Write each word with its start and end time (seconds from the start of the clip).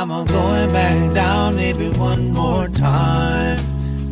Well, 0.00 0.12
I'm 0.12 0.22
a 0.22 0.24
going 0.32 0.72
back 0.72 1.12
down 1.12 1.56
maybe 1.56 1.90
one 1.90 2.32
more 2.32 2.68
time. 2.68 3.58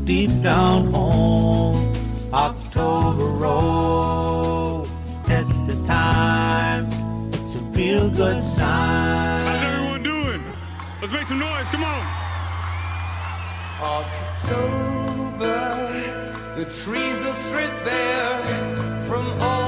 Deep 0.05 0.43
down 0.43 0.93
home, 0.93 1.95
October 2.31 3.25
road. 3.25 4.87
Test 5.25 5.67
the 5.67 5.83
time. 5.87 6.89
It's 7.33 7.55
a 7.55 7.59
real 7.73 8.11
good 8.11 8.43
sign. 8.43 9.41
How's 9.41 9.73
everyone 9.73 10.03
doing? 10.03 10.43
Let's 11.01 11.11
make 11.11 11.25
some 11.25 11.39
noise. 11.39 11.69
Come 11.69 11.85
on. 11.85 12.05
October, 13.81 15.49
the 16.55 16.67
trees 16.67 17.23
are 17.23 17.33
stripped 17.33 17.85
bare 17.87 19.01
from 19.07 19.25
all 19.41 19.68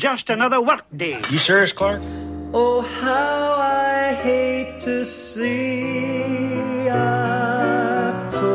just 0.00 0.30
another 0.30 0.60
work 0.62 0.82
day. 0.96 1.22
You 1.28 1.36
serious, 1.36 1.72
Clark? 1.72 2.00
Oh, 2.54 2.80
how 2.80 3.56
I 3.58 4.14
hate 4.14 4.80
to 4.80 5.04
see 5.04 6.88
October 6.88 8.48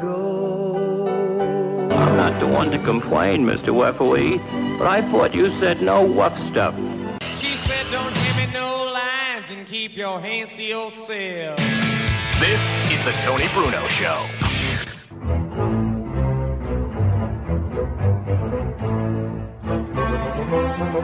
go. 0.00 1.08
I'm 1.90 2.16
not 2.16 2.38
the 2.38 2.46
one 2.46 2.70
to 2.70 2.78
complain, 2.84 3.44
Mr. 3.44 3.74
Wefferly, 3.74 4.38
but 4.78 4.86
I 4.86 5.02
thought 5.10 5.34
you 5.34 5.50
said 5.58 5.82
no 5.82 6.02
what 6.02 6.32
stuff. 6.52 6.74
She 7.34 7.50
said, 7.66 7.84
Don't 7.90 8.14
give 8.14 8.36
me 8.36 8.46
no 8.54 8.68
lines 8.94 9.50
and 9.50 9.66
keep 9.66 9.96
your 9.96 10.20
hands 10.20 10.52
to 10.52 10.62
yourself. 10.62 11.58
This 12.38 12.92
is 12.92 13.02
the 13.04 13.12
Tony 13.20 13.48
Bruno 13.52 13.88
Show. 13.88 14.61
So, 20.92 20.98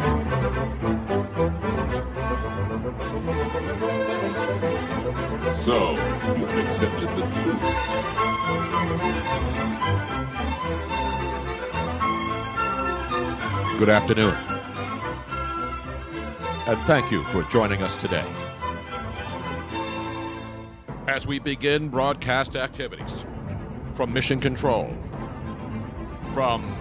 you 5.92 6.44
have 6.44 6.58
accepted 6.58 7.08
the 7.16 7.22
truth. 7.32 7.62
Good 13.78 13.88
afternoon. 13.88 14.34
And 16.66 16.78
thank 16.86 17.10
you 17.10 17.22
for 17.24 17.42
joining 17.44 17.82
us 17.82 17.96
today. 17.96 18.26
As 21.06 21.26
we 21.26 21.38
begin 21.38 21.88
broadcast 21.88 22.56
activities 22.56 23.24
from 23.94 24.12
Mission 24.12 24.38
Control, 24.38 24.94
from 26.34 26.76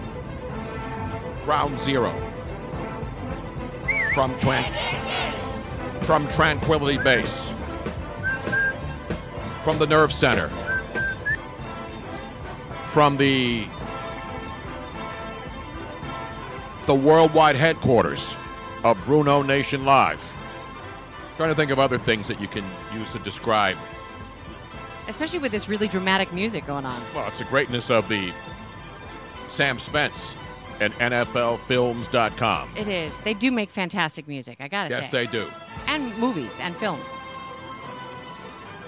Ground 1.44 1.80
Zero, 1.80 2.27
from, 4.14 4.38
Tran- 4.38 4.72
from 6.02 6.28
Tranquility 6.28 6.98
Base, 7.02 7.52
from 9.64 9.78
the 9.78 9.86
Nerve 9.86 10.12
Center, 10.12 10.48
from 12.88 13.16
the 13.16 13.66
the 16.86 16.94
worldwide 16.94 17.54
headquarters 17.54 18.34
of 18.82 18.98
Bruno 19.04 19.42
Nation 19.42 19.84
Live. 19.84 20.18
Trying 21.36 21.50
to 21.50 21.54
think 21.54 21.70
of 21.70 21.78
other 21.78 21.98
things 21.98 22.26
that 22.28 22.40
you 22.40 22.48
can 22.48 22.64
use 22.94 23.12
to 23.12 23.18
describe. 23.18 23.76
Especially 25.06 25.38
with 25.38 25.52
this 25.52 25.68
really 25.68 25.86
dramatic 25.86 26.32
music 26.32 26.66
going 26.66 26.86
on. 26.86 26.98
Well, 27.14 27.28
it's 27.28 27.40
the 27.40 27.44
greatness 27.44 27.90
of 27.90 28.08
the 28.08 28.32
Sam 29.48 29.78
Spence 29.78 30.34
and 30.80 30.92
NFLFilms.com. 30.94 32.68
It 32.76 32.88
is. 32.88 33.16
They 33.18 33.34
do 33.34 33.50
make 33.50 33.70
fantastic 33.70 34.28
music, 34.28 34.58
I 34.60 34.68
gotta 34.68 34.90
Yes, 34.90 35.10
say. 35.10 35.22
Yes, 35.24 35.30
they 35.32 35.38
do. 35.38 35.46
And 35.86 36.16
movies 36.18 36.56
and 36.60 36.76
films. 36.76 37.16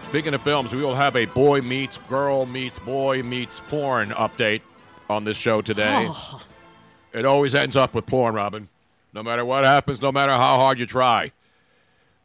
Speaking 0.05 0.35
of 0.35 0.43
films, 0.43 0.75
we 0.75 0.83
will 0.83 0.95
have 0.95 1.15
a 1.17 1.27
boy 1.27 1.61
meets 1.61 1.99
girl 2.09 2.45
meets 2.47 2.79
boy 2.81 3.23
meets 3.23 3.61
porn 3.69 4.11
update 4.11 4.61
on 5.09 5.25
this 5.25 5.37
show 5.37 5.63
today. 5.63 6.07
Oh. 6.09 6.43
It 7.13 7.25
always 7.25 7.55
ends 7.55 7.77
up 7.77 7.95
with 7.95 8.07
porn, 8.07 8.35
Robin. 8.35 8.69
No 9.13 9.23
matter 9.23 9.45
what 9.45 9.65
happens, 9.65 10.01
no 10.01 10.13
matter 10.13 10.33
how 10.33 10.57
hard 10.57 10.79
you 10.79 10.87
try, 10.87 11.33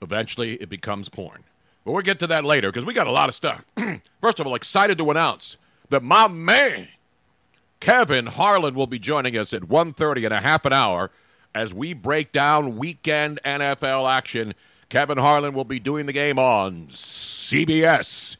eventually 0.01 0.53
it 0.55 0.69
becomes 0.69 1.09
porn. 1.09 1.43
But 1.83 1.91
we'll 1.93 2.01
get 2.01 2.19
to 2.19 2.27
that 2.27 2.43
later 2.43 2.69
because 2.71 2.85
we 2.85 2.93
got 2.93 3.07
a 3.07 3.11
lot 3.11 3.29
of 3.29 3.35
stuff. 3.35 3.63
First 4.21 4.39
of 4.39 4.47
all, 4.47 4.55
excited 4.55 4.97
to 4.99 5.09
announce 5.11 5.57
that 5.89 6.03
my 6.03 6.27
man, 6.27 6.87
Kevin 7.85 8.25
Harlan, 8.25 8.73
will 8.73 8.87
be 8.87 8.97
joining 8.97 9.37
us 9.37 9.53
at 9.53 9.61
1.30 9.61 10.25
in 10.25 10.31
a 10.31 10.41
half 10.41 10.65
an 10.65 10.73
hour 10.73 11.11
as 11.53 11.71
we 11.71 11.93
break 11.93 12.31
down 12.31 12.77
weekend 12.77 13.39
NFL 13.45 14.11
action. 14.11 14.55
Kevin 14.89 15.19
Harlan 15.19 15.53
will 15.53 15.65
be 15.65 15.79
doing 15.79 16.07
the 16.07 16.11
game 16.11 16.39
on 16.39 16.87
CBS 16.87 18.37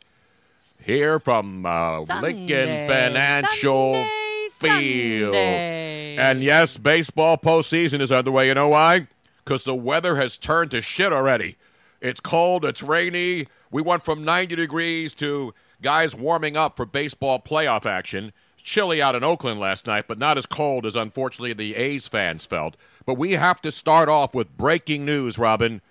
here 0.84 1.20
from 1.20 1.64
uh, 1.64 2.00
Lincoln 2.00 2.88
Financial 2.88 3.94
Sunday, 3.94 4.48
Field. 4.50 5.36
Sunday. 5.36 6.18
And 6.18 6.42
yes, 6.42 6.80
baseball 6.80 7.38
postseason 7.38 8.02
is 8.02 8.12
underway. 8.12 8.48
You 8.48 8.56
know 8.56 8.70
why? 8.70 9.06
Because 9.44 9.64
the 9.64 9.76
weather 9.76 10.16
has 10.16 10.40
turned 10.40 10.72
to 10.72 10.82
shit 10.82 11.14
already. 11.14 11.56
It's 12.02 12.20
cold, 12.20 12.66
it's 12.66 12.82
rainy. 12.82 13.46
We 13.70 13.84
went 13.84 14.04
from 14.04 14.26
90 14.26 14.56
degrees 14.56 15.14
to 15.16 15.54
guys 15.84 16.16
warming 16.16 16.58
up 16.58 16.76
for 16.76 16.88
baseball 16.88 17.40
playoff 17.40 17.86
action. 17.86 18.34
Chilly 18.66 19.00
out 19.00 19.14
in 19.14 19.24
Oakland 19.24 19.60
last 19.60 19.86
night, 19.86 20.06
but 20.08 20.18
not 20.18 20.40
as 20.40 20.48
cold 20.48 20.88
as 20.88 20.96
unfortunately 20.96 21.54
the 21.54 21.76
A's 21.76 22.08
fans 22.08 22.48
felt. 22.48 22.76
But 23.06 23.14
we 23.14 23.34
have 23.34 23.62
to 23.62 23.72
start 23.72 24.10
off 24.10 24.34
with 24.34 24.58
breaking 24.58 25.06
news, 25.06 25.38
Robin. 25.38 25.82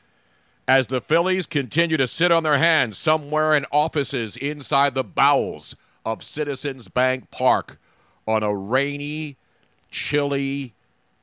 As 0.67 0.89
the 0.89 1.01
Phillies 1.01 1.47
continue 1.47 1.97
to 1.97 2.09
sit 2.09 2.33
on 2.33 2.43
their 2.43 2.59
hands 2.59 2.99
somewhere 2.99 3.55
in 3.55 3.65
offices 3.71 4.37
inside 4.37 4.95
the 4.95 5.05
bowels 5.05 5.77
of 6.05 6.25
Citizens 6.25 6.89
Bank 6.89 7.31
Park 7.31 7.79
on 8.27 8.43
a 8.43 8.53
rainy, 8.53 9.37
chilly, 9.93 10.75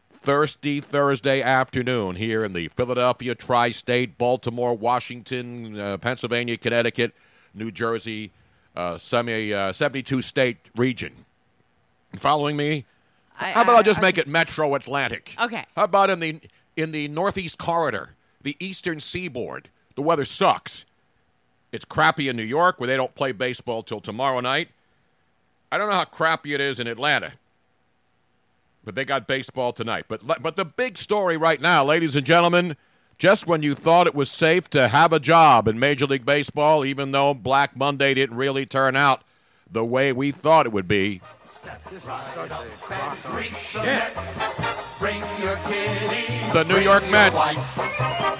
thirsty 0.09 0.79
Thursday 0.79 1.41
afternoon 1.41 2.15
here 2.15 2.45
in 2.45 2.53
the 2.53 2.69
Philadelphia, 2.69 3.35
tri 3.35 3.71
state, 3.71 4.17
Baltimore, 4.17 4.73
Washington, 4.73 5.77
uh, 5.77 5.97
Pennsylvania, 5.97 6.55
Connecticut, 6.55 7.13
New 7.53 7.71
Jersey, 7.71 8.31
uh, 8.73 8.97
semi, 8.97 9.53
uh, 9.53 9.73
72 9.73 10.21
state 10.21 10.57
region. 10.77 11.25
Following 12.17 12.57
me? 12.57 12.85
I- 13.39 13.51
How 13.51 13.61
about 13.61 13.73
I 13.73 13.77
I- 13.77 13.79
uh, 13.79 13.83
just 13.83 13.99
I- 13.99 14.01
make 14.03 14.17
it 14.17 14.27
Metro 14.27 14.75
Atlantic? 14.75 15.35
Okay. 15.39 15.65
How 15.75 15.83
about 15.83 16.09
in 16.09 16.19
the 16.19 16.39
in 16.75 16.91
the 16.91 17.07
Northeast 17.07 17.57
Corridor, 17.57 18.11
the 18.41 18.55
Eastern 18.59 18.99
Seaboard? 18.99 19.69
The 19.95 20.01
weather 20.01 20.25
sucks. 20.25 20.85
It's 21.71 21.85
crappy 21.85 22.27
in 22.29 22.35
New 22.35 22.43
York, 22.43 22.79
where 22.79 22.87
they 22.87 22.97
don't 22.97 23.15
play 23.15 23.31
baseball 23.31 23.81
till 23.83 24.01
tomorrow 24.01 24.39
night. 24.41 24.69
I 25.71 25.77
don't 25.77 25.89
know 25.89 25.95
how 25.95 26.03
crappy 26.05 26.53
it 26.53 26.59
is 26.61 26.79
in 26.81 26.87
Atlanta, 26.87 27.33
but 28.83 28.95
they 28.95 29.05
got 29.05 29.27
baseball 29.27 29.71
tonight. 29.73 30.05
But 30.07 30.21
but 30.41 30.55
the 30.55 30.65
big 30.65 30.97
story 30.97 31.37
right 31.37 31.61
now, 31.61 31.83
ladies 31.85 32.15
and 32.15 32.25
gentlemen, 32.25 32.75
just 33.17 33.47
when 33.47 33.63
you 33.63 33.73
thought 33.75 34.07
it 34.07 34.15
was 34.15 34.29
safe 34.29 34.69
to 34.71 34.87
have 34.89 35.13
a 35.13 35.19
job 35.19 35.67
in 35.67 35.79
Major 35.79 36.05
League 36.07 36.25
Baseball, 36.25 36.83
even 36.83 37.11
though 37.11 37.33
Black 37.33 37.75
Monday 37.77 38.13
didn't 38.13 38.35
really 38.35 38.65
turn 38.65 38.95
out 38.95 39.21
the 39.71 39.85
way 39.85 40.11
we 40.11 40.31
thought 40.31 40.65
it 40.65 40.73
would 40.73 40.87
be, 40.87 41.21
This 41.91 42.09
is 42.09 42.21
such 42.21 42.51
a 42.51 42.65
crock 42.81 43.17
of 43.25 43.45
shit. 43.45 44.13
Bring 44.97 45.19
your 45.39 45.57
kitties. 45.57 46.53
The 46.53 46.63
New 46.63 46.79
York 46.79 47.07
Mets. 47.09 47.55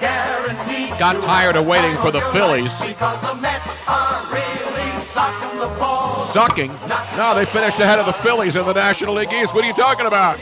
Guaranteed 0.00 0.98
got 0.98 1.22
tired 1.22 1.54
of 1.54 1.66
waiting 1.66 1.96
for 1.98 2.10
the 2.10 2.20
Phillies. 2.32 2.80
Because 2.80 3.20
the 3.20 3.34
Mets 3.36 3.68
are 3.86 4.26
really 4.32 4.90
sucking 5.02 5.58
the 5.60 5.68
ball. 5.78 6.24
Sucking? 6.24 6.72
No, 7.16 7.34
they 7.34 7.44
finished 7.44 7.78
ahead 7.78 8.00
of 8.00 8.06
the 8.06 8.12
Phillies 8.12 8.56
in 8.56 8.66
the 8.66 8.72
National 8.72 9.14
League 9.14 9.32
East. 9.32 9.54
What 9.54 9.64
are 9.64 9.68
you 9.68 9.74
talking 9.74 10.06
about? 10.06 10.40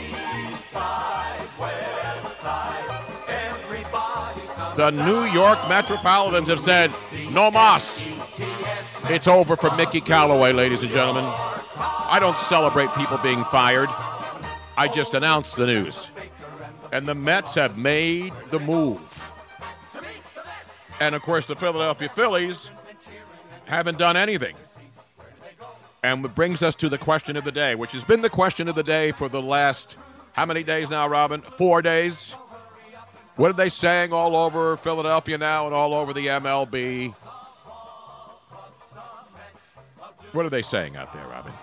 The 4.75 4.89
New 4.89 5.25
York 5.25 5.59
Metropolitans 5.69 6.47
have 6.47 6.59
said, 6.59 6.91
no 7.29 7.51
mas. 7.51 8.07
It's 9.05 9.27
over 9.27 9.55
for 9.55 9.75
Mickey 9.75 9.99
Callaway, 9.99 10.53
ladies 10.53 10.83
and 10.83 10.91
gentlemen. 10.91 11.25
I 11.25 12.17
don't 12.19 12.37
celebrate 12.37 12.89
people 12.91 13.17
being 13.17 13.43
fired. 13.45 13.89
I 14.77 14.87
just 14.87 15.13
announced 15.13 15.55
the 15.55 15.65
news. 15.65 16.09
And 16.91 17.07
the 17.07 17.15
Mets 17.15 17.55
have 17.55 17.77
made 17.77 18.33
the 18.51 18.59
move. 18.59 18.99
And 20.99 21.15
of 21.15 21.21
course, 21.23 21.45
the 21.45 21.55
Philadelphia 21.55 22.09
Phillies 22.09 22.69
haven't 23.65 23.97
done 23.97 24.15
anything. 24.15 24.55
And 26.03 26.23
it 26.23 26.35
brings 26.35 26.61
us 26.61 26.75
to 26.75 26.89
the 26.89 26.97
question 26.97 27.35
of 27.37 27.43
the 27.43 27.51
day, 27.51 27.75
which 27.75 27.91
has 27.93 28.03
been 28.03 28.21
the 28.21 28.29
question 28.29 28.67
of 28.67 28.75
the 28.75 28.83
day 28.83 29.11
for 29.11 29.29
the 29.29 29.41
last, 29.41 29.97
how 30.33 30.45
many 30.45 30.63
days 30.63 30.89
now, 30.89 31.07
Robin? 31.07 31.41
Four 31.57 31.81
days? 31.81 32.33
What 33.35 33.49
are 33.49 33.53
they 33.53 33.69
saying 33.69 34.13
all 34.13 34.35
over 34.35 34.77
Philadelphia 34.77 35.37
now 35.37 35.65
and 35.65 35.73
all 35.73 35.93
over 35.93 36.13
the 36.13 36.27
MLB? 36.27 37.15
What 40.33 40.45
are 40.45 40.49
they 40.49 40.61
saying 40.61 40.95
out 40.95 41.11
there, 41.13 41.27
Robin? 41.27 41.53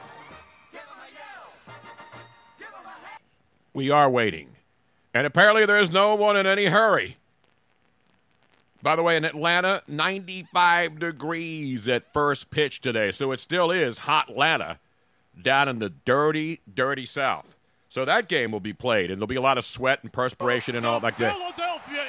We 3.73 3.91
are 3.91 4.11
waiting. 4.11 4.49
And 5.15 5.27
apparently 5.27 5.65
there 5.65 5.79
is 5.79 5.91
no 5.91 6.15
one 6.15 6.37
in 6.37 6.47
any 6.47 6.67
hurry. 6.67 7.17
By 8.83 8.95
the 8.95 9.03
way, 9.03 9.17
in 9.17 9.25
Atlanta, 9.25 9.83
95 9.89 10.99
degrees 10.99 11.89
at 11.89 12.13
first 12.13 12.51
pitch 12.51 12.81
today. 12.81 13.11
So 13.11 13.33
it 13.33 13.41
still 13.41 13.71
is 13.71 14.01
hot 14.01 14.31
Atlanta 14.31 14.79
down 15.41 15.69
in 15.69 15.79
the 15.79 15.91
dirty, 15.91 16.61
dirty 16.73 17.07
South. 17.07 17.57
So 17.89 18.05
that 18.05 18.29
game 18.29 18.53
will 18.53 18.61
be 18.61 18.73
played, 18.75 19.11
and 19.11 19.19
there'll 19.19 19.27
be 19.27 19.37
a 19.37 19.41
lot 19.41 19.59
of 19.59 19.65
sweat 19.65 20.01
and 20.03 20.13
perspiration 20.13 20.77
and 20.77 20.85
all 20.85 21.01
that. 21.01 21.17
Philadelphia 21.17 22.05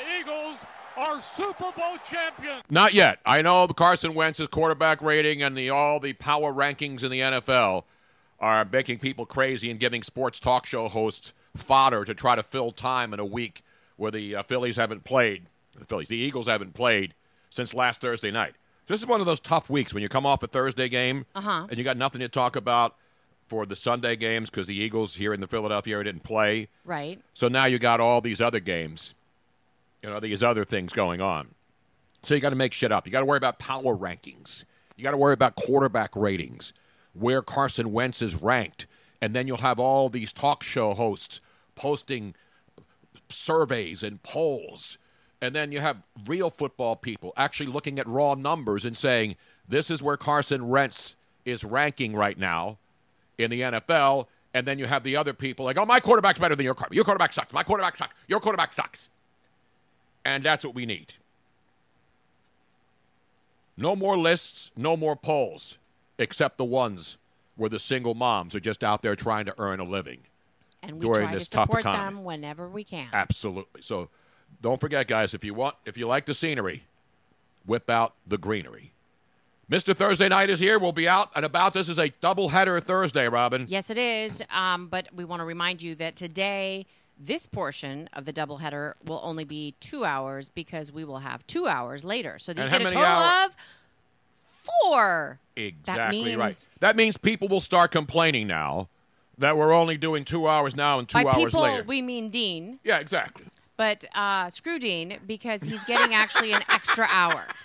are 1.00 1.22
Super 1.22 1.72
Bowl 1.76 1.98
champions. 2.10 2.64
Not 2.70 2.94
yet. 2.94 3.20
I 3.26 3.42
know 3.42 3.68
Carson 3.68 4.14
Wentz's 4.14 4.48
quarterback 4.48 5.02
rating 5.02 5.42
and 5.42 5.56
the 5.58 5.70
all 5.70 6.00
the 6.00 6.14
power 6.14 6.54
rankings 6.54 7.04
in 7.04 7.12
the 7.12 7.20
NFL 7.22 7.84
are 8.40 8.66
making 8.72 9.00
people 9.00 9.26
crazy 9.26 9.70
and 9.72 9.80
giving 9.80 10.04
sports 10.04 10.40
talk 10.40 10.66
show 10.66 10.88
hosts 10.88 11.34
fodder 11.56 12.06
to 12.06 12.14
try 12.14 12.36
to 12.36 12.44
fill 12.44 12.72
time 12.72 13.14
in 13.14 13.20
a 13.20 13.26
week 13.26 13.64
where 13.98 14.12
the 14.12 14.36
uh, 14.36 14.44
Phillies 14.44 14.76
haven't 14.78 15.04
played. 15.04 15.46
The 15.78 15.86
Phillies, 15.86 16.08
the 16.10 16.18
Eagles 16.18 16.48
haven't 16.48 16.74
played 16.74 17.14
since 17.50 17.74
last 17.74 18.02
Thursday 18.02 18.32
night. 18.32 18.54
This 18.88 19.00
is 19.00 19.08
one 19.08 19.20
of 19.20 19.26
those 19.26 19.40
tough 19.40 19.70
weeks 19.70 19.94
when 19.94 20.02
you 20.04 20.10
come 20.10 20.26
off 20.26 20.42
a 20.44 20.48
Thursday 20.48 20.90
game 20.90 21.26
Uh-huh. 21.36 21.68
and 21.70 21.78
you 21.78 21.84
got 21.84 21.98
nothing 21.98 22.22
to 22.22 22.30
talk 22.30 22.56
about 22.56 22.96
for 23.48 23.66
the 23.66 23.76
Sunday 23.76 24.16
games 24.16 24.50
because 24.50 24.68
the 24.68 24.76
Eagles 24.76 25.16
here 25.16 25.34
in 25.34 25.40
the 25.42 25.48
Philadelphia 25.48 25.96
area 25.96 26.06
didn't 26.06 26.24
play. 26.24 26.68
Right. 26.86 27.20
So 27.34 27.48
now 27.48 27.66
you 27.66 27.78
got 27.80 28.00
all 28.00 28.22
these 28.22 28.40
other 28.42 28.60
games, 28.60 29.16
you 30.04 30.10
know, 30.10 30.20
these 30.20 30.44
other 30.44 30.66
things 30.66 30.94
going 30.94 31.22
on. 31.22 31.50
So 32.24 32.34
you 32.34 32.42
got 32.42 32.50
to 32.50 32.56
make 32.56 32.74
shit 32.74 32.92
up. 32.92 33.06
You 33.06 33.12
got 33.12 33.20
to 33.20 33.26
worry 33.26 33.38
about 33.38 33.60
power 33.60 33.96
rankings. 33.96 34.66
You 34.98 35.04
got 35.04 35.12
to 35.12 35.18
worry 35.18 35.34
about 35.34 35.56
quarterback 35.56 36.16
ratings, 36.16 36.74
where 37.14 37.42
Carson 37.42 37.94
Wentz 37.94 38.22
is 38.22 38.36
ranked, 38.36 38.88
and 39.22 39.34
then 39.34 39.48
you'll 39.48 39.58
have 39.58 39.80
all 39.80 40.10
these 40.10 40.34
talk 40.34 40.64
show 40.64 40.94
hosts 40.94 41.40
posting 41.76 42.36
surveys 43.30 44.04
and 44.04 44.22
polls, 44.24 44.98
and 45.42 45.56
then 45.56 45.72
you 45.72 45.80
have 45.80 46.06
real 46.28 46.50
football 46.50 46.96
people 46.96 47.32
actually 47.38 47.68
looking 47.68 48.00
at 48.00 48.08
raw 48.08 48.34
numbers 48.34 48.84
and 48.84 48.98
saying 48.98 49.38
this 49.68 49.90
is 49.90 50.04
where 50.04 50.18
Carson 50.18 50.68
Wentz 50.68 51.16
is 51.46 51.64
ranking 51.64 52.14
right 52.14 52.38
now 52.38 52.78
in 53.38 53.50
the 53.50 53.62
NFL. 53.62 54.28
And 54.54 54.68
then 54.68 54.80
you 54.80 54.88
have 54.88 55.04
the 55.04 55.16
other 55.16 55.34
people 55.34 55.66
like, 55.66 55.78
oh, 55.78 55.86
my 55.86 56.00
quarterback's 56.00 56.40
better 56.40 56.56
than 56.56 56.66
your 56.66 56.74
quarterback. 56.74 56.96
Your 56.96 57.04
quarterback 57.04 57.32
sucks. 57.32 57.54
My 57.54 57.64
quarterback 57.64 57.96
sucks. 57.96 58.16
Your 58.28 58.40
quarterback 58.40 58.74
sucks. 58.74 59.08
And 60.30 60.44
that's 60.44 60.64
what 60.64 60.76
we 60.76 60.86
need. 60.86 61.14
No 63.76 63.96
more 63.96 64.18
lists, 64.18 64.70
no 64.76 64.96
more 64.96 65.16
polls, 65.16 65.80
except 66.20 66.58
the 66.58 66.66
ones 66.66 67.18
where 67.56 67.70
the 67.70 67.80
single 67.80 68.14
moms 68.14 68.54
are 68.54 68.60
just 68.60 68.84
out 68.84 69.02
there 69.02 69.16
trying 69.16 69.46
to 69.46 69.56
earn 69.58 69.80
a 69.80 69.84
living. 69.84 70.20
And 70.84 71.00
we 71.00 71.10
try 71.10 71.34
this 71.34 71.50
to 71.50 71.58
support 71.58 71.84
them 71.84 72.24
whenever 72.24 72.70
we 72.70 72.84
can. 72.84 73.08
Absolutely. 73.12 73.82
So 73.82 74.10
don't 74.62 74.80
forget, 74.80 75.08
guys, 75.08 75.34
if 75.34 75.44
you 75.44 75.54
want, 75.56 75.76
if 75.86 75.98
you 75.98 76.08
like 76.08 76.26
the 76.26 76.34
scenery, 76.36 76.84
whip 77.66 77.90
out 77.90 78.14
the 78.28 78.38
greenery. 78.38 78.92
Mr. 79.70 79.96
Thursday 79.96 80.28
Night 80.30 80.50
is 80.50 80.60
here. 80.60 80.80
We'll 80.80 80.92
be 80.92 81.08
out 81.08 81.30
and 81.36 81.46
about. 81.46 81.74
This 81.74 81.90
is 81.90 82.00
a 82.00 82.10
doubleheader 82.10 82.82
Thursday, 82.82 83.28
Robin. 83.28 83.66
Yes, 83.68 83.90
it 83.90 83.98
is. 83.98 84.44
Um, 84.52 84.88
but 84.88 85.08
we 85.14 85.26
want 85.26 85.42
to 85.42 85.46
remind 85.46 85.84
you 85.84 85.96
that 85.96 86.16
today, 86.16 86.86
this 87.20 87.46
portion 87.46 88.08
of 88.14 88.24
the 88.26 88.32
doubleheader 88.34 88.94
will 89.06 89.20
only 89.24 89.44
be 89.44 89.74
two 89.82 90.06
hours 90.06 90.48
because 90.50 90.92
we 90.92 91.04
will 91.04 91.20
have 91.20 91.46
two 91.48 91.68
hours 91.68 92.04
later. 92.06 92.40
So 92.40 92.54
that 92.54 92.62
And 92.62 92.72
you 92.72 92.80
get 92.80 92.92
a 92.92 92.96
total 92.96 93.06
hour- 93.08 93.46
of 93.48 93.56
four. 94.64 95.40
Exactly 95.56 96.24
means- 96.24 96.38
right. 96.38 96.68
That 96.80 96.96
means 96.96 97.18
people 97.18 97.48
will 97.48 97.60
start 97.62 97.92
complaining 97.92 98.48
now 98.48 98.88
that 99.38 99.58
we're 99.58 99.74
only 99.74 99.98
doing 99.98 100.24
two 100.26 100.48
hours 100.48 100.76
now 100.76 101.00
and 101.00 101.08
two 101.10 101.22
By 101.24 101.30
hours 101.32 101.36
people, 101.46 101.62
later. 101.62 101.84
we 101.84 102.02
mean 102.02 102.30
Dean, 102.30 102.80
yeah, 102.84 103.00
exactly. 103.00 103.46
but 103.78 104.04
uh, 104.16 104.50
screw 104.50 104.80
Dean 104.80 105.18
because 105.26 105.64
he's 105.64 105.84
getting 105.86 106.14
actually 106.14 106.52
an 106.54 106.64
extra 106.70 107.08
hour. 107.10 107.46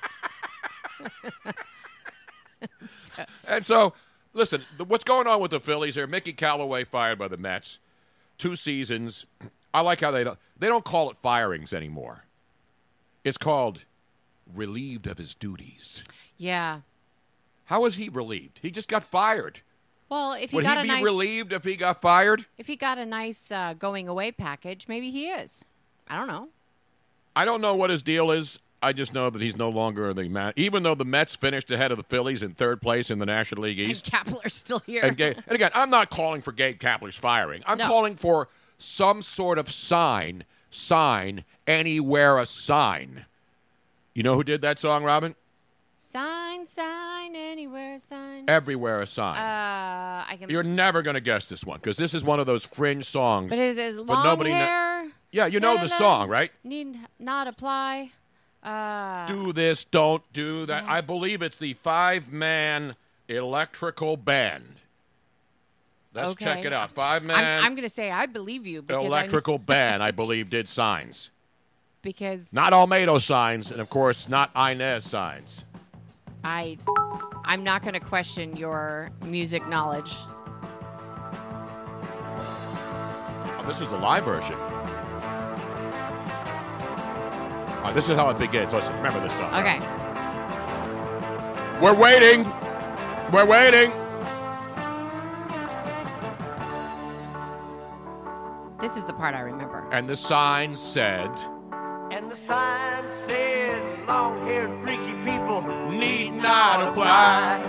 And 3.47 3.65
so, 3.65 3.93
listen, 4.33 4.65
the, 4.79 4.85
what's 4.85 5.05
going 5.05 5.27
on 5.27 5.41
with 5.41 5.51
the 5.51 5.61
Phillies 5.61 5.95
here? 5.95 6.07
Mickey 6.07 6.33
Callaway 6.33 6.85
fired 6.85 7.19
by 7.19 7.29
the 7.29 7.37
Mets, 7.37 7.79
two 8.39 8.57
seasons. 8.57 9.27
I 9.73 9.81
like 9.81 10.01
how 10.01 10.11
they 10.11 10.25
don't 10.25 10.39
they 10.59 10.69
don't 10.69 10.85
call 10.85 11.11
it 11.11 11.17
firings 11.17 11.73
anymore. 11.73 12.25
It's 13.25 13.39
called 13.39 13.85
relieved 14.55 15.07
of 15.07 15.19
his 15.19 15.35
duties. 15.35 16.05
Yeah. 16.37 16.81
How 17.67 17.81
was 17.81 17.95
he 17.97 18.09
relieved? 18.09 18.59
He 18.63 18.71
just 18.71 18.89
got 18.89 19.05
fired. 19.05 19.61
Well, 20.11 20.35
if 20.35 20.51
he 20.51 20.57
Would 20.57 20.65
got 20.65 20.77
he 20.77 20.83
be 20.83 20.89
nice 20.89 21.03
relieved 21.03 21.53
if 21.53 21.65
he 21.65 21.77
got 21.77 22.01
fired? 22.01 22.45
if 22.59 22.67
he 22.67 22.77
got 22.77 22.99
a 22.99 23.07
nice 23.07 23.51
uh, 23.51 23.75
going 23.79 24.07
away 24.07 24.33
package, 24.33 24.87
maybe 24.87 25.11
he 25.11 25.29
is. 25.29 25.65
I 26.07 26.19
don't 26.19 26.29
know. 26.29 26.49
I 27.35 27.45
don't 27.45 27.61
know 27.63 27.75
what 27.75 27.91
his 27.91 28.03
deal 28.03 28.31
is. 28.31 28.59
I 28.85 28.93
just 28.93 29.13
know 29.15 29.31
that 29.31 29.41
he's 29.43 29.57
no 29.57 29.69
longer 29.71 30.13
the 30.15 30.29
Met. 30.29 30.55
Even 30.57 30.83
though 30.83 30.95
the 30.95 31.05
Mets 31.05 31.35
finished 31.35 31.71
ahead 31.71 31.91
of 31.91 31.97
the 31.99 32.05
Phillies 32.05 32.43
in 32.43 32.53
third 32.55 32.81
place 32.83 33.11
in 33.11 33.19
the 33.19 33.27
National 33.27 33.63
League 33.63 33.79
East. 33.79 34.11
And 34.13 34.27
Kapler's 34.27 34.53
still 34.55 34.81
here. 34.87 35.03
And, 35.03 35.17
Ga- 35.17 35.35
and 35.47 35.53
again, 35.53 35.71
I'm 35.75 35.91
not 35.91 36.11
calling 36.11 36.43
for 36.43 36.53
Gabe 36.53 36.79
Kapler's 36.79 37.17
firing. 37.17 37.63
I'm 37.67 37.79
No. 37.79 37.87
calling 37.87 38.17
for 38.17 38.49
some 38.79 39.23
sort 39.23 39.59
of 39.59 39.71
sign, 39.71 40.45
sign, 40.71 41.45
anywhere 41.67 42.39
a 42.39 42.47
sign. 42.47 43.25
You 44.15 44.23
know 44.23 44.35
who 44.35 44.45
did 44.45 44.61
that 44.63 44.79
song, 44.79 45.03
Robin? 45.05 45.35
sign, 45.97 46.65
sign, 46.67 47.35
anywhere, 47.35 47.99
sign. 47.99 48.45
Everywhere 48.47 49.01
a 49.01 49.07
sign. 49.07 49.37
Uh, 49.37 50.25
I 50.29 50.37
can. 50.39 50.49
You're 50.51 50.63
never 50.63 51.03
going 51.03 51.15
to 51.15 51.21
guess 51.21 51.49
this 51.49 51.65
one 51.65 51.79
because 51.81 51.97
this 51.97 52.15
is 52.15 52.23
one 52.23 52.39
of 52.39 52.47
those 52.47 52.65
fringe 52.65 53.07
songs. 53.07 53.51
but 53.51 53.59
it 53.59 53.77
is 53.77 53.97
long 53.97 54.07
but 54.07 54.23
nobody 54.23 54.51
kno- 54.51 54.57
hair. 54.59 55.11
Yeah, 55.33 55.47
you 55.47 55.59
know 55.59 55.77
the 55.81 55.89
song, 55.89 56.29
right? 56.29 56.53
Need 56.63 56.99
not 57.19 57.49
apply. 57.49 58.13
Uh, 58.65 59.27
do 59.27 59.53
this, 59.53 59.85
don't 59.85 60.23
do 60.33 60.65
that. 60.67 60.85
I 60.89 61.03
believe 61.03 61.43
it's 61.43 61.59
the 61.59 61.75
five 61.75 62.33
man 62.33 62.97
electrical 63.29 64.17
band. 64.17 64.65
Let's 66.15 66.33
okay. 66.33 66.45
check 66.45 66.65
it 66.65 66.73
out. 66.73 66.93
Five 66.93 67.23
I'm, 67.23 67.27
man 67.27 67.65
I'm 67.65 67.73
going 67.73 67.83
to 67.83 67.89
say 67.89 68.11
I 68.11 68.27
believe 68.27 68.67
you 68.67 68.83
because 68.83 69.03
I- 69.03 69.07
electrical 69.07 69.59
band, 69.73 70.03
I 70.03 70.13
believe, 70.13 70.49
did 70.49 70.69
signs. 70.69 71.31
because 72.03 72.53
Not 72.53 72.73
Almeida 72.73 73.21
signs, 73.21 73.71
and 73.71 73.81
of 73.81 73.91
course, 73.91 74.29
not 74.29 74.51
Inez 74.57 75.05
signs. 75.05 75.67
I 76.43 76.79
I'm 77.45 77.65
not 77.65 77.83
going 77.83 77.95
to 77.95 78.01
question 78.01 78.57
your 78.57 79.11
music 79.25 79.67
knowledge. 79.69 80.15
Oh, 83.57 83.65
this 83.67 83.81
is 83.81 83.93
a 83.93 83.97
live 83.97 84.25
version. 84.25 84.57
Oh, 87.87 87.93
this 87.93 88.09
is 88.09 88.17
how 88.17 88.31
it 88.31 88.39
begins. 88.39 88.73
Listen, 88.73 88.97
remember 88.97 89.21
this 89.21 89.33
song. 89.35 89.53
Okay. 89.55 89.79
We're 91.83 91.95
waiting. 91.95 92.51
We're 93.31 93.45
waiting. 93.45 93.93
This 98.81 98.97
is 98.97 99.05
the 99.07 99.13
part 99.13 99.35
I 99.35 99.41
remember. 99.41 99.87
And 99.93 100.09
the 100.09 100.17
sign 100.17 100.75
said, 100.77 101.31
And 102.11 102.31
the 102.31 102.37
sign 102.37 103.09
said, 103.09 103.83
long 104.07 104.47
haired 104.47 104.83
freaky 104.83 105.15
people 105.25 105.63
Need 105.91 106.33
not 106.33 106.89
apply. 106.89 107.61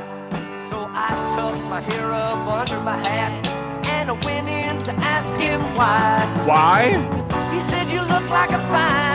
So 0.70 0.90
I 0.92 1.10
tucked 1.36 1.64
my 1.70 1.82
hair 1.82 2.12
up 2.12 2.48
under 2.48 2.80
my 2.82 2.98
hat 3.08 3.48
and 3.88 4.10
I 4.10 4.14
went 4.26 4.50
in 4.50 4.84
to 4.84 4.92
ask 5.04 5.36
him 5.38 5.62
why. 5.76 6.26
Why? 6.46 7.56
He 7.56 7.62
said, 7.62 7.88
You 7.88 8.02
look 8.02 8.30
like 8.30 8.52
a 8.52 8.60
fine, 8.68 9.15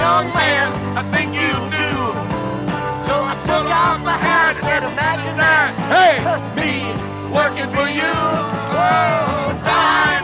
young 0.00 0.26
man. 0.32 0.66
I 1.00 1.02
think 1.14 1.34
you 1.34 1.52
do. 1.74 1.90
So 3.06 3.14
I 3.32 3.34
took 3.48 3.66
off 3.66 3.98
my 4.04 4.16
hat 4.16 4.54
and 4.54 4.58
said, 4.58 4.82
Imagine 4.84 5.36
that. 5.42 5.70
Hey, 5.90 6.16
me 6.58 6.72
working 7.32 7.68
for 7.74 7.88
you. 7.88 8.14
Oh, 8.74 9.52
sign, 9.54 10.22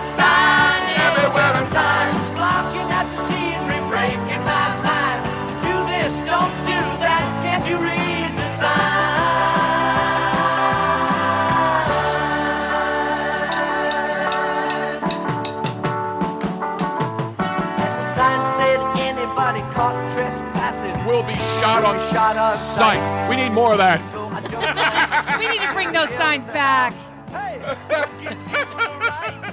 shot 21.75 21.85
on 21.85 21.99
shot 22.12 22.37
on 22.37 22.57
sight. 22.59 22.95
sight. 22.99 23.28
We 23.28 23.37
need 23.37 23.50
more 23.50 23.73
of 23.73 23.78
that. 23.78 24.00
So 24.04 24.26
I 24.26 24.40
jumped 24.43 25.38
we 25.40 25.49
need 25.49 25.61
to 25.66 25.73
bring 25.73 25.93
those 25.93 26.11
signs 26.11 26.47
back. 26.47 26.93
Hey, 27.28 27.59
what 27.88 28.09
gives 28.21 28.49
you 28.49 28.59
the 28.59 28.76
right? 29.00 29.50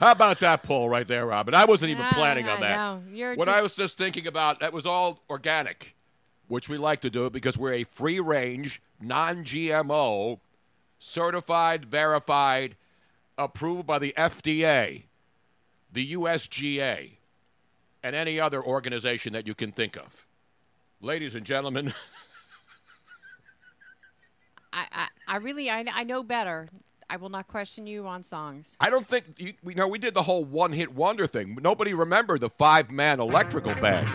How 0.00 0.10
about 0.12 0.40
that 0.40 0.62
poll 0.64 0.88
right 0.88 1.06
there, 1.06 1.24
Robin? 1.26 1.54
I 1.54 1.64
wasn't 1.64 1.90
even 1.90 2.04
I- 2.04 2.10
planning 2.12 2.48
on 2.48 2.60
that. 2.60 2.76
know. 2.76 3.02
You're 3.12 3.36
what 3.36 3.48
I 3.48 3.62
was 3.62 3.76
just 3.76 3.96
thinking 3.96 4.26
about, 4.26 4.60
that 4.60 4.72
was 4.72 4.86
all 4.86 5.20
organic, 5.30 5.94
which 6.48 6.68
we 6.68 6.76
like 6.78 7.00
to 7.02 7.10
do 7.10 7.30
because 7.30 7.56
we're 7.56 7.74
a 7.74 7.84
free 7.84 8.18
range, 8.20 8.82
non 9.00 9.44
GMO 9.44 10.40
certified, 10.98 11.84
verified, 11.86 12.76
approved 13.38 13.86
by 13.86 13.98
the 13.98 14.12
FDA, 14.16 15.04
the 15.92 16.12
USGA, 16.14 17.12
and 18.04 18.14
any 18.14 18.38
other 18.38 18.62
organization 18.62 19.32
that 19.32 19.48
you 19.48 19.54
can 19.54 19.72
think 19.72 19.96
of. 19.96 20.26
Ladies 21.00 21.34
and 21.34 21.44
gentlemen, 21.44 21.88
I, 24.72 24.86
I, 24.92 25.06
I 25.26 25.36
really, 25.38 25.70
I, 25.70 25.84
I 25.92 26.04
know 26.04 26.22
better. 26.22 26.68
I 27.08 27.16
will 27.16 27.30
not 27.30 27.48
question 27.48 27.86
you 27.86 28.06
on 28.06 28.22
songs. 28.22 28.76
I 28.80 28.90
don't 28.90 29.06
think 29.06 29.24
you, 29.38 29.54
we 29.62 29.74
know 29.74 29.88
we 29.88 29.98
did 29.98 30.14
the 30.14 30.22
whole 30.22 30.44
one-hit 30.44 30.94
wonder 30.94 31.26
thing. 31.26 31.58
Nobody 31.60 31.94
remembered 31.94 32.40
the 32.40 32.50
five-man 32.50 33.20
electrical 33.20 33.74
band. 33.76 34.08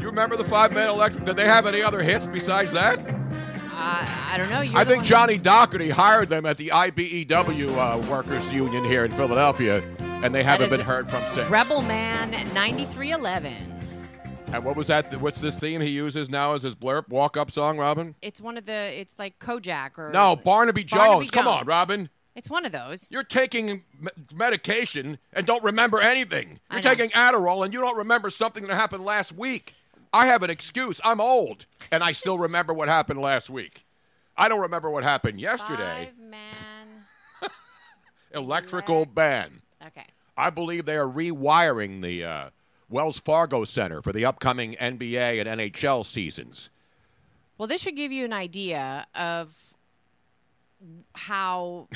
You 0.00 0.06
remember 0.06 0.36
the 0.36 0.44
five-man 0.44 0.88
electric? 0.88 1.24
Did 1.24 1.36
they 1.36 1.46
have 1.46 1.66
any 1.66 1.82
other 1.82 2.02
hits 2.02 2.26
besides 2.26 2.72
that? 2.72 2.98
Uh, 2.98 3.12
I 3.72 4.34
don't 4.36 4.50
know. 4.50 4.60
You're 4.60 4.76
I 4.76 4.84
think 4.84 5.04
Johnny 5.04 5.38
Dougherty 5.38 5.90
hired 5.90 6.28
them 6.28 6.44
at 6.44 6.56
the 6.56 6.68
IBEW 6.68 7.76
uh, 7.76 8.10
Workers 8.10 8.52
Union 8.52 8.84
here 8.84 9.04
in 9.04 9.12
Philadelphia, 9.12 9.82
and 10.22 10.34
they 10.34 10.42
haven't 10.42 10.70
been 10.70 10.80
heard 10.80 11.08
from 11.08 11.22
since. 11.34 11.48
Rebel 11.48 11.82
Man 11.82 12.30
9311. 12.52 13.54
And 14.52 14.64
what 14.64 14.76
was 14.76 14.86
that? 14.86 15.12
What's 15.20 15.40
this 15.40 15.58
theme 15.58 15.80
he 15.80 15.90
uses 15.90 16.30
now 16.30 16.54
as 16.54 16.62
his 16.62 16.74
blurb 16.74 17.08
walk-up 17.08 17.50
song, 17.50 17.76
Robin? 17.76 18.14
It's 18.22 18.40
one 18.40 18.56
of 18.56 18.64
the. 18.64 18.72
It's 18.72 19.18
like 19.18 19.38
Kojak 19.38 19.98
or 19.98 20.10
No, 20.10 20.36
Barnaby 20.36 20.84
Jones. 20.84 21.02
Barnaby 21.02 21.28
Come 21.28 21.46
on, 21.46 21.66
Robin. 21.66 22.08
It's 22.34 22.48
one 22.48 22.64
of 22.64 22.72
those. 22.72 23.10
You're 23.10 23.24
taking 23.24 23.82
me- 24.00 24.10
medication 24.32 25.18
and 25.32 25.44
don't 25.46 25.62
remember 25.64 26.00
anything. 26.00 26.60
You're 26.70 26.80
taking 26.80 27.10
Adderall 27.10 27.64
and 27.64 27.74
you 27.74 27.80
don't 27.80 27.96
remember 27.96 28.30
something 28.30 28.66
that 28.68 28.74
happened 28.74 29.04
last 29.04 29.32
week. 29.32 29.74
I 30.12 30.26
have 30.26 30.42
an 30.42 30.48
excuse. 30.50 31.00
I'm 31.04 31.20
old 31.20 31.66
and 31.90 32.02
I 32.02 32.12
still 32.12 32.38
remember 32.38 32.72
what 32.72 32.88
happened 32.88 33.20
last 33.20 33.50
week. 33.50 33.84
I 34.36 34.48
don't 34.48 34.60
remember 34.60 34.88
what 34.88 35.02
happened 35.02 35.40
yesterday. 35.40 36.10
Five 36.16 36.30
man. 36.30 37.50
Electrical 38.32 39.04
ban. 39.04 39.60
Okay. 39.88 40.06
I 40.36 40.50
believe 40.50 40.84
they 40.86 40.96
are 40.96 41.08
rewiring 41.08 42.00
the 42.02 42.24
uh, 42.24 42.50
Wells 42.88 43.18
Fargo 43.18 43.64
Center 43.64 44.00
for 44.02 44.12
the 44.12 44.24
upcoming 44.24 44.76
NBA 44.80 45.40
and 45.44 45.60
NHL 45.60 46.06
seasons. 46.06 46.70
Well, 47.56 47.66
this 47.66 47.82
should 47.82 47.96
give 47.96 48.12
you 48.12 48.24
an 48.24 48.32
idea 48.32 49.06
of 49.14 49.52
how 51.14 51.88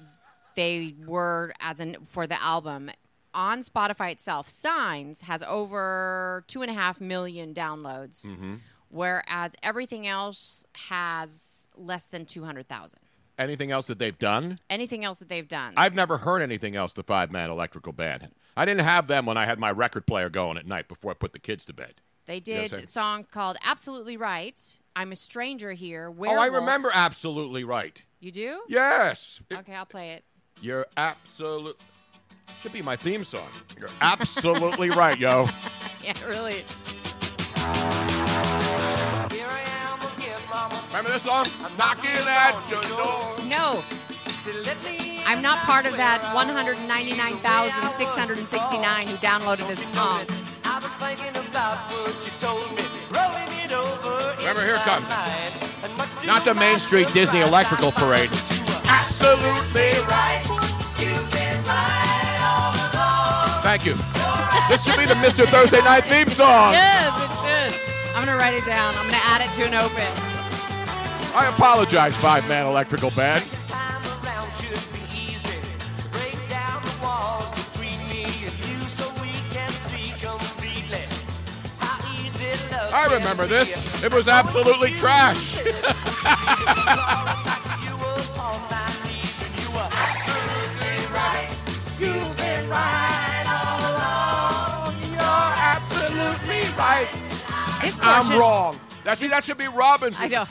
they 0.56 0.94
were 1.06 1.54
as 1.60 1.80
an 1.80 1.96
for 2.06 2.26
the 2.26 2.40
album 2.42 2.90
on 3.32 3.60
Spotify 3.60 4.12
itself. 4.12 4.48
Signs 4.48 5.22
has 5.22 5.42
over 5.42 6.44
two 6.46 6.62
and 6.62 6.70
a 6.70 6.74
half 6.74 7.00
million 7.00 7.54
downloads, 7.54 8.28
whereas 8.90 9.56
everything 9.62 10.06
else 10.06 10.66
has 10.74 11.70
less 11.76 12.06
than 12.06 12.26
two 12.26 12.44
hundred 12.44 12.68
thousand. 12.68 13.00
Anything 13.38 13.70
else 13.70 13.86
that 13.88 13.98
they've 13.98 14.18
done? 14.18 14.56
Anything 14.70 15.04
else 15.04 15.18
that 15.18 15.28
they've 15.28 15.46
done? 15.46 15.74
I've 15.76 15.94
never 15.94 16.16
heard 16.18 16.40
anything 16.42 16.74
else, 16.76 16.94
the 16.94 17.02
five 17.02 17.30
man 17.30 17.50
electrical 17.50 17.92
band. 17.92 18.28
I 18.56 18.64
didn't 18.64 18.84
have 18.84 19.06
them 19.06 19.26
when 19.26 19.36
I 19.36 19.44
had 19.44 19.58
my 19.58 19.70
record 19.70 20.06
player 20.06 20.30
going 20.30 20.56
at 20.56 20.66
night 20.66 20.88
before 20.88 21.10
I 21.10 21.14
put 21.14 21.32
the 21.32 21.38
kids 21.38 21.64
to 21.66 21.74
bed. 21.74 21.94
they 22.24 22.40
did 22.40 22.72
a 22.72 22.86
song 22.86 23.26
called 23.30 23.56
"Absolutely 23.62 24.16
Right." 24.16 24.78
I'm 24.96 25.12
a 25.12 25.16
stranger 25.16 25.72
here. 25.72 26.10
Oh, 26.18 26.24
I 26.24 26.46
remember 26.46 26.90
absolutely 26.94 27.64
right. 27.64 28.02
You 28.20 28.32
do? 28.32 28.62
Yes. 28.66 29.42
Okay, 29.52 29.74
I'll 29.74 29.84
play 29.84 30.12
it. 30.12 30.24
You're 30.62 30.86
absolute. 30.96 31.78
Should 32.62 32.72
be 32.72 32.80
my 32.80 32.96
theme 32.96 33.22
song. 33.24 33.48
You're 33.78 33.90
absolutely 34.00 34.88
right, 34.90 35.18
yo. 35.18 35.48
Yeah, 36.02 36.14
really. 36.28 36.62
Remember 40.96 41.12
this 41.12 41.24
song? 41.24 41.44
Knocking 41.76 42.08
at 42.26 42.56
your 42.70 42.80
door. 42.80 43.36
No, 43.44 43.84
So 44.40 44.50
let 44.64 44.82
me 44.82 45.20
I'm 45.26 45.42
not 45.42 45.58
part 45.68 45.84
of 45.84 45.94
that 45.98 46.22
199,669 46.32 49.02
who 49.04 49.16
downloaded 49.20 49.68
this 49.68 49.84
song. 49.92 50.24
I've 50.64 50.80
been 50.80 50.90
thinking 50.96 51.36
about 51.36 51.76
what 51.92 52.16
you 52.24 52.32
told 52.40 52.64
me. 52.72 52.80
Rolling 53.12 53.52
it 53.60 53.76
over 53.76 54.32
in 54.40 54.48
Remember, 54.48 54.64
here 54.64 54.76
it 54.76 54.80
comes. 54.88 55.04
mind. 55.04 55.52
And 55.84 55.94
much 56.00 56.16
to 56.22 56.26
Not 56.26 56.46
the 56.46 56.54
Main 56.54 56.78
Street 56.78 57.12
Disney 57.12 57.42
Electrical 57.42 57.92
Parade. 57.92 58.30
that 58.30 58.56
you 58.56 58.64
are 58.64 58.80
Absolutely 58.88 60.00
right. 60.08 60.40
You've 60.96 61.28
been 61.28 61.60
right 61.68 62.40
all 62.40 62.72
along. 62.72 63.60
Thank 63.60 63.84
you. 63.84 64.00
This 64.72 64.80
should 64.80 64.96
be 64.96 65.04
the 65.04 65.20
Mr. 65.20 65.44
Thursday 65.44 65.82
Night 65.84 66.08
theme 66.08 66.30
song. 66.30 66.72
Yes, 66.72 67.12
it 67.20 67.28
should. 67.44 67.76
I'm 68.16 68.24
going 68.24 68.32
to 68.32 68.40
write 68.42 68.54
it 68.54 68.64
down. 68.64 68.94
I'm 68.96 69.04
going 69.04 69.12
to 69.20 69.26
add 69.28 69.42
it 69.44 69.52
to 69.60 69.64
an 69.68 69.74
open. 69.76 70.25
I 71.36 71.48
apologize, 71.48 72.16
five 72.16 72.48
man 72.48 72.64
electrical 72.64 73.10
band. 73.10 73.44
Time 73.68 74.02
around 74.24 74.50
should 74.54 74.80
be 74.90 75.00
easy. 75.14 75.58
Break 76.10 76.48
down 76.48 76.82
the 76.82 76.96
walls 77.02 77.50
between 77.50 77.98
me 78.08 78.24
and 78.46 78.56
you 78.64 78.88
so 78.88 79.06
we 79.20 79.32
can 79.50 79.68
see 79.68 80.14
completely 80.18 81.04
how 81.78 81.98
easy 82.16 82.46
love 82.72 82.90
I 82.90 83.12
remember 83.12 83.46
this. 83.46 83.68
It 84.02 84.14
was 84.14 84.28
absolutely 84.28 84.92
trash. 84.92 85.58
You 85.58 85.64
were 85.64 85.76
on 88.40 88.60
my 88.70 88.88
knees 89.04 89.36
and 89.44 89.52
you 89.60 89.68
were 89.76 89.90
absolutely 89.92 90.96
right. 91.12 91.50
You've 92.00 92.36
been 92.38 92.66
right 92.70 93.44
all 93.46 93.80
along. 93.92 94.94
You're 95.12 95.52
absolutely 95.68 96.62
right. 96.78 97.08
This 97.82 97.98
I'm 98.00 98.40
wrong. 98.40 98.80
That, 99.04 99.18
see, 99.18 99.28
that 99.28 99.44
should 99.44 99.58
be 99.58 99.68
Robin's. 99.68 100.16
I 100.18 100.28
know. 100.28 100.46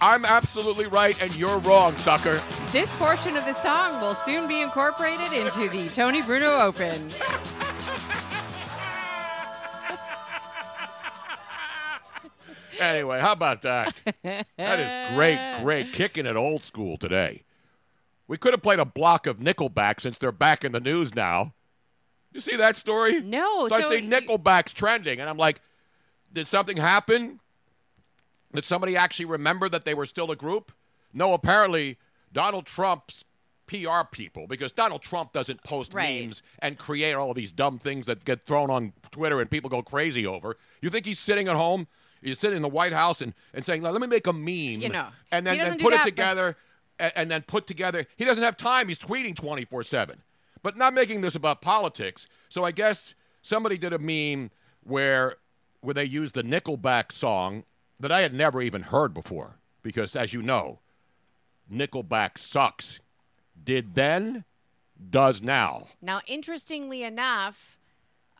I'm 0.00 0.24
absolutely 0.24 0.86
right, 0.86 1.20
and 1.20 1.34
you're 1.36 1.58
wrong, 1.58 1.96
sucker. 1.98 2.40
This 2.72 2.90
portion 2.92 3.36
of 3.36 3.44
the 3.44 3.52
song 3.52 4.00
will 4.00 4.14
soon 4.14 4.48
be 4.48 4.60
incorporated 4.62 5.32
into 5.32 5.68
the 5.68 5.88
Tony 5.90 6.22
Bruno 6.22 6.58
Open. 6.58 7.10
Anyway, 12.78 13.20
how 13.20 13.32
about 13.32 13.62
that? 13.62 13.94
That 14.22 14.80
is 14.80 15.14
great, 15.14 15.58
great. 15.62 15.92
Kicking 15.92 16.24
it 16.24 16.36
old 16.36 16.62
school 16.64 16.96
today. 16.96 17.42
We 18.26 18.38
could 18.38 18.52
have 18.54 18.62
played 18.62 18.78
a 18.78 18.84
block 18.84 19.26
of 19.26 19.38
Nickelback 19.38 20.00
since 20.00 20.16
they're 20.18 20.32
back 20.32 20.64
in 20.64 20.72
the 20.72 20.80
news 20.80 21.14
now. 21.14 21.52
You 22.32 22.40
see 22.40 22.56
that 22.56 22.76
story? 22.76 23.20
No, 23.20 23.66
So, 23.68 23.80
so 23.80 23.86
I 23.86 23.96
see 23.96 24.02
you- 24.04 24.08
Nickelback's 24.10 24.72
trending, 24.72 25.20
and 25.20 25.28
I'm 25.28 25.36
like, 25.36 25.60
did 26.32 26.46
something 26.46 26.76
happen? 26.76 27.40
Did 28.54 28.64
somebody 28.64 28.96
actually 28.96 29.26
remember 29.26 29.68
that 29.68 29.84
they 29.84 29.94
were 29.94 30.06
still 30.06 30.30
a 30.30 30.36
group? 30.36 30.72
No, 31.12 31.34
apparently 31.34 31.98
Donald 32.32 32.66
Trump's 32.66 33.24
PR 33.66 34.02
people, 34.10 34.48
because 34.48 34.72
Donald 34.72 35.00
Trump 35.02 35.32
doesn't 35.32 35.62
post 35.62 35.94
Right. 35.94 36.22
memes 36.24 36.42
and 36.58 36.76
create 36.76 37.14
all 37.14 37.32
these 37.34 37.52
dumb 37.52 37.78
things 37.78 38.06
that 38.06 38.24
get 38.24 38.42
thrown 38.42 38.68
on 38.70 38.92
Twitter 39.12 39.40
and 39.40 39.48
people 39.48 39.70
go 39.70 39.80
crazy 39.82 40.26
over. 40.26 40.56
You 40.82 40.90
think 40.90 41.06
he's 41.06 41.20
sitting 41.20 41.46
at 41.46 41.54
home? 41.54 41.86
He's 42.20 42.38
sitting 42.40 42.56
in 42.56 42.62
the 42.62 42.68
White 42.68 42.92
House 42.92 43.22
and, 43.22 43.32
and 43.54 43.64
saying, 43.64 43.82
"Let 43.82 43.94
me 44.00 44.06
make 44.08 44.26
a 44.26 44.32
meme," 44.32 44.80
You 44.82 44.88
know, 44.90 45.08
and 45.30 45.46
then, 45.46 45.56
then 45.58 45.78
put 45.78 45.90
that, 45.92 45.94
it 45.94 45.98
but- 45.98 46.04
together, 46.04 46.56
and, 46.98 47.12
and 47.16 47.30
then 47.30 47.42
put 47.42 47.66
together. 47.68 48.06
He 48.16 48.24
doesn't 48.24 48.42
have 48.42 48.56
time. 48.56 48.88
He's 48.88 48.98
tweeting 48.98 49.34
twenty 49.36 49.64
four 49.64 49.82
seven, 49.84 50.22
but 50.62 50.76
not 50.76 50.92
making 50.92 51.20
this 51.22 51.34
about 51.34 51.62
politics. 51.62 52.26
So 52.50 52.62
I 52.64 52.72
guess 52.72 53.14
somebody 53.40 53.78
did 53.78 53.92
a 53.94 53.98
meme 53.98 54.50
where 54.82 55.36
where 55.80 55.94
they 55.94 56.04
used 56.04 56.34
the 56.34 56.42
Nickelback 56.42 57.10
song 57.12 57.64
that 58.00 58.10
I 58.10 58.22
had 58.22 58.34
never 58.34 58.60
even 58.62 58.82
heard 58.82 59.14
before, 59.14 59.56
because 59.82 60.16
as 60.16 60.32
you 60.32 60.42
know, 60.42 60.80
Nickelback 61.72 62.38
sucks. 62.38 63.00
Did 63.62 63.94
then, 63.94 64.44
does 65.10 65.42
now. 65.42 65.86
Now, 66.00 66.20
interestingly 66.26 67.02
enough, 67.02 67.78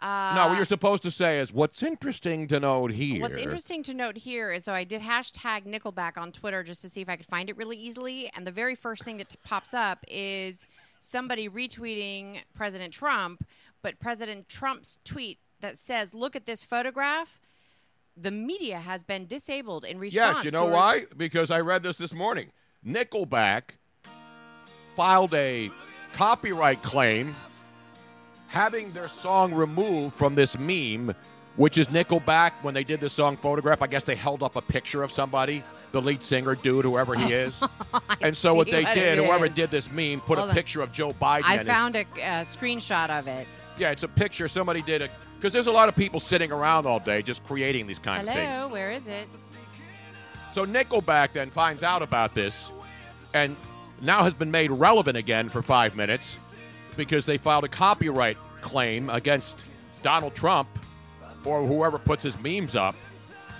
uh, 0.00 0.32
no, 0.34 0.48
what 0.48 0.56
you're 0.56 0.64
supposed 0.64 1.02
to 1.02 1.10
say 1.10 1.38
is 1.40 1.52
what's 1.52 1.82
interesting 1.82 2.46
to 2.48 2.58
note 2.58 2.90
here. 2.90 3.20
What's 3.20 3.36
interesting 3.36 3.82
to 3.82 3.94
note 3.94 4.16
here 4.16 4.50
is 4.50 4.64
so 4.64 4.72
I 4.72 4.84
did 4.84 5.02
hashtag 5.02 5.66
Nickelback 5.66 6.16
on 6.16 6.32
Twitter 6.32 6.62
just 6.62 6.80
to 6.82 6.88
see 6.88 7.02
if 7.02 7.08
I 7.08 7.16
could 7.16 7.26
find 7.26 7.50
it 7.50 7.56
really 7.56 7.76
easily, 7.76 8.30
and 8.34 8.46
the 8.46 8.52
very 8.52 8.74
first 8.74 9.04
thing 9.04 9.18
that 9.18 9.28
t- 9.28 9.38
pops 9.44 9.74
up 9.74 10.04
is 10.08 10.66
somebody 11.00 11.50
retweeting 11.50 12.38
President 12.54 12.94
Trump, 12.94 13.46
but 13.82 13.98
President 13.98 14.48
Trump's 14.48 14.98
tweet 15.04 15.38
that 15.60 15.76
says, 15.76 16.14
"Look 16.14 16.34
at 16.34 16.46
this 16.46 16.62
photograph." 16.62 17.38
The 18.20 18.30
media 18.30 18.78
has 18.78 19.02
been 19.02 19.26
disabled 19.26 19.84
in 19.84 19.98
response. 19.98 20.36
Yes, 20.36 20.44
you 20.44 20.50
know 20.50 20.66
why? 20.66 21.06
Because 21.16 21.50
I 21.50 21.60
read 21.60 21.82
this 21.82 21.96
this 21.96 22.12
morning. 22.12 22.50
Nickelback 22.86 23.62
filed 24.94 25.32
a 25.34 25.70
copyright 26.12 26.82
claim 26.82 27.34
having 28.48 28.90
their 28.92 29.08
song 29.08 29.54
removed 29.54 30.14
from 30.16 30.34
this 30.34 30.58
meme, 30.58 31.14
which 31.56 31.78
is 31.78 31.86
Nickelback 31.88 32.52
when 32.62 32.74
they 32.74 32.84
did 32.84 33.00
the 33.00 33.08
song 33.08 33.36
Photograph. 33.38 33.80
I 33.80 33.86
guess 33.86 34.04
they 34.04 34.16
held 34.16 34.42
up 34.42 34.56
a 34.56 34.60
picture 34.62 35.02
of 35.02 35.10
somebody, 35.10 35.62
the 35.92 36.02
lead 36.02 36.22
singer, 36.22 36.54
dude, 36.56 36.84
whoever 36.84 37.14
he 37.14 37.32
is. 37.32 37.62
and 38.20 38.36
so 38.36 38.54
what 38.54 38.70
they 38.70 38.82
what 38.84 38.94
did, 38.94 39.18
whoever 39.18 39.46
is. 39.46 39.54
did 39.54 39.70
this 39.70 39.90
meme, 39.90 40.20
put 40.20 40.36
Hold 40.36 40.48
a 40.48 40.50
on. 40.50 40.54
picture 40.56 40.82
of 40.82 40.92
Joe 40.92 41.12
Biden. 41.12 41.42
I 41.44 41.52
and 41.52 41.60
his- 41.60 41.68
found 41.68 41.96
a, 41.96 42.00
a 42.00 42.44
screenshot 42.44 43.08
of 43.18 43.28
it. 43.28 43.46
yeah, 43.78 43.90
it's 43.92 44.02
a 44.02 44.08
picture. 44.08 44.46
Somebody 44.48 44.82
did 44.82 45.00
it 45.00 45.10
because 45.40 45.54
there's 45.54 45.68
a 45.68 45.72
lot 45.72 45.88
of 45.88 45.96
people 45.96 46.20
sitting 46.20 46.52
around 46.52 46.86
all 46.86 47.00
day 47.00 47.22
just 47.22 47.42
creating 47.44 47.86
these 47.86 47.98
kinds 47.98 48.28
of 48.28 48.34
things. 48.34 48.50
Hello, 48.50 48.68
where 48.68 48.90
is 48.90 49.08
it? 49.08 49.26
So 50.52 50.66
Nickelback 50.66 51.32
then 51.32 51.48
finds 51.48 51.82
out 51.82 52.02
about 52.02 52.34
this, 52.34 52.70
and 53.32 53.56
now 54.02 54.22
has 54.22 54.34
been 54.34 54.50
made 54.50 54.70
relevant 54.70 55.16
again 55.16 55.48
for 55.48 55.62
five 55.62 55.96
minutes 55.96 56.36
because 56.94 57.24
they 57.24 57.38
filed 57.38 57.64
a 57.64 57.68
copyright 57.68 58.36
claim 58.60 59.08
against 59.08 59.64
Donald 60.02 60.34
Trump 60.34 60.68
or 61.46 61.64
whoever 61.64 61.98
puts 61.98 62.22
his 62.22 62.38
memes 62.40 62.76
up 62.76 62.94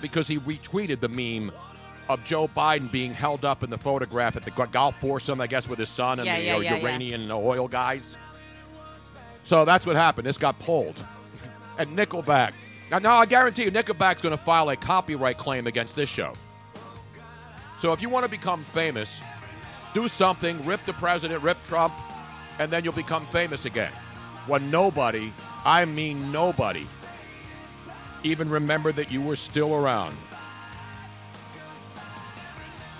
because 0.01 0.27
he 0.27 0.37
retweeted 0.39 0.99
the 0.99 1.09
meme 1.09 1.51
of 2.09 2.23
Joe 2.23 2.47
Biden 2.47 2.91
being 2.91 3.11
held 3.11 3.43
up 3.43 3.63
in 3.63 3.71
the 3.71 3.77
photograph 3.77 4.35
at 4.35 4.43
the 4.43 4.51
golf 4.51 4.99
foursome, 4.99 5.41
I 5.41 5.47
guess, 5.47 5.67
with 5.67 5.79
his 5.79 5.89
son 5.89 6.19
and 6.19 6.27
Yeah, 6.27 6.37
the 6.37 6.45
yeah, 6.45 6.55
uh, 6.55 6.59
yeah, 6.59 6.69
yeah. 6.71 6.75
Ukrainian 6.75 7.31
oil 7.31 7.67
guys. 7.67 8.17
So 9.45 9.65
that's 9.65 9.87
what 9.87 9.95
happened. 9.95 10.27
This 10.27 10.37
got 10.37 10.59
pulled. 10.59 11.03
And 11.77 11.97
Nickelback. 11.97 12.53
Now, 12.89 12.99
now 12.99 13.17
I 13.17 13.25
guarantee 13.25 13.63
you, 13.63 13.71
Nickelback's 13.71 14.21
going 14.21 14.37
to 14.37 14.43
file 14.43 14.69
a 14.69 14.75
copyright 14.75 15.37
claim 15.37 15.67
against 15.67 15.95
this 15.95 16.09
show. 16.09 16.33
So 17.79 17.93
if 17.93 18.01
you 18.01 18.09
want 18.09 18.25
to 18.25 18.29
become 18.29 18.63
famous, 18.63 19.21
do 19.93 20.07
something, 20.07 20.63
rip 20.65 20.85
the 20.85 20.93
president, 20.93 21.41
rip 21.41 21.57
Trump, 21.67 21.93
and 22.59 22.71
then 22.71 22.83
you'll 22.83 22.93
become 22.93 23.25
famous 23.27 23.65
again. 23.65 23.91
When 24.45 24.69
nobody, 24.69 25.33
I 25.65 25.85
mean 25.85 26.31
nobody, 26.31 26.85
even 28.23 28.49
remember 28.49 28.91
that 28.91 29.11
you 29.11 29.21
were 29.21 29.35
still 29.35 29.73
around. 29.73 30.15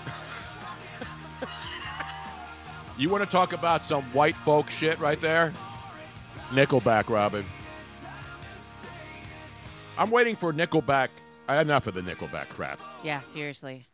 you 2.98 3.08
want 3.08 3.22
to 3.22 3.30
talk 3.30 3.52
about 3.52 3.84
some 3.84 4.02
white 4.12 4.36
folk 4.36 4.68
shit 4.68 4.98
right 4.98 5.20
there? 5.20 5.52
Nickelback, 6.50 7.08
Robin. 7.08 7.44
I'm 9.98 10.10
waiting 10.10 10.36
for 10.36 10.52
Nickelback. 10.52 11.08
Uh, 11.48 11.54
enough 11.54 11.86
of 11.86 11.94
the 11.94 12.00
Nickelback 12.00 12.48
crap. 12.50 12.78
Yeah, 13.02 13.20
seriously. 13.20 13.86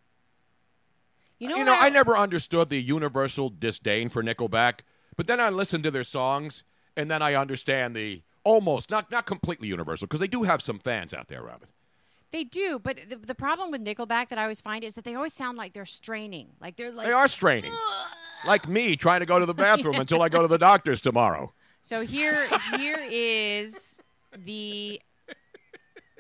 You 1.38 1.48
know, 1.48 1.56
you 1.56 1.64
know, 1.64 1.72
I, 1.72 1.86
I 1.86 1.88
never 1.88 2.16
understood 2.16 2.68
the 2.68 2.80
universal 2.80 3.48
disdain 3.48 4.08
for 4.08 4.22
Nickelback, 4.22 4.80
but 5.16 5.26
then 5.26 5.40
I 5.40 5.50
listen 5.50 5.82
to 5.82 5.90
their 5.90 6.02
songs, 6.02 6.62
and 6.96 7.10
then 7.10 7.22
I 7.22 7.34
understand 7.34 7.96
the 7.96 8.22
almost 8.44 8.90
not 8.90 9.10
not 9.10 9.24
completely 9.26 9.68
universal 9.68 10.06
because 10.06 10.20
they 10.20 10.28
do 10.28 10.42
have 10.42 10.62
some 10.62 10.78
fans 10.78 11.14
out 11.14 11.28
there, 11.28 11.42
Robin. 11.42 11.68
They 12.30 12.44
do, 12.44 12.78
but 12.78 12.98
the, 13.08 13.16
the 13.16 13.34
problem 13.34 13.70
with 13.70 13.82
Nickelback 13.82 14.28
that 14.28 14.38
I 14.38 14.42
always 14.42 14.60
find 14.60 14.84
is 14.84 14.94
that 14.96 15.04
they 15.04 15.14
always 15.14 15.32
sound 15.32 15.56
like 15.56 15.72
they're 15.72 15.86
straining. 15.86 16.48
Like 16.60 16.76
they're 16.76 16.92
like 16.92 17.06
They 17.06 17.12
are 17.12 17.28
straining, 17.28 17.72
like 18.46 18.68
me 18.68 18.96
trying 18.96 19.20
to 19.20 19.26
go 19.26 19.38
to 19.38 19.46
the 19.46 19.54
bathroom 19.54 19.94
until 19.94 20.20
I 20.20 20.28
go 20.28 20.42
to 20.42 20.48
the 20.48 20.58
doctor's 20.58 21.00
tomorrow. 21.00 21.52
So 21.80 22.02
here 22.02 22.46
here 22.76 22.98
is 23.08 24.02
the 24.36 25.00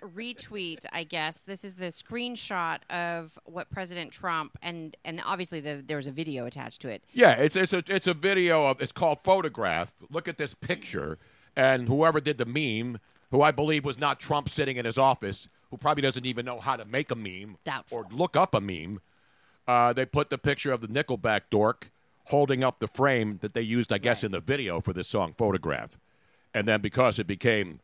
retweet, 0.02 0.84
I 0.92 1.04
guess. 1.04 1.42
This 1.42 1.64
is 1.64 1.74
the 1.74 1.86
screenshot 1.86 2.78
of 2.90 3.38
what 3.44 3.70
President 3.70 4.12
Trump 4.12 4.58
and 4.62 4.96
and 5.04 5.22
obviously 5.24 5.60
the, 5.60 5.82
there 5.86 5.96
was 5.96 6.06
a 6.06 6.12
video 6.12 6.46
attached 6.46 6.80
to 6.82 6.88
it. 6.88 7.02
Yeah, 7.12 7.32
it's 7.32 7.56
it's 7.56 7.72
a 7.72 7.82
it's 7.86 8.06
a 8.06 8.14
video 8.14 8.66
of 8.66 8.80
it's 8.80 8.92
called 8.92 9.18
photograph. 9.24 9.92
Look 10.10 10.28
at 10.28 10.38
this 10.38 10.54
picture, 10.54 11.18
and 11.56 11.88
whoever 11.88 12.20
did 12.20 12.38
the 12.38 12.46
meme, 12.46 12.98
who 13.30 13.42
I 13.42 13.50
believe 13.50 13.84
was 13.84 13.98
not 13.98 14.20
Trump 14.20 14.48
sitting 14.48 14.76
in 14.76 14.84
his 14.84 14.98
office, 14.98 15.48
who 15.70 15.76
probably 15.76 16.02
doesn't 16.02 16.26
even 16.26 16.44
know 16.44 16.60
how 16.60 16.76
to 16.76 16.84
make 16.84 17.10
a 17.10 17.16
meme 17.16 17.58
Doubtful. 17.64 17.98
or 17.98 18.06
look 18.10 18.36
up 18.36 18.54
a 18.54 18.60
meme. 18.60 19.00
Uh, 19.66 19.92
they 19.92 20.06
put 20.06 20.30
the 20.30 20.38
picture 20.38 20.72
of 20.72 20.80
the 20.80 20.88
Nickelback 20.88 21.42
dork 21.50 21.90
holding 22.28 22.62
up 22.62 22.78
the 22.78 22.88
frame 22.88 23.38
that 23.40 23.54
they 23.54 23.62
used, 23.62 23.92
I 23.92 23.98
guess, 23.98 24.22
in 24.22 24.32
the 24.32 24.40
video 24.40 24.80
for 24.80 24.92
this 24.92 25.08
song, 25.08 25.34
photograph. 25.36 25.98
And 26.52 26.68
then 26.68 26.80
because 26.80 27.18
it 27.18 27.26
became, 27.26 27.80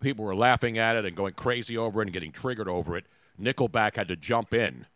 people 0.00 0.24
were 0.24 0.34
laughing 0.34 0.78
at 0.78 0.96
it 0.96 1.04
and 1.04 1.16
going 1.16 1.34
crazy 1.34 1.76
over 1.76 2.00
it 2.00 2.06
and 2.06 2.12
getting 2.12 2.32
triggered 2.32 2.68
over 2.68 2.96
it, 2.96 3.04
Nickelback 3.40 3.96
had 3.96 4.08
to 4.08 4.16
jump 4.16 4.54
in 4.54 4.86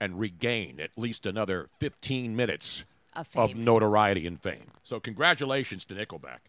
and 0.00 0.18
regain 0.20 0.80
at 0.80 0.90
least 0.96 1.26
another 1.26 1.68
15 1.78 2.36
minutes 2.36 2.84
Of 3.14 3.28
of 3.34 3.54
notoriety 3.56 4.26
and 4.26 4.40
fame. 4.40 4.70
So 4.82 5.00
congratulations 5.00 5.84
to 5.86 5.94
Nickelback. 5.94 6.40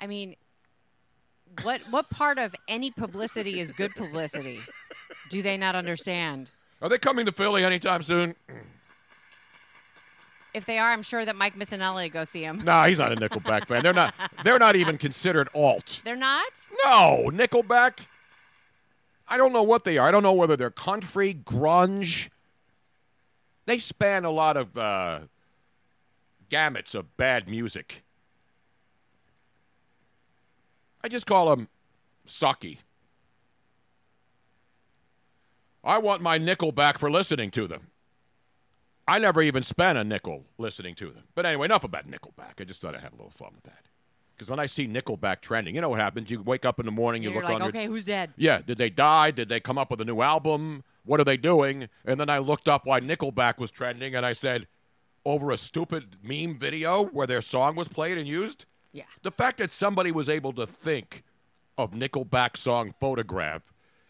I 0.00 0.06
mean, 0.06 0.36
what 1.62 1.80
what 1.90 2.10
part 2.10 2.38
of 2.38 2.54
any 2.68 2.90
publicity 2.90 3.60
is 3.60 3.70
good 3.72 3.94
publicity? 3.94 4.60
Do 5.28 5.42
they 5.42 5.56
not 5.56 5.76
understand? 5.76 6.50
Are 6.82 6.88
they 6.88 6.98
coming 6.98 7.26
to 7.26 7.32
Philly 7.32 7.64
anytime 7.64 8.02
soon? 8.02 8.34
If 10.52 10.64
they 10.66 10.78
are, 10.78 10.90
I'm 10.90 11.02
sure 11.02 11.24
that 11.24 11.36
Mike 11.36 11.56
Missanelli 11.56 12.10
go 12.10 12.24
see 12.24 12.42
him. 12.42 12.62
No, 12.64 12.82
he's 12.84 12.98
not 12.98 13.12
a 13.12 13.16
Nickelback 13.16 13.66
fan. 13.66 13.82
They're 13.82 13.92
not. 13.92 14.14
They're 14.42 14.58
not 14.58 14.76
even 14.76 14.98
considered 14.98 15.48
alt. 15.54 16.00
They're 16.04 16.16
not. 16.16 16.66
No, 16.84 17.30
Nickelback. 17.32 18.00
I 19.28 19.36
don't 19.36 19.52
know 19.52 19.62
what 19.62 19.84
they 19.84 19.96
are. 19.96 20.08
I 20.08 20.10
don't 20.10 20.24
know 20.24 20.32
whether 20.32 20.56
they're 20.56 20.70
country, 20.70 21.34
grunge. 21.34 22.30
They 23.66 23.78
span 23.78 24.24
a 24.24 24.30
lot 24.30 24.56
of 24.56 24.76
uh, 24.76 25.20
gamuts 26.50 26.96
of 26.96 27.16
bad 27.16 27.48
music. 27.48 28.02
I 31.02 31.08
just 31.08 31.26
call 31.26 31.50
them 31.50 31.68
sucky. 32.26 32.78
I 35.82 35.98
want 35.98 36.20
my 36.20 36.36
nickel 36.36 36.72
back 36.72 36.98
for 36.98 37.10
listening 37.10 37.50
to 37.52 37.66
them. 37.66 37.86
I 39.10 39.18
never 39.18 39.42
even 39.42 39.62
spent 39.64 39.98
a 39.98 40.04
nickel 40.04 40.44
listening 40.56 40.94
to 40.96 41.10
them. 41.10 41.24
But 41.34 41.44
anyway, 41.44 41.64
enough 41.64 41.82
about 41.82 42.08
Nickelback. 42.08 42.60
I 42.60 42.64
just 42.64 42.80
thought 42.80 42.94
I'd 42.94 43.00
have 43.00 43.12
a 43.12 43.16
little 43.16 43.30
fun 43.30 43.50
with 43.54 43.64
that. 43.64 43.86
Because 44.34 44.48
when 44.48 44.60
I 44.60 44.66
see 44.66 44.86
Nickelback 44.86 45.40
trending, 45.40 45.74
you 45.74 45.80
know 45.80 45.88
what 45.88 46.00
happens? 46.00 46.30
You 46.30 46.40
wake 46.42 46.64
up 46.64 46.78
in 46.78 46.86
the 46.86 46.92
morning, 46.92 47.22
you 47.22 47.30
You're 47.30 47.40
look 47.42 47.50
like, 47.50 47.60
on 47.60 47.68
okay, 47.68 47.86
who's 47.86 48.04
dead? 48.04 48.32
yeah, 48.36 48.62
did 48.64 48.78
they 48.78 48.88
die? 48.88 49.32
Did 49.32 49.48
they 49.48 49.58
come 49.58 49.78
up 49.78 49.90
with 49.90 50.00
a 50.00 50.04
new 50.04 50.20
album? 50.22 50.84
What 51.04 51.18
are 51.20 51.24
they 51.24 51.36
doing? 51.36 51.88
And 52.04 52.20
then 52.20 52.30
I 52.30 52.38
looked 52.38 52.68
up 52.68 52.86
why 52.86 53.00
Nickelback 53.00 53.58
was 53.58 53.70
trending, 53.72 54.14
and 54.14 54.24
I 54.24 54.32
said, 54.32 54.68
over 55.26 55.50
a 55.50 55.56
stupid 55.56 56.16
meme 56.22 56.56
video 56.56 57.04
where 57.04 57.26
their 57.26 57.42
song 57.42 57.74
was 57.74 57.88
played 57.88 58.16
and 58.16 58.28
used? 58.28 58.64
Yeah. 58.92 59.04
The 59.22 59.30
fact 59.32 59.58
that 59.58 59.70
somebody 59.70 60.12
was 60.12 60.28
able 60.28 60.52
to 60.54 60.66
think 60.66 61.24
of 61.76 61.90
Nickelback 61.90 62.56
song 62.56 62.94
Photograph 62.98 63.62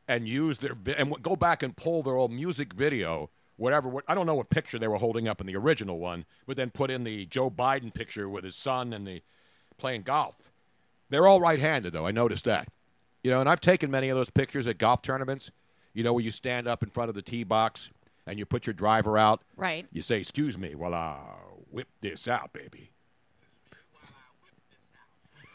and 0.07 0.29
use 0.29 0.59
their 0.59 0.75
vi- 0.75 0.95
and 0.99 1.21
go 1.23 1.37
back 1.37 1.63
and 1.63 1.75
pull 1.77 2.03
their 2.03 2.15
old 2.17 2.33
music 2.33 2.75
video, 2.75 3.31
whatever. 3.61 3.89
What, 3.91 4.05
I 4.09 4.15
don't 4.15 4.27
know 4.27 4.35
what 4.35 4.49
picture 4.49 4.79
they 4.79 4.89
were 4.89 4.97
holding 4.97 5.29
up 5.29 5.41
in 5.41 5.47
the 5.47 5.55
original 5.55 5.99
one, 5.99 6.25
but 6.47 6.57
then 6.57 6.71
put 6.71 6.91
in 6.91 7.05
the 7.05 7.27
Joe 7.27 7.51
Biden 7.51 7.93
picture 7.93 8.29
with 8.29 8.43
his 8.43 8.57
son 8.57 8.93
and 8.95 9.07
the 9.07 9.23
playing 9.77 10.03
golf. 10.03 10.51
They're 11.11 11.27
all 11.27 11.41
right-handed, 11.41 11.93
though. 11.93 12.07
I 12.07 12.11
noticed 12.11 12.47
that. 12.47 12.69
You 13.23 13.31
know, 13.31 13.41
and 13.41 13.49
I've 13.49 13.61
taken 13.61 13.91
many 13.91 14.09
of 14.09 14.17
those 14.17 14.31
pictures 14.31 14.67
at 14.67 14.79
golf 14.79 15.03
tournaments. 15.03 15.51
You 15.93 16.03
know, 16.05 16.15
where 16.15 16.25
you 16.25 16.31
stand 16.31 16.69
up 16.69 16.83
in 16.83 16.89
front 16.89 17.11
of 17.11 17.15
the 17.15 17.23
tee 17.23 17.45
box 17.45 17.91
and 18.27 18.39
you 18.39 18.47
put 18.47 18.67
your 18.67 18.75
driver 18.75 19.19
out. 19.19 19.43
Right. 19.57 19.87
You 19.93 20.01
say, 20.03 20.19
"Excuse 20.19 20.57
me, 20.57 20.75
while 20.75 20.95
uh, 20.95 20.99
I 20.99 21.25
whip 21.71 21.89
this 22.01 22.29
out, 22.29 22.53
baby." 22.53 22.93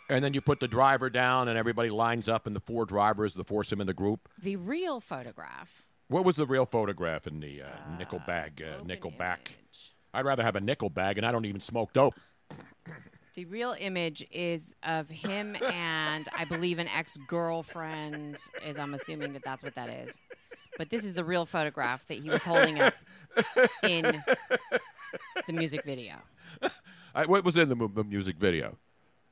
And 0.10 0.24
then 0.24 0.36
you 0.36 0.42
put 0.42 0.60
the 0.60 0.68
driver 0.68 1.10
down, 1.10 1.48
and 1.48 1.58
everybody 1.58 1.90
lines 1.90 2.30
up, 2.30 2.46
and 2.46 2.56
the 2.56 2.60
four 2.60 2.86
drivers, 2.86 3.34
the 3.34 3.44
foursome 3.44 3.82
in 3.82 3.88
the 3.88 3.94
group. 3.94 4.30
The 4.40 4.58
real 4.58 5.00
photograph. 5.00 5.82
What 6.08 6.24
was 6.24 6.36
the 6.36 6.46
real 6.46 6.66
photograph 6.66 7.26
in 7.26 7.40
the 7.40 7.64
uh, 7.64 7.98
nickel 7.98 8.22
bag? 8.28 8.62
Uh, 8.62 8.84
nickel 8.84 9.12
back. 9.12 9.50
image. 9.50 9.96
I'd 10.14 10.26
rather 10.26 10.44
have 10.44 10.56
a 10.56 10.62
nickel 10.62 10.90
bag, 10.90 11.18
and 11.18 11.26
I 11.26 11.32
don't 11.32 11.46
even 11.46 11.62
smoke 11.62 11.94
dope. 11.94 12.14
The 13.34 13.46
real 13.46 13.76
image 13.80 14.26
is 14.32 14.76
of 14.84 15.10
him 15.10 15.58
and 15.64 16.28
I 16.38 16.46
believe 16.46 16.80
an 16.80 16.88
ex 16.88 17.18
girlfriend. 17.28 18.38
Is 18.66 18.78
I'm 18.78 18.94
assuming 18.94 19.34
that 19.34 19.44
that's 19.44 19.64
what 19.64 19.76
that 19.76 19.90
is. 19.90 20.18
But 20.78 20.90
this 20.90 21.04
is 21.04 21.14
the 21.14 21.24
real 21.24 21.46
photograph 21.46 22.06
that 22.08 22.16
he 22.16 22.30
was 22.30 22.44
holding 22.44 22.80
up 22.80 22.94
in 23.84 24.24
the 25.48 25.54
music 25.54 25.84
video. 25.86 26.16
I, 27.16 27.26
what 27.26 27.44
was 27.46 27.58
in 27.58 27.70
the 27.70 27.76
mu- 27.76 27.90
mu- 27.94 28.04
music 28.04 28.36
video? 28.38 28.78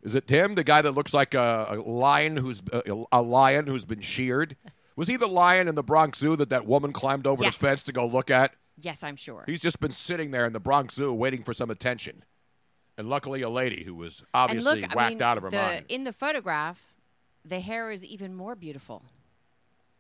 Is 0.04 0.16
it 0.16 0.30
him, 0.30 0.56
the 0.56 0.64
guy 0.64 0.82
that 0.82 0.92
looks 0.92 1.14
like 1.14 1.34
a, 1.34 1.68
a 1.70 1.76
lion 1.76 2.38
who's 2.38 2.62
uh, 2.72 2.82
a 3.12 3.22
lion 3.22 3.68
who's 3.68 3.86
been 3.86 4.02
sheared? 4.02 4.56
Was 4.96 5.08
he 5.08 5.18
the 5.18 5.28
lion 5.28 5.68
in 5.68 5.76
the 5.76 5.84
Bronx 5.84 6.20
Zoo 6.20 6.36
that 6.36 6.50
that 6.50 6.66
woman 6.66 6.94
climbed 6.94 7.26
over 7.28 7.44
Yes. 7.44 7.54
the 7.54 7.68
fence 7.68 7.84
to 7.86 7.92
go 7.92 8.06
look 8.06 8.30
at? 8.30 8.54
Yes, 8.78 9.04
I'm 9.04 9.16
sure. 9.16 9.44
He's 9.46 9.60
just 9.60 9.80
been 9.80 9.92
sitting 9.92 10.32
there 10.32 10.46
in 10.46 10.54
the 10.54 10.60
Bronx 10.60 10.96
Zoo 10.96 11.14
waiting 11.14 11.44
for 11.44 11.54
some 11.54 11.70
attention. 11.70 12.24
And 12.98 13.10
luckily, 13.10 13.42
a 13.42 13.50
lady 13.50 13.84
who 13.84 13.96
was 13.96 14.24
obviously 14.34 14.82
look, 14.82 14.96
whacked 14.96 15.16
mean, 15.16 15.22
out 15.24 15.38
of 15.38 15.44
her 15.44 15.50
the, 15.50 15.58
mind. 15.58 15.86
in 15.90 16.04
the 16.04 16.14
photograph, 16.14 16.94
the 17.44 17.60
hair 17.60 17.90
is 17.92 18.06
even 18.06 18.36
more 18.36 18.56
beautiful. 18.56 19.04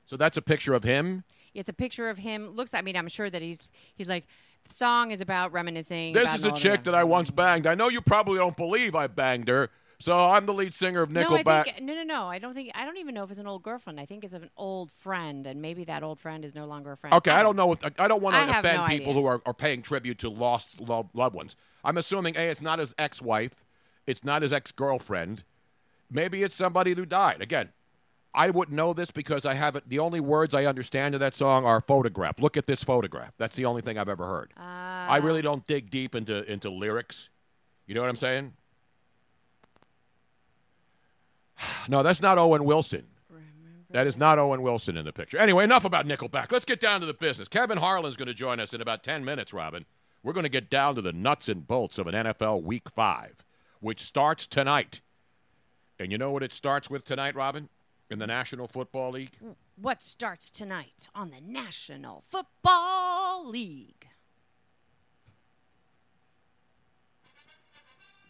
So 0.05 0.17
that's 0.17 0.37
a 0.37 0.41
picture 0.41 0.73
of 0.73 0.83
him. 0.83 1.23
It's 1.53 1.69
a 1.69 1.73
picture 1.73 2.09
of 2.09 2.17
him. 2.19 2.49
Looks. 2.49 2.73
I 2.73 2.81
mean, 2.81 2.95
I'm 2.95 3.07
sure 3.07 3.29
that 3.29 3.41
he's 3.41 3.67
he's 3.95 4.09
like. 4.09 4.25
The 4.69 4.73
song 4.73 5.11
is 5.11 5.19
about 5.19 5.51
reminiscing. 5.51 6.13
This 6.13 6.23
about 6.23 6.35
is 6.37 6.45
a 6.45 6.51
chick 6.53 6.85
that 6.85 6.95
I 6.95 7.03
once 7.03 7.29
banged. 7.29 7.67
I 7.67 7.75
know 7.75 7.89
you 7.89 7.99
probably 7.99 8.37
don't 8.37 8.55
believe 8.55 8.95
I 8.95 9.07
banged 9.07 9.49
her. 9.49 9.69
So 10.03 10.19
I'm 10.19 10.45
the 10.45 10.53
lead 10.53 10.73
singer 10.73 11.01
of 11.01 11.11
Nickelback. 11.11 11.45
No, 11.45 11.63
think 11.63 11.81
no, 11.81 11.95
no, 11.95 12.03
no. 12.03 12.25
I 12.25 12.37
don't 12.37 12.53
think. 12.53 12.71
I 12.75 12.83
don't 12.83 12.97
even 12.97 13.15
know 13.15 13.23
if 13.23 13.29
it's 13.29 13.39
an 13.39 13.47
old 13.47 13.63
girlfriend. 13.63 14.01
I 14.01 14.05
think 14.05 14.25
it's 14.25 14.33
an 14.33 14.49
old 14.57 14.91
friend, 14.91 15.47
and 15.47 15.61
maybe 15.61 15.85
that 15.85 16.03
old 16.03 16.19
friend 16.19 16.43
is 16.43 16.53
no 16.53 16.65
longer 16.65 16.91
a 16.91 16.97
friend. 16.97 17.13
Okay, 17.13 17.31
I 17.31 17.41
don't 17.41 17.55
know. 17.55 17.67
What, 17.67 17.93
I 17.97 18.09
don't 18.09 18.21
want 18.21 18.35
to 18.35 18.41
offend 18.41 18.79
no 18.79 18.85
people 18.85 19.11
idea. 19.11 19.13
who 19.13 19.25
are, 19.25 19.41
are 19.45 19.53
paying 19.53 19.81
tribute 19.81 20.19
to 20.19 20.29
lost 20.29 20.81
lo- 20.81 21.09
loved 21.13 21.35
ones. 21.35 21.55
I'm 21.85 21.97
assuming 21.97 22.35
A, 22.35 22.49
it's 22.49 22.61
not 22.61 22.79
his 22.79 22.93
ex 22.99 23.21
wife, 23.21 23.63
it's 24.05 24.25
not 24.25 24.41
his 24.41 24.51
ex 24.51 24.73
girlfriend. 24.73 25.45
Maybe 26.11 26.43
it's 26.43 26.55
somebody 26.55 26.93
who 26.95 27.05
died. 27.05 27.41
Again, 27.41 27.69
I 28.33 28.49
wouldn't 28.49 28.75
know 28.75 28.91
this 28.91 29.09
because 29.09 29.45
I 29.45 29.53
haven't. 29.53 29.87
The 29.87 29.99
only 29.99 30.19
words 30.19 30.53
I 30.53 30.65
understand 30.65 31.13
of 31.13 31.21
that 31.21 31.33
song 31.33 31.63
are 31.63 31.79
photograph. 31.79 32.41
Look 32.41 32.57
at 32.57 32.67
this 32.67 32.83
photograph. 32.83 33.35
That's 33.37 33.55
the 33.55 33.63
only 33.63 33.81
thing 33.81 33.97
I've 33.97 34.09
ever 34.09 34.25
heard. 34.25 34.51
Uh, 34.57 34.63
I 34.63 35.19
really 35.23 35.41
don't 35.41 35.65
dig 35.65 35.89
deep 35.89 36.13
into 36.13 36.43
into 36.51 36.69
lyrics. 36.69 37.29
You 37.87 37.95
know 37.95 38.01
what 38.01 38.09
I'm 38.09 38.17
saying? 38.17 38.51
No, 41.87 42.03
that's 42.03 42.21
not 42.21 42.37
Owen 42.37 42.63
Wilson. 42.63 43.05
That 43.93 44.07
is 44.07 44.17
not 44.17 44.39
Owen 44.39 44.63
Wilson 44.63 44.97
in 44.97 45.05
the 45.05 45.13
picture. 45.13 45.37
Anyway, 45.37 45.63
enough 45.63 45.85
about 45.85 46.07
Nickelback. 46.07 46.51
Let's 46.51 46.65
get 46.65 46.81
down 46.81 46.99
to 47.01 47.05
the 47.05 47.13
business. 47.13 47.47
Kevin 47.47 47.77
Harlan's 47.77 48.15
going 48.15 48.27
to 48.27 48.33
join 48.33 48.59
us 48.59 48.73
in 48.73 48.81
about 48.81 49.03
10 49.03 49.23
minutes, 49.23 49.53
Robin. 49.53 49.85
We're 50.23 50.33
going 50.33 50.45
to 50.45 50.49
get 50.49 50.69
down 50.69 50.95
to 50.95 51.01
the 51.01 51.13
nuts 51.13 51.47
and 51.47 51.67
bolts 51.67 51.99
of 51.99 52.07
an 52.07 52.15
NFL 52.15 52.63
Week 52.63 52.89
5, 52.89 53.45
which 53.81 54.01
starts 54.01 54.47
tonight. 54.47 55.01
And 55.99 56.11
you 56.11 56.17
know 56.17 56.31
what 56.31 56.41
it 56.41 56.51
starts 56.51 56.89
with 56.89 57.05
tonight, 57.05 57.35
Robin? 57.35 57.69
In 58.09 58.17
the 58.17 58.25
National 58.25 58.67
Football 58.67 59.11
League? 59.11 59.37
What 59.75 60.01
starts 60.01 60.49
tonight 60.49 61.07
on 61.13 61.29
the 61.29 61.41
National 61.41 62.23
Football 62.27 63.47
League? 63.47 64.07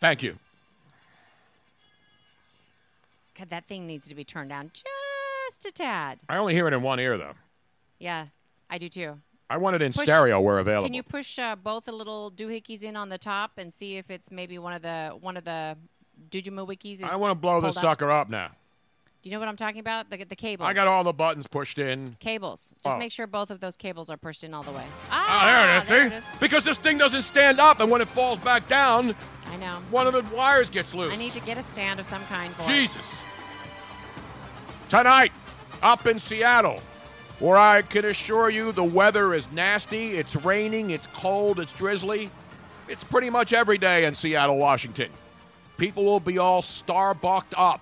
Thank 0.02 0.24
you. 0.24 0.38
God, 3.38 3.50
that 3.50 3.68
thing 3.68 3.88
needs 3.88 4.08
to 4.10 4.16
be 4.16 4.24
turned 4.24 4.50
down 4.50 4.72
just 4.74 5.66
a 5.66 5.72
tad. 5.72 6.20
I 6.30 6.38
only 6.38 6.54
hear 6.54 6.68
it 6.68 6.74
in 6.74 6.82
one 6.82 7.00
ear, 7.00 7.18
though. 7.18 7.34
Yeah, 8.00 8.28
I 8.70 8.78
do 8.78 8.90
too. 8.90 9.20
I 9.50 9.58
want 9.58 9.76
it 9.76 9.82
in 9.82 9.92
Push- 9.92 10.04
stereo 10.04 10.40
where 10.42 10.60
available. 10.60 10.88
Can 10.88 10.94
you 10.94 11.04
push 11.04 11.38
uh, 11.38 11.56
both 11.56 11.86
the 11.86 11.92
little 11.92 12.32
doohickeys 12.32 12.84
in 12.84 12.96
on 12.96 13.10
the 13.10 13.18
top 13.18 13.52
and 13.58 13.74
see 13.74 13.98
if 13.98 14.10
it's 14.10 14.32
maybe 14.32 14.58
one 14.58 14.74
of 14.74 14.82
the 14.82 15.16
one 15.20 15.38
of 15.38 15.44
the 15.46 15.78
Dujimawikis? 16.30 16.94
is 16.96 17.04
I 17.04 17.16
want 17.16 17.32
to 17.32 17.36
blow 17.36 17.62
this 17.62 17.76
pulled 17.76 17.86
up? 17.86 17.98
sucker 18.00 18.12
up 18.12 18.30
now. 18.30 18.50
Do 19.22 19.30
you 19.30 19.36
know 19.36 19.40
what 19.40 19.48
I'm 19.48 19.56
talking 19.56 19.80
about? 19.80 20.10
The, 20.10 20.18
the 20.26 20.36
cables. 20.36 20.68
I 20.68 20.74
got 20.74 20.88
all 20.90 21.04
the 21.06 21.14
buttons 21.14 21.48
pushed 21.48 21.80
in. 21.80 22.18
cables. 22.20 22.74
Just 22.84 22.96
Oh. 22.96 23.00
make 23.00 23.12
sure 23.12 23.26
both 23.26 23.52
of 23.52 23.62
those 23.62 23.78
cables 23.78 24.10
are 24.10 24.18
pushed 24.18 24.44
in 24.44 24.54
all 24.54 24.64
the 24.64 24.72
way. 24.72 24.86
Ah, 25.12 25.82
there 25.88 26.08
it 26.08 26.12
is. 26.14 26.24
see? 26.26 26.30
Because 26.42 26.66
this 26.66 26.78
thing 26.78 26.98
doesn't 26.98 27.22
stand 27.22 27.58
up, 27.60 27.80
and 27.80 27.90
when 27.90 28.02
it 28.02 28.08
falls 28.10 28.40
back 28.40 28.68
down, 28.68 29.16
I 29.46 29.56
know. 29.58 29.78
one 29.92 30.08
of 30.08 30.14
the 30.14 30.24
wires 30.36 30.70
gets 30.70 30.94
loose. 30.94 31.14
I 31.14 31.16
need 31.16 31.32
to 31.34 31.40
get 31.40 31.58
a 31.58 31.64
stand 31.64 32.02
of 32.02 32.06
some 32.06 32.22
kind 32.26 32.54
for 32.56 32.64
it. 32.64 32.76
Jesus. 32.76 33.02
Tonight, 34.90 35.32
up 35.82 36.06
in 36.06 36.20
Seattle, 36.20 36.80
where 37.40 37.58
I 37.58 37.82
can 37.82 38.06
assure 38.06 38.50
you 38.50 38.72
the 38.72 38.84
weather 38.84 39.34
is 39.34 39.52
nasty. 39.52 40.12
It's 40.18 40.36
raining, 40.36 40.92
it's 40.92 41.08
cold, 41.08 41.60
it's 41.60 41.74
drizzly. 41.74 42.30
It's 42.88 43.04
pretty 43.04 43.30
much 43.30 43.54
every 43.54 43.78
day 43.78 44.06
in 44.06 44.14
Seattle, 44.14 44.58
Washington. 44.58 45.10
People 45.78 46.04
will 46.06 46.20
be 46.20 46.38
all 46.38 46.62
Starbucked 46.62 47.54
up. 47.58 47.82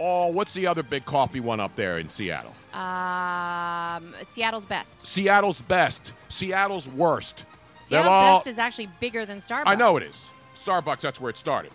Oh, 0.00 0.28
what's 0.28 0.52
the 0.54 0.66
other 0.66 0.82
big 0.82 1.04
coffee 1.04 1.40
one 1.40 1.60
up 1.60 1.76
there 1.76 1.98
in 1.98 2.08
Seattle? 2.08 2.54
Um, 2.72 4.14
Seattle's 4.24 4.64
best. 4.66 5.06
Seattle's 5.06 5.60
best. 5.62 6.12
Seattle's 6.28 6.88
worst. 6.88 7.44
Seattle's 7.84 8.10
all- 8.10 8.38
best 8.38 8.46
is 8.46 8.58
actually 8.58 8.88
bigger 8.98 9.24
than 9.26 9.38
Starbucks. 9.38 9.64
I 9.66 9.74
know 9.74 9.96
it 9.96 10.02
is. 10.04 10.30
Starbucks, 10.64 11.00
that's 11.00 11.20
where 11.20 11.30
it 11.30 11.36
started. 11.36 11.72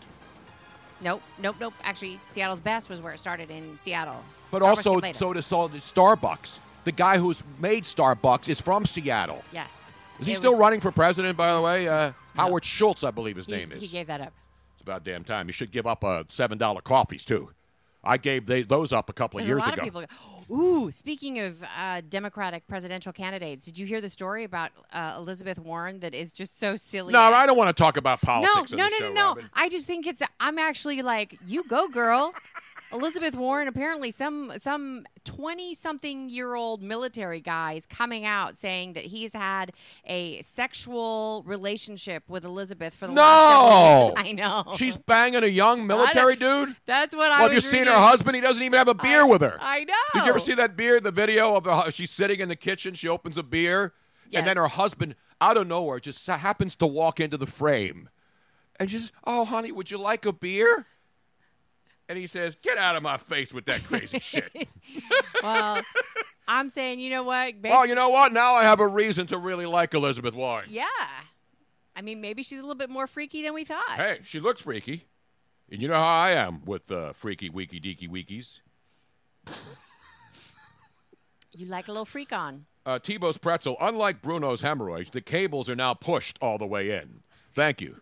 Nope, 1.01 1.21
nope, 1.41 1.55
nope. 1.59 1.73
Actually, 1.83 2.19
Seattle's 2.25 2.59
best 2.59 2.89
was 2.89 3.01
where 3.01 3.13
it 3.13 3.19
started 3.19 3.49
in 3.51 3.77
Seattle. 3.77 4.21
But 4.51 4.62
Starbucks 4.62 4.67
also, 4.88 5.13
so 5.13 5.33
does 5.33 5.51
all 5.51 5.67
the 5.67 5.77
Starbucks. 5.77 6.59
The 6.83 6.91
guy 6.91 7.17
who's 7.17 7.43
made 7.59 7.83
Starbucks 7.83 8.49
is 8.49 8.59
from 8.59 8.85
Seattle. 8.85 9.43
yes. 9.51 9.95
Is 10.19 10.25
he 10.27 10.33
It 10.33 10.38
still 10.38 10.51
was- 10.51 10.59
running 10.59 10.81
for 10.81 10.91
president, 10.91 11.38
by 11.38 11.53
the 11.53 11.62
way? 11.62 11.88
Uh, 11.88 12.12
Howard 12.35 12.65
Schultz, 12.65 13.05
I 13.05 13.12
believe 13.12 13.38
his 13.38 13.45
He, 13.45 13.53
name 13.53 13.71
is. 13.71 13.79
he 13.81 13.88
gave 13.88 14.07
that 14.07 14.19
up. 14.19 14.33
it's 14.73 14.81
about 14.81 15.05
damn 15.05 15.23
time. 15.23 15.47
You 15.47 15.53
should 15.53 15.71
give 15.71 15.88
up 15.88 16.03
uh, 16.03 16.23
$7 16.25 16.83
coffees, 16.83 17.23
too. 17.23 17.51
I 18.03 18.17
gave 18.17 18.45
they, 18.45 18.63
those 18.63 18.91
up 18.91 19.09
a 19.09 19.13
couple 19.13 19.39
of 19.39 19.45
There's 19.45 19.62
years 19.62 19.65
a 19.65 19.69
lot 19.81 19.88
ago. 19.88 20.05
Ooh, 20.51 20.89
speaking 20.89 21.39
of 21.39 21.63
uh, 21.77 22.01
Democratic 22.09 22.67
presidential 22.67 23.13
candidates, 23.13 23.65
did 23.65 23.77
you 23.77 23.85
hear 23.85 24.01
the 24.01 24.09
story 24.09 24.43
about 24.43 24.71
uh, 24.91 25.15
Elizabeth 25.17 25.59
Warren 25.59 25.99
that 25.99 26.15
is 26.15 26.33
just 26.33 26.59
so 26.59 26.75
silly? 26.75 27.13
no, 27.13 27.21
I 27.21 27.45
don't 27.45 27.57
want 27.57 27.75
to 27.75 27.83
talk 27.83 27.97
about 27.97 28.23
no, 28.23 28.27
politics 28.27 28.71
no, 28.71 28.77
no, 28.77 28.89
the 28.89 28.95
show, 28.95 29.13
no, 29.13 29.33
no. 29.33 29.41
I 29.53 29.69
just 29.69 29.85
think 29.85 30.07
it's. 30.07 30.23
I'm 30.39 30.57
actually 30.57 31.01
like, 31.01 31.38
you 31.45 31.63
go, 31.63 31.88
girl. 31.88 32.33
Elizabeth 32.91 33.36
Warren. 33.36 33.67
Apparently, 33.67 34.12
some 34.12 34.54
some 34.58 35.06
twenty 35.23 35.73
something 35.73 36.30
year 36.30 36.56
old 36.56 36.82
military 36.82 37.39
guy 37.39 37.73
is 37.73 37.86
coming 37.86 38.25
out 38.25 38.58
saying 38.58 38.93
that 38.93 39.06
he's 39.06 39.34
had 39.34 39.71
a 40.06 40.41
sexual 40.41 41.43
relationship 41.45 42.23
with 42.28 42.45
Elizabeth 42.45 42.95
for 42.95 43.08
the 43.08 43.13
last 43.13 43.49
several 43.49 43.69
No! 43.69 44.06
years. 44.06 44.13
I 44.17 44.32
know. 44.32 44.73
She's 44.75 44.97
banging 44.97 45.43
a 45.43 45.47
young 45.47 45.86
military 45.86 46.36
dude? 46.36 46.75
That's 46.86 47.15
what 47.15 47.28
I 47.32 47.39
Well, 47.39 47.49
have 47.49 47.54
you 47.54 47.62
seen 47.62 47.88
her 47.88 47.93
husband? 47.93 48.36
He 48.36 48.41
doesn't 48.41 48.62
even 48.63 48.78
have 48.78 48.88
a 48.88 48.95
beer 48.95 49.25
with 49.28 49.41
her. 49.41 49.58
I 49.60 49.84
know. 49.84 49.93
Did 50.13 50.23
you 50.25 50.30
ever 50.30 50.39
see 50.39 50.56
that 50.56 50.75
beer, 50.75 50.99
the 50.99 51.12
video 51.12 51.56
of 51.56 51.65
the, 51.65 51.91
she's 51.91 52.12
sitting 52.12 52.39
in 52.39 52.49
the 52.49 52.56
kitchen, 52.56 52.93
she 52.93 53.08
opens 53.08 53.38
a 53.38 53.43
beer, 53.43 53.93
and 54.34 54.47
then 54.47 54.58
her 54.58 54.67
husband, 54.67 55.15
out 55.41 55.58
of 55.58 55.67
nowhere, 55.67 55.99
just 55.99 56.25
happens 56.25 56.75
to 56.78 56.88
walk 56.88 57.19
into 57.19 57.38
the 57.38 57.45
frame. 57.45 58.10
And 58.80 58.89
she 58.89 58.97
says, 58.97 59.12
oh, 59.25 59.45
honey, 59.45 59.71
would 59.71 59.91
you 59.91 59.97
like 59.97 60.25
a 60.25 60.34
beer? 60.34 60.86
And 62.09 62.17
he 62.17 62.25
says, 62.27 62.55
get 62.55 62.77
out 62.77 62.95
of 62.95 63.03
my 63.03 63.17
face 63.17 63.53
with 63.53 63.65
that 63.65 63.83
crazy 63.83 64.19
shit. 64.19 64.51
Well, 65.43 65.81
I'm 66.47 66.69
saying, 66.71 66.99
you 66.99 67.11
know 67.11 67.21
what? 67.23 67.53
well, 67.63 67.85
you 67.85 67.93
know 67.95 68.09
what? 68.09 68.33
Now 68.33 68.55
I 68.55 68.63
have 68.63 68.79
a 68.79 68.87
reason 68.87 69.27
to 69.27 69.37
really 69.37 69.67
like 69.67 69.93
Elizabeth 69.93 70.33
Warren. 70.33 70.65
Yeah. 70.69 70.85
I 71.95 72.01
mean, 72.01 72.19
maybe 72.19 72.41
she's 72.43 72.57
a 72.57 72.61
little 72.61 72.73
bit 72.75 72.89
more 72.89 73.05
freaky 73.07 73.43
than 73.43 73.53
we 73.53 73.63
thought. 73.63 73.91
Hey, 73.91 74.19
she 74.23 74.39
looks 74.39 74.61
freaky. 74.61 75.03
And 75.71 75.81
you 75.81 75.87
know 75.87 75.93
how 75.93 76.17
I 76.17 76.31
am 76.31 76.65
with 76.65 76.89
uh, 76.91 77.13
freaky, 77.13 77.49
weaky, 77.49 77.79
deaky, 77.79 78.09
weekies. 78.09 78.61
You 81.53 81.65
like 81.67 81.87
a 81.87 81.91
little 81.91 82.05
freak 82.05 82.31
on. 82.31 82.65
uh, 82.85 82.99
Tebow's 82.99 83.37
pretzel, 83.37 83.75
unlike 83.81 84.21
Bruno's 84.21 84.61
hemorrhoids, 84.61 85.09
the 85.11 85.21
cables 85.21 85.69
are 85.69 85.75
now 85.75 85.93
pushed 85.93 86.37
all 86.41 86.57
the 86.57 86.65
way 86.65 86.91
in. 86.91 87.19
Thank 87.53 87.81
you. 87.81 88.01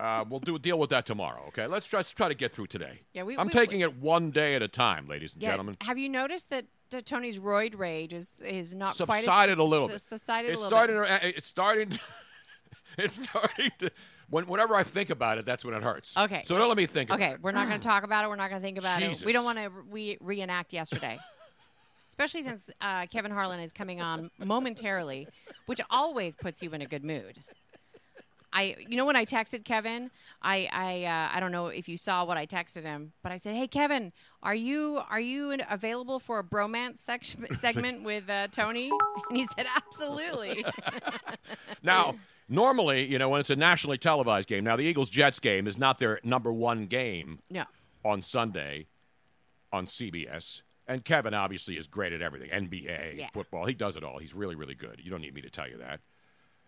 Uh, 0.00 0.24
we'll 0.28 0.40
do 0.40 0.58
deal 0.58 0.78
with 0.78 0.90
that 0.90 1.06
tomorrow. 1.06 1.44
Okay, 1.48 1.66
let's 1.66 1.86
just 1.86 2.16
try 2.16 2.28
to 2.28 2.34
get 2.34 2.52
through 2.52 2.66
today. 2.66 3.00
Yeah, 3.12 3.22
we- 3.22 3.36
I'm 3.38 3.46
we- 3.46 3.52
taking 3.52 3.80
it 3.80 3.96
one 3.98 4.30
day 4.30 4.54
at 4.54 4.62
a 4.62 4.68
time, 4.68 5.06
ladies 5.06 5.32
and 5.32 5.42
Yeah. 5.42 5.50
gentlemen. 5.50 5.76
Have 5.82 5.98
you 5.98 6.08
noticed 6.08 6.50
that 6.50 6.64
uh, 6.94 7.00
Tony's 7.04 7.38
roid 7.38 7.78
rage 7.78 8.12
is 8.12 8.42
is 8.42 8.74
not 8.74 8.96
quite 8.96 9.18
as, 9.18 9.24
Subsided 9.24 9.58
a 9.58 9.64
little 9.64 9.88
bit. 9.88 10.00
Subsided 10.00 10.50
it's 10.50 10.60
a 10.60 10.64
little 10.64 10.78
starting. 10.78 11.00
bit. 11.00 11.36
It's 11.36 11.48
starting. 11.48 11.98
it's 12.98 13.14
starting 13.22 13.70
to. 13.80 13.90
When, 14.30 14.46
whenever 14.46 14.74
I 14.74 14.82
think 14.84 15.10
about 15.10 15.38
it, 15.38 15.44
that's 15.44 15.64
when 15.64 15.74
it 15.74 15.82
hurts. 15.82 16.16
Okay. 16.16 16.42
So 16.46 16.56
don't 16.56 16.68
let 16.68 16.76
me 16.78 16.86
think. 16.86 17.10
Okay, 17.10 17.24
About 17.26 17.34
it. 17.34 17.42
we're 17.42 17.52
not 17.52 17.68
going 17.68 17.78
to 17.78 17.86
talk 17.86 18.04
about 18.04 18.24
it. 18.24 18.28
We're 18.28 18.36
not 18.36 18.48
going 18.48 18.60
to 18.60 18.64
think 18.66 18.78
about 18.78 19.02
it. 19.02 19.22
We 19.24 19.32
don't 19.32 19.44
want 19.44 19.58
to 19.58 19.68
re- 19.90 20.16
reenact 20.20 20.72
yesterday. 20.72 21.18
Especially 22.08 22.42
since 22.42 22.70
uh, 22.80 23.06
Kevin 23.06 23.30
Harlan 23.32 23.60
is 23.60 23.72
coming 23.72 24.00
on 24.00 24.30
momentarily, 24.38 25.28
which 25.66 25.80
always 25.90 26.34
puts 26.36 26.62
you 26.62 26.70
in 26.70 26.80
a 26.80 26.86
good 26.86 27.04
mood. 27.04 27.42
I, 28.56 28.76
you 28.88 28.96
know, 28.96 29.04
when 29.04 29.16
I 29.16 29.24
texted 29.24 29.64
Kevin, 29.64 30.10
I, 30.40 30.68
I, 30.72 31.04
uh, 31.04 31.36
I 31.36 31.40
don't 31.40 31.50
know 31.50 31.66
if 31.66 31.88
you 31.88 31.96
saw 31.96 32.24
what 32.24 32.36
I 32.36 32.46
texted 32.46 32.84
him, 32.84 33.12
but 33.22 33.32
I 33.32 33.36
said, 33.36 33.56
"Hey, 33.56 33.66
Kevin, 33.66 34.12
are 34.44 34.54
you, 34.54 35.00
are 35.10 35.20
you 35.20 35.58
available 35.68 36.20
for 36.20 36.38
a 36.38 36.44
bromance 36.44 36.98
sec- 36.98 37.24
segment 37.52 38.04
with 38.04 38.30
uh, 38.30 38.46
Tony?" 38.52 38.90
And 39.28 39.36
he 39.36 39.46
said, 39.56 39.66
"Absolutely." 39.76 40.64
Now, 41.82 42.14
normally, 42.48 43.04
you 43.04 43.18
know, 43.18 43.28
when 43.28 43.40
it's 43.40 43.50
a 43.50 43.56
nationally 43.56 43.98
televised 43.98 44.48
game, 44.48 44.64
now 44.64 44.76
the 44.76 44.84
Eagles 44.84 45.10
Jets 45.10 45.38
game 45.38 45.66
is 45.66 45.76
not 45.76 45.98
their 45.98 46.18
number 46.24 46.52
one 46.52 46.86
game 46.86 47.40
no, 47.50 47.64
on 48.04 48.22
Sunday 48.22 48.86
on 49.72 49.86
CBS. 49.86 50.62
And 50.86 51.04
Kevin 51.04 51.34
obviously 51.34 51.76
is 51.76 51.86
great 51.86 52.12
at 52.12 52.22
everything 52.22 52.50
NBA, 52.50 53.18
Yeah. 53.18 53.28
football. 53.32 53.66
He 53.66 53.74
does 53.74 53.96
it 53.96 54.04
all. 54.04 54.18
He's 54.18 54.34
really, 54.34 54.54
really 54.54 54.74
good. 54.74 55.00
You 55.02 55.10
don't 55.10 55.20
need 55.20 55.34
me 55.34 55.42
to 55.42 55.50
tell 55.50 55.68
you 55.68 55.78
that. 55.78 56.00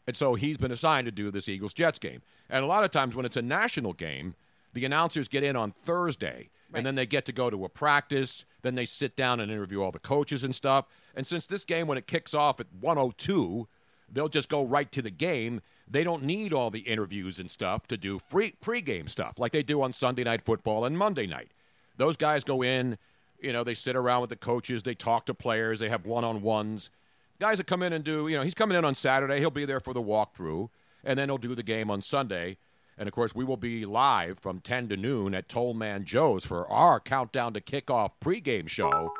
And 0.06 0.16
so 0.16 0.34
he's 0.34 0.56
been 0.56 0.70
assigned 0.72 1.06
to 1.06 1.12
do 1.12 1.30
this 1.30 1.48
Eagles 1.48 1.74
Jets 1.74 1.98
game. 1.98 2.22
And 2.48 2.62
a 2.64 2.66
lot 2.66 2.84
of 2.84 2.90
times 2.90 3.16
when 3.16 3.26
it's 3.26 3.36
a 3.36 3.42
national 3.42 3.92
game, 3.92 4.34
the 4.72 4.84
announcers 4.84 5.28
get 5.28 5.42
in 5.42 5.56
on 5.56 5.72
Thursday 5.72 6.48
Right. 6.70 6.78
and 6.78 6.86
then 6.86 6.96
they 6.96 7.06
get 7.06 7.24
to 7.26 7.32
go 7.32 7.48
to 7.48 7.64
a 7.64 7.68
practice. 7.68 8.44
Then 8.62 8.74
they 8.74 8.86
sit 8.86 9.14
down 9.16 9.38
and 9.38 9.52
interview 9.52 9.82
all 9.82 9.92
the 9.92 10.00
coaches 10.00 10.42
and 10.42 10.52
stuff. 10.54 10.86
And 11.14 11.24
since 11.24 11.46
this 11.46 11.64
game, 11.64 11.86
when 11.86 11.96
it 11.96 12.08
kicks 12.08 12.34
off 12.34 12.58
at 12.58 12.66
102, 12.80 13.68
they'll 14.12 14.28
just 14.28 14.48
go 14.48 14.64
right 14.64 14.90
to 14.92 15.00
the 15.00 15.10
game. 15.10 15.60
They 15.88 16.02
don't 16.02 16.24
need 16.24 16.52
all 16.52 16.70
the 16.72 16.80
interviews 16.80 17.38
and 17.38 17.48
stuff 17.50 17.86
to 17.86 17.96
do 17.96 18.18
free 18.18 18.54
pregame 18.62 19.08
stuff 19.08 19.38
like 19.38 19.52
they 19.52 19.62
do 19.62 19.80
on 19.80 19.92
Sunday 19.92 20.24
Night 20.24 20.42
Football 20.44 20.84
and 20.84 20.98
Monday 20.98 21.26
night. 21.28 21.52
Those 21.96 22.16
guys 22.16 22.42
go 22.42 22.62
in, 22.62 22.98
you 23.40 23.52
know, 23.52 23.62
they 23.62 23.74
sit 23.74 23.94
around 23.94 24.22
with 24.22 24.30
the 24.30 24.36
coaches, 24.36 24.82
they 24.82 24.94
talk 24.94 25.26
to 25.26 25.34
players, 25.34 25.78
they 25.78 25.88
have 25.88 26.04
one 26.04 26.24
on 26.24 26.42
ones. 26.42 26.90
Guys 27.38 27.58
that 27.58 27.66
come 27.66 27.82
in 27.82 27.92
and 27.92 28.04
do, 28.04 28.28
you 28.28 28.36
know, 28.36 28.42
he's 28.42 28.54
coming 28.54 28.78
in 28.78 28.84
on 28.84 28.94
Saturday, 28.94 29.38
he'll 29.38 29.50
be 29.50 29.66
there 29.66 29.80
for 29.80 29.92
the 29.92 30.02
walkthrough, 30.02 30.68
and 31.04 31.18
then 31.18 31.28
he'll 31.28 31.38
do 31.38 31.54
the 31.54 31.62
game 31.62 31.90
on 31.90 32.00
Sunday. 32.00 32.56
And 32.98 33.06
of 33.08 33.14
course, 33.14 33.34
we 33.34 33.44
will 33.44 33.58
be 33.58 33.84
live 33.84 34.38
from 34.38 34.60
10 34.60 34.88
to 34.88 34.96
noon 34.96 35.34
at 35.34 35.48
Tollman 35.48 36.04
Joe's 36.04 36.46
for 36.46 36.66
our 36.70 36.98
countdown 36.98 37.52
to 37.52 37.60
kickoff 37.60 38.12
pregame 38.22 38.68
show, 38.68 39.12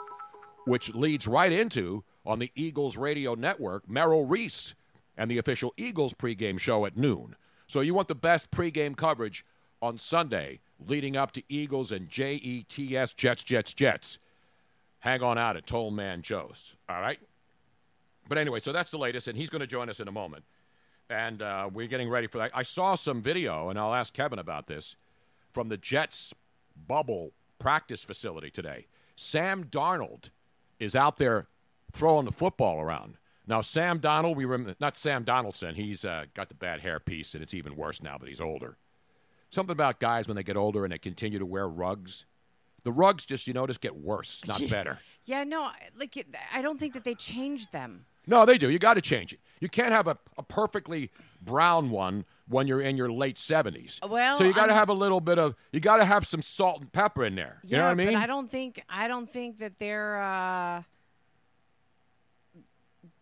which 0.64 0.94
leads 0.94 1.26
right 1.26 1.52
into 1.52 2.04
on 2.24 2.38
the 2.38 2.50
Eagles 2.54 2.96
radio 2.96 3.34
network, 3.34 3.88
Merrill 3.88 4.24
Reese 4.24 4.74
and 5.16 5.30
the 5.30 5.38
official 5.38 5.74
Eagles 5.76 6.14
pregame 6.14 6.58
show 6.58 6.86
at 6.86 6.96
noon. 6.96 7.36
So 7.66 7.80
you 7.80 7.94
want 7.94 8.08
the 8.08 8.14
best 8.14 8.50
pregame 8.50 8.96
coverage 8.96 9.44
on 9.82 9.98
Sunday 9.98 10.60
leading 10.78 11.16
up 11.16 11.32
to 11.32 11.42
Eagles 11.48 11.92
and 11.92 12.08
JETS 12.08 13.14
Jets, 13.14 13.44
Jets, 13.44 13.74
Jets. 13.74 14.18
Hang 15.00 15.22
on 15.22 15.38
out 15.38 15.56
at 15.56 15.66
Tollman 15.66 16.22
Joe's. 16.22 16.74
All 16.88 17.00
right? 17.00 17.18
But 18.28 18.38
anyway, 18.38 18.60
so 18.60 18.72
that's 18.72 18.90
the 18.90 18.98
latest, 18.98 19.28
and 19.28 19.36
he's 19.36 19.50
going 19.50 19.60
to 19.60 19.66
join 19.66 19.88
us 19.88 20.00
in 20.00 20.08
a 20.08 20.12
moment. 20.12 20.44
and 21.08 21.40
uh, 21.40 21.70
we're 21.72 21.86
getting 21.86 22.08
ready 22.10 22.26
for 22.26 22.38
that. 22.38 22.50
I 22.52 22.62
saw 22.64 22.96
some 22.96 23.22
video, 23.22 23.68
and 23.68 23.78
I'll 23.78 23.94
ask 23.94 24.12
Kevin 24.12 24.38
about 24.40 24.66
this 24.66 24.96
from 25.52 25.68
the 25.68 25.76
Jets 25.76 26.34
bubble 26.88 27.30
practice 27.60 28.02
facility 28.02 28.50
today. 28.50 28.86
Sam 29.14 29.64
Darnold 29.64 30.30
is 30.80 30.96
out 30.96 31.16
there 31.18 31.46
throwing 31.92 32.24
the 32.24 32.32
football 32.32 32.80
around. 32.80 33.16
Now, 33.46 33.60
Sam 33.60 33.98
Donald, 33.98 34.36
we 34.36 34.44
remember 34.44 34.74
not 34.80 34.96
Sam 34.96 35.22
Donaldson. 35.22 35.76
He's 35.76 36.04
uh, 36.04 36.24
got 36.34 36.48
the 36.48 36.54
bad 36.56 36.80
hair 36.80 36.98
piece, 36.98 37.34
and 37.34 37.42
it's 37.42 37.54
even 37.54 37.76
worse 37.76 38.02
now 38.02 38.18
that 38.18 38.28
he's 38.28 38.40
older. 38.40 38.76
Something 39.50 39.72
about 39.72 40.00
guys 40.00 40.26
when 40.26 40.36
they 40.36 40.42
get 40.42 40.56
older 40.56 40.84
and 40.84 40.92
they 40.92 40.98
continue 40.98 41.38
to 41.38 41.46
wear 41.46 41.68
rugs. 41.68 42.24
The 42.82 42.90
rugs 42.90 43.24
just, 43.24 43.46
you 43.46 43.52
notice, 43.54 43.78
get 43.78 43.96
worse, 43.96 44.42
not 44.46 44.60
better. 44.70 44.98
Yeah, 45.24 45.44
no, 45.44 45.70
like 45.96 46.16
I 46.52 46.60
don't 46.62 46.78
think 46.80 46.94
that 46.94 47.04
they 47.04 47.14
changed 47.14 47.70
them. 47.72 48.06
No, 48.26 48.44
they 48.44 48.58
do. 48.58 48.70
You 48.70 48.78
got 48.78 48.94
to 48.94 49.00
change 49.00 49.32
it. 49.32 49.40
You 49.60 49.68
can't 49.68 49.92
have 49.92 50.06
a, 50.06 50.18
a 50.36 50.42
perfectly 50.42 51.10
brown 51.40 51.90
one 51.90 52.24
when 52.48 52.66
you're 52.66 52.80
in 52.80 52.96
your 52.96 53.10
late 53.10 53.36
70s. 53.36 54.06
Well, 54.06 54.36
so 54.36 54.44
you 54.44 54.52
got 54.52 54.66
to 54.66 54.74
have 54.74 54.88
a 54.88 54.94
little 54.94 55.20
bit 55.20 55.38
of, 55.38 55.54
you 55.72 55.80
got 55.80 55.96
to 55.98 56.04
have 56.04 56.26
some 56.26 56.42
salt 56.42 56.82
and 56.82 56.92
pepper 56.92 57.24
in 57.24 57.34
there. 57.34 57.60
You 57.62 57.70
yeah, 57.70 57.78
know 57.78 57.84
what 57.84 57.90
I 57.90 57.94
mean? 57.94 58.12
but 58.12 58.16
I 58.16 58.26
don't 58.26 58.50
think 58.50 58.82
I 58.88 59.08
don't 59.08 59.30
think 59.30 59.58
that 59.58 59.78
they're 59.78 60.22
uh, 60.22 60.82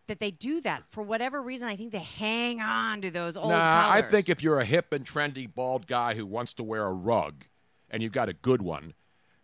that 0.07 0.19
they 0.19 0.31
do 0.31 0.61
that 0.61 0.83
for 0.89 1.03
whatever 1.03 1.41
reason. 1.41 1.67
I 1.67 1.75
think 1.75 1.91
they 1.91 1.99
hang 1.99 2.61
on 2.61 3.01
to 3.01 3.11
those 3.11 3.37
old. 3.37 3.49
Nah, 3.49 3.89
I 3.89 4.01
think 4.01 4.29
if 4.29 4.43
you're 4.43 4.59
a 4.59 4.65
hip 4.65 4.91
and 4.91 5.05
trendy 5.05 5.51
bald 5.53 5.87
guy 5.87 6.15
who 6.15 6.25
wants 6.25 6.53
to 6.55 6.63
wear 6.63 6.83
a 6.83 6.93
rug 6.93 7.45
and 7.89 8.03
you've 8.03 8.11
got 8.11 8.29
a 8.29 8.33
good 8.33 8.61
one, 8.61 8.93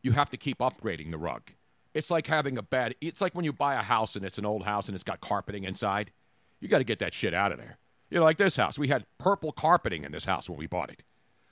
you 0.01 0.11
have 0.11 0.29
to 0.31 0.37
keep 0.37 0.59
upgrading 0.59 1.11
the 1.11 1.17
rug. 1.17 1.51
It's 1.93 2.09
like 2.09 2.27
having 2.27 2.57
a 2.57 2.61
bad 2.61 2.95
it's 3.01 3.21
like 3.21 3.35
when 3.35 3.45
you 3.45 3.53
buy 3.53 3.75
a 3.75 3.81
house 3.81 4.15
and 4.15 4.25
it's 4.25 4.37
an 4.37 4.45
old 4.45 4.63
house 4.63 4.87
and 4.87 4.95
it's 4.95 5.03
got 5.03 5.21
carpeting 5.21 5.63
inside. 5.63 6.11
You 6.59 6.67
got 6.67 6.77
to 6.77 6.83
get 6.83 6.99
that 6.99 7.13
shit 7.13 7.33
out 7.33 7.51
of 7.51 7.57
there. 7.57 7.77
You 8.09 8.19
know, 8.19 8.23
like 8.23 8.37
this 8.37 8.55
house. 8.55 8.77
We 8.77 8.87
had 8.87 9.05
purple 9.17 9.51
carpeting 9.51 10.03
in 10.03 10.11
this 10.11 10.25
house 10.25 10.49
when 10.49 10.59
we 10.59 10.67
bought 10.67 10.91
it. 10.91 11.03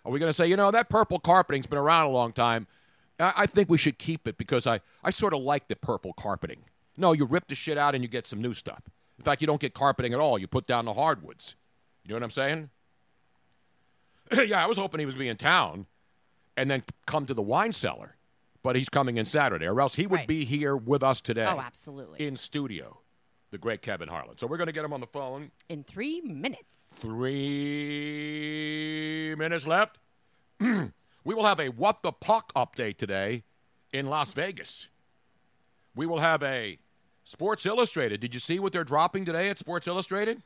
Are 0.05 0.11
we 0.11 0.19
going 0.19 0.29
to 0.29 0.33
say, 0.33 0.47
you 0.47 0.55
know, 0.55 0.71
that 0.71 0.89
purple 0.89 1.19
carpeting's 1.19 1.67
been 1.67 1.79
around 1.79 2.07
a 2.07 2.09
long 2.09 2.31
time. 2.31 2.67
I, 3.19 3.33
I 3.37 3.45
think 3.45 3.69
we 3.69 3.77
should 3.77 3.97
keep 3.97 4.27
it 4.27 4.37
because 4.37 4.67
I, 4.67 4.81
I 5.03 5.09
sort 5.09 5.33
of 5.33 5.41
like 5.41 5.67
the 5.67 5.75
purple 5.75 6.13
carpeting. 6.13 6.63
No, 6.95 7.13
you 7.13 7.25
rip 7.25 7.47
the 7.47 7.55
shit 7.55 7.77
out 7.77 7.95
and 7.95 8.03
you 8.03 8.09
get 8.09 8.27
some 8.27 8.41
new 8.41 8.53
stuff. 8.53 8.83
In 9.17 9.23
fact, 9.23 9.41
you 9.41 9.47
don't 9.47 9.59
get 9.59 9.73
carpeting 9.73 10.13
at 10.13 10.19
all. 10.19 10.37
You 10.37 10.47
put 10.47 10.67
down 10.67 10.85
the 10.85 10.93
hardwoods. 10.93 11.55
You 12.03 12.09
know 12.09 12.15
what 12.15 12.23
I'm 12.23 12.29
saying? 12.29 12.69
yeah, 14.47 14.63
I 14.63 14.67
was 14.67 14.77
hoping 14.77 14.99
he 14.99 15.05
was 15.05 15.15
going 15.15 15.21
to 15.21 15.25
be 15.25 15.29
in 15.29 15.37
town 15.37 15.85
and 16.55 16.69
then 16.69 16.83
come 17.05 17.25
to 17.25 17.33
the 17.33 17.41
wine 17.41 17.71
cellar, 17.71 18.15
but 18.63 18.75
he's 18.75 18.89
coming 18.89 19.17
in 19.17 19.25
Saturday, 19.25 19.65
or 19.65 19.79
else 19.81 19.95
he 19.95 20.05
would 20.07 20.19
Right. 20.19 20.27
be 20.27 20.45
here 20.45 20.75
with 20.75 21.01
us 21.03 21.21
today. 21.21 21.45
Oh, 21.45 21.59
absolutely. 21.59 22.25
In 22.25 22.35
studio, 22.35 22.99
the 23.51 23.57
great 23.57 23.81
Kevin 23.81 24.09
Harlan. 24.09 24.37
So 24.37 24.47
we're 24.47 24.57
going 24.57 24.67
to 24.67 24.73
get 24.73 24.83
him 24.85 24.93
on 24.93 24.99
the 25.01 25.07
phone. 25.07 25.51
in 25.69 25.83
three 25.83 26.21
minutes. 26.21 26.95
Three 27.99 29.35
minutes 29.37 29.65
left. 29.67 29.97
we 30.59 30.91
will 31.23 31.45
have 31.45 31.59
a 31.59 31.69
What 31.69 32.01
the 32.03 32.11
Puck 32.11 32.51
update 32.55 32.97
today 32.97 33.43
in 33.93 34.05
Las 34.07 34.31
Vegas. 34.33 34.87
We 35.95 36.05
will 36.05 36.19
have 36.19 36.43
a 36.43 36.79
Sports 37.23 37.65
Illustrated. 37.65 38.19
Did 38.19 38.33
you 38.33 38.39
see 38.39 38.59
what 38.59 38.71
they're 38.73 38.83
dropping 38.83 39.25
today 39.25 39.49
at 39.49 39.57
Sports 39.59 39.87
Illustrated? 39.87 40.41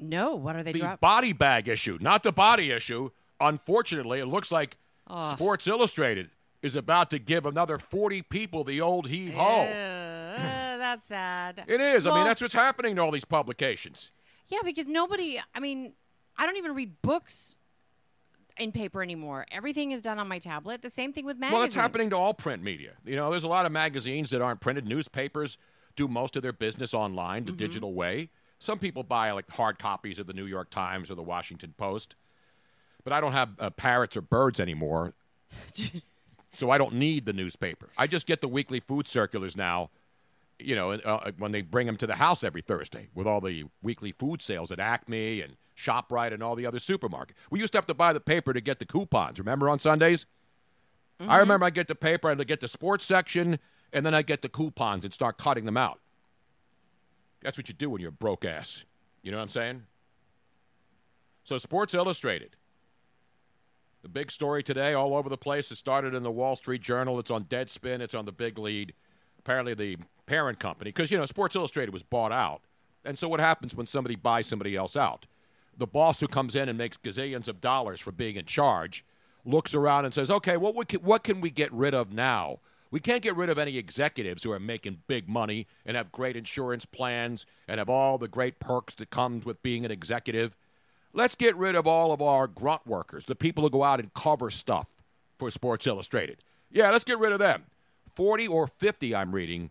No, 0.00 0.34
what 0.36 0.54
are 0.56 0.62
they 0.62 0.72
the 0.72 0.78
dropping? 0.80 0.98
body 1.00 1.32
bag 1.32 1.66
issue, 1.68 1.98
not 2.00 2.22
the 2.22 2.30
body 2.32 2.70
issue. 2.70 3.10
Unfortunately, 3.40 4.20
it 4.20 4.26
looks 4.26 4.52
like 4.52 4.76
Ugh. 5.08 5.36
Sports 5.36 5.66
Illustrated 5.66 6.30
is 6.62 6.76
about 6.76 7.10
to 7.10 7.18
give 7.18 7.46
another 7.46 7.78
40 7.78 8.22
people 8.22 8.64
the 8.64 8.80
old 8.80 9.08
heave 9.08 9.34
ho. 9.34 9.62
Uh, 9.62 10.76
that's 10.78 11.04
sad. 11.06 11.64
It 11.68 11.80
is. 11.80 12.06
I 12.06 12.14
mean, 12.14 12.24
that's 12.24 12.40
what's 12.42 12.54
happening 12.54 12.96
to 12.96 13.02
all 13.02 13.10
these 13.10 13.24
publications. 13.24 14.10
yeah, 14.48 14.58
because 14.64 14.86
nobody. 14.86 15.40
I 15.54 15.60
mean, 15.60 15.92
I 16.36 16.46
don't 16.46 16.56
even 16.56 16.74
read 16.74 17.00
books 17.02 17.54
in 18.58 18.72
paper 18.72 19.02
anymore. 19.02 19.46
Everything 19.52 19.92
is 19.92 20.00
done 20.00 20.18
on 20.18 20.26
my 20.28 20.38
tablet. 20.38 20.82
The 20.82 20.90
same 20.90 21.12
thing 21.12 21.24
with 21.24 21.36
magazines. 21.36 21.58
Well, 21.58 21.66
it's 21.66 21.74
happening 21.74 22.10
to 22.10 22.16
all 22.16 22.34
print 22.34 22.62
media. 22.62 22.92
You 23.04 23.16
know, 23.16 23.30
there's 23.30 23.44
a 23.44 23.48
lot 23.48 23.66
of 23.66 23.72
magazines 23.72 24.30
that 24.30 24.42
aren't 24.42 24.60
printed. 24.60 24.86
Newspapers 24.86 25.58
do 25.96 26.08
most 26.08 26.34
of 26.36 26.42
their 26.42 26.52
business 26.52 26.92
online, 26.94 27.42
Mm-hmm. 27.44 27.56
the 27.56 27.58
digital 27.58 27.94
way. 27.94 28.30
Some 28.58 28.78
people 28.80 29.04
buy 29.04 29.30
like 29.30 29.48
hard 29.50 29.78
copies 29.78 30.18
of 30.18 30.26
the 30.26 30.32
New 30.32 30.46
York 30.46 30.70
Times 30.70 31.10
or 31.10 31.14
the 31.14 31.22
Washington 31.22 31.72
Post. 31.76 32.16
But 33.08 33.14
I 33.16 33.22
don't 33.22 33.32
have 33.32 33.48
uh, 33.58 33.70
parrots 33.70 34.18
or 34.18 34.20
birds 34.20 34.60
anymore, 34.60 35.14
so 36.52 36.70
I 36.70 36.76
don't 36.76 36.92
need 36.96 37.24
the 37.24 37.32
newspaper. 37.32 37.88
I 37.96 38.06
just 38.06 38.26
get 38.26 38.42
the 38.42 38.48
weekly 38.48 38.80
food 38.80 39.08
circulars 39.08 39.56
now. 39.56 39.88
You 40.58 40.76
know, 40.76 40.90
uh, 40.90 41.30
when 41.38 41.52
they 41.52 41.62
bring 41.62 41.86
them 41.86 41.96
to 41.96 42.06
the 42.06 42.16
house 42.16 42.44
every 42.44 42.60
Thursday 42.60 43.08
with 43.14 43.26
all 43.26 43.40
the 43.40 43.64
weekly 43.80 44.12
food 44.12 44.42
sales 44.42 44.70
at 44.70 44.78
Acme 44.78 45.40
and 45.40 45.56
Shoprite 45.74 46.34
and 46.34 46.42
all 46.42 46.54
the 46.54 46.66
other 46.66 46.76
supermarkets. 46.76 47.30
We 47.50 47.60
used 47.60 47.72
to 47.72 47.78
have 47.78 47.86
to 47.86 47.94
buy 47.94 48.12
the 48.12 48.20
paper 48.20 48.52
to 48.52 48.60
get 48.60 48.78
the 48.78 48.84
coupons. 48.84 49.38
Remember 49.38 49.70
on 49.70 49.78
Sundays? 49.78 50.26
I 51.18 51.38
remember 51.38 51.64
I'd 51.64 51.72
get 51.72 51.88
the 51.88 51.94
paper, 51.94 52.28
I'd 52.28 52.46
get 52.46 52.60
the 52.60 52.68
sports 52.68 53.06
section, 53.06 53.58
and 53.90 54.04
then 54.04 54.12
I'd 54.12 54.26
get 54.26 54.42
the 54.42 54.50
coupons 54.50 55.06
and 55.06 55.14
start 55.14 55.38
cutting 55.38 55.64
them 55.64 55.78
out. 55.78 55.98
That's 57.40 57.56
what 57.56 57.68
you 57.68 57.74
do 57.74 57.88
when 57.88 58.02
you're 58.02 58.10
a 58.10 58.12
broke 58.12 58.44
ass. 58.44 58.84
You 59.22 59.30
know 59.30 59.38
what 59.38 59.44
I'm 59.44 59.48
saying? 59.48 59.82
So, 61.44 61.56
Sports 61.56 61.94
Illustrated. 61.94 62.54
The 64.02 64.08
big 64.08 64.30
story 64.30 64.62
today, 64.62 64.94
all 64.94 65.16
over 65.16 65.28
the 65.28 65.36
place. 65.36 65.70
It 65.70 65.76
started 65.76 66.14
in 66.14 66.22
the 66.22 66.30
Wall 66.30 66.54
Street 66.54 66.82
Journal. 66.82 67.18
It's 67.18 67.30
on 67.30 67.44
Deadspin. 67.44 68.00
It's 68.00 68.14
on 68.14 68.26
the 68.26 68.32
Big 68.32 68.58
Lead. 68.58 68.94
Apparently, 69.38 69.74
the 69.74 69.96
parent 70.26 70.60
company, 70.60 70.90
because, 70.90 71.10
you 71.10 71.18
know, 71.18 71.26
Sports 71.26 71.56
Illustrated 71.56 71.92
was 71.92 72.02
bought 72.02 72.32
out. 72.32 72.60
And 73.04 73.18
so, 73.18 73.28
what 73.28 73.40
happens 73.40 73.74
when 73.74 73.86
somebody 73.86 74.14
buys 74.14 74.46
somebody 74.46 74.76
else 74.76 74.96
out? 74.96 75.26
The 75.76 75.86
boss 75.86 76.20
who 76.20 76.28
comes 76.28 76.54
in 76.54 76.68
and 76.68 76.76
makes 76.76 76.96
gazillions 76.96 77.48
of 77.48 77.60
dollars 77.60 78.00
for 78.00 78.12
being 78.12 78.36
in 78.36 78.44
charge 78.44 79.04
looks 79.44 79.74
around 79.74 80.04
and 80.04 80.12
says, 80.12 80.30
okay, 80.30 80.56
what, 80.56 80.88
can, 80.88 81.00
what 81.00 81.24
can 81.24 81.40
we 81.40 81.50
get 81.50 81.72
rid 81.72 81.94
of 81.94 82.12
now? 82.12 82.58
We 82.90 83.00
can't 83.00 83.22
get 83.22 83.36
rid 83.36 83.50
of 83.50 83.58
any 83.58 83.76
executives 83.76 84.42
who 84.42 84.52
are 84.52 84.60
making 84.60 85.02
big 85.06 85.28
money 85.28 85.66
and 85.84 85.96
have 85.96 86.12
great 86.12 86.36
insurance 86.36 86.84
plans 86.84 87.46
and 87.66 87.78
have 87.78 87.88
all 87.88 88.18
the 88.18 88.28
great 88.28 88.60
perks 88.60 88.94
that 88.94 89.10
comes 89.10 89.44
with 89.44 89.62
being 89.62 89.84
an 89.84 89.90
executive. 89.90 90.56
Let's 91.12 91.34
get 91.34 91.56
rid 91.56 91.74
of 91.74 91.86
all 91.86 92.12
of 92.12 92.20
our 92.20 92.46
grunt 92.46 92.86
workers, 92.86 93.24
the 93.24 93.34
people 93.34 93.64
who 93.64 93.70
go 93.70 93.82
out 93.82 94.00
and 94.00 94.12
cover 94.14 94.50
stuff 94.50 94.86
for 95.38 95.50
Sports 95.50 95.86
Illustrated. 95.86 96.38
Yeah, 96.70 96.90
let's 96.90 97.04
get 97.04 97.18
rid 97.18 97.32
of 97.32 97.38
them. 97.38 97.64
40 98.14 98.48
or 98.48 98.66
50, 98.66 99.14
I'm 99.14 99.32
reading, 99.32 99.70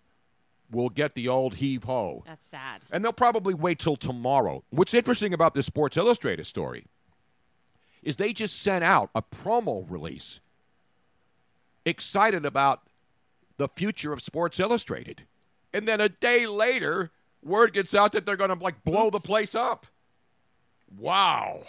will 0.72 0.90
get 0.90 1.16
the 1.16 1.28
old 1.28 1.56
heave 1.56 1.84
ho. 1.84 2.24
That's 2.26 2.48
sad. 2.48 2.86
And 2.92 3.04
they'll 3.04 3.14
probably 3.14 3.54
wait 3.54 3.80
till 3.80 3.96
tomorrow. 3.96 4.64
What's 4.70 4.94
interesting 4.94 5.34
about 5.34 5.54
this 5.54 5.66
Sports 5.66 5.98
Illustrated 5.98 6.46
story 6.46 6.86
is 8.04 8.16
they 8.16 8.34
just 8.34 8.62
sent 8.62 8.84
out 8.84 9.10
a 9.14 9.22
promo 9.22 9.90
release 9.90 10.40
excited 11.86 12.46
about 12.46 12.82
the 13.58 13.68
future 13.70 14.14
of 14.14 14.22
Sports 14.22 14.60
Illustrated. 14.60 15.24
And 15.74 15.88
then 15.88 16.00
a 16.00 16.10
day 16.10 16.46
later, 16.48 17.12
word 17.44 17.74
gets 17.74 17.94
out 17.96 18.12
that 18.14 18.26
they're 18.26 18.36
going 18.36 18.56
to 18.56 18.64
like 18.64 18.84
blow 18.84 19.10
the 19.10 19.20
place 19.20 19.56
up. 19.56 19.88
Wow. 20.96 21.64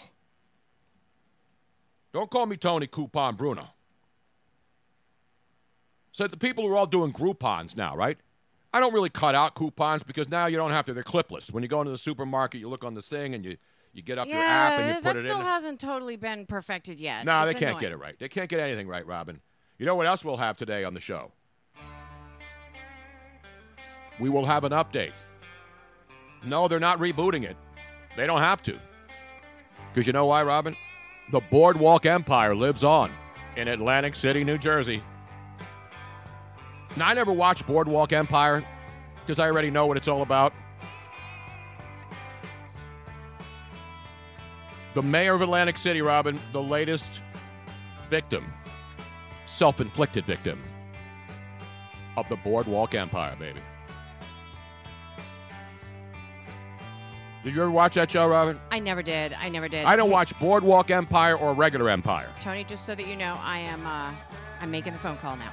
Don't 2.12 2.30
call 2.30 2.46
me 2.46 2.56
Tony 2.56 2.86
Coupon 2.86 3.36
Bruno. 3.36 3.68
So 6.12 6.26
the 6.26 6.36
people 6.36 6.66
who 6.66 6.72
are 6.72 6.76
all 6.76 6.86
doing 6.86 7.12
Groupons 7.12 7.76
now, 7.76 7.96
right? 7.96 8.18
I 8.72 8.80
don't 8.80 8.92
really 8.92 9.08
cut 9.08 9.34
out 9.34 9.54
coupons 9.54 10.02
because 10.02 10.28
now 10.28 10.46
you 10.46 10.56
don't 10.56 10.70
have 10.70 10.84
to. 10.86 10.94
They're 10.94 11.02
clipless. 11.02 11.52
When 11.52 11.62
you 11.62 11.68
go 11.68 11.80
into 11.80 11.90
the 11.90 11.98
supermarket, 11.98 12.60
you 12.60 12.68
look 12.68 12.84
on 12.84 12.94
this 12.94 13.08
thing 13.08 13.34
and 13.34 13.44
you, 13.44 13.56
you 13.92 14.02
get 14.02 14.18
up 14.18 14.28
your 14.28 14.42
app 14.42 14.78
and 14.78 14.88
you 14.88 14.88
yeah, 14.88 14.96
put 14.96 15.04
that 15.04 15.16
it 15.16 15.26
still 15.26 15.40
hasn't 15.40 15.80
totally 15.80 16.16
been 16.16 16.44
perfected 16.44 17.00
yet. 17.00 17.24
No, 17.24 17.46
they 17.46 17.54
can't 17.54 17.70
annoying. 17.70 17.80
get 17.80 17.92
it 17.92 17.96
right. 17.96 18.18
They 18.18 18.28
can't 18.28 18.48
get 18.48 18.60
anything 18.60 18.88
right, 18.88 19.06
Robin. 19.06 19.40
You 19.78 19.86
know 19.86 19.94
what 19.94 20.06
else 20.06 20.24
we'll 20.24 20.36
have 20.36 20.56
today 20.56 20.84
on 20.84 20.92
the 20.92 21.00
show? 21.00 21.32
We 24.18 24.28
will 24.28 24.44
have 24.44 24.64
an 24.64 24.72
update. 24.72 25.14
No, 26.44 26.68
they're 26.68 26.80
not 26.80 26.98
rebooting 26.98 27.44
it. 27.44 27.56
They 28.16 28.26
don't 28.26 28.40
have 28.40 28.62
to. 28.64 28.78
Because 29.98 30.06
you 30.06 30.12
know 30.12 30.26
why, 30.26 30.44
Robin? 30.44 30.76
The 31.32 31.40
Boardwalk 31.40 32.06
Empire 32.06 32.54
lives 32.54 32.84
on 32.84 33.10
in 33.56 33.66
Atlantic 33.66 34.14
City, 34.14 34.44
New 34.44 34.56
Jersey. 34.56 35.02
Now, 36.96 37.08
I 37.08 37.14
never 37.14 37.32
watched 37.32 37.66
Boardwalk 37.66 38.12
Empire 38.12 38.62
because 39.26 39.40
I 39.40 39.46
already 39.46 39.72
know 39.72 39.86
what 39.86 39.96
it's 39.96 40.06
all 40.06 40.22
about. 40.22 40.54
The 44.94 45.02
mayor 45.02 45.34
of 45.34 45.42
Atlantic 45.42 45.76
City, 45.76 46.00
Robin, 46.00 46.38
the 46.52 46.62
latest 46.62 47.20
victim, 48.08 48.44
self 49.46 49.80
inflicted 49.80 50.24
victim 50.26 50.60
of 52.16 52.28
the 52.28 52.36
Boardwalk 52.36 52.94
Empire, 52.94 53.34
baby. 53.36 53.58
Did 57.48 57.54
you 57.54 57.62
ever 57.62 57.70
watch 57.70 57.94
that 57.94 58.10
show, 58.10 58.28
Robin? 58.28 58.60
I 58.70 58.78
never 58.78 59.02
did. 59.02 59.32
I 59.32 59.48
never 59.48 59.68
did. 59.68 59.86
I 59.86 59.96
don't 59.96 60.10
watch 60.10 60.38
Boardwalk 60.38 60.90
Empire 60.90 61.34
or 61.34 61.54
regular 61.54 61.88
Empire. 61.88 62.28
Tony, 62.42 62.62
just 62.62 62.84
so 62.84 62.94
that 62.94 63.06
you 63.08 63.16
know, 63.16 63.38
I 63.40 63.60
am. 63.60 63.86
Uh, 63.86 64.12
I'm 64.60 64.70
making 64.70 64.92
the 64.92 64.98
phone 64.98 65.16
call 65.16 65.34
now. 65.34 65.50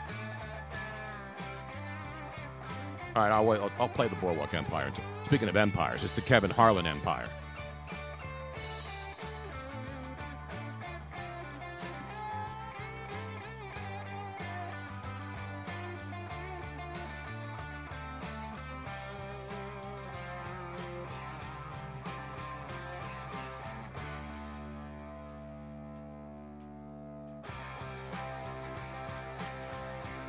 All 3.16 3.24
right, 3.24 3.32
I'll, 3.32 3.46
wait, 3.46 3.62
I'll, 3.62 3.72
I'll 3.80 3.88
play 3.88 4.10
the 4.10 4.18
Boardwalk 4.18 4.54
Empire. 4.54 4.92
Speaking 5.24 5.48
of 5.48 5.56
empires, 5.56 6.04
it's 6.04 6.16
the 6.16 6.22
Kevin 6.22 6.52
Harlan 6.52 6.86
Empire. 6.86 7.28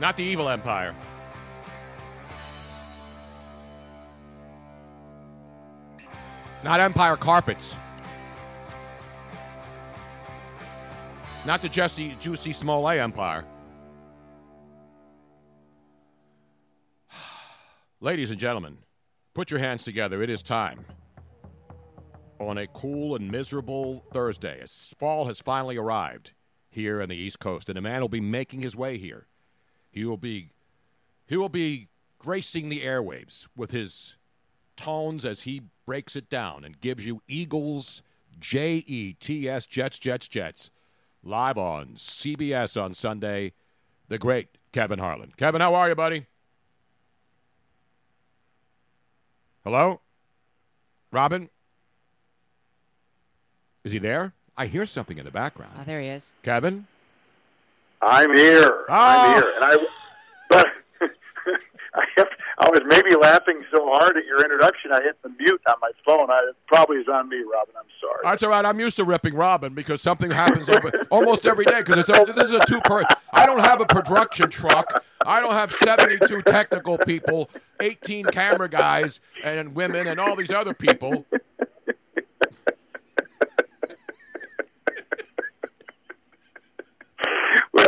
Not 0.07 0.17
the 0.17 0.23
evil 0.23 0.49
empire. 0.49 0.95
Not 6.63 6.79
Empire 6.79 7.17
Carpets. 7.17 7.77
Not 11.45 11.61
the 11.61 11.69
Jesse 11.69 12.15
Juicy 12.21 12.53
Small 12.53 12.83
Smollett 12.83 13.01
Empire. 13.01 13.45
Ladies 18.01 18.31
and 18.31 18.39
gentlemen, 18.39 18.79
put 19.35 19.51
your 19.51 19.59
hands 19.59 19.83
together. 19.83 20.23
It 20.23 20.31
is 20.31 20.41
time. 20.41 20.85
On 22.39 22.59
a 22.59 22.69
cool 22.69 23.17
and 23.17 23.29
miserable 23.29 24.05
Thursday, 24.13 24.61
as 24.63 24.95
fall 25.01 25.27
has 25.27 25.41
finally 25.41 25.77
arrived 25.77 26.31
here 26.71 27.03
on 27.03 27.09
the 27.09 27.17
East 27.17 27.41
Coast, 27.41 27.69
and 27.69 27.77
a 27.77 27.83
man 27.83 28.03
will 28.03 28.09
be 28.09 28.21
making 28.21 28.61
his 28.61 28.77
way 28.77 28.99
here. 28.99 29.27
He 29.97 30.05
will 30.05 30.19
be 30.19 30.51
he 31.27 31.39
will 31.39 31.49
be 31.49 31.89
gracing 32.19 32.69
the 32.69 32.83
airwaves 32.83 33.49
with 33.57 33.71
his 33.71 34.17
tones 34.77 35.25
as 35.25 35.43
he 35.43 35.63
breaks 35.87 36.15
it 36.15 36.29
down 36.29 36.65
and 36.65 36.79
gives 36.79 37.07
you 37.07 37.23
Eagles 37.27 38.03
J 38.39 38.85
E 38.87 39.15
T 39.15 39.49
S 39.49 39.65
Jets 39.65 39.99
Jets 39.99 40.29
Jets 40.29 40.71
live 41.23 41.57
on 41.57 41.95
CBS 41.95 42.81
on 42.81 42.93
Sunday. 42.93 43.55
The 44.09 44.19
great 44.19 44.49
Kevin 44.71 44.99
Harlan. 44.99 45.33
Kevin, 45.39 45.63
how 45.63 45.75
are 45.75 45.89
you, 45.89 45.95
buddy? 45.95 46.27
Hello? 49.65 50.03
Robin? 51.11 51.49
Is 53.83 53.93
he 53.93 53.99
there? 53.99 54.35
I 54.59 54.67
hear 54.67 54.85
something 54.85 55.17
in 55.17 55.25
the 55.25 55.31
background. 55.31 55.73
Oh, 55.81 55.85
there 55.85 56.03
he 56.03 56.09
is. 56.09 56.33
Kevin? 56.43 56.87
I'm 58.03 58.35
here. 58.37 58.85
Oh. 58.89 58.93
I'm 58.93 59.29
ah. 59.29 59.35
here, 59.35 59.53
and 59.55 59.65
I, 59.65 59.87
but 60.49 60.67
I, 61.95 62.05
have, 62.17 62.29
I 62.59 62.71
was 62.71 62.81
maybe 62.87 63.15
laughing 63.17 63.63
so 63.75 63.89
hard 63.93 64.17
at 64.17 64.25
your 64.27 64.43
introduction, 64.43 64.93
I 64.93 65.03
hit 65.03 65.21
the 65.23 65.31
mute 65.31 65.61
on 65.69 65.75
my 65.81 65.91
phone. 66.05 66.31
I, 66.31 66.39
it 66.49 66.57
probably 66.67 66.99
is 66.99 67.09
on 67.09 67.29
me, 67.29 67.39
Robin. 67.39 67.75
I'm 67.79 67.87
sorry. 68.01 68.21
That's 68.23 68.43
all 68.43 68.51
right. 68.51 68.65
I'm 68.65 68.81
used 68.81 68.97
to 68.97 69.05
ripping 69.05 69.35
Robin 69.35 69.75
because 69.75 70.03
something 70.03 70.31
happens 70.31 70.69
over, 70.69 70.91
almost 71.11 71.47
every 71.47 71.65
day. 71.65 71.83
Because 71.85 72.07
this 72.07 72.49
is 72.49 72.55
a 72.55 72.61
twofer. 72.61 73.05
I 73.33 73.47
don't 73.47 73.61
have 73.61 73.81
a 73.81 73.87
production 73.87 74.51
truck. 74.51 75.05
I 75.25 75.41
don't 75.41 75.55
have 75.55 75.73
72 75.73 76.43
technical 76.43 76.99
people, 76.99 77.51
18 77.81 78.27
camera 78.27 78.69
guys 78.69 79.21
and 79.43 79.75
women, 79.75 80.07
and 80.07 80.21
all 80.21 80.37
these 80.37 80.53
other 80.53 80.75
people. 80.75 81.25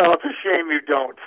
Well, 0.00 0.14
it's 0.14 0.24
a 0.24 0.34
shame 0.42 0.70
you 0.70 0.80
don't. 0.86 1.18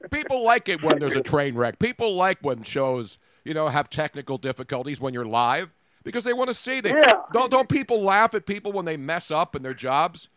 People 0.10 0.44
like 0.44 0.68
it 0.68 0.82
when 0.82 0.98
there's 0.98 1.16
a 1.16 1.22
train 1.22 1.54
wreck. 1.54 1.78
People 1.78 2.14
like 2.16 2.38
when 2.42 2.62
shows, 2.62 3.18
you 3.44 3.54
know, 3.54 3.68
have 3.68 3.88
technical 3.90 4.38
difficulties 4.38 5.00
when 5.00 5.14
you're 5.14 5.24
live 5.24 5.70
because 6.02 6.24
they 6.24 6.32
want 6.32 6.48
to 6.48 6.54
see. 6.54 6.80
They, 6.80 6.90
Yeah. 6.90 7.14
Don't 7.32 7.50
don't 7.50 7.68
people 7.68 8.02
laugh 8.02 8.34
at 8.34 8.46
people 8.46 8.72
when 8.72 8.84
they 8.84 8.96
mess 8.96 9.30
up 9.30 9.54
in 9.54 9.62
their 9.62 9.74
jobs? 9.74 10.28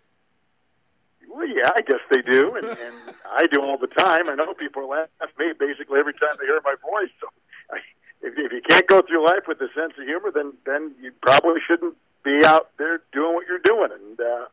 well, 1.33 1.47
yeah, 1.47 1.71
I 1.75 1.81
guess 1.81 1.99
they 2.11 2.21
do, 2.21 2.55
and, 2.55 2.65
and 2.65 3.15
I 3.25 3.45
do 3.51 3.61
all 3.61 3.77
the 3.77 3.87
time. 3.87 4.29
I 4.29 4.35
know 4.35 4.53
people 4.53 4.89
laugh 4.89 5.07
at 5.21 5.29
me 5.39 5.53
basically 5.57 5.99
every 5.99 6.13
time 6.13 6.35
they 6.39 6.45
hear 6.45 6.59
my 6.63 6.75
voice. 6.81 7.09
So, 7.19 7.27
I, 7.71 7.77
if, 8.21 8.33
if 8.37 8.51
you 8.51 8.61
can't 8.69 8.85
go 8.87 9.01
through 9.01 9.25
life 9.25 9.47
with 9.47 9.59
a 9.61 9.69
sense 9.73 9.93
of 9.97 10.05
humor, 10.05 10.31
then 10.33 10.53
then 10.65 10.93
you 11.01 11.11
probably 11.21 11.61
shouldn't 11.65 11.95
be 12.23 12.45
out 12.45 12.69
there 12.77 13.01
doing 13.13 13.33
what 13.33 13.47
you're 13.47 13.59
doing. 13.63 13.89
And 13.91 14.19
uh, 14.19 14.45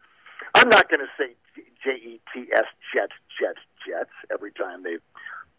I'm 0.55 0.69
not 0.69 0.89
going 0.89 1.01
to 1.01 1.11
say 1.19 1.35
J 1.83 1.91
E 1.97 2.21
T 2.33 2.49
S 2.53 2.69
Jets 2.93 3.17
Jets 3.41 3.61
Jets 3.87 4.15
every 4.31 4.53
time 4.53 4.83
they 4.83 4.99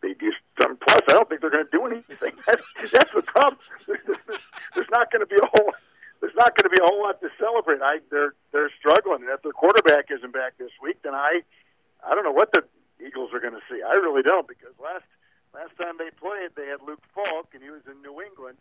they 0.01 0.13
do 0.13 0.31
some. 0.61 0.77
Plus, 0.77 1.01
I 1.09 1.13
don't 1.13 1.27
think 1.29 1.41
they're 1.41 1.51
going 1.51 1.65
to 1.65 1.71
do 1.71 1.85
anything. 1.85 2.33
That's 2.47 2.63
that's 2.91 3.13
the 3.13 3.21
problem. 3.23 3.59
There's 3.87 4.91
not 4.91 5.11
going 5.11 5.21
to 5.21 5.29
be 5.29 5.39
a 5.41 5.47
whole. 5.47 5.73
There's 6.21 6.35
not 6.35 6.55
going 6.55 6.67
to 6.67 6.73
be 6.73 6.81
a 6.81 6.87
whole 6.87 7.03
lot 7.03 7.19
to 7.21 7.29
celebrate. 7.39 7.81
I 7.81 7.99
they're 8.11 8.33
they're 8.51 8.71
struggling, 8.79 9.23
and 9.23 9.31
if 9.31 9.41
their 9.41 9.51
quarterback 9.55 10.11
isn't 10.11 10.33
back 10.33 10.57
this 10.57 10.71
week, 10.81 11.01
then 11.03 11.13
I 11.13 11.41
I 12.03 12.15
don't 12.15 12.23
know 12.23 12.35
what 12.35 12.51
the 12.51 12.63
Eagles 12.99 13.31
are 13.33 13.39
going 13.39 13.55
to 13.55 13.63
see. 13.69 13.81
I 13.81 13.95
really 13.99 14.23
don't 14.23 14.47
because 14.47 14.75
last 14.81 15.07
last 15.53 15.75
time 15.77 15.95
they 15.97 16.11
played, 16.19 16.55
they 16.55 16.67
had 16.67 16.79
Luke 16.85 17.03
Falk, 17.15 17.51
and 17.53 17.63
he 17.63 17.69
was 17.69 17.81
in 17.87 18.01
New 18.01 18.21
England. 18.21 18.57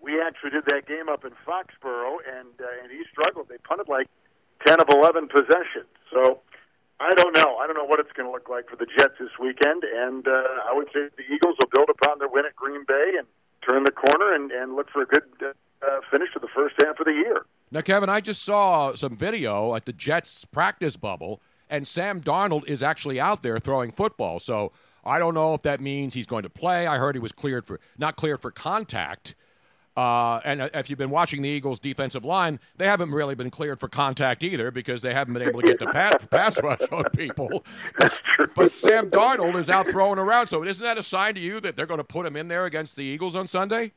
We 0.00 0.20
actually 0.20 0.50
did 0.50 0.64
that 0.68 0.86
game 0.86 1.08
up 1.08 1.24
in 1.24 1.32
Foxborough, 1.44 2.20
and 2.24 2.52
uh, 2.60 2.82
and 2.82 2.90
he 2.92 3.04
struggled. 3.12 3.48
They 3.48 3.58
punted 3.58 3.88
like 3.88 4.08
ten 4.66 4.80
of 4.80 4.88
eleven 4.88 5.28
possessions. 5.28 5.92
So 6.12 6.40
I 6.98 7.14
don't 7.14 7.34
know. 7.34 7.56
I 7.56 7.66
don't 7.66 7.76
know 7.76 7.84
what 7.84 8.00
it's 8.00 8.12
going 8.12 8.26
to 8.26 8.32
look 8.32 8.48
like 8.48 8.68
for 8.70 8.76
the 8.76 8.86
Jets 8.86 9.14
this 9.20 9.36
weekend, 9.38 9.84
and 9.84 10.26
uh, 10.26 10.30
I 10.64 10.72
would 10.72 10.88
say 10.94 11.08
the 11.16 11.24
Eagles 11.24 11.56
will 11.60 11.68
build 11.74 11.90
upon 11.90 12.18
their 12.18 12.28
win 12.28 12.46
at 12.46 12.56
Green 12.56 12.84
Bay 12.88 13.12
and 13.18 13.26
turn 13.68 13.84
the 13.84 13.92
corner 13.92 14.34
and, 14.34 14.50
and 14.50 14.76
look 14.76 14.88
for 14.90 15.02
a 15.02 15.06
good 15.06 15.24
uh, 15.42 16.00
finish 16.10 16.28
to 16.32 16.40
the 16.40 16.48
first 16.54 16.74
half 16.82 16.98
of 16.98 17.04
the 17.04 17.12
year. 17.12 17.44
Now, 17.70 17.82
Kevin, 17.82 18.08
I 18.08 18.20
just 18.20 18.42
saw 18.42 18.94
some 18.94 19.16
video 19.16 19.74
at 19.74 19.84
the 19.84 19.92
Jets 19.92 20.44
practice 20.46 20.96
bubble, 20.96 21.42
and 21.68 21.86
Sam 21.86 22.20
Darnold 22.20 22.66
is 22.66 22.82
actually 22.82 23.20
out 23.20 23.42
there 23.42 23.58
throwing 23.58 23.92
football. 23.92 24.40
So 24.40 24.72
I 25.04 25.18
don't 25.18 25.34
know 25.34 25.52
if 25.54 25.62
that 25.62 25.80
means 25.80 26.14
he's 26.14 26.26
going 26.26 26.44
to 26.44 26.50
play. 26.50 26.86
I 26.86 26.96
heard 26.96 27.14
he 27.14 27.20
was 27.20 27.32
cleared 27.32 27.66
for 27.66 27.78
not 27.98 28.16
cleared 28.16 28.40
for 28.40 28.50
contact. 28.50 29.34
Uh, 29.96 30.40
and 30.44 30.70
if 30.74 30.90
you've 30.90 30.98
been 30.98 31.10
watching 31.10 31.40
the 31.40 31.48
Eagles' 31.48 31.80
defensive 31.80 32.24
line, 32.24 32.60
they 32.76 32.86
haven't 32.86 33.12
really 33.12 33.34
been 33.34 33.50
cleared 33.50 33.80
for 33.80 33.88
contact 33.88 34.42
either 34.42 34.70
because 34.70 35.00
they 35.00 35.14
haven't 35.14 35.32
been 35.32 35.42
able 35.42 35.62
to 35.62 35.66
get 35.66 35.78
the 35.78 35.86
pass, 35.86 36.26
pass 36.30 36.62
rush 36.62 36.80
on 36.92 37.04
people. 37.10 37.64
But, 37.98 38.54
but 38.54 38.72
Sam 38.72 39.10
Darnold 39.10 39.56
is 39.56 39.70
out 39.70 39.86
throwing 39.86 40.18
around. 40.18 40.48
So 40.48 40.62
isn't 40.62 40.82
that 40.82 40.98
a 40.98 41.02
sign 41.02 41.34
to 41.36 41.40
you 41.40 41.60
that 41.60 41.74
they're 41.74 41.86
going 41.86 41.98
to 41.98 42.04
put 42.04 42.26
him 42.26 42.36
in 42.36 42.48
there 42.48 42.66
against 42.66 42.96
the 42.96 43.02
Eagles 43.02 43.34
on 43.34 43.46
Sunday? 43.46 43.92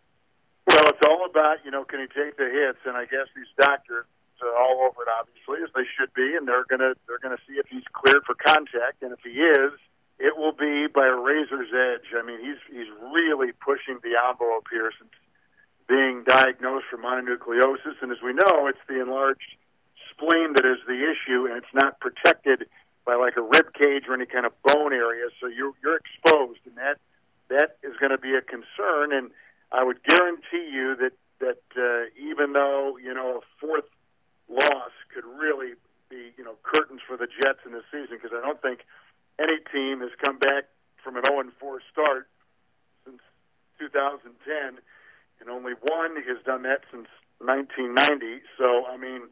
Well, 0.68 0.86
it's 0.88 1.02
all 1.08 1.26
about 1.30 1.58
you 1.66 1.72
know 1.72 1.84
can 1.84 2.00
he 2.00 2.08
take 2.08 2.38
the 2.38 2.46
hits, 2.46 2.80
and 2.86 2.96
I 2.96 3.04
guess 3.06 3.28
these 3.36 3.50
doctors 3.60 4.06
are 4.42 4.56
all 4.56 4.88
over 4.88 5.04
it, 5.04 5.10
obviously, 5.20 5.64
as 5.64 5.70
they 5.76 5.84
should 5.98 6.14
be, 6.14 6.36
and 6.38 6.48
they're 6.48 6.66
gonna 6.70 6.94
they're 7.08 7.20
gonna 7.20 7.42
see 7.48 7.56
if 7.56 7.68
he's 7.68 7.84
cleared 7.92 8.24
for 8.26 8.36
contact, 8.36 9.02
and 9.02 9.12
if 9.12 9.20
he 9.24 9.42
is, 9.42 9.74
it 10.20 10.38
will 10.38 10.54
be 10.54 10.88
by 10.88 11.08
a 11.08 11.16
razor's 11.16 11.74
edge. 11.74 12.14
I 12.16 12.24
mean, 12.24 12.40
he's 12.40 12.62
he's 12.70 12.88
really 13.12 13.52
pushing 13.52 14.00
the 14.04 14.16
envelope 14.16 14.68
here 14.72 14.92
since 14.98 15.12
being 15.90 16.24
diagnosed 16.24 16.86
for 16.90 16.98
mononucleosis, 16.98 17.98
and 18.02 18.12
as 18.12 18.22
we 18.24 18.32
know, 18.32 18.68
it's 18.68 18.80
the 18.88 19.02
enlarged 19.02 19.58
spleen 20.14 20.54
that 20.54 20.66
is 20.66 20.78
the 20.86 21.02
issue, 21.02 21.50
and 21.50 21.58
it's 21.58 21.74
not 21.74 22.00
protected 22.00 22.70
by 23.06 23.16
like 23.16 23.36
a 23.38 23.42
rib 23.42 23.74
cage 23.74 24.04
or 24.08 24.14
any 24.14 24.28
kind 24.28 24.46
of 24.46 24.54
bone 24.62 24.94
area, 24.94 25.28
so 25.42 25.48
you're 25.48 25.74
you're 25.82 25.98
exposed, 25.98 26.62
and 26.66 26.78
that 26.78 27.02
that 27.50 27.78
is 27.82 27.98
going 28.00 28.12
to 28.12 28.22
be 28.22 28.36
a 28.36 28.42
concern. 28.42 29.12
And 29.12 29.32
I 29.72 29.84
would 29.84 30.04
guarantee 30.04 30.70
you 30.72 30.96
that 31.02 31.14
that 31.40 31.64
uh, 31.74 32.06
even 32.22 32.54
though 32.54 32.98
you 33.02 33.14
know 33.14 33.42
a 33.42 33.42
fourth 33.60 33.90
loss 34.48 34.94
could 35.14 35.26
really 35.26 35.74
be 36.10 36.32
you 36.38 36.44
know 36.44 36.54
curtains 36.62 37.02
for 37.08 37.18
the 37.18 37.28
Jets 37.42 37.66
in 37.66 37.74
this 37.74 37.88
season, 37.92 38.22
because 38.22 38.32
I 38.32 38.46
don't 38.46 38.62
think 38.62 38.86
any 39.40 39.58
team 39.74 40.02
has 40.02 40.12
come 40.24 40.38
back 40.38 40.66
from 41.04 41.18
an 41.18 41.24
0 41.26 41.50
4 41.60 41.82
start 41.92 42.28
since 43.06 43.22
2010, 43.80 44.78
and 45.40 45.50
only 45.50 45.74
one 45.74 46.16
has 46.16 46.40
done 46.46 46.64
that 46.64 46.84
since 46.92 47.08
1990. 47.40 48.44
So 48.58 48.86
I 48.88 48.98
mean, 48.98 49.28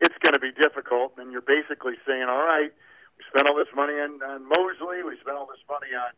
it's 0.00 0.16
going 0.22 0.34
to 0.34 0.42
be 0.42 0.52
difficult, 0.52 1.14
and 1.18 1.30
you're 1.30 1.44
basically 1.44 1.94
saying, 2.06 2.26
all 2.28 2.42
right, 2.42 2.72
we 3.16 3.22
spent 3.30 3.46
all 3.48 3.56
this 3.56 3.70
money 3.74 3.94
on, 3.94 4.18
on 4.22 4.42
Mosley, 4.44 5.06
we 5.06 5.14
spent 5.22 5.38
all 5.38 5.46
this 5.46 5.62
money 5.70 5.94
on 5.94 6.12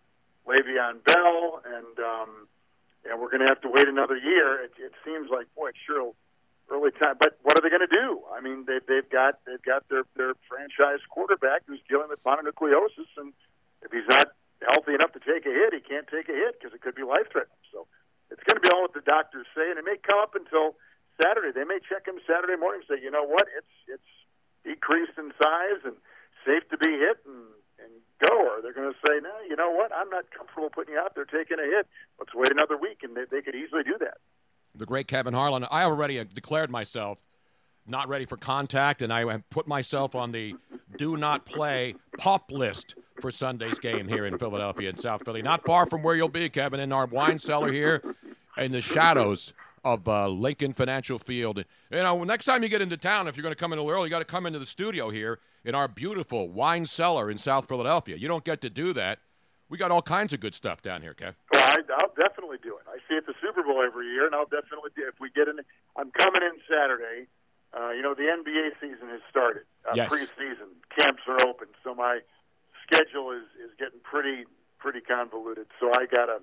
Le'Veon 0.48 1.04
Bell, 1.04 1.60
and 1.64 1.94
um, 2.00 2.30
and 3.04 3.20
we're 3.20 3.30
going 3.30 3.44
to 3.44 3.50
have 3.50 3.60
to 3.62 3.70
wait 3.70 3.86
another 3.86 4.16
year. 4.16 4.64
It, 4.64 4.72
it 4.78 4.92
seems 5.04 5.30
like 5.30 5.46
boy, 5.54 5.70
it's 5.70 5.82
sure 5.86 6.12
early 6.70 6.90
time. 6.98 7.16
But 7.18 7.38
what 7.42 7.58
are 7.58 7.62
they 7.62 7.70
going 7.70 7.86
to 7.86 7.90
do? 7.90 8.22
I 8.34 8.40
mean, 8.40 8.64
they, 8.66 8.80
they've 8.86 9.08
got 9.08 9.38
they've 9.46 9.62
got 9.62 9.86
their 9.88 10.04
their 10.16 10.34
franchise 10.48 11.02
quarterback 11.10 11.62
who's 11.66 11.82
dealing 11.88 12.08
with 12.08 12.22
mononucleosis, 12.24 13.10
and 13.16 13.32
if 13.82 13.92
he's 13.92 14.08
not 14.08 14.34
healthy 14.62 14.94
enough 14.94 15.12
to 15.12 15.22
take 15.22 15.46
a 15.46 15.52
hit, 15.52 15.74
he 15.74 15.80
can't 15.80 16.08
take 16.08 16.28
a 16.28 16.36
hit 16.36 16.58
because 16.58 16.74
it 16.74 16.80
could 16.80 16.94
be 16.94 17.04
life 17.04 17.28
threatening. 17.30 17.62
So 17.70 17.86
it's 18.30 18.42
going 18.44 18.58
to 18.58 18.64
be 18.64 18.70
all 18.74 18.82
what 18.82 18.94
the 18.94 19.04
doctors 19.06 19.46
say, 19.54 19.70
and 19.70 19.78
it 19.78 19.84
may 19.84 19.96
come 20.02 20.18
up 20.18 20.34
until 20.34 20.74
Saturday. 21.22 21.52
They 21.54 21.64
may 21.64 21.78
check 21.82 22.06
him 22.06 22.18
Saturday 22.26 22.58
morning 22.58 22.82
and 22.86 22.88
say, 22.98 23.02
you 23.02 23.10
know 23.10 23.24
what, 23.24 23.46
it's 23.56 23.74
it's 23.88 24.10
decreased 24.64 25.16
in 25.18 25.32
size 25.38 25.80
and 25.84 25.96
safe 26.44 26.66
to 26.70 26.76
be 26.78 26.90
hit 26.90 27.22
and 27.24 27.46
and 27.78 27.92
go. 28.22 28.34
Or 28.34 28.62
they're 28.62 28.74
going 28.74 28.92
to 28.92 28.98
say, 29.06 29.20
no, 29.22 29.32
you 29.48 29.56
know 29.56 29.70
what, 29.70 29.92
I'm 29.94 30.10
not 30.10 30.30
comfortable 30.30 30.70
putting 30.70 30.94
you 30.94 31.00
out 31.00 31.14
there 31.14 31.24
taking 31.24 31.58
a 31.58 31.68
hit. 31.68 31.86
Let's 32.18 32.34
wait 32.34 32.50
another 32.50 32.76
week, 32.76 33.00
and 33.02 33.16
they, 33.16 33.24
they 33.30 33.42
could 33.42 33.54
easily 33.54 33.82
do 33.82 33.96
that. 34.00 34.18
The 34.74 34.86
great 34.86 35.08
Kevin 35.08 35.34
Harlan. 35.34 35.66
I 35.70 35.84
already 35.84 36.22
declared 36.24 36.70
myself 36.70 37.22
not 37.86 38.08
ready 38.08 38.26
for 38.26 38.36
contact, 38.36 39.00
and 39.00 39.12
I 39.12 39.38
put 39.50 39.66
myself 39.66 40.14
on 40.14 40.32
the 40.32 40.54
do 40.96 41.16
not 41.16 41.46
play 41.46 41.94
pop 42.18 42.50
list 42.50 42.96
for 43.20 43.30
Sunday's 43.30 43.78
game 43.78 44.08
here 44.08 44.26
in 44.26 44.38
Philadelphia 44.38 44.88
and 44.90 44.98
South 44.98 45.24
Philly. 45.24 45.42
Not 45.42 45.64
far 45.64 45.86
from 45.86 46.02
where 46.02 46.14
you'll 46.14 46.28
be, 46.28 46.48
Kevin, 46.48 46.80
in 46.80 46.92
our 46.92 47.06
wine 47.06 47.38
cellar 47.38 47.72
here 47.72 48.02
in 48.56 48.72
the 48.72 48.80
shadows 48.80 49.52
of 49.84 50.06
uh, 50.08 50.28
Lincoln 50.28 50.72
Financial 50.72 51.18
Field. 51.18 51.58
You 51.90 51.98
know, 51.98 52.24
next 52.24 52.44
time 52.44 52.62
you 52.62 52.68
get 52.68 52.82
into 52.82 52.96
town, 52.96 53.28
if 53.28 53.36
you're 53.36 53.42
going 53.42 53.54
to 53.54 53.58
come 53.58 53.72
in 53.72 53.78
a 53.78 53.82
little 53.82 53.96
early, 53.98 54.06
you 54.08 54.10
got 54.10 54.18
to 54.20 54.24
come 54.24 54.46
into 54.46 54.58
the 54.58 54.66
studio 54.66 55.10
here 55.10 55.38
in 55.64 55.74
our 55.74 55.88
beautiful 55.88 56.48
wine 56.48 56.86
cellar 56.86 57.30
in 57.30 57.38
South 57.38 57.68
Philadelphia. 57.68 58.16
You 58.16 58.28
don't 58.28 58.44
get 58.44 58.60
to 58.62 58.70
do 58.70 58.92
that. 58.94 59.18
We 59.68 59.78
got 59.78 59.90
all 59.90 60.02
kinds 60.02 60.32
of 60.32 60.38
good 60.40 60.54
stuff 60.54 60.80
down 60.82 61.02
here, 61.02 61.14
Kev. 61.14 61.34
Well, 61.52 61.62
I, 61.64 61.74
I'll 62.00 62.14
definitely 62.20 62.58
do 62.62 62.76
it. 62.76 62.84
I 62.88 62.98
see 63.08 63.14
it 63.16 63.18
at 63.18 63.26
the 63.26 63.34
Super 63.42 63.62
Bowl 63.64 63.82
every 63.84 64.06
year, 64.12 64.26
and 64.26 64.34
I'll 64.34 64.44
definitely 64.46 64.90
do. 64.94 65.02
it. 65.02 65.08
If 65.14 65.20
we 65.20 65.28
get 65.30 65.48
in, 65.48 65.58
I'm 65.96 66.10
coming 66.12 66.42
in 66.42 66.58
Saturday. 66.70 67.26
Uh, 67.76 67.90
you 67.90 68.00
know, 68.00 68.14
the 68.14 68.22
NBA 68.30 68.70
season 68.80 69.08
has 69.08 69.20
started. 69.28 69.62
Uh, 69.84 69.92
Yes. 69.94 70.10
Preseason 70.10 70.70
camps 70.98 71.22
are 71.28 71.46
open, 71.46 71.66
so 71.84 71.94
my 71.94 72.20
schedule 72.86 73.32
is 73.32 73.44
is 73.62 73.70
getting 73.78 74.00
pretty 74.02 74.44
pretty 74.78 75.00
convoluted. 75.00 75.66
So 75.80 75.90
I 75.98 76.06
gotta 76.06 76.38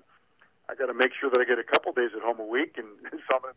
I 0.68 0.74
gotta 0.74 0.94
make 0.94 1.12
sure 1.18 1.30
that 1.30 1.40
I 1.40 1.44
get 1.44 1.58
a 1.58 1.64
couple 1.64 1.92
days 1.92 2.10
at 2.16 2.22
home 2.22 2.40
a 2.40 2.44
week, 2.46 2.74
and 2.76 2.86
so 3.10 3.36
I'm 3.36 3.42
gonna, 3.42 3.54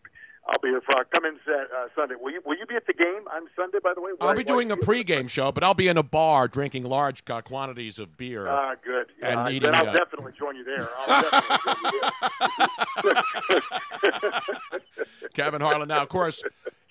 I'll 0.48 0.62
be 0.62 0.70
here 0.70 0.82
for. 0.82 0.98
I'll 0.98 1.04
come 1.14 1.26
in 1.26 1.40
Sat, 1.46 1.68
uh, 1.76 1.88
Sunday. 1.96 2.16
Will 2.20 2.32
you 2.32 2.42
Will 2.46 2.58
you 2.58 2.66
be 2.66 2.76
at 2.76 2.88
the 2.88 2.94
game 2.94 3.28
on 3.34 3.48
Sunday? 3.56 3.80
By 3.84 3.94
the 3.94 4.02
way, 4.02 4.12
I'll 4.22 4.34
be 4.36 4.44
doing 4.44 4.72
a 4.72 4.78
pregame 4.78 5.30
show, 5.30 5.52
but 5.52 5.64
I'll 5.64 5.74
be 5.74 5.88
in 5.90 5.98
a 5.98 6.04
bar 6.04 6.48
drinking 6.48 6.84
large 6.84 7.22
uh, 7.30 7.42
quantities 7.42 8.00
of 8.00 8.16
beer. 8.18 8.48
Ah, 8.48 8.76
good. 8.84 9.08
And 9.22 9.40
Yeah, 9.42 9.50
eating, 9.50 9.72
then 9.72 9.76
I'll 9.76 9.90
uh, 9.90 9.94
definitely 9.94 10.32
join 10.38 10.56
you 10.56 10.64
there. 10.64 10.90
I'll 10.98 11.22
definitely 11.22 11.58
join 11.66 11.94
you 11.94 12.02
there. 14.72 14.82
Kevin 15.34 15.62
Harlan. 15.62 15.88
Now, 15.90 16.02
of 16.02 16.10
course, 16.10 16.42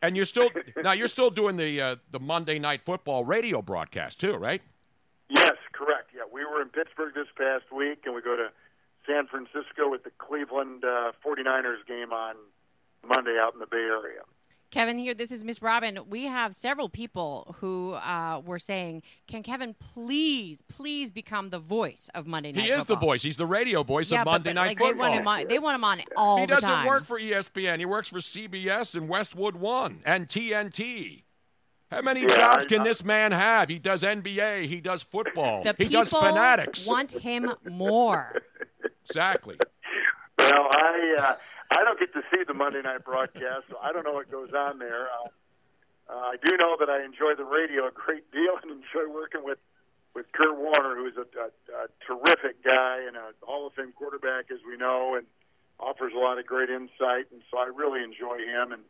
and 0.02 0.16
you're 0.16 0.24
still 0.24 0.50
now 0.82 0.92
you're 0.92 1.08
still 1.08 1.30
doing 1.30 1.56
the 1.56 1.80
uh, 1.80 1.96
the 2.10 2.20
Monday 2.20 2.58
Night 2.58 2.82
Football 2.82 3.24
radio 3.24 3.62
broadcast 3.62 4.20
too, 4.20 4.34
right? 4.34 4.62
Yes, 5.28 5.54
correct. 5.76 6.10
Yeah, 6.14 6.22
we 6.32 6.44
were 6.44 6.62
in 6.62 6.68
Pittsburgh 6.68 7.14
this 7.14 7.28
past 7.36 7.70
week, 7.74 8.02
and 8.04 8.14
we 8.14 8.22
go 8.22 8.36
to 8.36 8.48
San 9.06 9.26
Francisco 9.26 9.90
with 9.90 10.04
the 10.04 10.10
Cleveland 10.18 10.84
uh, 10.84 11.12
49ers 11.24 11.86
game 11.86 12.12
on 12.12 12.36
Monday 13.06 13.38
out 13.40 13.54
in 13.54 13.60
the 13.60 13.66
Bay 13.66 13.76
Area. 13.76 14.22
Kevin 14.72 14.98
here. 14.98 15.14
This 15.14 15.30
is 15.30 15.44
Miss 15.44 15.62
Robin. 15.62 16.00
We 16.08 16.24
have 16.24 16.52
several 16.54 16.88
people 16.88 17.54
who 17.60 17.92
uh, 17.92 18.42
were 18.44 18.58
saying, 18.58 19.02
"Can 19.28 19.44
Kevin 19.44 19.76
please, 19.78 20.62
please 20.62 21.10
become 21.10 21.50
the 21.50 21.60
voice 21.60 22.10
of 22.14 22.26
Monday 22.26 22.50
Night 22.50 22.64
He 22.64 22.70
is 22.70 22.84
the 22.84 22.96
voice. 22.96 23.22
He's 23.22 23.36
the 23.36 23.46
radio 23.46 23.84
voice 23.84 24.10
yeah, 24.10 24.22
of 24.22 24.24
but- 24.24 24.32
Monday 24.32 24.50
but, 24.50 24.54
Night 24.54 24.66
like, 24.66 24.78
Football. 24.78 24.92
They 24.92 24.98
want 24.98 25.14
him 25.14 25.28
on, 25.28 25.48
they 25.48 25.58
want 25.60 25.74
him 25.76 25.84
on 25.84 26.02
all 26.16 26.38
he 26.38 26.46
the 26.46 26.54
doesn't 26.56 26.84
work 26.84 27.04
for 27.04 27.18
ESPN. 27.18 27.78
He 27.78 27.86
works 27.86 28.08
for 28.08 28.18
CBS 28.18 28.96
and 28.96 29.08
Westwood 29.08 29.54
One 29.56 30.00
and 30.04 30.26
TNT. 30.26 31.22
How 31.90 32.02
many 32.02 32.22
Yeah, 32.22 32.28
jobs 32.28 32.64
I- 32.64 32.68
can 32.68 32.80
I- 32.80 32.84
this 32.84 33.04
man 33.04 33.32
have? 33.32 33.68
He 33.68 33.78
does 33.78 34.02
NBA. 34.02 34.66
He 34.66 34.80
does 34.80 35.02
football. 35.02 35.62
the 35.62 35.70
he 35.78 35.84
people 35.84 36.00
does 36.00 36.10
fanatics. 36.10 36.86
want 36.86 37.12
him 37.12 37.52
more. 37.64 38.34
Exactly. 39.08 39.56
Well, 40.38 40.68
I 40.72 41.16
uh, 41.18 41.36
I 41.78 41.84
don't 41.84 41.98
get 41.98 42.12
to 42.14 42.22
see 42.30 42.42
the 42.46 42.54
Monday 42.54 42.82
night 42.82 43.04
broadcast, 43.04 43.64
so 43.70 43.76
I 43.82 43.92
don't 43.92 44.04
know 44.04 44.12
what 44.12 44.30
goes 44.30 44.50
on 44.52 44.78
there. 44.78 45.06
Uh, 45.08 45.28
uh, 46.12 46.12
I 46.14 46.36
do 46.44 46.56
know 46.56 46.76
that 46.78 46.88
I 46.90 47.04
enjoy 47.04 47.34
the 47.36 47.44
radio 47.44 47.86
a 47.86 47.90
great 47.90 48.30
deal 48.32 48.54
and 48.62 48.70
enjoy 48.70 49.10
working 49.12 49.44
with 49.44 49.58
with 50.14 50.26
Kurt 50.32 50.56
Warner, 50.56 50.96
who's 50.96 51.14
a, 51.16 51.26
a, 51.38 51.84
a 51.84 51.86
terrific 52.06 52.64
guy 52.64 53.02
and 53.06 53.16
a 53.16 53.30
Hall 53.42 53.66
of 53.66 53.74
Fame 53.74 53.92
quarterback, 53.92 54.50
as 54.50 54.58
we 54.66 54.76
know, 54.76 55.14
and 55.14 55.26
offers 55.78 56.12
a 56.14 56.18
lot 56.18 56.38
of 56.38 56.46
great 56.46 56.70
insight. 56.70 57.26
And 57.30 57.42
so 57.50 57.58
I 57.58 57.66
really 57.74 58.02
enjoy 58.02 58.38
him, 58.38 58.72
and 58.72 58.82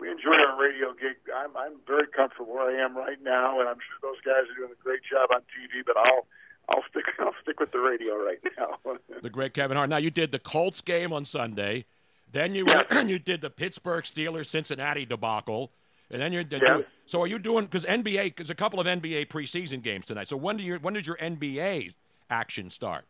we 0.00 0.10
enjoy 0.10 0.34
our 0.34 0.60
radio 0.60 0.92
gig. 0.92 1.16
I'm 1.34 1.56
I'm 1.56 1.74
very 1.86 2.06
comfortable 2.08 2.52
where 2.54 2.70
I 2.70 2.84
am 2.84 2.96
right 2.96 3.18
now, 3.22 3.60
and 3.60 3.68
I'm 3.68 3.76
sure 3.78 3.98
those 4.12 4.20
guys 4.24 4.50
are 4.50 4.56
doing 4.56 4.70
a 4.72 4.82
great 4.82 5.00
job 5.10 5.30
on 5.34 5.40
TV. 5.40 5.84
But 5.86 5.96
I'll 5.98 6.26
I'll 6.70 6.84
stick 6.90 7.04
I'll 7.18 7.34
stick 7.42 7.60
with 7.60 7.72
the 7.72 7.80
radio 7.80 8.16
right 8.16 8.38
now. 8.56 8.78
The 9.22 9.30
great 9.30 9.52
Kevin 9.54 9.76
Hart. 9.76 9.90
Now 9.90 9.96
you 9.96 10.10
did 10.10 10.30
the 10.30 10.38
Colts 10.38 10.80
game 10.80 11.12
on 11.12 11.24
Sunday, 11.24 11.86
then 12.30 12.54
you 12.54 12.66
you 13.06 13.18
did 13.18 13.40
the 13.40 13.50
Pittsburgh 13.50 14.04
Steelers 14.04 14.46
Cincinnati 14.46 15.04
debacle, 15.04 15.72
and 16.10 16.22
then 16.22 16.32
you're 16.32 16.44
Yes. 16.48 16.84
so. 17.06 17.20
Are 17.22 17.26
you 17.26 17.38
doing 17.40 17.64
because 17.64 17.84
NBA? 17.84 18.24
Because 18.36 18.50
a 18.50 18.54
couple 18.54 18.78
of 18.78 18.86
NBA 18.86 19.26
preseason 19.26 19.82
games 19.82 20.06
tonight. 20.06 20.28
So 20.28 20.36
when 20.36 20.56
do 20.56 20.62
you 20.62 20.76
when 20.76 20.94
did 20.94 21.04
your 21.06 21.16
NBA 21.16 21.94
action 22.30 22.70
start? 22.70 23.06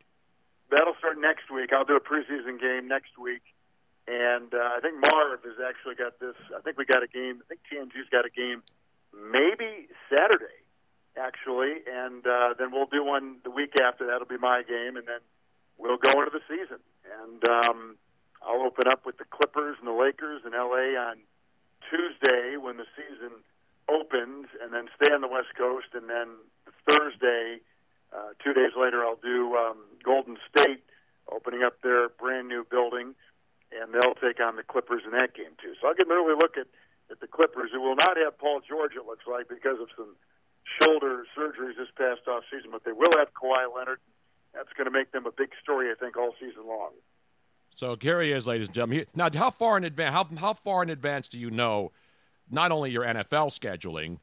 That'll 0.71 0.95
start 0.99 1.19
next 1.21 1.51
week. 1.51 1.73
I'll 1.73 1.85
do 1.85 1.97
a 1.97 2.01
preseason 2.01 2.59
game 2.61 2.89
next 2.89 3.19
week, 3.19 3.43
and 4.09 4.55
uh, 4.55 4.73
I 4.73 4.81
think 4.81 4.97
Marv 4.97 5.45
has 5.45 5.61
actually 5.61 5.95
got 5.95 6.19
this. 6.19 6.35
I 6.57 6.61
think 6.65 6.79
we 6.79 6.89
got 6.89 7.03
a 7.05 7.07
game. 7.07 7.45
I 7.45 7.47
think 7.53 7.61
TNT's 7.69 8.09
got 8.09 8.25
a 8.25 8.33
game, 8.33 8.65
maybe 9.13 9.93
Saturday, 10.09 10.65
actually, 11.13 11.85
and 11.85 12.25
uh, 12.27 12.57
then 12.59 12.73
we'll 12.73 12.89
do 12.89 13.05
one 13.05 13.45
the 13.45 13.51
week 13.51 13.77
after. 13.77 14.07
That'll 14.07 14.27
be 14.27 14.41
my 14.41 14.63
game, 14.65 14.97
and 14.97 15.07
then 15.07 15.21
we'll 15.77 16.01
go 16.01 16.17
into 16.25 16.33
the 16.33 16.45
season. 16.49 16.81
And 17.05 17.45
um, 17.53 17.97
I'll 18.41 18.65
open 18.65 18.89
up 18.89 19.05
with 19.05 19.19
the 19.19 19.29
Clippers 19.29 19.77
and 19.79 19.87
the 19.87 19.93
Lakers 19.93 20.41
in 20.49 20.53
LA 20.53 20.97
on 20.97 21.21
Tuesday 21.93 22.57
when 22.57 22.79
the 22.81 22.89
season 22.97 23.45
opens, 23.93 24.49
and 24.61 24.73
then 24.73 24.89
stay 24.97 25.13
on 25.13 25.21
the 25.21 25.29
West 25.29 25.53
Coast, 25.57 25.93
and 25.93 26.09
then 26.09 26.33
Thursday. 26.89 27.61
Uh, 28.09 28.33
two 28.43 28.55
days 28.55 28.73
later, 28.73 29.05
I'll 29.05 29.21
do 29.21 29.55
um, 29.55 29.85
Golden 30.03 30.39
State 30.49 30.81
opening 31.31 31.63
up 31.63 31.81
their 31.83 32.09
brand 32.09 32.49
new 32.49 32.65
building, 32.71 33.15
and 33.73 33.93
they'll 33.93 34.17
take 34.17 34.41
on 34.41 34.57
the 34.57 34.63
Clippers 34.63 35.03
in 35.05 35.13
that 35.13 35.35
game 35.35 35.55
too. 35.61 35.75
So 35.81 35.89
I'll 35.89 35.95
get 35.95 36.07
an 36.07 36.13
early 36.13 36.35
look 36.35 36.57
at, 36.57 36.67
at 37.11 37.21
the 37.21 37.27
Clippers, 37.27 37.71
who 37.73 37.81
will 37.81 37.97
not 37.97 38.17
have 38.17 38.39
Paul 38.39 38.61
George. 38.67 38.93
It 38.97 39.07
looks 39.07 39.25
like 39.27 39.49
because 39.49 39.81
of 39.81 39.89
some 39.97 40.17
shoulder 40.81 41.25
surgeries 41.37 41.77
this 41.77 41.93
past 41.97 42.27
off 42.29 42.45
season, 42.51 42.71
but 42.71 42.85
they 42.85 42.93
will 42.93 43.13
have 43.19 43.29
Kawhi 43.35 43.69
Leonard. 43.75 44.01
That's 44.55 44.73
going 44.77 44.87
to 44.87 44.91
make 44.91 45.13
them 45.13 45.27
a 45.27 45.33
big 45.33 45.51
story, 45.63 45.91
I 45.91 45.95
think, 45.95 46.17
all 46.17 46.35
season 46.41 46.67
long. 46.67 46.93
So 47.71 47.97
he 48.01 48.09
is, 48.09 48.47
ladies 48.47 48.69
and 48.69 48.75
gentlemen. 48.75 49.07
Now, 49.15 49.29
how 49.33 49.51
far 49.51 49.77
in 49.77 49.85
advance? 49.85 50.13
How 50.13 50.25
how 50.39 50.53
far 50.55 50.83
in 50.83 50.91
advance 50.91 51.29
do 51.29 51.39
you 51.39 51.51
know 51.51 51.93
not 52.51 52.73
only 52.73 52.91
your 52.91 53.05
NFL 53.05 53.53
scheduling, 53.57 54.19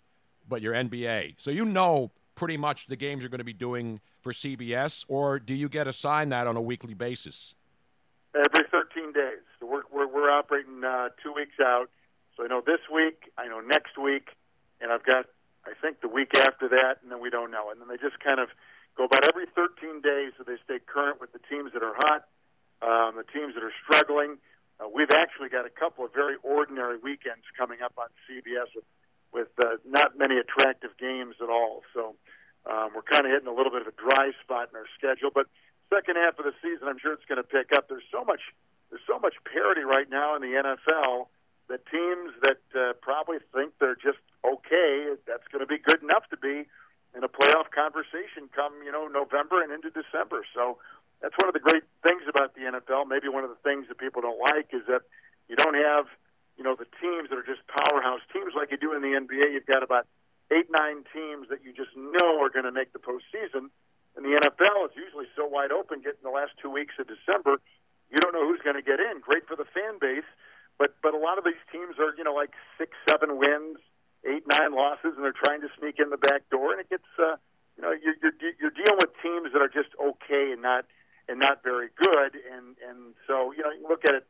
but 0.47 0.61
your 0.61 0.73
NBA? 0.73 1.35
So 1.37 1.51
you 1.51 1.63
know 1.63 2.11
pretty 2.33 2.57
much 2.57 2.87
the 2.87 2.97
games 2.97 3.23
you're 3.23 3.29
going 3.29 3.39
to 3.39 3.45
be 3.45 3.53
doing 3.53 4.01
for 4.19 4.33
CBS, 4.33 5.05
or 5.07 5.39
do 5.39 5.53
you 5.53 5.69
get 5.69 5.87
assigned 5.87 6.31
that 6.31 6.47
on 6.47 6.57
a 6.57 6.61
weekly 6.61 6.93
basis? 6.93 7.55
Every 8.35 8.67
13 8.67 9.15
days. 9.15 9.47
So 9.59 9.65
we're, 9.65 9.87
we're, 9.87 10.11
we're 10.11 10.27
operating 10.29 10.83
uh, 10.83 11.07
two 11.23 11.31
weeks 11.31 11.55
out. 11.63 11.87
So 12.35 12.43
I 12.43 12.47
know 12.51 12.59
this 12.59 12.83
week, 12.91 13.31
I 13.39 13.47
know 13.47 13.63
next 13.63 13.95
week, 13.95 14.35
and 14.83 14.91
I've 14.91 15.07
got, 15.07 15.31
I 15.63 15.71
think, 15.79 16.01
the 16.03 16.11
week 16.11 16.35
after 16.35 16.67
that, 16.67 16.99
and 16.99 17.07
then 17.07 17.23
we 17.23 17.29
don't 17.31 17.49
know. 17.49 17.71
And 17.71 17.79
then 17.79 17.87
they 17.87 17.95
just 17.95 18.19
kind 18.19 18.43
of 18.43 18.51
go 18.99 19.07
about 19.07 19.23
every 19.31 19.47
13 19.55 20.03
days 20.03 20.35
so 20.35 20.43
they 20.43 20.59
stay 20.67 20.83
current 20.83 21.23
with 21.23 21.31
the 21.31 21.39
teams 21.47 21.71
that 21.71 21.79
are 21.79 21.95
hot, 22.03 22.27
um, 22.83 23.15
the 23.15 23.23
teams 23.23 23.55
that 23.55 23.63
are 23.63 23.71
struggling. 23.87 24.35
Uh, 24.83 24.91
we've 24.91 25.15
actually 25.15 25.47
got 25.47 25.63
a 25.63 25.71
couple 25.71 26.03
of 26.03 26.11
very 26.11 26.35
ordinary 26.43 26.99
weekends 26.99 27.47
coming 27.55 27.79
up 27.79 27.95
on 27.95 28.11
CBS 28.27 28.67
with, 28.75 28.83
with 29.31 29.51
uh, 29.63 29.79
not 29.87 30.19
many 30.19 30.35
attractive 30.35 30.91
games 30.99 31.39
at 31.39 31.47
all. 31.47 31.87
So 31.95 32.19
um, 32.67 32.91
we're 32.91 33.07
kind 33.07 33.23
of 33.23 33.31
hitting 33.31 33.47
a 33.47 33.55
little 33.55 33.71
bit 33.71 33.79
of 33.79 33.87
a 33.87 33.95
dry 33.95 34.35
spot 34.43 34.69
in 34.71 34.75
our 34.75 34.91
schedule. 34.99 35.31
But 35.31 35.47
second 35.93 36.15
half 36.17 36.39
of 36.39 36.45
the 36.45 36.53
season, 36.61 36.87
I'm 36.87 36.99
sure 36.99 37.13
it's 37.13 37.25
going 37.25 37.41
to 37.41 37.47
pick 37.47 37.71
up. 37.75 37.87
There's 37.89 38.07
so 38.11 38.23
much 38.23 38.41
there's 38.89 39.03
so 39.07 39.17
much 39.19 39.33
parity 39.49 39.81
right 39.81 40.09
now 40.09 40.35
in 40.35 40.41
the 40.41 40.53
NFL 40.53 41.27
that 41.67 41.81
teams 41.89 42.31
that 42.45 42.61
uh, 42.77 42.93
probably 43.01 43.37
think 43.53 43.73
they're 43.79 43.97
just 43.97 44.21
okay, 44.45 45.17
that's 45.25 45.47
going 45.49 45.65
to 45.65 45.69
be 45.69 45.81
good 45.81 46.03
enough 46.03 46.29
to 46.29 46.37
be 46.37 46.69
in 47.17 47.23
a 47.23 47.31
playoff 47.31 47.71
conversation 47.73 48.51
come 48.53 48.73
you 48.83 48.91
know 48.91 49.07
November 49.07 49.63
and 49.63 49.71
into 49.71 49.89
December. 49.89 50.45
So 50.53 50.77
that's 51.21 51.35
one 51.41 51.49
of 51.49 51.55
the 51.55 51.63
great 51.63 51.83
things 52.03 52.23
about 52.29 52.53
the 52.53 52.69
NFL. 52.69 53.07
Maybe 53.07 53.29
one 53.29 53.43
of 53.43 53.49
the 53.49 53.61
things 53.63 53.87
that 53.87 53.97
people 53.97 54.21
don't 54.21 54.39
like 54.53 54.69
is 54.73 54.85
that 54.87 55.01
you 55.49 55.55
don't 55.55 55.75
have 55.75 56.05
you 56.57 56.63
know 56.63 56.75
the 56.75 56.87
teams 57.01 57.29
that 57.29 57.37
are 57.37 57.47
just 57.47 57.65
powerhouse 57.67 58.21
teams 58.31 58.53
like 58.55 58.71
you 58.71 58.77
do 58.77 58.93
in 58.93 59.01
the 59.01 59.17
NBA. 59.17 59.53
You've 59.53 59.65
got 59.65 59.81
about 59.81 60.05
eight 60.51 60.69
nine 60.69 61.03
teams 61.11 61.49
that 61.49 61.63
you 61.63 61.73
just 61.73 61.95
know 61.95 62.41
are 62.43 62.49
going 62.49 62.65
to 62.65 62.71
make 62.71 62.93
the 62.93 62.99
postseason. 62.99 63.73
In 64.17 64.23
the 64.23 64.39
NFL, 64.39 64.87
it's 64.87 64.95
usually 64.95 65.27
so 65.35 65.45
wide 65.45 65.71
open. 65.71 65.99
Getting 65.99 66.23
the 66.23 66.31
last 66.31 66.55
two 66.61 66.71
weeks 66.71 66.95
of 66.99 67.07
December, 67.07 67.59
you 68.09 68.17
don't 68.23 68.31
know 68.31 68.47
who's 68.47 68.63
going 68.63 68.79
to 68.79 68.85
get 68.85 68.99
in. 68.99 69.19
Great 69.19 69.47
for 69.47 69.55
the 69.55 69.67
fan 69.75 69.99
base, 69.99 70.27
but 70.79 70.95
but 71.03 71.13
a 71.13 71.19
lot 71.19 71.37
of 71.37 71.43
these 71.43 71.59
teams 71.71 71.99
are 71.99 72.15
you 72.15 72.23
know 72.23 72.33
like 72.33 72.55
six 72.79 72.95
seven 73.09 73.37
wins, 73.37 73.77
eight 74.23 74.47
nine 74.47 74.71
losses, 74.71 75.19
and 75.19 75.23
they're 75.23 75.35
trying 75.35 75.61
to 75.61 75.69
sneak 75.79 75.99
in 75.99 76.09
the 76.09 76.21
back 76.21 76.47
door, 76.49 76.71
and 76.71 76.79
it 76.79 76.89
gets 76.89 77.07
uh, 77.19 77.35
you 77.75 77.83
know 77.83 77.91
you're, 77.91 78.15
you're 78.23 78.55
you're 78.59 78.75
dealing 78.75 78.99
with 79.03 79.11
teams 79.19 79.51
that 79.51 79.61
are 79.61 79.71
just 79.71 79.91
okay 79.99 80.55
and 80.55 80.61
not 80.61 80.87
and 81.27 81.39
not 81.39 81.63
very 81.63 81.89
good, 81.99 82.39
and 82.39 82.79
and 82.87 83.19
so 83.27 83.51
you 83.51 83.63
know 83.63 83.71
you 83.71 83.83
look 83.83 84.07
at 84.07 84.15
it 84.15 84.25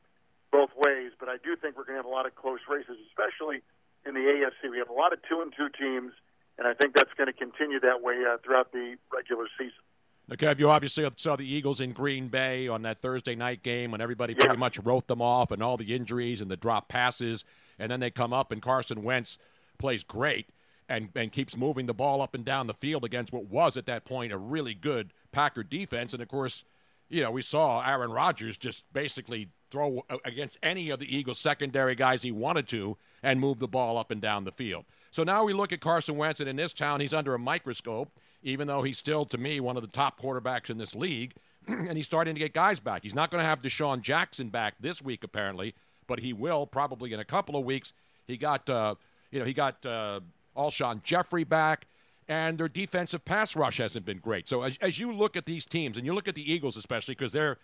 both 0.51 0.73
ways. 0.73 1.11
But 1.19 1.29
I 1.29 1.37
do 1.37 1.55
think 1.55 1.77
we're 1.77 1.85
going 1.85 1.99
to 1.99 2.03
have 2.03 2.09
a 2.09 2.15
lot 2.15 2.25
of 2.25 2.33
close 2.33 2.63
races, 2.69 2.97
especially 3.11 3.61
in 4.05 4.13
the 4.13 4.25
AFC. 4.25 4.71
We 4.71 4.79
have 4.79 4.89
a 4.89 4.97
lot 4.97 5.13
of 5.13 5.19
two 5.27 5.41
and 5.41 5.53
two 5.53 5.69
teams, 5.77 6.13
and 6.57 6.67
I 6.67 6.73
think 6.73 6.95
that's 6.95 7.13
going 7.17 7.27
to 7.27 7.33
continue 7.33 7.79
that 7.81 8.01
way 8.01 8.15
uh, 8.27 8.37
throughout 8.43 8.71
the 8.71 8.95
regular 9.13 9.45
season. 9.57 9.79
Now, 10.27 10.35
Kev, 10.35 10.59
you 10.59 10.71
obviously 10.71 11.07
saw 11.17 11.35
the 11.35 11.47
Eagles 11.47 11.79
in 11.79 11.91
Green 11.91 12.29
Bay 12.29 12.67
on 12.67 12.81
that 12.81 12.99
Thursday 12.99 13.35
night 13.35 13.61
game 13.61 13.91
when 13.91 14.01
everybody 14.01 14.33
pretty 14.33 14.57
much 14.57 14.79
wrote 14.79 15.07
them 15.07 15.21
off 15.21 15.51
and 15.51 15.61
all 15.61 15.77
the 15.77 15.95
injuries 15.95 16.41
and 16.41 16.49
the 16.49 16.57
drop 16.57 16.87
passes, 16.87 17.45
and 17.77 17.91
then 17.91 17.99
they 17.99 18.09
come 18.09 18.33
up 18.33 18.51
and 18.51 18.61
Carson 18.61 19.03
Wentz 19.03 19.37
plays 19.77 20.03
great 20.03 20.49
and, 20.89 21.09
and 21.15 21.31
keeps 21.31 21.55
moving 21.55 21.85
the 21.85 21.93
ball 21.93 22.21
up 22.21 22.33
and 22.33 22.43
down 22.43 22.65
the 22.65 22.73
field 22.73 23.03
against 23.03 23.33
what 23.33 23.45
was 23.45 23.77
at 23.77 23.85
that 23.85 24.05
point 24.05 24.33
a 24.33 24.37
really 24.37 24.73
good 24.73 25.11
Packer 25.31 25.63
defense. 25.63 26.13
And 26.13 26.23
of 26.23 26.27
course, 26.27 26.63
you 27.09 27.21
know, 27.21 27.31
we 27.31 27.41
saw 27.41 27.85
Aaron 27.85 28.11
Rodgers 28.11 28.57
just 28.57 28.83
basically 28.93 29.49
throw 29.69 30.03
against 30.23 30.57
any 30.63 30.89
of 30.89 30.99
the 30.99 31.15
Eagles' 31.15 31.39
secondary 31.39 31.95
guys 31.95 32.23
he 32.23 32.31
wanted 32.31 32.67
to 32.69 32.97
and 33.21 33.39
move 33.39 33.59
the 33.59 33.67
ball 33.67 33.97
up 33.97 34.09
and 34.09 34.21
down 34.21 34.43
the 34.43 34.51
field. 34.51 34.85
So 35.15 35.23
now 35.23 35.45
we 35.45 35.53
look 35.53 35.71
at 35.71 35.79
Carson 35.79 36.17
Wentz, 36.17 36.41
and 36.41 36.49
in 36.49 36.57
this 36.57 36.73
town, 36.73 36.99
he's 36.99 37.13
under 37.13 37.33
a 37.33 37.39
microscope, 37.39 38.11
even 38.43 38.67
though 38.67 38.81
he's 38.81 38.97
still, 38.97 39.23
to 39.27 39.37
me, 39.37 39.61
one 39.61 39.77
of 39.77 39.81
the 39.81 39.87
top 39.87 40.19
quarterbacks 40.19 40.69
in 40.69 40.77
this 40.77 40.93
league. 40.93 41.35
and 41.69 41.95
he's 41.95 42.05
starting 42.05 42.35
to 42.35 42.39
get 42.39 42.51
guys 42.51 42.81
back. 42.81 43.01
He's 43.01 43.15
not 43.15 43.31
going 43.31 43.41
to 43.41 43.47
have 43.47 43.61
DeSean 43.61 44.01
Jackson 44.01 44.49
back 44.49 44.73
this 44.81 45.01
week, 45.01 45.23
apparently, 45.23 45.73
but 46.05 46.19
he 46.19 46.33
will 46.33 46.67
probably 46.67 47.13
in 47.13 47.21
a 47.21 47.23
couple 47.23 47.55
of 47.55 47.63
weeks. 47.63 47.93
He 48.27 48.35
got, 48.35 48.69
uh, 48.69 48.95
you 49.31 49.39
know, 49.39 49.45
he 49.45 49.53
got 49.53 49.85
uh, 49.85 50.19
Alshon 50.57 51.01
Jeffery 51.01 51.45
back, 51.45 51.87
and 52.27 52.57
their 52.57 52.67
defensive 52.67 53.23
pass 53.23 53.55
rush 53.55 53.77
hasn't 53.77 54.05
been 54.05 54.19
great. 54.19 54.49
So 54.49 54.63
as, 54.63 54.77
as 54.81 54.99
you 54.99 55.13
look 55.13 55.37
at 55.37 55.45
these 55.45 55.65
teams, 55.65 55.95
and 55.95 56.05
you 56.05 56.13
look 56.13 56.27
at 56.27 56.35
the 56.35 56.51
Eagles 56.51 56.75
especially, 56.75 57.15
because 57.15 57.31
they're, 57.31 57.57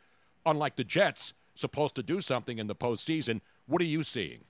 unlike 0.46 0.78
the 0.78 0.86
Jets, 0.86 1.34
supposed 1.56 1.96
to 1.96 2.02
do 2.02 2.22
something 2.22 2.60
in 2.60 2.68
the 2.68 2.76
postseason, 2.76 3.42
what 3.66 3.82
are 3.82 3.86
you 3.86 4.04
seeing? 4.04 4.46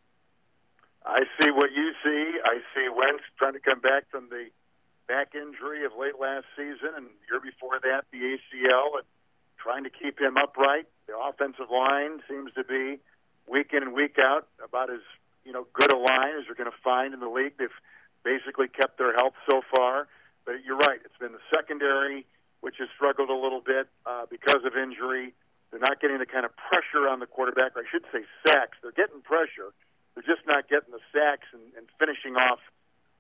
I 1.05 1.23
see 1.41 1.49
what 1.51 1.71
you 1.71 1.93
see. 2.03 2.37
I 2.45 2.61
see 2.73 2.87
Wentz 2.89 3.23
trying 3.37 3.53
to 3.53 3.59
come 3.59 3.79
back 3.79 4.09
from 4.09 4.29
the 4.29 4.49
back 5.07 5.33
injury 5.33 5.85
of 5.85 5.91
late 5.97 6.19
last 6.19 6.45
season, 6.55 6.93
and 6.95 7.07
year 7.29 7.41
before 7.41 7.79
that, 7.81 8.05
the 8.11 8.37
ACL, 8.37 9.01
and 9.01 9.07
trying 9.57 9.83
to 9.83 9.89
keep 9.89 10.19
him 10.19 10.37
upright. 10.37 10.87
The 11.07 11.17
offensive 11.17 11.69
line 11.71 12.21
seems 12.29 12.53
to 12.53 12.63
be 12.63 12.99
week 13.49 13.73
in 13.73 13.83
and 13.83 13.93
week 13.93 14.17
out 14.19 14.47
about 14.63 14.89
as 14.89 15.01
you 15.43 15.51
know 15.51 15.65
good 15.73 15.91
a 15.91 15.97
line 15.97 16.37
as 16.39 16.45
you're 16.45 16.55
going 16.55 16.71
to 16.71 16.83
find 16.83 17.13
in 17.13 17.19
the 17.19 17.29
league. 17.29 17.53
They've 17.57 17.79
basically 18.23 18.67
kept 18.67 18.97
their 18.97 19.13
health 19.13 19.33
so 19.49 19.61
far, 19.75 20.07
but 20.45 20.63
you're 20.63 20.77
right. 20.77 20.99
It's 21.03 21.17
been 21.17 21.33
the 21.33 21.45
secondary 21.53 22.25
which 22.61 22.75
has 22.77 22.87
struggled 22.95 23.29
a 23.29 23.35
little 23.35 23.59
bit 23.59 23.89
uh, 24.05 24.25
because 24.29 24.61
of 24.63 24.77
injury. 24.77 25.33
They're 25.69 25.81
not 25.81 25.99
getting 25.99 26.19
the 26.19 26.29
kind 26.29 26.45
of 26.45 26.53
pressure 26.55 27.09
on 27.09 27.19
the 27.19 27.25
quarterback. 27.25 27.75
Or 27.75 27.81
I 27.81 27.87
should 27.89 28.05
say 28.13 28.21
sacks. 28.47 28.77
They're 28.81 28.93
getting 28.93 29.21
pressure. 29.21 29.73
They're 30.13 30.27
just 30.27 30.45
not 30.45 30.67
getting 30.67 30.91
the 30.91 31.03
sacks 31.15 31.47
and, 31.53 31.63
and 31.77 31.87
finishing 31.97 32.35
off 32.35 32.59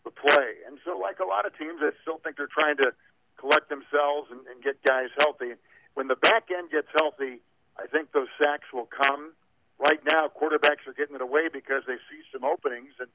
the 0.03 0.11
play. 0.11 0.61
And 0.67 0.77
so, 0.83 0.97
like 0.97 1.19
a 1.19 1.27
lot 1.27 1.45
of 1.45 1.55
teams, 1.57 1.79
I 1.79 1.91
still 2.01 2.19
think 2.19 2.35
they're 2.35 2.51
trying 2.51 2.77
to 2.77 2.91
collect 3.39 3.69
themselves 3.69 4.29
and, 4.29 4.43
and 4.47 4.61
get 4.61 4.81
guys 4.83 5.09
healthy. 5.17 5.55
When 5.93 6.07
the 6.07 6.19
back 6.19 6.49
end 6.51 6.71
gets 6.71 6.87
healthy, 6.95 7.39
I 7.79 7.87
think 7.87 8.11
those 8.11 8.29
sacks 8.37 8.67
will 8.73 8.87
come. 8.87 9.33
Right 9.79 9.99
now, 10.05 10.29
quarterbacks 10.29 10.85
are 10.85 10.93
getting 10.93 11.15
it 11.15 11.23
away 11.25 11.49
because 11.51 11.83
they 11.87 11.97
see 12.11 12.21
some 12.31 12.43
openings 12.43 12.93
and 12.99 13.09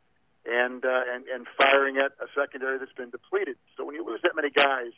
and 0.47 0.85
uh, 0.85 1.03
and 1.11 1.27
and 1.27 1.47
firing 1.61 1.99
at 1.99 2.15
a 2.23 2.27
secondary 2.35 2.79
that's 2.79 2.95
been 2.95 3.11
depleted. 3.11 3.57
So 3.77 3.85
when 3.85 3.95
you 3.95 4.07
lose 4.07 4.21
that 4.23 4.35
many 4.35 4.51
guys, 4.51 4.95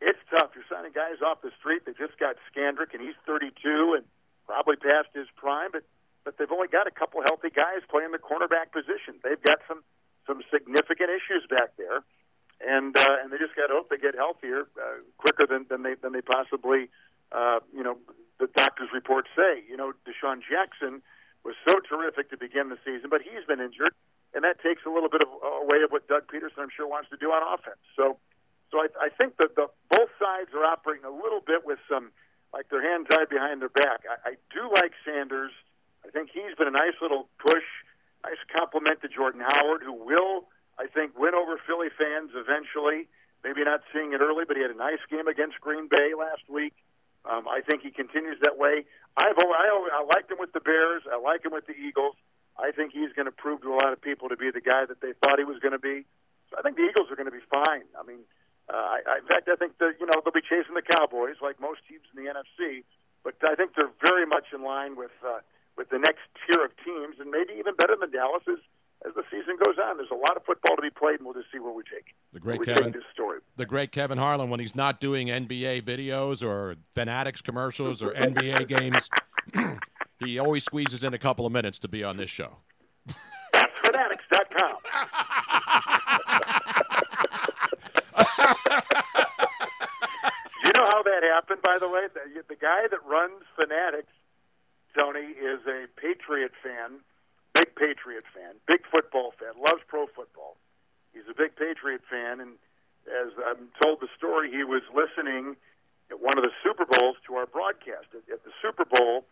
it's 0.00 0.18
tough. 0.30 0.50
You're 0.54 0.66
signing 0.70 0.92
guys 0.92 1.22
off 1.22 1.42
the 1.42 1.50
street. 1.58 1.82
They 1.86 1.92
just 1.92 2.18
got 2.18 2.36
Scandrick, 2.50 2.94
and 2.94 3.02
he's 3.02 3.18
32 3.26 3.94
and 3.98 4.04
probably 4.46 4.76
past 4.76 5.08
his 5.14 5.26
prime, 5.36 5.70
but 5.72 5.82
but 6.24 6.38
they've 6.38 6.50
only 6.50 6.68
got 6.68 6.86
a 6.86 6.90
couple 6.90 7.20
healthy 7.22 7.50
guys 7.50 7.84
playing 7.88 8.12
the 8.12 8.18
cornerback 8.18 8.72
position. 8.72 9.20
They've 9.22 9.40
got 9.40 9.60
some 9.68 9.84
some 10.26 10.40
significant 10.50 11.12
issues 11.12 11.44
back 11.52 11.76
there, 11.76 12.00
and 12.64 12.96
uh, 12.96 13.20
and 13.22 13.30
they 13.30 13.38
just 13.38 13.54
got 13.54 13.68
to 13.68 13.74
hope 13.76 13.92
they 13.92 14.00
get 14.00 14.16
healthier 14.16 14.64
uh, 14.80 15.04
quicker 15.18 15.46
than 15.46 15.66
than 15.68 15.84
they 15.84 15.94
than 16.00 16.12
they 16.12 16.24
possibly 16.24 16.88
uh, 17.32 17.60
you 17.76 17.84
know 17.84 18.00
the 18.40 18.48
doctors' 18.56 18.88
reports 18.92 19.28
say. 19.36 19.62
You 19.68 19.76
know, 19.76 19.92
DeSean 20.08 20.40
Jackson 20.40 21.02
was 21.44 21.54
so 21.68 21.76
terrific 21.84 22.30
to 22.32 22.36
begin 22.40 22.72
the 22.72 22.80
season, 22.84 23.12
but 23.12 23.20
he's 23.20 23.44
been 23.46 23.60
injured, 23.60 23.92
and 24.32 24.42
that 24.44 24.64
takes 24.64 24.82
a 24.88 24.90
little 24.90 25.12
bit 25.12 25.20
of 25.20 25.28
away 25.28 25.84
of 25.84 25.92
what 25.92 26.08
Doug 26.08 26.24
Pederson, 26.32 26.64
I'm 26.64 26.72
sure, 26.74 26.88
wants 26.88 27.10
to 27.10 27.16
do 27.16 27.30
on 27.30 27.44
offense. 27.44 27.80
So. 27.96 28.18
So 28.72 28.82
I, 28.82 29.06
I 29.06 29.08
think 29.08 29.36
that 29.38 29.54
the 29.54 29.70
both 29.86 30.10
sides 30.18 30.50
are 30.50 30.64
operating 30.64 31.04
a 31.04 31.14
little 31.14 31.38
bit 31.38 31.62
with 31.62 31.78
some, 31.86 32.10
like 32.50 32.70
their 32.70 32.82
hands 32.82 33.06
tied 33.06 33.28
behind 33.28 33.62
their 33.62 33.70
back. 33.70 34.02
I, 34.02 34.30
I 34.30 34.32
do 34.50 34.66
like 34.66 34.90
Sanders. 35.06 35.52
I 36.04 36.10
think 36.12 36.30
he's 36.32 36.54
been 36.56 36.68
a 36.68 36.76
nice 36.76 36.94
little 37.00 37.28
push, 37.40 37.64
nice 38.22 38.40
complement 38.52 39.00
to 39.02 39.08
Jordan 39.08 39.40
Howard, 39.40 39.82
who 39.82 39.92
will, 39.92 40.46
I 40.78 40.86
think, 40.86 41.16
win 41.18 41.34
over 41.34 41.56
Philly 41.66 41.88
fans 41.96 42.30
eventually. 42.36 43.08
Maybe 43.42 43.64
not 43.64 43.80
seeing 43.92 44.12
it 44.12 44.20
early, 44.20 44.44
but 44.46 44.56
he 44.56 44.62
had 44.62 44.70
a 44.70 44.78
nice 44.78 45.00
game 45.10 45.28
against 45.28 45.60
Green 45.60 45.88
Bay 45.88 46.12
last 46.16 46.48
week. 46.48 46.72
Um, 47.24 47.48
I 47.48 47.60
think 47.64 47.82
he 47.82 47.90
continues 47.90 48.36
that 48.44 48.56
way. 48.56 48.84
I've 49.16 49.36
I, 49.36 49.66
I 49.96 50.02
liked 50.14 50.30
him 50.30 50.38
with 50.38 50.52
the 50.52 50.60
Bears. 50.60 51.02
I 51.08 51.16
like 51.16 51.44
him 51.44 51.52
with 51.52 51.66
the 51.66 51.76
Eagles. 51.76 52.16
I 52.58 52.70
think 52.70 52.92
he's 52.92 53.12
going 53.16 53.26
to 53.26 53.34
prove 53.34 53.62
to 53.62 53.72
a 53.72 53.78
lot 53.80 53.92
of 53.92 54.00
people 54.00 54.28
to 54.28 54.36
be 54.36 54.50
the 54.50 54.60
guy 54.60 54.84
that 54.86 55.00
they 55.00 55.12
thought 55.24 55.38
he 55.38 55.44
was 55.44 55.58
going 55.58 55.72
to 55.72 55.82
be. 55.82 56.04
So 56.50 56.56
I 56.58 56.62
think 56.62 56.76
the 56.76 56.84
Eagles 56.84 57.10
are 57.10 57.16
going 57.16 57.28
to 57.28 57.34
be 57.34 57.44
fine. 57.50 57.88
I 57.98 58.04
mean, 58.06 58.22
uh, 58.68 58.76
I, 58.76 58.98
I, 59.08 59.14
in 59.18 59.26
fact, 59.26 59.48
I 59.48 59.56
think 59.56 59.76
that 59.78 59.96
you 60.00 60.06
know 60.06 60.20
they'll 60.20 60.36
be 60.36 60.44
chasing 60.44 60.76
the 60.76 60.84
Cowboys 60.84 61.40
like 61.40 61.60
most 61.60 61.80
teams 61.88 62.04
in 62.12 62.24
the 62.24 62.28
NFC, 62.30 62.84
but 63.24 63.34
I 63.44 63.56
think 63.56 63.72
they're 63.76 63.92
very 64.04 64.26
much 64.26 64.52
in 64.52 64.62
line 64.62 64.96
with 64.96 65.12
uh, 65.24 65.40
with 65.76 65.90
the 65.90 65.98
next 65.98 66.22
tier 66.46 66.64
of 66.64 66.70
teams, 66.84 67.16
and 67.20 67.30
maybe 67.30 67.52
even 67.58 67.74
better 67.74 67.96
than 67.98 68.10
Dallas 68.10 68.42
as 68.48 68.58
as 69.06 69.12
the 69.14 69.22
season 69.30 69.56
goes 69.64 69.76
on. 69.82 69.98
There's 69.98 70.10
a 70.10 70.14
lot 70.14 70.36
of 70.36 70.44
football 70.44 70.76
to 70.76 70.82
be 70.82 70.90
played, 70.90 71.16
and 71.16 71.26
we'll 71.26 71.34
just 71.34 71.52
see 71.52 71.58
where 71.58 71.72
we 71.72 71.82
take 71.82 72.14
the 72.32 72.40
great 72.40 72.62
Kevin. 72.62 72.92
Take. 72.92 73.02
The 73.56 73.66
great 73.66 73.92
Kevin 73.92 74.18
Harlan 74.18 74.50
when 74.50 74.60
he's 74.60 74.74
not 74.74 75.00
doing 75.00 75.28
NBA 75.28 75.82
videos 75.82 76.42
or 76.42 76.76
Fanatics 76.94 77.42
commercials 77.42 78.02
or 78.02 78.12
NBA 78.12 78.68
games. 78.78 79.08
he 80.18 80.38
always 80.38 80.64
squeezes 80.64 81.04
in 81.04 81.14
a 81.14 81.18
couple 81.18 81.46
of 81.46 81.52
minutes 81.52 81.78
to 81.80 81.88
be 81.88 82.02
on 82.02 82.16
this 82.16 82.30
show. 82.30 82.56
That's 83.52 83.72
fanatics.com. 83.84 84.76
you 90.64 90.72
know 90.72 90.86
how 90.90 91.02
that 91.02 91.22
happened, 91.22 91.62
by 91.62 91.78
the 91.78 91.88
way? 91.88 92.06
The, 92.12 92.42
the 92.48 92.56
guy 92.56 92.88
that 92.90 93.04
runs 93.06 93.42
Fanatics, 93.54 94.12
Tony, 94.94 95.34
is 95.34 95.60
a 95.66 95.86
Patriot 95.98 96.52
fan, 96.62 97.02
big 97.52 97.74
Patriot 97.74 98.24
fan, 98.34 98.54
big 98.66 98.80
football 98.90 99.34
fan, 99.38 99.58
loves 99.58 99.82
pro 99.86 100.06
football. 100.06 100.56
He's 101.12 101.26
a 101.30 101.34
big 101.34 101.54
Patriot 101.56 102.02
fan, 102.10 102.40
and 102.40 102.58
as 103.06 103.34
I'm 103.44 103.70
told 103.82 104.00
the 104.00 104.08
story, 104.16 104.50
he 104.50 104.64
was 104.64 104.82
listening 104.94 105.56
at 106.10 106.20
one 106.20 106.36
of 106.36 106.44
the 106.44 106.54
Super 106.62 106.86
Bowls 106.86 107.16
to 107.26 107.34
our 107.34 107.46
broadcast. 107.46 108.10
At, 108.14 108.26
at 108.32 108.44
the 108.44 108.54
Super 108.62 108.84
Bowl, 108.84 109.26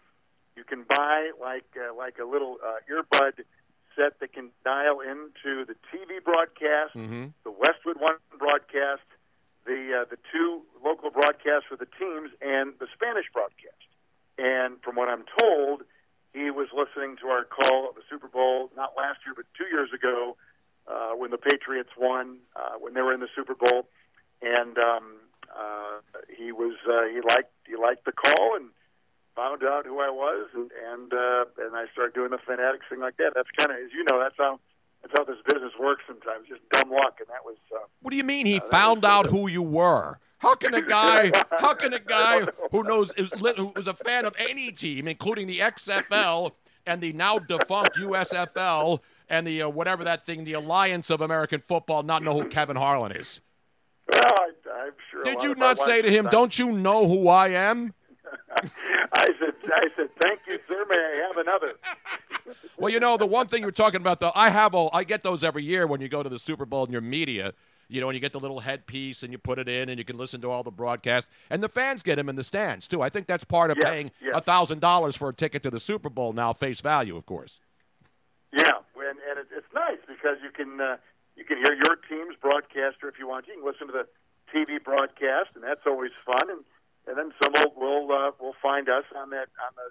you 0.57 0.65
can 0.65 0.85
buy 0.85 1.31
like 1.41 1.69
uh, 1.77 1.95
like 1.95 2.19
a 2.19 2.25
little 2.25 2.59
uh, 2.63 2.83
earbud 2.91 3.45
set 3.97 4.19
that 4.21 4.33
can 4.33 4.51
dial 4.65 5.01
into 5.01 5.65
the 5.65 5.77
TV 5.93 6.23
broadcast, 6.23 6.97
mm-hmm. 6.97 7.29
the 7.45 7.51
Westwood 7.51 8.01
One 8.01 8.17
broadcast, 8.39 9.05
the 9.65 10.03
uh, 10.03 10.05
the 10.09 10.19
two 10.33 10.63
local 10.85 11.11
broadcasts 11.11 11.69
for 11.69 11.77
the 11.77 11.89
teams, 11.99 12.31
and 12.41 12.75
the 12.81 12.87
Spanish 12.95 13.27
broadcast. 13.33 13.92
And 14.39 14.81
from 14.83 14.97
what 14.97 15.09
I'm 15.09 15.25
told, 15.39 15.83
he 16.33 16.51
was 16.51 16.69
listening 16.73 17.17
to 17.21 17.29
our 17.29 17.45
call 17.45 17.91
of 17.91 17.95
the 17.95 18.03
Super 18.09 18.29
Bowl 18.29 18.71
not 18.77 18.93
last 18.97 19.21
year 19.27 19.35
but 19.37 19.45
two 19.57 19.69
years 19.69 19.91
ago 19.93 20.37
uh, 20.87 21.13
when 21.13 21.31
the 21.31 21.39
Patriots 21.39 21.91
won 21.99 22.39
uh, 22.57 22.79
when 22.81 22.95
they 22.95 23.03
were 23.03 23.15
in 23.15 23.21
the 23.21 23.29
Super 23.37 23.55
Bowl, 23.55 23.89
and 24.41 24.77
um, 24.79 25.21
uh, 25.55 26.01
he 26.29 26.51
was 26.53 26.75
uh, 26.89 27.07
he 27.13 27.21
liked 27.21 27.53
he 27.67 27.77
liked 27.77 28.05
the 28.05 28.13
call 28.13 28.57
and 28.57 28.71
found 29.37 29.63
out 29.63 29.87
who 29.87 30.01
I 30.01 30.11
was, 30.11 30.49
and 30.55 30.71
and, 30.73 31.13
uh, 31.13 31.45
and 31.59 31.77
I 31.77 31.87
started 31.93 32.15
doing 32.15 32.31
the 32.31 32.43
fanatics 32.45 32.87
thing 32.89 33.01
like 33.01 33.17
that. 33.19 33.33
That's 33.35 33.51
kind 33.57 33.71
of, 33.71 33.85
as 33.85 33.93
you 33.93 34.05
know, 34.11 34.19
that's 34.19 34.37
how 34.37 34.59
that's 35.03 35.13
how 35.17 35.25
this 35.25 35.37
business 35.47 35.73
works. 35.79 36.05
Sometimes 36.07 36.49
just 36.49 36.61
dumb 36.71 36.91
luck, 36.91 37.17
and 37.21 37.29
that 37.29 37.45
was. 37.45 37.57
Uh, 37.75 37.79
What 38.01 38.11
do 38.11 38.17
you 38.17 38.25
mean 38.25 38.47
he 38.47 38.59
uh, 38.59 38.65
found 38.71 39.05
out 39.05 39.27
who 39.27 39.49
you 39.49 39.63
were? 39.63 40.19
How 40.39 40.55
can 40.55 40.75
a 40.75 40.83
guy, 40.99 41.31
how 41.59 41.75
can 41.75 41.93
a 41.93 42.01
guy 42.01 42.47
who 42.71 42.83
knows 42.83 43.13
is 43.17 43.31
who 43.57 43.73
is 43.77 43.87
a 43.87 43.95
fan 43.95 44.25
of 44.25 44.35
any 44.39 44.73
team, 44.73 45.07
including 45.09 45.47
the 45.47 45.59
XFL 45.61 46.53
and 46.87 47.01
the 47.01 47.13
now 47.13 47.39
defunct 47.39 47.97
USFL 47.97 49.01
and 49.29 49.47
the 49.47 49.63
uh, 49.63 49.69
whatever 49.69 50.05
that 50.05 50.27
thing, 50.27 50.45
the 50.45 50.55
Alliance 50.55 51.11
of 51.11 51.21
American 51.21 51.61
Football, 51.61 52.03
not 52.03 52.23
know 52.23 52.41
who 52.41 52.49
Kevin 52.49 52.77
Harlan 52.77 53.13
is? 53.13 53.41
well, 54.11 54.21
I, 54.25 54.51
I'm 54.85 54.93
sure. 55.11 55.25
Did 55.25 55.43
you 55.43 55.55
not 55.55 55.79
say 55.79 56.03
to 56.03 56.11
him, 56.11 56.29
"Don't 56.31 56.59
you 56.59 56.73
know 56.73 57.07
who 57.07 57.29
I 57.29 57.49
am"? 57.49 57.95
I 59.13 59.27
said, 59.39 59.55
I 59.75 59.85
said, 59.95 60.09
thank 60.23 60.41
you, 60.47 60.59
sir. 60.69 60.85
May 60.89 60.97
I 60.97 61.27
have 61.29 61.37
another? 61.37 61.75
Well, 62.79 62.93
you 62.93 63.01
know, 63.01 63.17
the 63.17 63.27
one 63.27 63.49
thing 63.49 63.63
you're 63.63 63.71
talking 63.71 64.01
about, 64.01 64.21
though, 64.21 64.33
I 64.35 64.51
have 64.51 64.75
all, 64.75 64.91
I 64.93 65.05
get 65.05 65.23
those 65.23 65.45
every 65.45 65.63
year 65.63 65.87
when 65.87 66.01
you 66.01 66.09
go 66.09 66.23
to 66.23 66.29
the 66.29 66.39
Super 66.39 66.65
Bowl 66.65 66.85
and 66.85 66.93
your 66.93 67.03
media, 67.03 67.53
you 67.89 68.01
know, 68.01 68.09
and 68.09 68.15
you 68.15 68.21
get 68.21 68.33
the 68.33 68.41
little 68.41 68.61
headpiece 68.61 69.23
and 69.23 69.33
you 69.33 69.39
put 69.39 69.59
it 69.59 69.69
in 69.69 69.89
and 69.89 69.99
you 69.99 70.05
can 70.05 70.17
listen 70.17 70.41
to 70.41 70.51
all 70.51 70.63
the 70.63 70.71
broadcast. 70.71 71.27
And 71.51 71.63
the 71.63 71.69
fans 71.69 72.03
get 72.03 72.17
them 72.17 72.29
in 72.29 72.37
the 72.37 72.45
stands, 72.45 72.87
too. 72.87 73.03
I 73.03 73.09
think 73.09 73.27
that's 73.27 73.45
part 73.45 73.71
of 73.71 73.79
Yeah, 73.83 73.91
paying 73.91 74.11
a 74.33 74.41
$1,000 74.41 75.17
for 75.17 75.29
a 75.29 75.35
ticket 75.35 75.63
to 75.65 75.71
the 75.71 75.81
Super 75.81 76.09
Bowl 76.09 76.33
now, 76.33 76.53
face 76.53 76.81
value, 76.81 77.17
of 77.17 77.27
course. 77.27 77.61
Yeah, 78.53 78.81
and, 78.97 79.19
and 79.29 79.39
it, 79.39 79.49
it's 79.57 79.73
nice 79.75 80.01
because 80.07 80.39
you 80.43 80.51
can 80.51 80.81
uh, 80.81 80.97
you 81.37 81.45
can 81.45 81.59
hear 81.59 81.75
your 81.75 81.97
team's 82.09 82.37
broadcaster 82.41 83.09
if 83.09 83.19
you 83.19 83.29
want. 83.29 83.47
You 83.47 83.55
can 83.55 83.65
listen 83.65 83.87
to 83.89 83.93
the 83.93 84.07
TV 84.53 84.83
broadcast, 84.83 85.51
and 85.55 85.65
that's 85.65 85.85
always 85.87 86.13
fun. 86.25 86.51
And 86.51 86.65
and 87.07 87.19
then 87.19 87.33
some 87.43 87.53
will 87.53 87.73
will, 87.77 88.13
uh, 88.13 88.31
will 88.41 88.57
find 88.63 88.89
us 88.89 89.05
on 89.17 89.31
that 89.31 89.49
on 89.61 89.73
the 89.77 89.89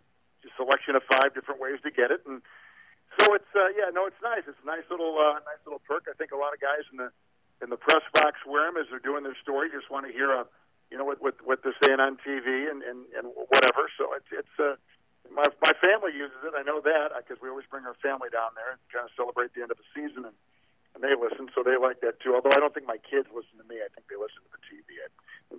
selection 0.57 0.95
of 0.95 1.03
five 1.05 1.33
different 1.33 1.61
ways 1.61 1.77
to 1.85 1.91
get 1.91 2.09
it. 2.09 2.25
And 2.25 2.41
so 3.19 3.35
it's 3.35 3.51
uh, 3.53 3.69
yeah, 3.75 3.91
no, 3.93 4.07
it's 4.07 4.19
nice. 4.23 4.47
It's 4.47 4.59
a 4.63 4.67
nice 4.67 4.87
little 4.89 5.13
uh, 5.19 5.43
nice 5.43 5.61
little 5.65 5.83
perk. 5.83 6.07
I 6.07 6.15
think 6.15 6.31
a 6.31 6.39
lot 6.39 6.55
of 6.55 6.59
guys 6.63 6.87
in 6.91 6.97
the 6.97 7.11
in 7.61 7.69
the 7.69 7.77
press 7.77 8.03
box 8.15 8.41
wear 8.47 8.65
them 8.65 8.79
as 8.79 8.87
they're 8.89 9.03
doing 9.03 9.23
their 9.23 9.37
story. 9.41 9.69
Just 9.69 9.91
want 9.91 10.07
to 10.07 10.13
hear 10.13 10.31
a 10.31 10.47
you 10.89 10.97
know 10.97 11.05
what 11.05 11.21
what, 11.21 11.35
what 11.43 11.59
they're 11.63 11.77
saying 11.83 11.99
on 11.99 12.15
TV 12.23 12.71
and, 12.71 12.83
and 12.83 13.05
and 13.15 13.27
whatever. 13.51 13.91
So 13.99 14.15
it's 14.15 14.31
it's 14.31 14.55
uh, 14.59 14.79
my 15.29 15.47
my 15.59 15.73
family 15.79 16.15
uses 16.15 16.39
it. 16.43 16.55
I 16.55 16.63
know 16.63 16.79
that 16.81 17.11
because 17.19 17.37
we 17.43 17.51
always 17.51 17.67
bring 17.67 17.83
our 17.85 17.95
family 17.99 18.31
down 18.31 18.55
there 18.55 18.75
and 18.75 18.81
kind 18.91 19.07
of 19.07 19.11
celebrate 19.15 19.51
the 19.53 19.61
end 19.61 19.71
of 19.71 19.79
the 19.79 19.87
season, 19.91 20.27
and, 20.27 20.35
and 20.95 20.99
they 21.03 21.15
listen, 21.15 21.51
so 21.55 21.63
they 21.63 21.75
like 21.75 21.99
that 22.01 22.19
too. 22.23 22.35
Although 22.35 22.55
I 22.55 22.59
don't 22.63 22.73
think 22.73 22.87
my 22.87 22.99
kids 22.99 23.27
listen 23.31 23.59
to 23.59 23.67
me. 23.67 23.83
I 23.83 23.91
think 23.91 24.07
they 24.07 24.19
listen 24.19 24.43
to 24.43 24.51
the 24.51 24.63
TV. 24.67 24.99
I 25.03 25.07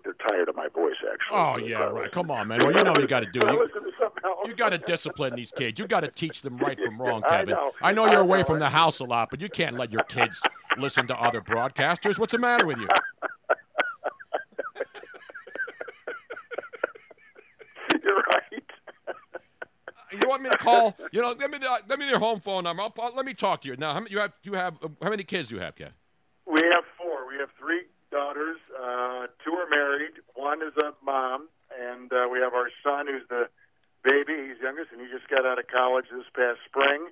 they're 0.05 0.15
tired 0.29 0.49
of 0.49 0.57
my 0.57 0.69
voice, 0.69 0.95
actually. 1.01 1.37
Oh 1.37 1.57
So 1.59 1.65
yeah, 1.67 1.85
right. 1.85 2.11
Come 2.11 2.31
on, 2.31 2.49
man. 2.49 2.59
Well, 2.63 2.73
you 2.75 2.83
know 2.83 2.97
you 2.99 3.07
got 3.07 3.21
to 3.21 3.27
do. 3.27 3.41
I 3.47 3.53
You, 3.53 3.61
listen 3.63 3.83
to 3.83 3.91
something 4.01 4.23
else. 4.25 4.39
you 4.47 4.55
got 4.55 4.71
to 4.71 4.79
discipline 4.79 5.35
these 5.35 5.51
kids. 5.51 5.79
You 5.79 5.87
got 5.87 6.01
to 6.01 6.09
teach 6.09 6.43
them 6.43 6.59
right 6.59 6.79
from 6.83 6.99
wrong, 7.03 7.23
I 7.27 7.39
Kevin. 7.39 7.55
know. 7.55 7.73
I 7.81 7.93
know 7.93 8.07
you're 8.07 8.19
I 8.21 8.23
away 8.23 8.39
know. 8.39 8.45
from 8.45 8.59
the 8.59 8.71
house 8.71 9.01
a 9.01 9.05
lot, 9.05 9.31
but 9.31 9.41
you 9.41 9.49
can't 9.49 9.77
let 9.77 9.93
your 9.93 10.03
kids 10.05 10.43
listen 10.79 11.07
to 11.09 11.17
other 11.19 11.41
broadcasters. 11.41 12.19
What's 12.19 12.33
the 12.33 12.39
matter 12.39 12.67
with 12.67 12.79
you? 12.79 12.89
You're 18.03 18.17
right. 18.17 18.63
You 20.21 20.29
want 20.29 20.43
me 20.43 20.51
to 20.51 20.59
call? 20.59 20.97
You 21.13 21.23
know, 21.23 21.35
let 21.39 21.51
me 21.51 21.59
uh, 21.67 21.79
let 21.89 21.99
me 21.99 22.09
your 22.09 22.19
home 22.19 22.41
phone 22.41 22.65
number. 22.65 22.83
I'll, 22.83 22.93
I'll- 23.01 23.15
let 23.15 23.25
me 23.25 23.33
talk 23.35 23.63
to 23.63 23.69
you 23.69 23.77
now. 23.77 23.93
How 23.95 24.01
many 24.01 24.11
you 24.13 24.19
have? 24.19 24.33
You 24.43 24.53
have? 24.55 24.75
Uh, 24.83 24.89
how 25.03 25.11
many 25.11 25.25
kids 25.25 25.49
do 25.49 25.55
you 25.57 25.61
have, 25.61 25.75
Kev? 25.75 25.91
We 26.47 26.61
have 26.73 26.85
four. 26.99 27.27
We 27.29 27.37
have 27.39 27.49
three 27.59 27.83
daughters. 28.11 28.59
Uh, 28.83 29.27
two 29.45 29.53
are 29.53 29.69
married. 29.71 30.11
One 30.35 30.61
is 30.63 30.73
a 30.83 30.93
mom, 31.05 31.49
and 31.81 32.13
uh, 32.13 32.27
we 32.31 32.41
have 32.41 32.53
our 32.55 32.69
son, 32.83 33.07
who's 33.07 33.23
the 33.29 33.49
baby. 34.03 34.33
He's 34.49 34.61
youngest, 34.63 34.91
and 34.93 35.01
he 35.01 35.07
just 35.07 35.29
got 35.29 35.47
out 35.47 35.59
of 35.59 35.67
college 35.69 36.07
this 36.11 36.25
past 36.35 36.59
spring. 36.67 37.07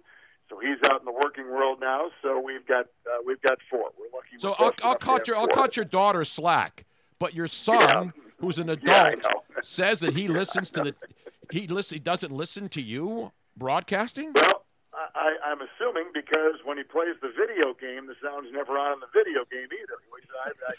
So 0.48 0.58
he's 0.58 0.78
out 0.90 0.98
in 0.98 1.04
the 1.04 1.12
working 1.12 1.48
world 1.48 1.78
now. 1.80 2.10
So 2.22 2.40
we've 2.40 2.66
got 2.66 2.86
uh, 3.06 3.22
we've 3.24 3.40
got 3.42 3.58
four. 3.70 3.90
We're 3.98 4.06
lucky. 4.12 4.38
So 4.38 4.54
I'll, 4.58 4.74
I'll 4.82 4.96
cut 4.96 5.28
your 5.28 5.36
I'll 5.36 5.46
cut 5.46 5.76
your 5.76 5.84
daughter 5.84 6.24
slack, 6.24 6.84
but 7.20 7.34
your 7.34 7.46
son, 7.46 7.78
Yeah. 7.78 8.22
who's 8.40 8.58
an 8.58 8.68
adult, 8.68 9.22
know. 9.22 9.30
says 9.62 10.00
that 10.00 10.14
he 10.14 10.26
listens 10.40 10.70
to 10.70 10.82
the 10.82 10.94
he 11.52 11.68
listen 11.68 11.94
he 11.96 12.00
doesn't 12.00 12.32
listen 12.32 12.68
to 12.70 12.82
you 12.82 13.30
broadcasting. 13.56 14.32
Well, 14.34 14.59
I, 15.14 15.18
I, 15.18 15.50
I'm 15.50 15.60
assuming 15.60 16.10
because 16.14 16.60
when 16.64 16.78
he 16.78 16.84
plays 16.84 17.16
the 17.22 17.28
video 17.28 17.74
game, 17.74 18.06
the 18.06 18.16
sound's 18.22 18.48
never 18.52 18.78
on 18.78 18.94
in 18.94 19.00
the 19.00 19.10
video 19.12 19.44
game 19.50 19.68
either. 19.70 19.98
Which 20.10 20.24
I, 20.32 20.50
I, 20.66 20.72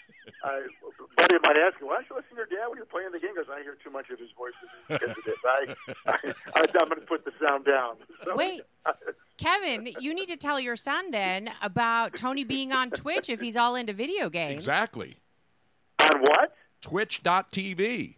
I, 0.47 0.61
buddy 1.17 1.37
might 1.45 1.57
ask 1.57 1.79
you, 1.79 1.87
why 1.87 2.01
don't 2.01 2.09
you 2.09 2.15
listen 2.15 2.31
to 2.31 2.35
your 2.35 2.51
dad 2.51 2.67
when 2.69 2.77
you're 2.77 2.85
playing 2.85 3.11
the 3.11 3.19
game? 3.19 3.31
Because 3.35 3.49
I 3.51 3.61
hear 3.63 3.77
too 3.83 3.91
much 3.91 4.09
of 4.09 4.19
his 4.19 4.29
voice 4.37 4.53
because 4.87 5.09
of 5.09 5.23
this. 5.25 5.41
I, 5.45 5.75
I, 6.05 6.17
I, 6.55 6.61
I'm 6.81 6.89
going 6.89 7.01
to 7.01 7.07
put 7.07 7.25
the 7.25 7.31
sound 7.41 7.65
down. 7.65 7.95
So, 8.23 8.35
Wait. 8.35 8.61
Kevin, 9.37 9.89
you 9.99 10.13
need 10.13 10.27
to 10.27 10.37
tell 10.37 10.59
your 10.59 10.75
son 10.75 11.11
then 11.11 11.51
about 11.61 12.15
Tony 12.15 12.43
being 12.43 12.71
on 12.71 12.91
Twitch 12.91 13.29
if 13.29 13.41
he's 13.41 13.57
all 13.57 13.75
into 13.75 13.93
video 13.93 14.29
games. 14.29 14.55
Exactly. 14.55 15.17
On 15.99 16.21
what? 16.21 16.55
Twitch.tv. 16.81 18.15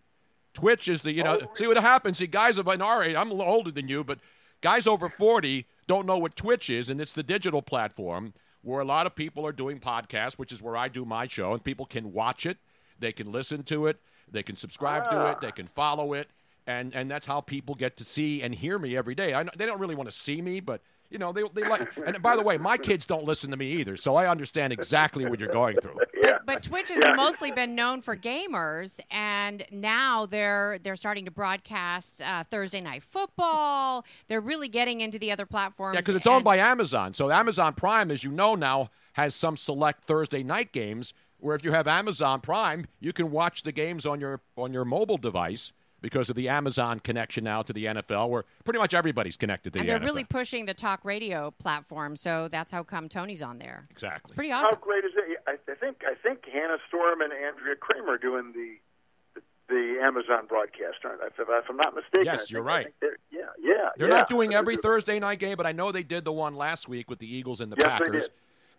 Twitch 0.53 0.87
is 0.87 1.01
the 1.01 1.11
you 1.11 1.23
know 1.23 1.39
Oh, 1.41 1.47
see 1.55 1.67
what 1.67 1.77
happens. 1.77 2.19
See 2.19 2.27
guys 2.27 2.57
of 2.57 2.67
an 2.67 2.81
our 2.81 3.03
age, 3.03 3.15
I'm 3.15 3.31
a 3.31 3.33
little 3.33 3.51
older 3.51 3.71
than 3.71 3.87
you, 3.87 4.03
but 4.03 4.19
guys 4.63 4.87
over 4.87 5.09
forty 5.09 5.67
don't 5.85 6.07
know 6.07 6.17
what 6.17 6.35
Twitch 6.35 6.69
is, 6.69 6.89
and 6.89 7.01
it's 7.01 7.13
the 7.13 7.21
digital 7.21 7.61
platform 7.61 8.33
where 8.61 8.79
a 8.79 8.85
lot 8.85 9.05
of 9.05 9.13
people 9.13 9.45
are 9.45 9.51
doing 9.51 9.77
podcasts, 9.77 10.35
which 10.35 10.53
is 10.53 10.61
where 10.61 10.77
I 10.77 10.87
do 10.87 11.03
my 11.03 11.27
show, 11.27 11.51
and 11.51 11.61
people 11.61 11.85
can 11.85 12.13
watch 12.13 12.45
it, 12.45 12.57
they 12.97 13.11
can 13.11 13.29
listen 13.29 13.63
to 13.63 13.87
it, 13.87 13.99
they 14.31 14.41
can 14.41 14.55
subscribe 14.55 15.09
to 15.09 15.29
it, 15.29 15.41
they 15.41 15.51
can 15.51 15.67
follow 15.67 16.13
it, 16.13 16.29
and 16.65 16.95
and 16.95 17.11
that's 17.11 17.27
how 17.27 17.41
people 17.41 17.75
get 17.75 17.97
to 17.97 18.05
see 18.05 18.41
and 18.41 18.55
hear 18.55 18.79
me 18.79 18.95
every 18.95 19.13
day. 19.13 19.33
I 19.33 19.43
know, 19.43 19.51
they 19.55 19.65
don't 19.65 19.79
really 19.79 19.95
want 19.95 20.09
to 20.09 20.15
see 20.15 20.41
me, 20.41 20.61
but 20.61 20.81
you 21.09 21.17
know 21.19 21.31
they 21.31 21.43
they 21.53 21.67
like. 21.67 21.87
And 22.05 22.21
by 22.21 22.35
the 22.35 22.41
way, 22.41 22.57
my 22.57 22.77
kids 22.89 23.05
don't 23.05 23.23
listen 23.25 23.51
to 23.51 23.57
me 23.57 23.71
either, 23.73 23.97
so 23.97 24.15
I 24.15 24.27
understand 24.29 24.73
exactly 24.73 25.25
what 25.25 25.39
you're 25.39 25.49
going 25.49 25.77
through. 25.81 25.99
Yeah. 26.23 26.37
But 26.45 26.63
Twitch 26.63 26.87
has 26.87 26.99
Yeah. 27.03 27.15
mostly 27.15 27.51
been 27.51 27.75
known 27.75 27.99
for 27.99 28.15
gamers, 28.15 29.01
and 29.11 29.65
now 29.71 30.25
they're 30.25 30.79
they're 30.81 30.95
starting 30.95 31.25
to 31.25 31.31
broadcast 31.31 32.21
uh, 32.21 32.45
Thursday 32.45 32.79
night 32.79 33.03
football. 33.03 34.05
They're 34.27 34.39
really 34.39 34.69
getting 34.69 35.01
into 35.01 35.19
the 35.19 35.31
other 35.33 35.45
platforms. 35.45 35.95
Yeah, 35.95 35.99
because 36.01 36.15
it's 36.15 36.25
owned 36.27 36.45
by 36.45 36.57
Amazon. 36.57 37.13
So 37.13 37.29
Amazon 37.29 37.73
Prime, 37.73 38.09
as 38.09 38.23
you 38.23 38.31
know 38.31 38.55
now, 38.55 38.89
has 39.13 39.35
some 39.35 39.57
select 39.57 40.05
Thursday 40.05 40.43
night 40.43 40.71
games. 40.71 41.13
Where 41.39 41.57
if 41.57 41.63
you 41.65 41.73
have 41.73 41.89
Amazon 41.89 42.39
Prime, 42.39 42.85
you 43.01 43.11
can 43.11 43.29
watch 43.29 43.63
the 43.63 43.73
games 43.73 44.05
on 44.05 44.21
your 44.21 44.39
on 44.57 44.71
your 44.71 44.85
mobile 44.85 45.17
device 45.17 45.73
because 46.03 46.29
of 46.29 46.35
the 46.35 46.49
Amazon 46.49 46.99
connection 46.99 47.43
now 47.45 47.63
to 47.63 47.73
the 47.73 47.85
NFL, 47.85 48.29
where 48.29 48.43
pretty 48.65 48.77
much 48.77 48.93
everybody's 48.93 49.35
connected 49.37 49.73
to 49.73 49.79
and 49.79 49.87
the 49.87 49.93
they're 49.93 49.99
NFL. 49.99 50.05
really 50.05 50.23
pushing 50.25 50.65
the 50.65 50.73
talk 50.75 51.03
radio 51.03 51.49
platform. 51.57 52.15
So 52.15 52.47
that's 52.49 52.71
how 52.71 52.83
come 52.83 53.09
Tony's 53.09 53.41
on 53.41 53.57
there. 53.57 53.87
exactly. 53.89 54.35
Pretty 54.35 54.51
awesome. 54.51 54.75
How 54.75 54.81
great 54.85 55.05
is 55.05 55.13
it? 55.15 55.39
I, 55.47 55.53
I 55.71 55.75
think 55.75 56.03
I 56.05 56.13
think 56.21 56.45
Hannah 56.51 56.77
Storm 56.87 57.21
and 57.21 57.33
Andrea 57.33 57.75
Kremer 57.79 58.17
doing 58.19 58.51
the 58.53 58.75
the, 59.35 59.41
the 59.69 59.99
Amazon 60.03 60.45
broadcast, 60.47 60.97
aren't 61.05 61.21
they? 61.21 61.27
If, 61.27 61.33
if 61.39 61.69
I'm 61.69 61.77
not 61.77 61.95
mistaken. 61.95 62.25
Yes, 62.25 62.33
I 62.33 62.37
think- 62.37 62.49
you're 62.51 62.63
I 62.69 62.75
right. 62.75 62.93
they're- 63.01 63.17
Yeah, 63.31 63.39
yeah. 63.61 63.89
They're 63.97 64.09
yeah. 64.09 64.17
not 64.17 64.29
doing 64.29 64.53
every 64.53 64.75
Thursday 64.77 65.19
night 65.19 65.39
game, 65.39 65.55
but 65.57 65.65
I 65.65 65.71
know 65.71 65.91
they 65.91 66.03
did 66.03 66.25
the 66.25 66.31
one 66.33 66.55
last 66.55 66.87
week 66.89 67.09
with 67.09 67.19
the 67.19 67.33
Eagles 67.33 67.61
and 67.61 67.71
the 67.71 67.77
Yes, 67.79 67.85
they 67.99 68.05
Packers. 68.05 68.23
did. 68.23 68.31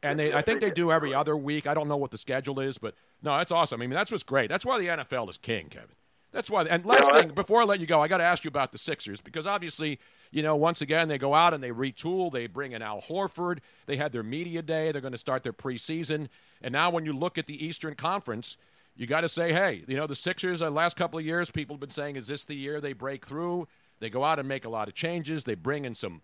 And 0.03 0.19
they, 0.19 0.27
Yes, 0.29 0.35
I 0.37 0.43
think 0.43 0.61
they 0.61 0.67
they 0.69 0.75
do 0.75 0.93
every 0.93 1.15
other 1.15 1.35
week. 1.37 1.67
I 1.67 1.73
don't 1.73 1.89
know 1.89 1.97
what 1.97 2.11
the 2.11 2.19
schedule 2.19 2.61
is, 2.61 2.77
but 2.77 2.95
no, 3.23 3.37
that's 3.39 3.51
awesome. 3.51 3.81
I 3.81 3.87
mean, 3.87 3.95
that's 3.95 4.13
what's 4.13 4.23
great. 4.23 4.51
That's 4.51 4.67
why 4.67 4.79
the 4.79 4.89
NFL 4.89 5.31
is 5.31 5.39
king, 5.39 5.69
Kevin. 5.71 5.89
That's 6.35 6.51
why. 6.51 6.65
And 6.65 6.85
last 6.85 7.09
thing, 7.13 7.31
before 7.31 7.61
I 7.61 7.65
let 7.65 7.79
you 7.79 7.87
go, 7.87 8.03
I 8.03 8.09
got 8.09 8.19
to 8.19 8.25
ask 8.25 8.43
you 8.43 8.49
about 8.49 8.73
the 8.73 8.79
Sixers 8.79 9.21
because 9.21 9.47
obviously, 9.47 10.01
you 10.33 10.43
know, 10.43 10.57
once 10.57 10.83
again 10.83 11.07
they 11.07 11.17
go 11.17 11.33
out 11.33 11.55
and 11.55 11.63
they 11.63 11.71
retool. 11.71 12.33
They 12.33 12.49
bring 12.49 12.73
in 12.73 12.83
Al 12.83 13.01
Horford. 13.01 13.61
They 13.87 13.97
had 13.97 14.11
their 14.11 14.25
media 14.25 14.61
day. 14.61 14.91
They're 14.91 15.01
going 15.01 15.13
to 15.13 15.19
start 15.19 15.45
their 15.45 15.53
preseason. 15.53 16.27
And 16.61 16.73
now, 16.73 16.91
when 16.91 17.07
you 17.07 17.13
look 17.13 17.39
at 17.39 17.47
the 17.47 17.65
Eastern 17.65 17.95
Conference, 17.95 18.57
you 18.97 19.07
got 19.07 19.21
to 19.21 19.29
say, 19.29 19.53
hey, 19.53 19.85
you 19.87 19.97
know, 19.97 20.09
the 20.09 20.17
Sixers. 20.17 20.59
The 20.59 20.71
last 20.71 20.97
couple 20.97 21.21
of 21.21 21.25
years, 21.25 21.53
people 21.53 21.77
have 21.77 21.81
been 21.81 21.91
saying, 21.91 22.17
is 22.17 22.27
this 22.27 22.45
the 22.45 22.57
year 22.57 22.81
they 22.81 22.95
break 22.95 23.25
through? 23.25 23.69
They 24.01 24.11
go 24.11 24.25
out 24.25 24.41
and 24.41 24.49
make 24.49 24.65
a 24.65 24.69
lot 24.69 24.89
of 24.89 24.95
changes. 24.95 25.45
They 25.45 25.55
bring 25.55 25.85
in 25.85 25.95
some 25.95 26.21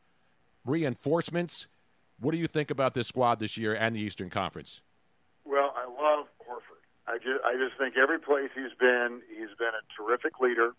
reinforcements. 0.66 1.68
What 2.18 2.32
do 2.32 2.38
you 2.38 2.48
think 2.48 2.72
about 2.72 2.94
this 2.94 3.06
squad 3.06 3.38
this 3.38 3.56
year 3.56 3.74
and 3.74 3.94
the 3.94 4.00
Eastern 4.00 4.28
Conference? 4.28 4.82
Well, 5.44 5.72
I 7.10 7.18
just, 7.18 7.42
I 7.42 7.58
just 7.58 7.74
think 7.74 7.98
every 7.98 8.22
place 8.22 8.54
he's 8.54 8.74
been, 8.78 9.20
he's 9.26 9.50
been 9.58 9.74
a 9.74 9.84
terrific 9.98 10.38
leader. 10.38 10.72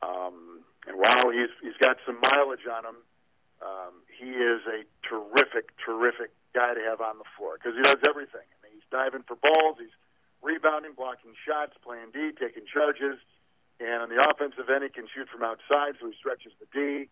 Um, 0.00 0.62
and 0.86 0.96
while 0.96 1.28
he's 1.28 1.52
he's 1.60 1.76
got 1.82 1.98
some 2.06 2.22
mileage 2.30 2.64
on 2.70 2.86
him, 2.86 2.98
um, 3.60 3.94
he 4.08 4.30
is 4.30 4.62
a 4.64 4.86
terrific, 5.04 5.76
terrific 5.84 6.30
guy 6.54 6.72
to 6.72 6.80
have 6.80 7.02
on 7.02 7.18
the 7.18 7.28
floor 7.36 7.58
because 7.58 7.76
he 7.76 7.82
does 7.82 8.00
everything. 8.08 8.46
I 8.46 8.56
mean, 8.64 8.72
he's 8.78 8.88
diving 8.88 9.26
for 9.28 9.36
balls, 9.36 9.76
he's 9.76 9.92
rebounding, 10.40 10.96
blocking 10.96 11.36
shots, 11.44 11.76
playing 11.84 12.16
D, 12.16 12.32
taking 12.32 12.64
charges, 12.64 13.20
and 13.76 14.00
on 14.04 14.08
the 14.08 14.20
offensive 14.24 14.72
end, 14.72 14.84
he 14.84 14.90
can 14.92 15.04
shoot 15.12 15.28
from 15.28 15.44
outside, 15.44 16.00
so 16.00 16.08
he 16.08 16.16
stretches 16.16 16.52
the 16.60 16.68
D. 16.72 17.08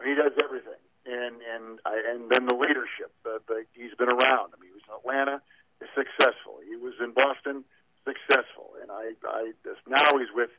I 0.00 0.04
mean, 0.04 0.16
he 0.16 0.16
does 0.16 0.32
everything. 0.40 0.80
And 1.04 1.44
and 1.44 1.80
I, 1.84 1.96
and 2.12 2.32
then 2.32 2.48
the 2.48 2.56
leadership. 2.56 3.12
The, 3.24 3.40
the, 3.48 3.64
he's 3.76 3.92
been 4.00 4.08
around. 4.08 4.52
I 4.52 4.60
mean, 4.60 4.72
he 4.72 4.76
was 4.80 4.86
in 4.88 4.96
Atlanta, 4.96 5.44
is 5.80 5.88
successful. 5.92 6.60
He 6.64 6.76
was 6.76 6.96
in 7.00 7.12
Boston, 7.12 7.64
successful. 8.10 8.74
And 8.82 8.90
I, 8.90 9.14
I 9.22 9.52
now 9.86 10.18
he's 10.18 10.34
with. 10.34 10.50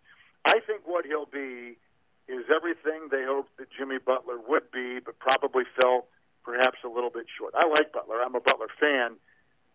I 0.45 0.63
think 0.63 0.87
what 0.87 1.05
he'll 1.05 1.29
be 1.29 1.75
is 2.31 2.47
everything 2.47 3.11
they 3.11 3.27
hoped 3.27 3.57
that 3.57 3.67
Jimmy 3.77 3.99
Butler 3.99 4.39
would 4.47 4.71
be, 4.71 4.99
but 5.03 5.19
probably 5.19 5.63
fell 5.79 6.07
perhaps 6.43 6.79
a 6.85 6.87
little 6.87 7.11
bit 7.11 7.27
short. 7.37 7.53
I 7.53 7.67
like 7.67 7.91
Butler. 7.91 8.23
I'm 8.23 8.35
a 8.35 8.39
Butler 8.39 8.71
fan. 8.79 9.19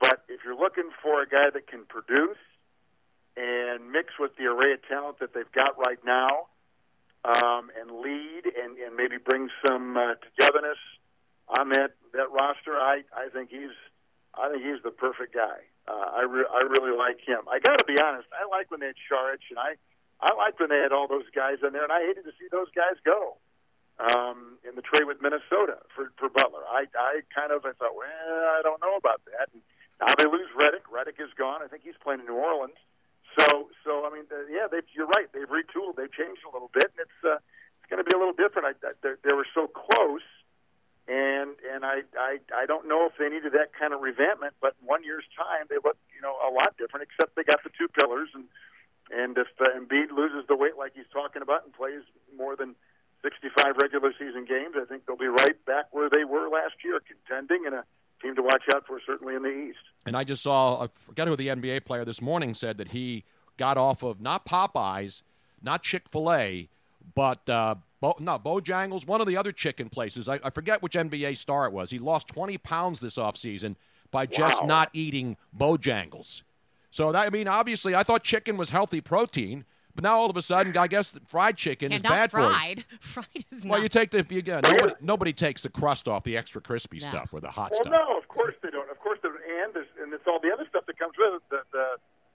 But 0.01 0.25
if 0.29 0.41
you're 0.45 0.59
looking 0.59 0.91
for 1.03 1.23
a 1.23 1.29
guy 1.29 1.51
that 1.53 1.69
can 1.69 1.85
produce 1.85 2.41
and 3.37 3.93
mix 3.93 4.15
with 4.19 4.33
the 4.37 4.47
array 4.47 4.73
of 4.73 4.81
talent 4.89 5.21
that 5.21 5.35
they've 5.35 5.53
got 5.53 5.77
right 5.79 6.01
now, 6.05 6.49
um, 7.27 7.71
and 7.75 7.91
lead 7.91 8.47
and, 8.47 8.79
and 8.79 8.95
maybe 8.97 9.17
bring 9.19 9.49
some 9.67 9.97
uh, 9.97 10.15
togetherness 10.23 10.79
on 11.59 11.71
that 11.71 11.95
that 12.13 12.31
roster, 12.31 12.75
I 12.75 13.03
I 13.15 13.29
think 13.33 13.51
he's 13.51 13.75
I 14.35 14.51
think 14.51 14.63
he's 14.63 14.83
the 14.83 14.91
perfect 14.91 15.35
guy. 15.35 15.67
Uh, 15.87 16.19
I 16.19 16.23
re- 16.27 16.51
I 16.51 16.67
really 16.67 16.97
like 16.97 17.23
him. 17.23 17.47
I 17.47 17.59
got 17.63 17.79
to 17.79 17.87
be 17.87 17.95
honest. 18.03 18.27
I 18.35 18.47
like 18.51 18.71
when 18.71 18.81
they 18.81 18.91
had 18.91 18.99
Saric, 19.07 19.43
and 19.51 19.59
I 19.59 19.79
I 20.21 20.35
liked 20.35 20.59
when 20.59 20.71
they 20.71 20.83
had 20.83 20.93
all 20.93 21.07
those 21.07 21.29
guys 21.35 21.63
in 21.63 21.73
there, 21.73 21.85
and 21.85 21.93
I 21.93 22.03
hated 22.03 22.25
to 22.25 22.35
see 22.39 22.49
those 22.51 22.67
guys 22.75 22.99
go 23.05 23.39
um, 24.03 24.59
in 24.67 24.75
the 24.75 24.83
trade 24.83 25.07
with 25.07 25.23
Minnesota 25.23 25.79
for 25.95 26.11
for 26.19 26.29
Butler. 26.29 26.67
I 26.67 26.91
I 26.99 27.23
kind 27.31 27.53
of 27.53 27.65
I 27.65 27.73
thought, 27.79 27.95
well, 27.95 28.09
I 28.59 28.61
don't 28.63 28.81
know 28.83 28.97
about 28.97 29.23
that. 29.31 29.49
And 29.55 29.63
now 30.03 30.13
they 30.19 30.27
lose 30.27 30.51
Redick. 30.59 30.85
Redick 30.91 31.23
is 31.23 31.31
gone. 31.39 31.63
I 31.63 31.69
think 31.69 31.83
he's 31.85 31.99
playing 32.03 32.21
in 32.21 32.27
New 32.27 32.41
Orleans. 32.41 32.79
So 33.39 33.71
so 33.85 34.05
I 34.07 34.11
mean, 34.11 34.27
uh, 34.33 34.51
yeah, 34.51 34.67
they 34.67 34.83
you're 34.91 35.11
right. 35.15 35.31
They've 35.33 35.49
retooled. 35.49 35.97
They've 35.97 36.13
changed 36.13 36.43
a 36.43 36.53
little 36.53 36.71
bit, 36.75 36.91
and 36.99 37.07
it's 37.07 37.21
uh, 37.23 37.39
it's 37.79 37.89
going 37.89 38.03
to 38.03 38.09
be 38.09 38.17
a 38.17 38.19
little 38.19 38.35
different. 38.35 38.75
I, 38.75 38.75
I, 38.83 38.93
they, 39.03 39.15
they 39.23 39.33
were 39.33 39.47
so 39.55 39.71
close. 39.71 40.27
And 41.07 41.55
and 41.63 41.85
I, 41.85 42.03
I 42.19 42.39
I 42.51 42.67
don't 42.67 42.89
know 42.89 43.07
if 43.07 43.15
they 43.19 43.29
needed 43.29 43.53
that 43.53 43.71
kind 43.79 43.95
of 43.95 44.01
revampment, 44.01 44.59
but 44.61 44.75
in 44.81 44.87
one 44.87 45.05
year's 45.05 45.25
time 45.39 45.71
they 45.71 45.77
look 45.77 45.97
you 46.15 46.21
know 46.21 46.35
a 46.43 46.51
lot 46.51 46.75
different. 46.79 47.07
Except 47.07 47.37
they 47.37 47.45
got 47.45 47.63
the 47.63 47.71
two 47.79 47.87
pillars, 47.87 48.29
and 48.35 48.45
and 49.11 49.39
if 49.39 49.47
uh, 49.61 49.71
Embiid 49.79 50.11
loses 50.11 50.47
the 50.49 50.57
weight 50.57 50.77
like 50.77 50.93
he's 50.95 51.09
talking 51.13 51.43
about 51.43 51.65
and 51.65 51.73
plays 51.73 52.03
more 52.37 52.57
than 52.57 52.75
65 53.23 53.77
regular 53.81 54.13
season 54.19 54.45
games, 54.45 54.75
I 54.81 54.85
think 54.85 55.07
they'll 55.07 55.17
be 55.17 55.27
right 55.27 55.65
back 55.65 55.87
where 55.93 56.11
they 56.11 56.25
were 56.25 56.49
last 56.49 56.75
year, 56.85 57.01
contending 57.01 57.67
and 57.67 57.75
a 57.75 57.85
team 58.23 58.35
to 58.37 58.43
watch 58.43 58.63
out 58.75 58.87
for, 58.87 59.01
certainly 59.07 59.35
in 59.35 59.43
the 59.43 59.51
East. 59.51 59.79
And 60.05 60.17
I 60.17 60.25
just 60.25 60.43
saw, 60.43 60.85
I 60.85 60.89
forget 60.95 61.29
who 61.29 61.37
the 61.37 61.49
NBA 61.49 61.85
player 61.85 62.05
this 62.05 62.21
morning 62.21 62.55
said 62.55 62.79
that 62.79 62.89
he 62.89 63.25
got 63.57 63.77
off 63.77 64.03
of 64.03 64.21
not 64.21 64.47
Popeyes, 64.47 65.23
not 65.63 65.83
Chick 65.83 66.09
fil 66.09 66.33
A, 66.33 66.69
but 67.15 67.49
uh, 67.49 67.77
Bo, 68.01 68.15
no, 68.19 68.39
Bojangles, 68.39 69.07
one 69.07 69.21
of 69.21 69.27
the 69.27 69.37
other 69.37 69.53
chicken 69.53 69.89
places. 69.89 70.29
I, 70.29 70.39
I 70.45 70.51
forget 70.51 70.83
which 70.83 70.93
NBA 70.95 71.37
star 71.37 71.67
it 71.67 71.73
was. 71.73 71.91
He 71.91 71.99
lost 71.99 72.29
20 72.29 72.59
pounds 72.59 73.01
this 73.01 73.17
offseason 73.17 73.77
by 74.11 74.27
just 74.27 74.61
Wow. 74.63 74.69
not 74.69 74.91
eating 74.93 75.37
Bojangles. 75.57 76.43
So 76.91 77.13
that 77.13 77.27
I 77.27 77.31
mean, 77.31 77.49
obviously, 77.49 77.95
I 77.95 78.03
thought 78.03 78.23
chicken 78.23 78.57
was 78.57 78.71
healthy 78.71 79.01
protein, 79.01 79.65
but 79.95 80.03
now 80.05 80.17
all 80.19 80.29
of 80.31 80.37
a 80.37 80.43
sudden, 80.43 80.77
I 80.77 80.87
guess 80.89 81.19
fried 81.27 81.57
chicken 81.57 81.87
and 81.93 82.01
is 82.01 82.05
not 82.05 82.11
bad 82.11 82.31
for 82.31 82.41
you. 82.41 82.47
fried. 82.47 82.85
fried 83.01 83.45
is 83.51 83.65
Well, 83.65 83.79
not. 83.79 83.83
you 83.83 83.89
take 83.89 84.11
the 84.11 84.27
you, 84.29 84.39
again, 84.39 84.63
nobody, 84.65 84.93
nobody 85.01 85.33
takes 85.33 85.63
the 85.63 85.71
crust 85.71 86.07
off 86.09 86.25
the 86.25 86.37
extra 86.37 86.61
crispy 86.61 86.99
No. 87.01 87.09
stuff 87.09 87.33
or 87.33 87.41
the 87.41 87.51
hot 87.51 87.73
Well, 87.73 87.81
stuff. 87.81 87.93
no, 87.93 88.19
of 88.19 88.29
course 88.29 88.55
they 88.63 88.71
don't. 88.71 88.91
Of 88.91 88.99
course 89.01 89.19
they 89.23 89.29
don't. 89.29 89.41
And 89.65 89.75
there's, 89.75 89.89
and 90.03 90.13
it's 90.13 90.25
all 90.27 90.39
the 90.41 90.53
other 90.53 90.67
stuff 90.69 90.85
that 90.87 90.99
comes 90.99 91.15
with 91.19 91.35
it: 91.35 91.43
the, 91.51 91.61
the 91.73 91.87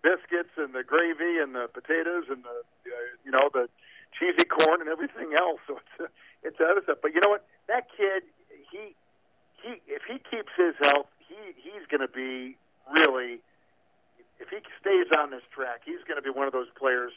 biscuits 0.03 0.53
and 0.57 0.73
the 0.73 0.83
gravy 0.83 1.37
and 1.41 1.53
the 1.55 1.67
potatoes 1.73 2.25
and 2.29 2.43
the 2.43 2.49
uh, 2.49 2.93
you 3.25 3.31
know 3.31 3.49
the 3.53 3.69
cheesy 4.21 4.45
corn 4.45 4.85
and 4.85 4.89
everything 4.89 5.33
else. 5.33 5.57
So 5.65 5.81
it's 5.81 5.95
uh, 5.97 6.05
it's 6.47 6.59
other 6.61 6.85
stuff. 6.85 7.01
But 7.01 7.17
you 7.17 7.21
know 7.25 7.33
what? 7.33 7.49
That 7.65 7.89
kid, 7.89 8.21
he 8.69 8.93
he 9.57 9.81
if 9.89 10.05
he 10.05 10.21
keeps 10.21 10.53
his 10.53 10.77
health, 10.85 11.09
he 11.25 11.57
he's 11.57 11.89
going 11.89 12.05
to 12.05 12.13
be 12.13 12.55
really. 12.85 13.41
If 14.41 14.49
he 14.49 14.57
stays 14.81 15.05
on 15.13 15.29
this 15.29 15.45
track, 15.53 15.85
he's 15.85 16.01
going 16.09 16.17
to 16.17 16.25
be 16.25 16.33
one 16.33 16.49
of 16.49 16.53
those 16.53 16.65
players 16.73 17.13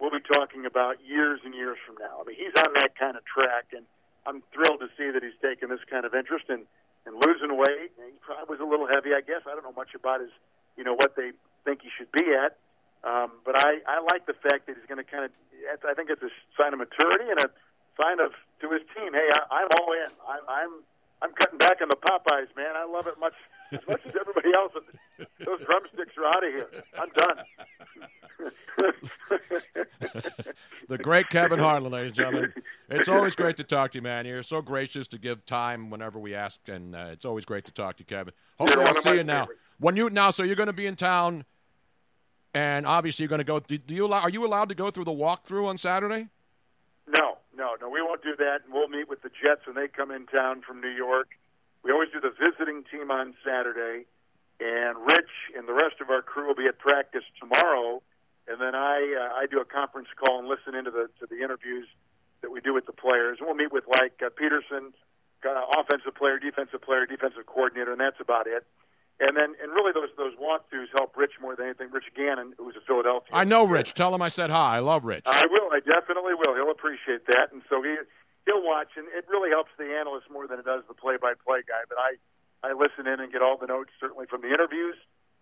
we'll 0.00 0.10
be 0.10 0.22
talking 0.34 0.66
about 0.66 0.98
years 1.06 1.40
and 1.44 1.54
years 1.54 1.78
from 1.86 1.96
now. 2.02 2.22
I 2.22 2.24
mean, 2.26 2.36
he's 2.36 2.54
on 2.58 2.72
that 2.82 2.98
kind 2.98 3.16
of 3.16 3.22
track, 3.24 3.70
and 3.72 3.86
I'm 4.26 4.42
thrilled 4.52 4.80
to 4.80 4.90
see 4.98 5.10
that 5.10 5.22
he's 5.22 5.38
taken 5.38 5.70
this 5.70 5.82
kind 5.88 6.04
of 6.04 6.14
interest 6.14 6.50
in, 6.50 6.66
in 7.06 7.12
losing 7.14 7.54
weight. 7.54 7.94
And 7.96 8.10
he 8.10 8.18
probably 8.20 8.58
was 8.58 8.60
a 8.60 8.68
little 8.68 8.90
heavy, 8.90 9.14
I 9.14 9.22
guess. 9.22 9.46
I 9.46 9.54
don't 9.54 9.62
know 9.62 9.76
much 9.76 9.94
about 9.94 10.20
his, 10.20 10.34
you 10.76 10.84
know, 10.84 10.94
what 10.94 11.14
they 11.14 11.32
think 11.64 11.82
he 11.82 11.90
should 11.94 12.10
be 12.10 12.34
at. 12.34 12.58
Um, 13.04 13.32
but 13.44 13.54
I, 13.54 13.80
I 13.86 14.00
like 14.00 14.26
the 14.26 14.32
fact 14.32 14.66
that 14.66 14.76
he's 14.76 14.86
going 14.88 15.02
to 15.02 15.04
kind 15.04 15.24
of. 15.24 15.30
I 15.88 15.94
think 15.94 16.10
it's 16.10 16.22
a 16.22 16.30
sign 16.56 16.72
of 16.72 16.80
maturity 16.80 17.30
and 17.30 17.40
a 17.40 17.50
sign 18.00 18.20
of 18.20 18.32
to 18.60 18.70
his 18.70 18.82
team. 18.96 19.12
Hey, 19.12 19.28
I, 19.32 19.40
I'm 19.60 19.68
all 19.78 19.92
in. 19.92 20.10
I, 20.26 20.40
I'm 20.48 20.70
I'm 21.22 21.32
cutting 21.32 21.58
back 21.58 21.80
on 21.80 21.88
the 21.88 21.96
Popeyes, 21.96 22.54
man. 22.56 22.76
I 22.76 22.84
love 22.84 23.06
it 23.06 23.18
much 23.18 23.34
as 23.72 23.80
much 23.88 24.04
as 24.06 24.14
everybody 24.18 24.52
else. 24.54 24.72
Those 25.44 25.60
drumsticks 25.64 26.16
are 26.18 26.26
out 26.26 26.44
of 26.44 26.52
here. 26.52 26.68
I'm 26.98 27.08
done. 27.16 27.38
the 30.88 30.98
great 30.98 31.28
Kevin 31.30 31.58
Harlan, 31.58 31.92
ladies 31.92 32.10
and 32.10 32.16
gentlemen. 32.16 32.52
It's 32.90 33.08
always 33.08 33.36
great 33.36 33.56
to 33.56 33.64
talk 33.64 33.92
to 33.92 33.98
you, 33.98 34.02
man. 34.02 34.26
You're 34.26 34.42
so 34.42 34.60
gracious 34.60 35.08
to 35.08 35.18
give 35.18 35.46
time 35.46 35.88
whenever 35.88 36.18
we 36.18 36.34
ask, 36.34 36.60
and 36.68 36.94
uh, 36.94 37.08
it's 37.12 37.24
always 37.24 37.44
great 37.44 37.64
to 37.66 37.72
talk 37.72 37.96
to 37.96 38.02
you, 38.02 38.06
Kevin. 38.06 38.34
Hopefully, 38.58 38.84
I'll 38.84 38.94
see 38.94 39.14
you 39.14 39.24
now. 39.24 39.48
When 39.78 39.96
you 39.96 40.10
now, 40.10 40.30
so 40.30 40.42
you're 40.42 40.56
going 40.56 40.66
to 40.66 40.74
be 40.74 40.86
in 40.86 40.94
town, 40.94 41.44
and 42.54 42.86
obviously 42.86 43.24
you're 43.24 43.28
going 43.28 43.40
to 43.40 43.44
go. 43.44 43.58
Do, 43.58 43.78
you 43.88 44.06
allow, 44.06 44.20
are 44.20 44.30
you 44.30 44.46
allowed 44.46 44.68
to 44.70 44.74
go 44.74 44.90
through 44.90 45.04
the 45.04 45.12
walkthrough 45.12 45.66
on 45.66 45.76
Saturday? 45.76 46.28
No, 47.06 47.38
no, 47.56 47.74
no. 47.80 47.88
We 47.90 48.00
won't 48.00 48.22
do 48.22 48.34
that. 48.38 48.62
And 48.64 48.72
we'll 48.72 48.88
meet 48.88 49.08
with 49.08 49.22
the 49.22 49.28
Jets 49.28 49.66
when 49.66 49.74
they 49.74 49.88
come 49.88 50.10
in 50.10 50.26
town 50.26 50.62
from 50.62 50.80
New 50.80 50.94
York. 50.94 51.28
We 51.82 51.92
always 51.92 52.08
do 52.10 52.20
the 52.20 52.32
visiting 52.32 52.84
team 52.90 53.10
on 53.10 53.34
Saturday, 53.44 54.06
and 54.58 54.96
Rich 55.04 55.52
and 55.54 55.68
the 55.68 55.74
rest 55.74 56.00
of 56.00 56.08
our 56.08 56.22
crew 56.22 56.46
will 56.46 56.54
be 56.54 56.66
at 56.66 56.78
practice 56.78 57.24
tomorrow. 57.38 58.00
And 58.48 58.60
then 58.60 58.74
I 58.74 59.04
uh, 59.20 59.34
I 59.36 59.46
do 59.50 59.60
a 59.60 59.64
conference 59.64 60.08
call 60.16 60.38
and 60.38 60.48
listen 60.48 60.74
into 60.74 60.90
the 60.90 61.08
to 61.20 61.26
the 61.28 61.42
interviews 61.42 61.86
that 62.40 62.50
we 62.50 62.60
do 62.60 62.72
with 62.72 62.86
the 62.86 62.92
players. 62.92 63.38
And 63.38 63.46
we'll 63.46 63.56
meet 63.56 63.72
with 63.72 63.84
like 64.00 64.20
uh, 64.24 64.30
Pederson, 64.32 64.92
uh, 65.44 65.80
offensive 65.80 66.14
player, 66.14 66.38
defensive 66.38 66.80
player, 66.80 67.04
defensive 67.04 67.44
coordinator, 67.46 67.92
and 67.92 68.00
that's 68.00 68.20
about 68.20 68.46
it. 68.46 68.64
And 69.20 69.36
then 69.36 69.54
and 69.62 69.70
really 69.70 69.92
those 69.92 70.10
those 70.18 70.34
walkthroughs 70.34 70.90
help 70.96 71.16
Rich 71.16 71.38
more 71.40 71.54
than 71.54 71.66
anything. 71.66 71.90
Rich 71.92 72.10
Gannon, 72.16 72.52
who's 72.58 72.74
a 72.74 72.82
Philadelphia. 72.84 73.30
I 73.32 73.44
know 73.44 73.64
Rich. 73.64 73.94
Tell 73.94 74.12
him 74.14 74.20
I 74.20 74.28
said 74.28 74.50
hi. 74.50 74.76
I 74.76 74.78
love 74.80 75.04
Rich. 75.04 75.22
I 75.26 75.46
will. 75.46 75.70
I 75.70 75.78
definitely 75.78 76.34
will. 76.34 76.54
He'll 76.54 76.72
appreciate 76.72 77.26
that, 77.28 77.52
and 77.52 77.62
so 77.70 77.80
he 77.82 77.94
he'll 78.46 78.62
watch, 78.62 78.88
and 78.96 79.06
it 79.16 79.24
really 79.28 79.50
helps 79.50 79.70
the 79.78 79.86
analyst 79.94 80.26
more 80.30 80.48
than 80.48 80.58
it 80.58 80.64
does 80.64 80.82
the 80.88 80.94
play-by-play 80.94 81.60
guy. 81.68 81.86
But 81.88 81.98
I 81.98 82.18
I 82.68 82.72
listen 82.72 83.06
in 83.06 83.20
and 83.20 83.30
get 83.30 83.42
all 83.42 83.56
the 83.56 83.66
notes 83.66 83.90
certainly 84.00 84.26
from 84.26 84.42
the 84.42 84.48
interviews, 84.48 84.96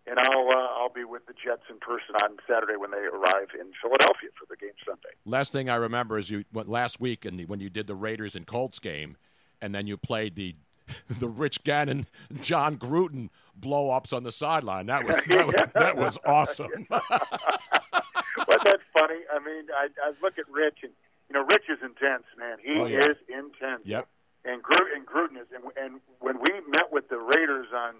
and 0.07 0.19
I'll 0.19 0.49
uh, 0.51 0.81
I'll 0.81 0.93
be 0.93 1.05
with 1.05 1.25
the 1.27 1.33
Jets 1.33 1.63
in 1.71 1.79
person 1.79 2.15
on 2.23 2.37
Saturday 2.47 2.77
when 2.77 2.91
they 2.91 2.99
arrive 3.09 3.57
in 3.59 3.73
Philadelphia 3.81 4.31
for 4.39 4.47
the 4.49 4.57
game 4.57 4.77
Sunday. 4.85 5.17
Last 5.25 5.53
thing 5.53 5.71
I 5.71 5.77
remember 5.77 6.19
is 6.19 6.29
you 6.29 6.45
went 6.53 6.69
last 6.69 7.01
week 7.01 7.25
and 7.25 7.49
when 7.49 7.61
you 7.61 7.71
did 7.71 7.87
the 7.87 7.95
Raiders 7.95 8.37
and 8.37 8.47
Colts 8.47 8.79
game, 8.79 9.17
and 9.61 9.75
then 9.75 9.87
you 9.87 9.97
played 9.97 10.37
the 10.37 10.57
the 11.09 11.29
Rich 11.29 11.65
Gannon 11.65 12.07
Jon 12.41 12.77
Gruden 12.77 13.31
blow 13.55 13.91
ups 13.91 14.13
on 14.13 14.23
the 14.23 14.33
sideline. 14.33 14.87
That 14.87 15.05
was 15.05 15.17
that 15.29 15.47
was, 15.47 15.55
that 15.75 15.97
was 15.97 16.19
awesome. 16.25 16.71
Wasn't 16.91 18.65
that 18.65 18.81
funny? 18.99 19.21
I 19.33 19.39
mean, 19.45 19.67
I, 19.77 19.89
I 20.03 20.13
look 20.23 20.39
at 20.39 20.49
Rich, 20.51 20.79
and 20.83 20.93
you 21.29 21.35
know, 21.35 21.45
Rich 21.45 21.69
is 21.69 21.79
intense, 21.83 22.25
man. 22.39 22.59
He 22.63 22.79
Oh, 22.81 22.87
yeah. 22.87 22.99
is 23.01 23.17
intense. 23.29 23.83
Yep. 23.85 24.09
And 24.45 24.63
Gruden, 24.63 24.91
and 24.97 25.07
Gruden 25.07 25.37
is, 25.41 25.47
and, 25.55 25.65
and 25.77 26.01
when 26.19 26.39
we 26.41 26.51
met 26.67 26.91
with 26.91 27.09
the 27.09 27.19
Raiders 27.19 27.69
on 27.75 27.95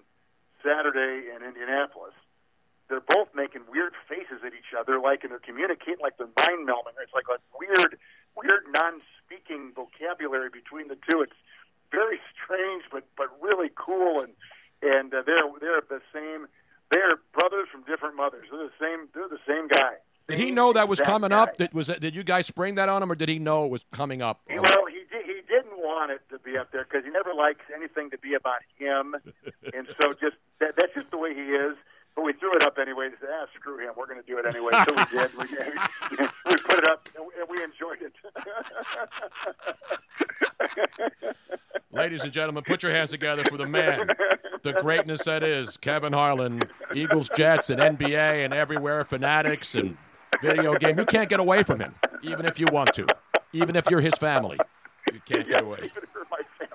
Saturday 0.61 1.29
in 1.31 1.43
Indianapolis, 1.45 2.13
they're 2.89 3.05
both 3.15 3.29
making 3.33 3.61
weird 3.71 3.93
faces 4.09 4.43
at 4.45 4.51
each 4.53 4.75
other, 4.77 4.99
like 4.99 5.23
and 5.23 5.31
they're 5.31 5.39
communicating 5.39 6.01
like 6.01 6.17
they're 6.17 6.27
mind 6.35 6.67
melding. 6.67 6.99
It's 7.01 7.13
like 7.15 7.29
a 7.31 7.39
weird, 7.57 7.97
weird 8.35 8.63
non-speaking 8.75 9.71
vocabulary 9.73 10.49
between 10.51 10.89
the 10.89 10.97
two. 11.09 11.21
It's 11.21 11.37
very 11.91 12.19
strange, 12.35 12.83
but 12.91 13.05
but 13.15 13.27
really 13.41 13.71
cool, 13.75 14.19
and 14.19 14.33
and 14.83 15.13
uh, 15.13 15.23
they're 15.25 15.41
they're 15.59 15.81
the 15.89 16.01
same. 16.13 16.47
They're 16.91 17.15
brothers 17.33 17.67
from 17.71 17.83
different 17.83 18.15
mothers. 18.15 18.45
They're 18.51 18.65
the 18.67 18.71
same. 18.79 19.07
They're 19.13 19.27
the 19.29 19.39
same 19.47 19.67
guy. 19.67 19.95
Did 20.27 20.39
he 20.39 20.51
know 20.51 20.71
that 20.73 20.87
was 20.87 20.99
That 20.99 21.07
coming 21.07 21.29
guy. 21.31 21.39
up? 21.41 21.57
Did 21.57 21.73
was 21.73 21.87
that, 21.87 21.99
did 21.99 22.15
you 22.15 22.23
guys 22.23 22.45
spring 22.45 22.75
that 22.75 22.87
on 22.89 23.01
him, 23.03 23.11
or 23.11 23.15
did 23.15 23.27
he 23.29 23.39
know 23.39 23.65
it 23.65 23.71
was 23.71 23.83
coming 23.91 24.21
up? 24.21 24.41
Well, 24.49 24.85
he 24.89 25.03
did, 25.11 25.25
he 25.25 25.41
didn't 25.47 25.77
want 25.77 26.11
it 26.11 26.21
to 26.31 26.39
be 26.39 26.57
up 26.57 26.71
there 26.71 26.85
because 26.89 27.03
he 27.05 27.11
never 27.11 27.33
likes 27.33 27.65
anything 27.75 28.09
to 28.11 28.17
be 28.17 28.33
about 28.33 28.59
him, 28.77 29.15
and 29.73 29.87
so 30.01 30.13
just 30.13 30.37
that, 30.59 30.75
that's 30.77 30.93
just 30.93 31.11
the 31.11 31.17
way 31.17 31.33
he 31.33 31.41
is. 31.41 31.75
But 32.15 32.25
we 32.25 32.33
threw 32.33 32.55
it 32.55 32.63
up 32.63 32.77
anyway. 32.79 33.09
To 33.09 33.15
say, 33.15 33.27
ah, 33.31 33.45
screw 33.55 33.79
him. 33.79 33.93
We're 33.97 34.05
going 34.05 34.21
to 34.21 34.27
do 34.27 34.37
it 34.37 34.45
anyway. 34.45 34.71
So 34.85 34.95
we 34.95 35.05
did. 35.17 35.31
We, 35.37 35.45
we 36.49 36.55
put 36.57 36.79
it 36.79 36.87
up, 36.89 37.09
and 37.15 37.25
we, 37.25 37.31
and 37.39 37.49
we 37.49 37.63
enjoyed 37.63 37.99
it. 38.01 38.13
Ladies 41.91 42.23
and 42.23 42.31
gentlemen, 42.31 42.63
put 42.63 42.83
your 42.83 42.91
hands 42.91 43.11
together 43.11 43.43
for 43.49 43.57
the 43.57 43.67
man, 43.67 44.09
the 44.63 44.73
greatness 44.73 45.25
that 45.25 45.43
is 45.43 45.77
Kevin 45.77 46.13
Harlan, 46.13 46.61
Eagles, 46.93 47.29
Jets, 47.35 47.69
and 47.69 47.79
NBA, 47.79 48.45
and 48.45 48.53
everywhere, 48.53 49.05
fanatics 49.05 49.75
and 49.75 49.95
video 50.41 50.75
game. 50.77 50.97
You 50.97 51.05
can't 51.05 51.29
get 51.29 51.39
away 51.39 51.61
from 51.63 51.79
him, 51.79 51.93
even 52.23 52.45
if 52.45 52.59
you 52.59 52.65
want 52.71 52.93
to, 52.95 53.05
even 53.53 53.75
if 53.75 53.89
you're 53.89 54.01
his 54.01 54.15
family. 54.15 54.57
You 55.13 55.21
can't 55.25 55.47
get 55.47 55.61
away. 55.61 55.79
Even 55.83 56.03
for 56.11 56.25
my 56.31 56.37
family. 56.57 56.73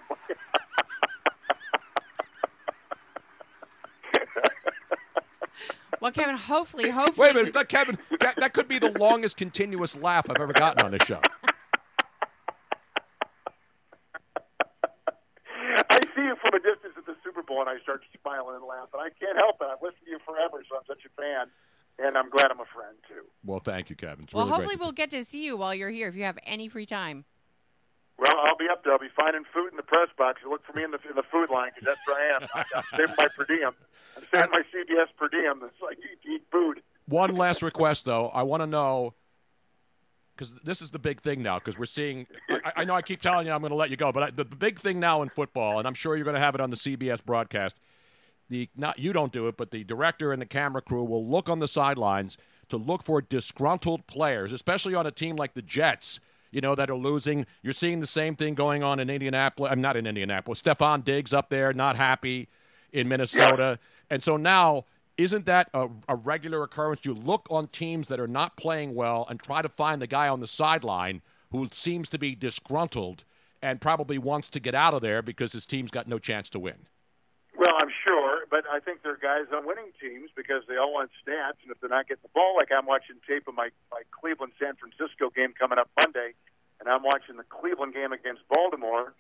Well, 6.01 6.12
Kevin, 6.12 6.36
hopefully, 6.36 6.90
hopefully. 6.90 7.26
Wait 7.28 7.30
a 7.32 7.34
minute, 7.34 7.55
that, 7.55 7.68
Kevin. 7.68 7.99
That, 8.20 8.36
that 8.36 8.53
could 8.53 8.68
be 8.68 8.78
the 8.78 8.90
longest 8.90 9.36
continuous 9.36 9.96
laugh 9.96 10.30
I've 10.30 10.40
ever 10.40 10.53
gotten 10.53 10.84
on 10.84 10.92
this 10.92 11.03
show. 11.03 11.20
I 15.90 16.01
see 16.14 16.22
you 16.22 16.36
from 16.40 16.55
a 16.55 16.61
distance 16.61 16.94
at 16.96 17.07
the 17.07 17.16
Super 17.24 17.42
Bowl, 17.42 17.61
and 17.61 17.68
I 17.70 17.78
start 17.82 18.03
smiling 18.20 18.57
and 18.57 18.64
laughing. 18.64 19.01
I 19.01 19.11
can't 19.18 19.36
help 19.36 19.57
it. 19.61 19.66
I've 19.70 19.82
listened 19.82 20.05
to 20.05 20.11
you 20.11 20.18
forever, 20.24 20.62
so 20.68 20.76
I'm 20.76 20.82
such 20.86 21.05
a 21.05 21.11
fan, 21.20 21.46
and 21.99 22.16
I'm 22.16 22.30
glad 22.30 22.51
I'm 22.51 22.61
a 22.61 22.66
friend 22.74 22.96
too. 23.09 23.24
Well, 23.44 23.61
thank 23.61 23.90
you, 23.90 23.96
Kevin. 23.96 24.24
It's 24.24 24.34
well, 24.34 24.44
really 24.44 24.55
hopefully, 24.57 24.76
great. 24.76 24.84
we'll 24.84 24.92
get 24.92 25.11
to 25.11 25.24
see 25.24 25.44
you 25.44 25.57
while 25.57 25.74
you're 25.74 25.90
here 25.90 26.09
if 26.09 26.14
you 26.14 26.24
have 26.24 26.38
any 26.44 26.68
free 26.68 26.86
time. 26.86 27.24
Well, 28.18 28.34
I'll 28.44 28.56
be 28.56 28.66
up 28.70 28.82
there. 28.82 28.92
I'll 28.92 28.98
be 28.98 29.08
finding 29.14 29.44
food 29.54 29.70
in 29.70 29.76
the 29.76 29.82
press 29.82 30.08
box. 30.18 30.40
You 30.42 30.50
look 30.50 30.64
for 30.66 30.72
me 30.72 30.82
in 30.82 30.90
the 30.90 30.98
in 31.08 31.14
the 31.14 31.22
food 31.22 31.50
line 31.50 31.70
because 31.74 31.86
that's 31.86 32.00
where 32.06 32.16
I 32.16 32.36
am. 32.36 32.48
I'm 32.74 32.84
saving 32.96 33.14
my 33.16 33.28
per 33.36 33.44
diem. 33.44 33.72
I'm 34.16 34.24
saving 34.32 34.50
my 34.50 34.62
CBS 34.74 35.06
per 35.16 35.28
diem. 35.28 35.62
It's 35.62 35.80
like 35.80 35.98
eat, 35.98 36.28
eat 36.28 36.42
food. 36.50 36.82
One 37.06 37.36
last 37.36 37.62
request, 37.62 38.04
though. 38.04 38.28
I 38.28 38.42
want 38.42 38.62
to 38.62 38.66
know 38.66 39.14
because 40.34 40.52
this 40.64 40.82
is 40.82 40.90
the 40.90 40.98
big 40.98 41.20
thing 41.20 41.42
now. 41.42 41.60
Because 41.60 41.78
we're 41.78 41.86
seeing. 41.86 42.26
I, 42.50 42.72
I 42.78 42.84
know 42.84 42.94
I 42.94 43.02
keep 43.02 43.20
telling 43.20 43.46
you 43.46 43.52
I'm 43.52 43.60
going 43.60 43.70
to 43.70 43.76
let 43.76 43.90
you 43.90 43.96
go, 43.96 44.10
but 44.10 44.22
I, 44.22 44.30
the, 44.30 44.44
the 44.44 44.56
big 44.56 44.80
thing 44.80 44.98
now 44.98 45.22
in 45.22 45.28
football, 45.28 45.78
and 45.78 45.86
I'm 45.86 45.94
sure 45.94 46.16
you're 46.16 46.24
going 46.24 46.34
to 46.34 46.40
have 46.40 46.56
it 46.56 46.60
on 46.60 46.70
the 46.70 46.76
CBS 46.76 47.24
broadcast. 47.24 47.78
The 48.48 48.68
not 48.74 48.98
you 48.98 49.12
don't 49.12 49.32
do 49.32 49.46
it, 49.46 49.56
but 49.56 49.70
the 49.70 49.84
director 49.84 50.32
and 50.32 50.42
the 50.42 50.46
camera 50.46 50.82
crew 50.82 51.04
will 51.04 51.24
look 51.24 51.48
on 51.48 51.60
the 51.60 51.68
sidelines 51.68 52.36
to 52.68 52.76
look 52.76 53.04
for 53.04 53.20
disgruntled 53.20 54.06
players, 54.08 54.52
especially 54.52 54.94
on 54.94 55.06
a 55.06 55.10
team 55.12 55.36
like 55.36 55.54
the 55.54 55.62
Jets. 55.62 56.18
You 56.51 56.61
know 56.61 56.74
that 56.74 56.90
are 56.90 56.96
losing. 56.96 57.46
You're 57.62 57.72
seeing 57.72 58.01
the 58.01 58.07
same 58.07 58.36
thing 58.36 58.55
going 58.55 58.82
on 58.82 59.01
in 59.01 59.11
Indianapolis. 59.11 59.70
I'm 59.70 59.80
not 59.80 59.96
in 59.96 60.07
Indianapolis. 60.07 60.62
Stefon 60.62 61.05
Diggs 61.05 61.32
up 61.32 61.51
there, 61.51 61.72
not 61.72 61.96
happy 61.96 62.49
in 62.92 63.09
Minnesota, 63.09 63.78
and 64.11 64.22
so 64.22 64.36
now 64.36 64.84
isn't 65.18 65.46
that 65.46 65.68
a, 65.74 65.88
a 66.09 66.14
regular 66.14 66.62
occurrence? 66.62 67.01
You 67.05 67.12
look 67.12 67.49
on 67.51 67.66
teams 67.66 68.07
that 68.09 68.20
are 68.20 68.28
not 68.28 68.57
playing 68.57 68.94
well 68.94 69.26
and 69.28 69.40
try 69.40 69.62
to 69.62 69.68
find 69.68 70.01
the 70.01 70.07
guy 70.07 70.28
on 70.28 70.40
the 70.40 70.46
sideline 70.46 71.22
who 71.51 71.68
seems 71.72 72.09
to 72.11 72.18
be 72.18 72.36
disgruntled 72.36 73.24
and 73.61 73.80
probably 73.80 74.16
wants 74.16 74.49
to 74.49 74.61
get 74.61 74.76
out 74.76 74.94
of 74.94 75.03
there 75.03 75.20
because 75.20 75.53
his 75.53 75.66
team's 75.66 75.90
got 75.90 76.07
no 76.07 76.20
chance 76.20 76.49
to 76.51 76.61
win. 76.61 76.86
Well, 77.57 77.74
I'm 77.82 77.90
sure, 78.05 78.38
but 78.51 78.64
I 78.68 78.80
think 78.80 79.05
there 79.05 79.12
are 79.12 79.20
guys 79.20 79.53
on 79.53 79.68
winning 79.68 79.92
teams 80.01 80.32
because 80.34 80.64
they 80.68 80.76
all 80.76 80.92
want 80.92 81.11
stats, 81.20 81.61
and 81.62 81.70
if 81.70 81.80
they're 81.80 81.92
not 81.92 82.09
getting 82.09 82.24
the 82.24 82.34
ball, 82.34 82.57
like 82.57 82.72
I'm 82.72 82.86
watching 82.88 83.20
tape 83.28 83.46
of 83.49 83.55
my 83.55 83.70
my 83.92 84.03
Cleveland 84.11 84.53
San 84.59 84.76
Francisco 84.76 85.30
game 85.30 85.53
coming 85.53 85.78
up 85.78 85.88
Monday, 85.96 86.32
and 86.80 86.88
I'm 86.88 87.05
watching 87.05 87.36
the 87.36 87.46
Cleveland 87.49 87.94
game 87.94 88.12
against 88.12 88.42
Baltimore, 88.49 89.12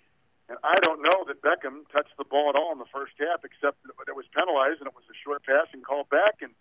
and 0.48 0.56
I 0.64 0.76
don't 0.82 1.04
know 1.04 1.28
that 1.28 1.44
Beckham 1.44 1.84
touched 1.92 2.16
the 2.16 2.24
ball 2.24 2.50
at 2.50 2.56
all 2.56 2.72
in 2.72 2.80
the 2.80 2.90
first 2.90 3.16
half, 3.20 3.44
except 3.44 3.80
that 3.84 4.08
it 4.08 4.16
was 4.16 4.26
penalized 4.32 4.80
and 4.80 4.88
it 4.88 4.96
was 4.96 5.06
a 5.12 5.16
short 5.20 5.44
pass 5.44 5.68
and 5.72 5.84
called 5.84 6.08
back, 6.08 6.40
and 6.40 6.56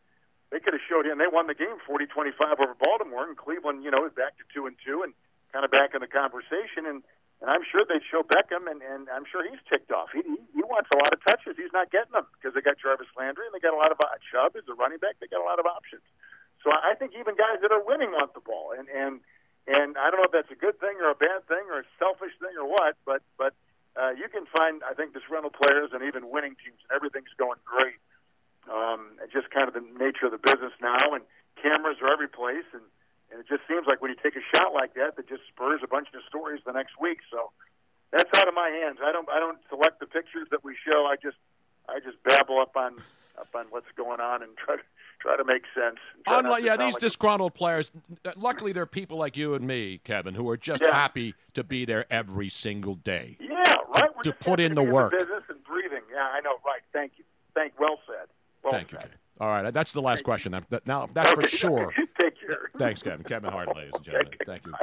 they 0.51 0.59
could 0.59 0.76
have 0.76 0.84
showed 0.88 1.07
him. 1.07 1.18
They 1.18 1.32
won 1.32 1.47
the 1.47 1.55
game 1.55 1.80
40-25 1.88 2.59
over 2.59 2.76
Baltimore, 2.76 3.28
and 3.28 3.36
Cleveland, 3.36 3.84
you 3.84 3.91
know, 3.91 4.05
is 4.05 4.13
back 4.13 4.36
to 4.38 4.45
two 4.51 4.68
and 4.68 4.76
two, 4.84 5.03
and 5.03 5.15
kind 5.51 5.63
of 5.63 5.72
back 5.72 5.95
in 5.95 6.01
the 6.01 6.11
conversation, 6.11 6.86
and. 6.88 7.03
And 7.38 7.53
I'm 7.53 7.61
sure 7.61 7.85
they'd 7.85 8.01
show 8.09 8.25
Beckham, 8.25 8.65
and, 8.65 8.81
and 8.81 9.05
I'm 9.13 9.21
sure 9.29 9.45
he's 9.45 9.61
ticked 9.69 9.93
off. 9.93 10.09
He, 10.09 10.25
he 10.25 10.38
he 10.57 10.63
wants 10.65 10.89
a 10.89 10.97
lot 10.97 11.13
of 11.13 11.21
touches. 11.21 11.53
He's 11.53 11.73
not 11.73 11.93
getting 11.93 12.17
them 12.17 12.25
because 12.33 12.57
they 12.57 12.65
got 12.65 12.81
Jarvis 12.81 13.13
Landry 13.13 13.45
and 13.45 13.53
they 13.53 13.61
got 13.61 13.77
a 13.77 13.81
lot 13.81 13.93
of 13.93 14.01
uh, 14.01 14.17
Chubb 14.33 14.57
is 14.57 14.65
a 14.65 14.73
running 14.73 14.97
back. 14.97 15.21
They 15.21 15.29
got 15.29 15.45
a 15.45 15.45
lot 15.45 15.61
of 15.61 15.69
options. 15.69 16.01
So 16.65 16.73
I 16.73 16.97
think 16.97 17.13
even 17.13 17.38
guys 17.38 17.61
that 17.61 17.69
are 17.69 17.83
winning 17.83 18.09
want 18.09 18.33
the 18.33 18.41
ball, 18.41 18.73
and 18.73 18.89
and 18.89 19.21
and 19.69 20.01
I 20.01 20.09
don't 20.09 20.17
know 20.17 20.29
if 20.29 20.33
that's 20.33 20.49
a 20.49 20.57
good 20.57 20.81
thing 20.81 20.97
or 20.97 21.13
a 21.13 21.19
bad 21.19 21.45
thing 21.45 21.69
or 21.69 21.85
a 21.85 21.88
selfish 22.01 22.33
thing 22.41 22.57
or 22.57 22.65
what, 22.65 22.97
but 23.05 23.21
but 23.38 23.53
uh, 23.93 24.17
you 24.17 24.25
can 24.33 24.49
find 24.49 24.81
I 24.81 24.97
think 24.97 25.13
disgruntled 25.13 25.53
players 25.53 25.93
and 25.93 26.01
even 26.01 26.33
winning 26.33 26.57
teams, 26.57 26.81
and 26.89 26.91
everything's 26.95 27.33
going 27.38 27.61
great. 27.61 28.01
Um, 28.65 29.21
it's 29.21 29.31
just 29.31 29.53
kind 29.53 29.69
of 29.69 29.77
the 29.77 29.85
nature 29.85 30.25
of 30.25 30.33
the 30.33 30.41
business 30.41 30.73
now, 30.81 31.13
and 31.13 31.21
cameras 31.61 32.01
are 32.01 32.09
every 32.09 32.27
place, 32.27 32.67
and 32.73 32.83
and 33.32 33.39
it 33.39 33.47
just 33.47 33.61
seems 33.67 33.86
like 33.88 34.01
when 34.01 34.11
you 34.11 34.17
take 34.21 34.36
a 34.36 34.45
shot 34.55 34.73
like 34.73 34.93
that, 34.95 35.15
that 35.17 35.28
just 35.28 35.41
spurs 35.47 35.82
a 35.84 35.88
bunch 35.88 36.07
of 36.13 36.21
stories 36.28 36.61
the 36.65 36.71
next 36.73 36.93
week. 36.99 37.19
So 37.32 37.51
that's 38.11 38.30
out 38.39 38.47
of 38.47 38.53
my 38.53 38.69
hands. 38.69 38.99
I 39.03 39.11
don't 39.11 39.28
I 39.30 39.39
don't 39.39 39.59
select 39.69 39.99
the 39.99 40.05
pictures 40.07 40.47
that 40.51 40.63
we 40.63 40.75
show. 40.89 41.05
I 41.05 41.15
just 41.21 41.38
I 41.89 41.99
just 41.99 42.21
babble 42.23 42.59
up 42.59 42.75
on 42.75 43.01
up 43.39 43.49
on 43.53 43.65
what's 43.69 43.88
going 43.95 44.19
on 44.19 44.41
and 44.43 44.55
try 44.57 44.75
to 44.78 44.82
try 45.19 45.36
to 45.38 45.43
make 45.43 45.63
sense. 45.75 45.97
Unlike, 46.28 46.61
to 46.61 46.65
yeah, 46.65 46.78
these 46.78 46.93
like- 46.93 47.01
disgruntled 47.01 47.53
players. 47.53 47.91
Luckily, 48.36 48.71
there 48.71 48.84
are 48.84 48.88
people 48.88 49.17
like 49.17 49.36
you 49.36 49.53
and 49.55 49.65
me, 49.65 49.99
Kevin, 50.03 50.34
who 50.36 50.47
are 50.49 50.57
just 50.57 50.84
Yeah. 50.84 50.91
happy 50.93 51.34
to 51.53 51.63
be 51.63 51.86
there 51.86 52.05
every 52.11 52.49
single 52.49 52.95
day. 52.95 53.38
Yeah, 53.39 53.73
right. 53.89 54.15
We're 54.15 54.23
to 54.23 54.34
put 54.34 54.59
in 54.59 54.69
to 54.69 54.75
the 54.75 54.84
work. 54.84 55.11
business 55.11 55.43
and 55.49 55.63
breathing. 55.63 56.01
Yeah, 56.11 56.21
I 56.34 56.39
know. 56.41 56.57
Right. 56.65 56.82
Thank 56.93 57.13
you. 57.17 57.23
Thank. 57.55 57.80
Well 57.80 57.99
said. 58.07 58.28
Well 58.63 58.73
Thank 58.73 58.91
you. 58.91 58.97
Kevin. 58.99 59.11
All 59.39 59.47
right, 59.47 59.71
that's 59.73 59.91
the 59.91 60.01
last 60.01 60.23
question. 60.23 60.51
That- 60.53 60.69
that- 60.69 60.88
Now, 60.88 61.07
that's 61.13 61.31
for 61.31 61.43
sure. 61.47 61.93
Take 62.19 62.39
care. 62.39 62.69
Thanks, 62.77 63.01
Kevin. 63.03 63.23
Kevin 63.23 63.51
Hart, 63.51 63.75
ladies 63.75 63.93
and 63.95 64.03
gentlemen. 64.03 64.33
Thank 64.45 64.65
you. 64.65 64.73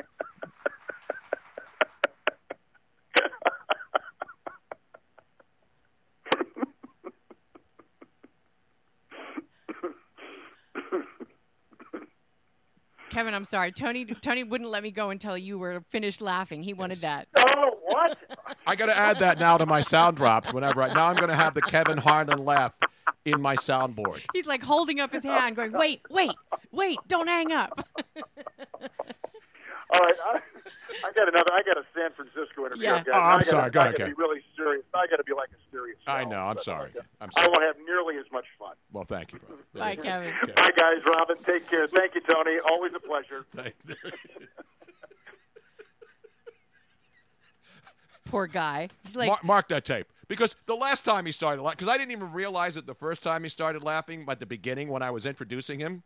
Kevin, 13.15 13.33
I'm 13.33 13.45
sorry. 13.45 13.71
Tony 13.71 14.05
Tony 14.07 14.43
wouldn't 14.43 14.69
let 14.71 14.83
me 14.83 14.91
go 14.91 15.11
until 15.11 15.39
you 15.39 15.57
were 15.57 15.85
finished 15.89 16.21
laughing. 16.21 16.65
He 16.65 16.73
wanted 16.73 17.03
that. 17.03 17.29
Oh, 17.37 17.79
what? 17.85 18.19
I 18.67 18.75
got 18.75 18.87
to 18.87 18.97
add 18.97 19.21
that 19.21 19.39
now 19.39 19.57
to 19.57 19.67
my 19.67 19.83
sound 19.83 20.17
drops 20.17 20.53
whenever 20.53 20.83
I. 20.83 20.93
Now 20.93 21.07
I'm 21.07 21.15
going 21.15 21.29
to 21.29 21.37
have 21.37 21.55
the 21.55 21.63
Kevin 21.63 21.97
Harlan 21.97 22.45
laugh 22.45 22.73
in 23.25 23.41
my 23.41 23.55
soundboard. 23.55 24.23
He's 24.33 24.47
like 24.47 24.65
holding 24.65 24.99
up 24.99 25.13
his 25.13 25.23
hand, 25.23 25.55
going, 25.55 25.71
"Wait, 25.71 26.01
wait, 26.11 26.33
wait! 26.73 26.99
Don't 27.07 27.29
hang 27.29 27.53
up." 27.53 27.87
All 28.17 30.01
right, 30.01 30.17
I, 30.25 30.41
I 31.03 31.13
got 31.13 31.29
another. 31.29 31.53
I 31.53 31.63
got 31.63 31.79
a 31.79 31.85
San 31.95 32.11
Francisco 32.13 32.67
interview. 32.67 32.85
Yeah. 32.85 33.03
guys. 33.03 33.07
Oh, 33.09 33.19
I'm 33.19 33.25
I 33.25 33.39
gotta, 33.39 33.45
sorry. 33.47 33.71
Go 33.71 33.81
I 33.81 33.83
ahead, 33.85 33.93
gotta 33.93 33.97
Kevin. 33.97 34.15
be 34.15 34.23
really 34.23 34.43
serious. 34.57 34.85
I 34.95 35.07
got 35.07 35.17
to 35.17 35.25
be 35.25 35.33
like 35.33 35.49
a 35.51 35.61
serious. 35.73 35.99
I 36.07 36.25
know. 36.25 36.41
I'm 36.41 36.59
sorry. 36.59 36.91
uh, 36.99 37.03
I'm 37.21 37.31
I 37.37 37.47
won't 37.47 37.63
have 37.63 37.77
nearly 37.87 38.17
as 38.19 38.31
much 38.33 38.45
fun. 38.59 38.75
Well, 38.93 39.05
thank 39.05 39.33
you, 39.33 39.39
brother. 39.41 39.63
Bye, 39.75 39.97
Kevin. 39.97 40.33
Bye, 40.55 40.71
guys. 40.79 41.05
Robin, 41.07 41.37
take 41.37 41.67
care. 41.69 41.87
Thank 41.87 42.15
you, 42.15 42.21
Tony. 42.21 42.59
Always 42.71 42.93
a 42.95 43.01
pleasure. 43.01 43.47
Thank 43.55 43.75
you. 43.89 43.95
Poor 48.25 48.47
guy. 48.47 48.89
He's 49.05 49.17
like, 49.17 49.29
mark, 49.29 49.45
mark 49.45 49.69
that 49.69 49.85
tape 49.85 50.07
because 50.29 50.57
the 50.67 50.75
last 50.75 51.05
time 51.05 51.27
he 51.27 51.33
started 51.33 51.63
laughing, 51.63 51.77
because 51.79 51.95
I 51.95 51.99
didn't 51.99 52.13
even 52.13 52.33
realize 52.33 52.77
it 52.77 52.87
the 52.87 52.95
first 52.95 53.23
time 53.23 53.43
he 53.43 53.49
started 53.49 53.83
laughing 53.85 54.25
at 54.29 54.41
the 54.41 54.47
beginning 54.47 54.89
when 54.89 55.03
I 55.03 55.11
was 55.11 55.27
introducing 55.27 55.79
him. 55.79 56.03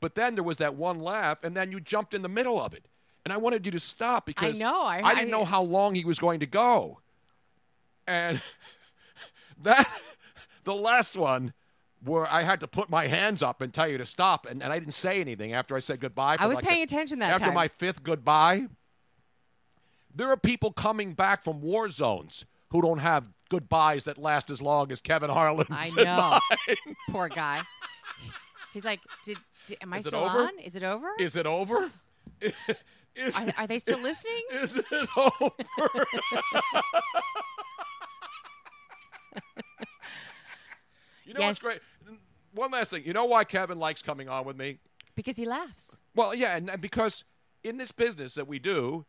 But 0.00 0.14
then 0.16 0.34
there 0.34 0.42
was 0.42 0.58
that 0.58 0.74
one 0.74 1.00
laugh, 1.00 1.44
and 1.44 1.56
then 1.56 1.70
you 1.70 1.78
jumped 1.78 2.14
in 2.14 2.22
the 2.22 2.28
middle 2.28 2.60
of 2.60 2.74
it, 2.74 2.86
and 3.24 3.32
I 3.32 3.36
wanted 3.36 3.64
you 3.66 3.72
to 3.72 3.80
stop 3.80 4.26
because 4.26 4.58
know, 4.60 4.82
I- 4.82 5.00
I 5.02 5.14
didn't 5.14 5.28
I- 5.34 5.38
know 5.38 5.44
how 5.44 5.62
long 5.62 5.94
he 5.94 6.04
was 6.04 6.18
going 6.18 6.40
to 6.40 6.46
go, 6.46 7.00
and 8.06 8.40
that 9.62 9.88
the 10.64 10.74
last 10.74 11.16
one. 11.16 11.52
Where 12.04 12.26
I 12.28 12.42
had 12.42 12.58
to 12.58 12.66
put 12.66 12.90
my 12.90 13.06
hands 13.06 13.44
up 13.44 13.62
and 13.62 13.72
tell 13.72 13.86
you 13.86 13.96
to 13.98 14.04
stop, 14.04 14.44
and, 14.46 14.60
and 14.60 14.72
I 14.72 14.80
didn't 14.80 14.94
say 14.94 15.20
anything 15.20 15.52
after 15.52 15.76
I 15.76 15.78
said 15.78 16.00
goodbye. 16.00 16.34
I 16.36 16.48
was 16.48 16.56
like 16.56 16.64
paying 16.64 16.80
the- 16.80 16.82
attention 16.82 17.20
that 17.20 17.30
after 17.30 17.44
time. 17.44 17.54
my 17.54 17.68
fifth 17.68 18.02
goodbye, 18.02 18.66
there 20.12 20.26
are 20.28 20.36
people 20.36 20.72
coming 20.72 21.12
back 21.12 21.44
from 21.44 21.60
war 21.60 21.88
zones 21.90 22.44
who 22.70 22.82
don't 22.82 22.98
have 22.98 23.28
goodbyes 23.50 24.02
that 24.06 24.18
last 24.18 24.50
as 24.50 24.60
long 24.60 24.90
as 24.90 25.00
Kevin 25.00 25.30
Harlan's. 25.30 25.68
I 25.70 25.90
know. 25.90 26.40
poor 27.10 27.28
guy. 27.28 27.62
He's 28.72 28.84
like, 28.84 28.98
did, 29.24 29.38
did 29.68 29.78
am 29.80 29.92
I 29.92 29.98
Is 29.98 30.06
still 30.06 30.24
on? 30.24 30.58
Is 30.58 30.74
it 30.74 30.82
over? 30.82 31.08
Is 31.20 31.36
it 31.36 31.46
over? 31.46 31.88
Is, 33.14 33.36
are, 33.36 33.52
are 33.58 33.66
they 33.66 33.78
still 33.78 34.00
listening? 34.00 34.42
is 34.52 34.76
it 34.76 34.84
over? 35.16 35.50
you 41.26 41.34
know 41.34 41.42
what's 41.42 41.62
great? 41.62 41.80
One 42.54 42.70
last 42.70 42.90
thing. 42.90 43.02
You 43.04 43.12
know 43.12 43.24
why 43.26 43.44
Kevin 43.44 43.78
likes 43.78 44.02
coming 44.02 44.28
on 44.28 44.44
with 44.44 44.56
me? 44.56 44.78
Because 45.14 45.36
he 45.36 45.44
laughs. 45.44 45.96
Well, 46.14 46.34
yeah, 46.34 46.56
and, 46.56 46.70
and 46.70 46.80
because 46.80 47.24
in 47.64 47.76
this 47.76 47.92
business 47.92 48.34
that 48.34 48.46
we 48.48 48.58
do, 48.58 49.04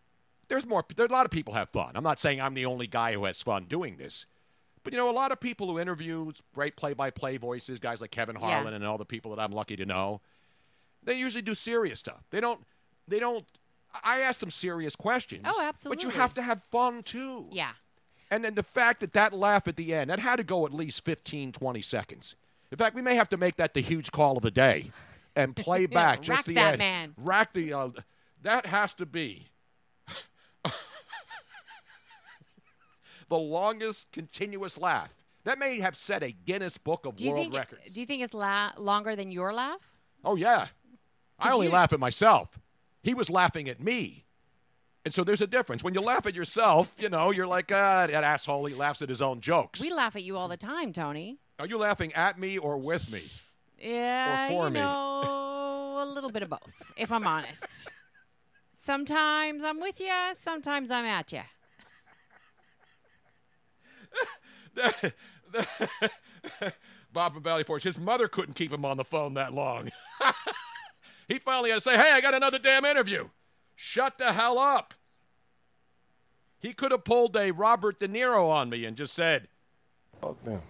there's 0.49 0.65
more. 0.65 0.83
There's 0.95 1.09
a 1.09 1.13
lot 1.13 1.25
of 1.25 1.31
people 1.31 1.53
have 1.53 1.69
fun. 1.69 1.91
I'm 1.95 2.03
not 2.03 2.19
saying 2.19 2.41
I'm 2.41 2.53
the 2.53 2.65
only 2.65 2.87
guy 2.87 3.13
who 3.13 3.25
has 3.25 3.41
fun 3.41 3.65
doing 3.65 3.97
this, 3.97 4.25
but 4.83 4.93
you 4.93 4.99
know, 4.99 5.09
a 5.09 5.11
lot 5.11 5.31
of 5.31 5.39
people 5.39 5.67
who 5.67 5.79
interview 5.79 6.31
great 6.53 6.75
play-by-play 6.75 7.37
voices, 7.37 7.79
guys 7.79 8.01
like 8.01 8.11
Kevin 8.11 8.35
Yeah. 8.39 8.49
Harlan 8.49 8.73
and 8.73 8.85
all 8.85 8.97
the 8.97 9.05
people 9.05 9.33
that 9.35 9.41
I'm 9.41 9.51
lucky 9.51 9.75
to 9.77 9.85
know, 9.85 10.21
they 11.01 11.15
usually 11.15 11.41
do 11.41 11.55
serious 11.55 11.99
stuff. 11.99 12.23
They 12.29 12.39
don't. 12.39 12.61
They 13.07 13.19
don't. 13.19 13.45
I 14.03 14.21
asked 14.21 14.39
them 14.39 14.49
serious 14.49 14.95
questions. 14.95 15.43
Oh, 15.45 15.61
absolutely. 15.61 16.05
But 16.05 16.13
you 16.15 16.19
have 16.19 16.33
to 16.35 16.41
have 16.41 16.61
fun 16.63 17.03
too. 17.03 17.47
Yeah. 17.51 17.71
And 18.31 18.43
then 18.43 18.55
the 18.55 18.63
fact 18.63 19.01
that 19.01 19.13
that 19.13 19.33
laugh 19.33 19.67
at 19.67 19.75
the 19.75 19.93
end, 19.93 20.09
that 20.09 20.19
had 20.19 20.37
to 20.37 20.43
go 20.43 20.65
at 20.65 20.73
least 20.73 21.05
15, 21.05 21.51
20 21.51 21.81
seconds. 21.81 22.35
In 22.71 22.77
fact, 22.77 22.95
we 22.95 23.01
may 23.03 23.15
have 23.15 23.29
to 23.29 23.37
make 23.37 23.57
that 23.57 23.73
the 23.75 23.81
huge 23.81 24.11
call 24.11 24.37
of 24.37 24.43
the 24.43 24.49
day 24.51 24.89
and 25.35 25.55
play 25.55 25.85
back 25.85 26.21
just 26.21 26.37
rack 26.39 26.45
the 26.45 26.53
that 26.55 26.71
end. 26.73 26.79
man. 26.79 27.13
Rack 27.17 27.53
the. 27.53 27.73
Uh, 27.73 27.89
that 28.41 28.65
has 28.65 28.93
to 28.95 29.05
be 29.05 29.49
the 33.29 33.37
longest 33.37 34.11
continuous 34.11 34.77
laugh. 34.77 35.13
That 35.43 35.59
may 35.59 35.79
have 35.79 35.95
set 35.95 36.23
a 36.23 36.31
Guinness 36.31 36.77
Book 36.77 37.05
of 37.05 37.15
Do 37.15 37.27
World 37.29 37.37
think? 37.37 37.53
Records. 37.53 37.93
Do 37.93 37.99
you 37.99 38.07
think 38.07 38.23
it's 38.23 38.33
la- 38.33 38.71
longer 38.77 39.15
than 39.15 39.31
your 39.31 39.53
laugh? 39.53 39.79
Oh 40.23 40.35
yeah, 40.35 40.67
I 41.37 41.51
only 41.51 41.67
laugh 41.67 41.91
at 41.93 41.99
myself. 41.99 42.57
He 43.03 43.13
was 43.13 43.29
laughing 43.29 43.69
at 43.69 43.79
me, 43.81 44.25
and 45.05 45.13
so 45.13 45.23
there's 45.23 45.41
a 45.41 45.47
difference. 45.47 45.83
When 45.83 45.93
you 45.93 46.01
laugh 46.01 46.25
at 46.25 46.33
yourself, 46.33 46.95
you 46.97 47.09
know 47.09 47.31
you're 47.31 47.45
like 47.47 47.71
ah, 47.71 48.07
that 48.07 48.23
asshole. 48.23 48.65
He 48.65 48.73
laughs 48.73 49.01
at 49.01 49.09
his 49.09 49.21
own 49.21 49.41
jokes. 49.41 49.79
We 49.81 49.91
laugh 49.91 50.15
at 50.15 50.23
you 50.23 50.37
all 50.37 50.47
the 50.47 50.57
time, 50.57 50.93
Tony. 50.93 51.37
Are 51.59 51.67
you 51.67 51.77
laughing 51.77 52.13
at 52.13 52.39
me 52.39 52.57
or 52.57 52.77
with 52.77 53.11
me? 53.11 53.21
Yeah, 53.77 54.45
Or 54.45 54.47
for 54.49 54.67
you 54.67 54.73
me. 54.73 54.79
know, 54.79 55.97
a 55.99 56.05
little 56.05 56.31
bit 56.31 56.41
of 56.43 56.49
both, 56.49 56.71
if 56.97 57.11
I'm 57.11 57.27
honest. 57.27 57.91
Sometimes 58.73 59.63
I'm 59.63 59.79
with 59.79 59.99
you, 59.99 60.11
sometimes 60.33 60.89
I'm 60.89 61.05
at 61.05 61.31
you. 61.33 61.41
Bob 67.13 67.33
from 67.33 67.43
Valley 67.43 67.63
Forge. 67.63 67.83
His 67.83 67.97
mother 67.99 68.27
couldn't 68.27 68.55
keep 68.55 68.71
him 68.71 68.85
on 68.85 68.97
the 68.97 69.03
phone 69.03 69.35
that 69.35 69.53
long. 69.53 69.91
he 71.27 71.39
finally 71.39 71.69
had 71.69 71.77
to 71.77 71.81
say, 71.81 71.97
"Hey, 71.97 72.11
I 72.11 72.21
got 72.21 72.33
another 72.33 72.59
damn 72.59 72.85
interview. 72.85 73.29
Shut 73.75 74.17
the 74.17 74.33
hell 74.33 74.57
up." 74.57 74.93
He 76.59 76.73
could 76.73 76.91
have 76.91 77.03
pulled 77.03 77.35
a 77.35 77.51
Robert 77.51 77.99
De 77.99 78.07
Niro 78.07 78.47
on 78.49 78.69
me 78.69 78.85
and 78.85 78.95
just 78.95 79.13
said, 79.13 79.49
Fuck 80.21 80.41
them. 80.45 80.61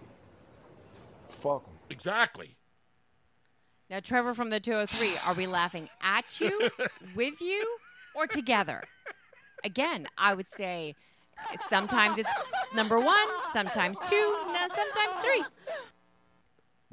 Fuck 1.40 1.64
them. 1.64 1.74
"Exactly." 1.88 2.56
Now, 3.88 4.00
Trevor 4.00 4.34
from 4.34 4.50
the 4.50 4.58
203, 4.58 5.12
are 5.24 5.34
we 5.34 5.46
laughing 5.46 5.88
at 6.02 6.40
you, 6.40 6.70
with 7.14 7.40
you, 7.40 7.78
or 8.14 8.26
together? 8.26 8.82
Again, 9.62 10.08
I 10.18 10.34
would 10.34 10.48
say 10.48 10.96
sometimes 11.68 12.18
it's 12.18 12.30
number 12.74 12.98
one, 12.98 13.28
sometimes 13.52 14.00
two, 14.00 14.36
now 14.48 14.66
sometimes 14.68 15.14
three. 15.22 15.44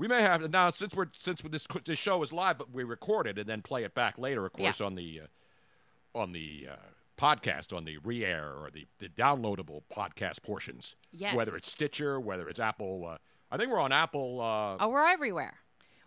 We 0.02 0.08
may 0.08 0.24
have 0.24 0.52
now 0.52 0.72
since 0.72 0.95
we're 0.95 1.06
since 1.20 1.43
this 1.43 1.68
this 1.86 1.99
show 1.99 2.24
is 2.24 2.34
live, 2.34 2.58
but 2.58 2.72
we 2.74 2.84
record 2.84 3.28
it 3.28 3.38
and 3.38 3.47
then 3.47 3.62
play 3.62 3.84
it 3.84 3.93
back 3.93 4.18
later, 4.18 4.43
of 4.47 4.52
course, 4.52 4.80
Yeah. 4.80 4.88
on 4.88 4.95
the 4.95 5.22
uh, 5.26 6.18
on 6.18 6.32
the 6.32 6.70
uh, 6.72 6.76
podcast, 7.20 7.72
on 7.72 7.86
the 7.86 7.99
re-air 7.99 8.52
or 8.52 8.72
the, 8.72 8.88
the 8.97 9.10
downloadable 9.10 9.84
podcast 9.95 10.41
portions. 10.41 10.95
Yes. 11.12 11.36
Whether 11.36 11.56
it's 11.56 11.70
Stitcher, 11.70 12.20
whether 12.20 12.49
it's 12.49 12.60
Apple. 12.60 13.06
Uh, 13.12 13.18
I 13.52 13.58
think 13.58 13.70
we're 13.70 13.80
on 13.80 13.91
Apple. 13.91 14.41
Uh, 14.41 14.84
Oh, 14.84 14.89
we're 14.89 15.06
everywhere. 15.08 15.60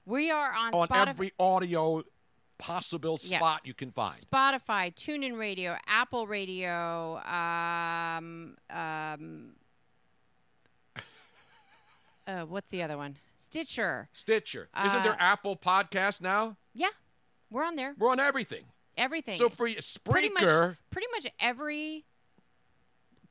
We 0.04 0.28
are 0.32 0.52
on, 0.52 0.74
on 0.74 0.88
Spotify. 0.88 1.06
every 1.08 1.32
audio 1.38 2.02
possible 2.58 3.20
Yeah. 3.22 3.38
spot 3.38 3.60
you 3.62 3.74
can 3.74 3.92
find. 3.92 4.10
Spotify, 4.12 4.92
TuneIn 4.92 5.38
Radio, 5.38 5.76
Apple 5.86 6.26
Radio, 6.26 7.18
um, 7.18 8.56
um, 8.70 9.52
uh, 12.26 12.40
what's 12.46 12.72
the 12.72 12.82
other 12.82 12.96
one? 12.96 13.14
Stitcher. 13.44 14.08
Stitcher. 14.12 14.68
Isn't 14.84 15.02
there 15.02 15.12
Uh, 15.12 15.16
Apple 15.18 15.56
Podcast 15.56 16.20
now? 16.20 16.56
Yeah, 16.72 16.88
we're 17.50 17.64
on 17.64 17.76
there. 17.76 17.94
We're 17.98 18.10
on 18.10 18.18
everything. 18.20 18.64
Everything. 18.96 19.36
So 19.38 19.48
for 19.50 19.66
you- 19.66 19.78
pretty 20.04 20.30
much, 20.30 20.42
Spreaker, 20.44 20.76
pretty 20.90 21.08
much 21.12 21.26
every 21.40 22.04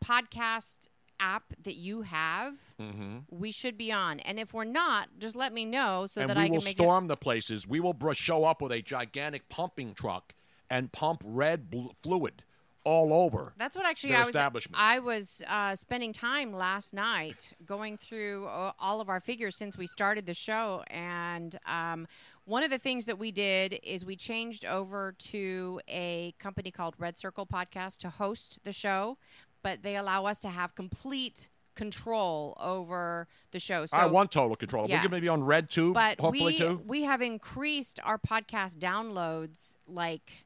podcast 0.03 0.87
app 1.19 1.53
that 1.63 1.75
you 1.75 2.01
have, 2.01 2.57
Mhm. 2.79 3.23
we 3.29 3.51
should 3.51 3.77
be 3.77 3.91
on. 3.91 4.19
And 4.19 4.39
if 4.39 4.53
we're 4.53 4.65
not, 4.65 5.09
just 5.17 5.35
let 5.35 5.53
me 5.53 5.65
know 5.65 6.05
so 6.05 6.21
and 6.21 6.29
that 6.29 6.37
I 6.37 6.47
can 6.49 6.63
make 6.63 6.75
storm 6.77 7.07
the 7.07 7.15
places. 7.17 7.65
We 7.67 7.79
will 7.79 7.95
show 8.13 8.43
up 8.43 8.61
with 8.61 8.71
a 8.71 8.81
gigantic 8.81 9.47
pumping 9.49 9.93
truck 9.93 10.35
and 10.69 10.91
pump 10.91 11.21
red 11.25 11.69
bl- 11.69 11.91
fluid 12.01 12.43
all 12.83 13.13
over. 13.13 13.53
That's 13.57 13.75
what 13.75 13.85
actually 13.85 14.15
I 14.15 14.23
was. 14.23 14.67
I 14.73 14.99
was 14.99 15.43
uh, 15.47 15.75
spending 15.75 16.13
time 16.13 16.53
last 16.53 16.93
night 16.93 17.53
going 17.65 17.97
through 17.97 18.47
uh, 18.47 18.73
all 18.79 19.01
of 19.01 19.09
our 19.09 19.19
figures 19.19 19.55
since 19.55 19.77
we 19.77 19.87
started 19.87 20.25
the 20.25 20.33
show, 20.33 20.83
and 20.87 21.57
um, 21.65 22.07
one 22.45 22.63
of 22.63 22.69
the 22.69 22.77
things 22.77 23.05
that 23.05 23.17
we 23.17 23.31
did 23.31 23.79
is 23.83 24.05
we 24.05 24.15
changed 24.15 24.65
over 24.65 25.13
to 25.17 25.79
a 25.87 26.33
company 26.39 26.71
called 26.71 26.95
Red 26.97 27.17
Circle 27.17 27.47
Podcast 27.47 27.99
to 27.99 28.09
host 28.09 28.59
the 28.63 28.71
show, 28.71 29.17
but 29.61 29.83
they 29.83 29.95
allow 29.95 30.25
us 30.25 30.39
to 30.41 30.49
have 30.49 30.75
complete 30.75 31.49
control 31.75 32.55
over 32.59 33.27
the 33.51 33.59
show. 33.59 33.85
So 33.85 33.97
I 33.97 34.05
want 34.05 34.31
total 34.31 34.55
control. 34.55 34.87
Yeah. 34.87 34.97
We 34.97 35.01
can 35.03 35.11
maybe 35.11 35.27
on 35.27 35.43
Red 35.43 35.69
Tube, 35.69 35.93
but 35.93 36.19
hopefully 36.19 36.53
we, 36.53 36.57
too. 36.57 36.81
we 36.85 37.03
have 37.03 37.21
increased 37.21 37.99
our 38.03 38.17
podcast 38.17 38.77
downloads 38.77 39.77
like 39.87 40.45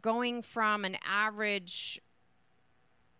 going 0.00 0.42
from 0.42 0.84
an 0.84 0.96
average 1.04 2.00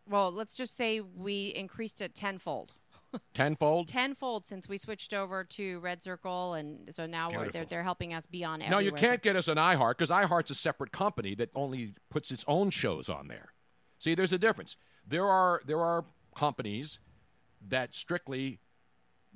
well 0.08 0.30
let's 0.30 0.54
just 0.54 0.76
say 0.76 1.00
we 1.00 1.48
increased 1.48 2.00
it 2.00 2.14
tenfold 2.14 2.74
Tenfold. 3.34 3.88
tenfold 3.88 4.46
since 4.46 4.68
we 4.68 4.76
switched 4.76 5.14
over 5.14 5.42
to 5.42 5.78
red 5.80 6.02
circle 6.02 6.54
and 6.54 6.92
so 6.94 7.06
now 7.06 7.30
we're, 7.30 7.48
they're, 7.48 7.64
they're 7.64 7.82
helping 7.82 8.12
us 8.12 8.26
be 8.26 8.44
on 8.44 8.62
No, 8.68 8.78
you 8.78 8.92
can't 8.92 9.22
get 9.22 9.34
us 9.34 9.48
an 9.48 9.56
iHeart 9.56 9.96
because 9.96 10.10
iHeart's 10.10 10.50
a 10.50 10.54
separate 10.54 10.92
company 10.92 11.34
that 11.36 11.48
only 11.54 11.94
puts 12.10 12.30
its 12.30 12.44
own 12.46 12.68
shows 12.68 13.08
on 13.08 13.28
there. 13.28 13.54
See, 13.98 14.14
there's 14.14 14.34
a 14.34 14.38
difference. 14.38 14.76
There 15.06 15.26
are 15.26 15.62
there 15.64 15.80
are 15.80 16.04
companies 16.36 16.98
that 17.68 17.94
strictly 17.94 18.60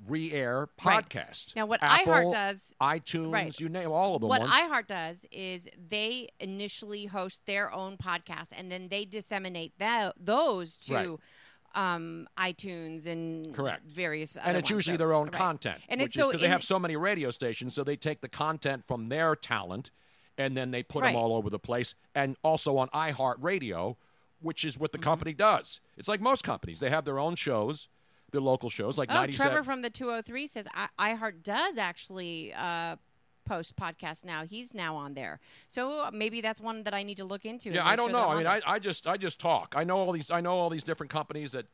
re-air 0.07 0.67
Right. 0.83 1.05
podcasts. 1.07 1.55
Now, 1.55 1.65
what 1.65 1.81
Apple, 1.81 2.13
iHeart 2.13 2.31
does- 2.31 2.75
iTunes, 2.81 3.31
Right. 3.31 3.59
you 3.59 3.69
name 3.69 3.91
all 3.91 4.15
of 4.15 4.21
them. 4.21 4.29
What 4.29 4.41
ones. 4.41 4.51
iHeart 4.53 4.87
does 4.87 5.25
is 5.31 5.69
they 5.77 6.29
initially 6.39 7.05
host 7.05 7.45
their 7.45 7.71
own 7.71 7.97
podcast 7.97 8.51
and 8.55 8.71
then 8.71 8.89
they 8.89 9.05
disseminate 9.05 9.77
that, 9.79 10.13
those 10.19 10.77
to 10.79 10.93
Right. 10.95 11.95
um, 11.95 12.27
iTunes 12.37 13.07
and 13.07 13.53
Correct. 13.55 13.85
various 13.85 14.37
other 14.37 14.47
and 14.49 14.57
it's 14.57 14.69
ones. 14.69 14.79
usually 14.81 14.93
So- 14.95 14.99
their 14.99 15.13
own 15.13 15.27
right. 15.27 15.33
content. 15.33 15.81
And 15.89 16.01
it's 16.01 16.13
so 16.13 16.27
because 16.27 16.41
they 16.41 16.47
have 16.49 16.63
so 16.63 16.77
many 16.79 16.95
radio 16.95 17.31
stations, 17.31 17.73
so 17.73 17.83
they 17.83 17.95
take 17.97 18.21
the 18.21 18.29
content 18.29 18.85
from 18.87 19.09
their 19.09 19.35
talent 19.35 19.89
and 20.37 20.55
then 20.57 20.71
they 20.71 20.83
put 20.83 21.01
Right. 21.03 21.13
them 21.13 21.21
all 21.21 21.35
over 21.35 21.49
the 21.49 21.59
place, 21.59 21.93
and 22.15 22.35
also 22.43 22.77
on 22.77 22.89
iHeartRadio, 22.89 23.95
which 24.41 24.65
is 24.65 24.77
what 24.77 24.91
Mm-hmm. 24.91 24.99
the 24.99 25.03
company 25.03 25.33
does. 25.33 25.79
It's 25.95 26.07
like 26.09 26.19
most 26.21 26.43
companies; 26.43 26.79
they 26.79 26.89
have 26.89 27.05
their 27.05 27.19
own 27.19 27.35
shows, 27.35 27.87
their 28.33 28.41
local 28.41 28.69
shows, 28.69 28.97
like 28.97 29.09
oh, 29.09 29.13
97. 29.13 29.51
Trevor 29.51 29.63
from 29.63 29.81
the 29.81 29.89
203 29.89 30.47
says 30.47 30.67
I- 30.73 31.15
iHeart 31.15 31.43
does 31.43 31.77
actually 31.77 32.53
uh, 32.53 32.97
post 33.45 33.77
podcast 33.77 34.25
now. 34.25 34.43
He's 34.43 34.73
now 34.73 34.97
on 34.97 35.13
there. 35.13 35.39
So 35.67 36.03
uh, 36.03 36.11
maybe 36.11 36.41
that's 36.41 36.59
one 36.59 36.83
that 36.83 36.93
I 36.93 37.03
need 37.03 37.17
to 37.17 37.23
look 37.23 37.45
into. 37.45 37.69
yeah, 37.69 37.87
I 37.87 37.95
don't 37.95 38.09
sure 38.09 38.19
know. 38.19 38.29
I'm 38.29 38.37
mean, 38.39 38.47
I. 38.47 38.59
I 38.65 38.79
just 38.79 39.07
I 39.07 39.15
just 39.15 39.39
talk. 39.39 39.75
I 39.77 39.85
know 39.85 39.97
all 39.97 40.11
these 40.11 40.31
I 40.31 40.41
know 40.41 40.53
all 40.53 40.69
these 40.69 40.83
different 40.83 41.11
companies 41.11 41.53
that 41.53 41.67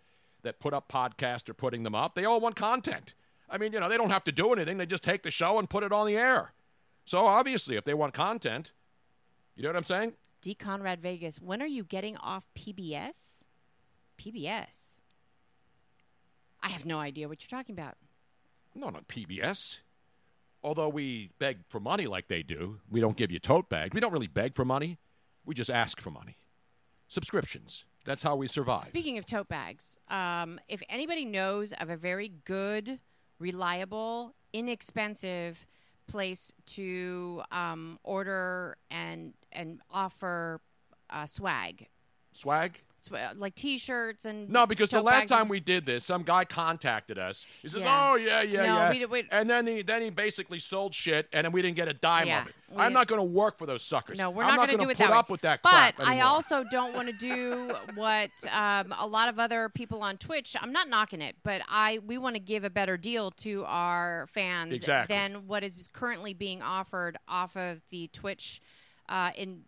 that 0.44 0.60
put 0.60 0.74
up 0.74 0.92
podcasts 0.92 1.50
or 1.50 1.54
putting 1.54 1.84
them 1.84 1.96
up. 1.96 2.14
They 2.14 2.26
all 2.26 2.40
want 2.40 2.56
content. 2.56 3.16
I 3.50 3.58
mean, 3.58 3.74
you 3.74 3.80
know, 3.80 3.90
they 3.90 3.98
don't 3.98 4.12
have 4.12 4.24
to 4.26 4.32
do 4.32 4.54
anything. 4.54 4.78
They 4.78 4.86
just 4.86 5.04
take 5.04 5.24
the 5.24 5.32
show 5.32 5.58
and 5.58 5.68
put 5.68 5.84
it 5.84 5.92
on 5.92 6.06
the 6.06 6.16
air. 6.16 6.54
So 7.06 7.26
obviously, 7.26 7.76
if 7.78 7.86
they 7.86 7.96
want 7.96 8.14
content, 8.14 8.74
you 9.56 9.64
know 9.64 9.70
what 9.70 9.76
I'm 9.76 9.84
saying? 9.84 10.14
D. 10.42 10.54
Conrad 10.54 11.02
Vegas, 11.02 11.42
when 11.42 11.62
are 11.62 11.68
you 11.68 11.84
getting 11.84 12.16
off 12.18 12.46
PBS? 12.56 13.48
PBS. 14.20 14.99
I 16.62 16.70
have 16.70 16.86
no 16.86 17.00
idea 17.00 17.28
what 17.28 17.42
you're 17.42 17.60
talking 17.60 17.74
about. 17.74 17.96
Not 18.76 18.96
on 18.96 19.04
PBS. 19.04 19.80
Although 20.64 20.90
we 20.90 21.30
beg 21.40 21.60
for 21.68 21.80
money 21.80 22.06
like 22.06 22.28
they 22.28 22.44
do, 22.44 22.80
we 22.90 23.00
don't 23.00 23.16
give 23.16 23.32
you 23.32 23.40
tote 23.40 23.70
bags. 23.70 23.94
We 23.94 24.02
don't 24.02 24.12
really 24.12 24.28
beg 24.28 24.56
for 24.56 24.66
money. 24.66 24.98
We 25.46 25.56
just 25.56 25.70
ask 25.70 26.02
for 26.02 26.12
money. 26.12 26.38
Subscriptions. 27.08 27.86
That's 28.06 28.24
how 28.24 28.36
we 28.36 28.48
survive. 28.48 28.88
Speaking 28.88 29.18
of 29.18 29.26
tote 29.26 29.48
bags, 29.48 29.98
um, 30.10 30.60
if 30.68 30.84
anybody 30.90 31.26
knows 31.26 31.74
of 31.74 31.90
a 31.90 31.96
very 31.96 32.34
good, 32.46 33.00
reliable, 33.40 34.36
inexpensive 34.54 35.66
place 36.08 36.54
to 36.66 37.42
um, 37.52 38.00
order 38.04 38.78
and 38.92 39.34
and 39.52 39.80
offer 39.92 40.60
uh, 41.10 41.26
swag, 41.26 41.88
Swag? 42.32 42.80
Like 43.38 43.56
T-shirts 43.56 44.26
and 44.26 44.50
No, 44.50 44.66
because 44.66 44.90
the 44.92 45.02
last 45.02 45.28
time 45.28 45.42
and- 45.42 45.50
we 45.50 45.60
did 45.60 45.86
this, 45.86 46.06
some 46.06 46.24
guy 46.24 46.46
contacted 46.46 47.18
us. 47.18 47.46
He 47.62 47.68
says, 47.70 47.82
Yeah. 47.82 48.10
"Oh 48.12 48.16
yeah, 48.16 48.42
yeah, 48.42 48.58
No, 48.58 48.64
yeah," 48.66 48.90
we 48.92 49.06
we- 49.06 49.28
and 49.32 49.50
then 49.50 49.66
he 49.68 49.82
then 49.82 50.02
he 50.02 50.10
basically 50.10 50.60
sold 50.60 50.94
shit, 50.94 51.28
and 51.32 51.46
then 51.46 51.52
we 51.52 51.62
didn't 51.62 51.76
get 51.78 51.88
a 51.88 51.94
dime 51.94 52.28
Yeah, 52.28 52.42
of 52.42 52.48
it. 52.48 52.56
I'm 52.78 52.94
not 52.94 53.08
going 53.08 53.20
to 53.20 53.24
work 53.24 53.58
for 53.58 53.66
those 53.66 53.82
suckers. 53.84 54.20
No, 54.20 54.30
we're 54.30 54.44
I'm 54.44 54.50
not, 54.50 54.58
going 54.58 54.70
to 54.70 54.76
gonna 54.78 54.86
do 54.86 54.90
it 54.92 54.98
put 54.98 55.08
that 55.08 55.14
up 55.16 55.30
way. 55.30 55.34
with 55.34 55.42
that 55.42 55.64
but 55.64 55.96
I 56.00 56.22
also 56.22 56.64
don't 56.70 56.94
want 56.94 57.08
to 57.08 57.14
do 57.14 57.72
what 57.96 58.30
um, 58.52 58.94
a 58.98 59.08
lot 59.08 59.28
of 59.28 59.40
other 59.40 59.70
people 59.70 60.04
on 60.04 60.18
Twitch. 60.18 60.56
I'm 60.60 60.72
not 60.72 60.88
knocking 60.88 61.22
it, 61.22 61.36
but 61.44 61.62
I 61.68 62.00
we 62.06 62.18
want 62.20 62.36
to 62.36 62.40
give 62.40 62.64
a 62.64 62.70
better 62.70 62.96
deal 62.98 63.32
to 63.32 63.64
our 63.66 64.28
fans 64.28 64.74
Exactly. 64.74 65.16
than 65.16 65.48
what 65.48 65.64
is 65.64 65.90
currently 65.94 66.34
being 66.34 66.62
offered 66.62 67.18
off 67.28 67.58
of 67.58 67.82
the 67.90 68.08
Twitch 68.14 68.62
uh, 69.08 69.32
in 69.36 69.64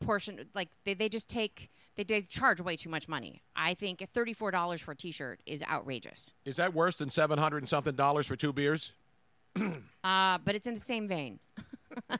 portion. 0.00 0.46
Like 0.54 0.68
they, 0.84 0.94
they 0.94 1.08
just 1.08 1.28
take 1.28 1.70
they, 2.04 2.20
they 2.20 2.22
charge 2.22 2.60
way 2.60 2.76
too 2.76 2.88
much 2.90 3.08
money. 3.08 3.42
I 3.56 3.74
think 3.74 4.06
thirty 4.12 4.32
four 4.32 4.50
dollars 4.50 4.80
for 4.80 4.92
a 4.92 4.96
T-shirt 4.96 5.40
is 5.46 5.62
outrageous. 5.62 6.32
Is 6.44 6.56
that 6.56 6.74
worse 6.74 6.96
than 6.96 7.10
seven 7.10 7.38
hundred 7.38 7.58
and 7.58 7.68
something 7.68 7.94
dollars 7.94 8.26
for 8.26 8.36
two 8.36 8.52
beers? 8.52 8.92
Uh, 10.02 10.38
but 10.44 10.54
it's 10.54 10.66
in 10.66 10.72
the 10.74 10.80
same 10.80 11.06
vein. 11.06 11.38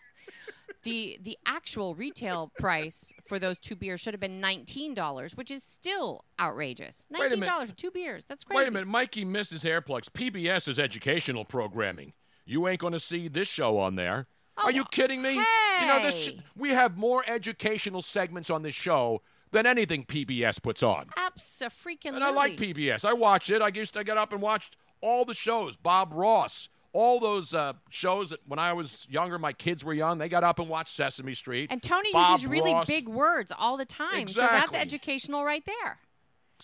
the 0.82 1.18
the 1.22 1.38
actual 1.46 1.94
retail 1.94 2.50
price 2.58 3.12
for 3.26 3.38
those 3.38 3.58
two 3.58 3.74
beers 3.74 4.00
should 4.00 4.12
have 4.14 4.20
been 4.20 4.40
nineteen 4.40 4.92
dollars, 4.94 5.34
which 5.36 5.50
is 5.50 5.62
still 5.62 6.24
outrageous. 6.38 7.04
Nineteen 7.10 7.40
dollars 7.40 7.70
for 7.70 7.76
two 7.76 7.90
beers. 7.90 8.24
That's 8.26 8.44
crazy. 8.44 8.58
Wait 8.58 8.68
a 8.68 8.70
minute, 8.72 8.88
Mikey 8.88 9.24
misses 9.24 9.62
hair 9.62 9.80
plugs. 9.80 10.08
PBS 10.10 10.68
is 10.68 10.78
educational 10.78 11.44
programming. 11.44 12.12
You 12.44 12.68
ain't 12.68 12.80
going 12.80 12.92
to 12.92 13.00
see 13.00 13.28
this 13.28 13.48
show 13.48 13.78
on 13.78 13.94
there. 13.96 14.26
Are 14.56 14.72
you 14.72 14.84
kidding 14.84 15.22
me? 15.22 15.34
You 15.34 15.86
know 15.86 16.00
this. 16.02 16.14
sh- 16.24 16.30
Oh, 16.38 16.42
we 16.56 16.70
have 16.70 16.98
more 16.98 17.24
educational 17.26 18.02
segments 18.02 18.50
on 18.50 18.62
this 18.62 18.74
show 18.74 19.22
than 19.52 19.66
anything 19.66 20.04
PBS 20.04 20.62
puts 20.62 20.82
on. 20.82 21.06
Abso-freaking-lutely. 21.16 22.16
And 22.16 22.24
I 22.24 22.30
like 22.30 22.56
PBS. 22.56 23.04
I 23.04 23.12
watch 23.12 23.50
it. 23.50 23.62
I 23.62 23.68
used 23.68 23.94
to 23.94 24.04
get 24.04 24.16
up 24.16 24.32
and 24.32 24.40
watch 24.40 24.70
all 25.00 25.24
the 25.24 25.34
shows. 25.34 25.76
Bob 25.76 26.12
Ross, 26.14 26.68
all 26.92 27.20
those 27.20 27.54
uh, 27.54 27.72
shows 27.90 28.30
that 28.30 28.40
when 28.46 28.58
I 28.58 28.72
was 28.72 29.06
younger, 29.10 29.38
my 29.38 29.52
kids 29.52 29.84
were 29.84 29.94
young. 29.94 30.18
They 30.18 30.28
got 30.28 30.44
up 30.44 30.58
and 30.58 30.68
watched 30.68 30.94
Sesame 30.94 31.34
Street. 31.34 31.70
And 31.70 31.82
Tony 31.82 32.12
Bob 32.12 32.32
uses 32.32 32.46
really 32.46 32.72
Ross. 32.72 32.86
big 32.86 33.08
words 33.08 33.52
all 33.56 33.76
the 33.76 33.84
time, 33.84 34.20
exactly. 34.20 34.58
so 34.58 34.60
that's 34.60 34.74
educational 34.74 35.44
right 35.44 35.64
there. 35.64 35.98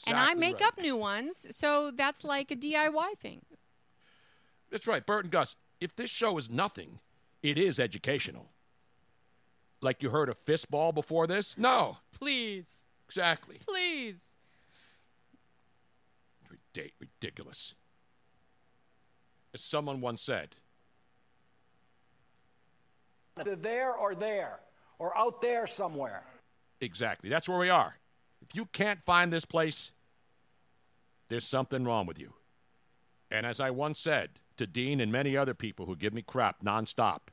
and 0.07 0.17
I 0.17 0.35
make 0.35 0.61
right. 0.61 0.69
up 0.69 0.79
new 0.79 0.97
ones, 0.97 1.47
so 1.51 1.91
that's 1.91 2.25
like 2.25 2.51
a 2.51 2.57
DIY 2.57 3.19
thing. 3.19 3.43
That's 4.71 4.87
right, 4.87 5.05
Bert 5.05 5.25
and 5.25 5.33
Gus. 5.33 5.55
If 5.81 5.95
this 5.95 6.11
show 6.11 6.39
is 6.39 6.51
nothing, 6.51 6.99
it 7.43 7.59
is 7.59 7.79
educational. 7.79 8.51
Like 9.81 10.03
you 10.03 10.11
heard 10.11 10.29
of 10.29 10.43
fistball 10.45 10.95
before 10.95 11.27
this? 11.27 11.57
No, 11.59 11.99
Please, 12.19 12.85
exactly. 13.07 13.59
please. 13.67 14.35
Ridiculous. 17.01 17.75
As 19.55 19.63
someone 19.63 20.01
once 20.01 20.23
said, 20.23 20.57
They're 23.45 23.57
there 23.57 23.93
or 23.93 24.15
there, 24.15 24.61
or 24.99 25.17
out 25.17 25.41
there 25.43 25.67
somewhere. 25.67 26.23
exactly. 26.81 27.29
That's 27.29 27.49
where 27.49 27.59
we 27.59 27.69
are. 27.71 27.97
If 28.41 28.55
you 28.55 28.67
can't 28.67 29.03
find 29.05 29.33
this 29.33 29.45
place, 29.45 29.93
there's 31.29 31.47
something 31.47 31.85
wrong 31.85 32.07
with 32.07 32.19
you. 32.19 32.33
And 33.31 33.45
as 33.45 33.61
I 33.61 33.71
once 33.71 33.99
said 33.99 34.31
to 34.57 34.67
Dean 34.67 35.01
and 35.01 35.11
many 35.13 35.37
other 35.37 35.53
people 35.55 35.85
who 35.87 35.97
give 35.97 36.15
me 36.15 36.23
crap 36.23 36.63
nonstop, 36.63 37.29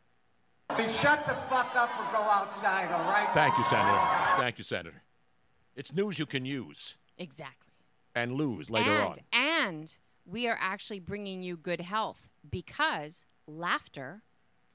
Shut 0.77 1.25
the 1.27 1.35
fuck 1.49 1.75
up 1.75 1.89
or 1.99 2.17
go 2.17 2.23
outside, 2.23 2.91
all 2.91 3.11
right? 3.11 3.29
thank 3.33 3.57
you, 3.57 3.63
Senator. 3.63 3.99
Thank 4.37 4.57
you, 4.57 4.63
Senator. 4.63 5.03
It's 5.75 5.93
news 5.93 6.17
you 6.17 6.25
can 6.25 6.45
use 6.45 6.95
Exactly. 7.17 7.73
and 8.15 8.33
lose 8.33 8.69
later 8.69 8.91
and, 8.91 9.01
on. 9.03 9.15
And 9.31 9.95
we 10.25 10.47
are 10.47 10.57
actually 10.59 10.99
bringing 10.99 11.43
you 11.43 11.57
good 11.57 11.81
health 11.81 12.29
because 12.49 13.25
laughter 13.47 14.23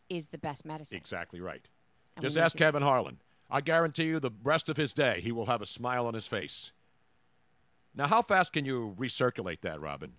is 0.09 0.29
the 0.29 0.39
best 0.39 0.65
medicine. 0.65 0.97
Exactly 0.99 1.41
right. 1.41 1.67
And 2.17 2.23
Just 2.23 2.37
ask 2.37 2.55
make 2.55 2.61
Kevin 2.61 2.83
Harlan. 2.83 3.19
I 3.51 3.61
guarantee 3.61 4.05
you 4.05 4.21
the 4.21 4.31
rest 4.43 4.69
of 4.69 4.77
his 4.77 4.93
day, 4.93 5.21
he 5.21 5.33
will 5.33 5.47
have 5.47 5.63
a 5.63 5.67
smile 5.67 6.07
on 6.07 6.15
his 6.15 6.27
face. 6.27 6.73
Now, 7.95 8.07
how 8.07 8.23
fast 8.23 8.53
can 8.53 8.65
you 8.65 8.95
recirculate 8.99 9.63
that, 9.63 9.81
Robin? 9.81 10.13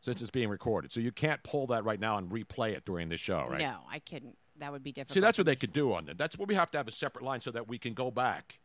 Since 0.00 0.20
it's 0.20 0.30
being 0.30 0.48
recorded. 0.48 0.92
So 0.92 1.00
you 1.00 1.12
can't 1.12 1.42
pull 1.42 1.66
that 1.68 1.84
right 1.84 1.98
now 1.98 2.18
and 2.18 2.30
replay 2.30 2.72
it 2.72 2.84
during 2.84 3.08
the 3.08 3.16
show, 3.16 3.46
right? 3.48 3.60
No, 3.60 3.78
I 3.90 3.98
couldn't. 3.98 4.36
That 4.58 4.72
would 4.72 4.82
be 4.82 4.92
difficult. 4.92 5.14
See, 5.14 5.20
that's 5.20 5.38
what 5.38 5.46
they 5.46 5.56
could 5.56 5.72
do 5.72 5.92
on 5.92 6.08
it. 6.08 6.18
That's 6.18 6.36
what 6.38 6.48
we 6.48 6.54
have 6.54 6.70
to 6.72 6.78
have 6.78 6.88
a 6.88 6.92
separate 6.92 7.24
line 7.24 7.40
so 7.40 7.50
that 7.52 7.68
we 7.68 7.78
can 7.78 7.94
go 7.94 8.10
back 8.10 8.58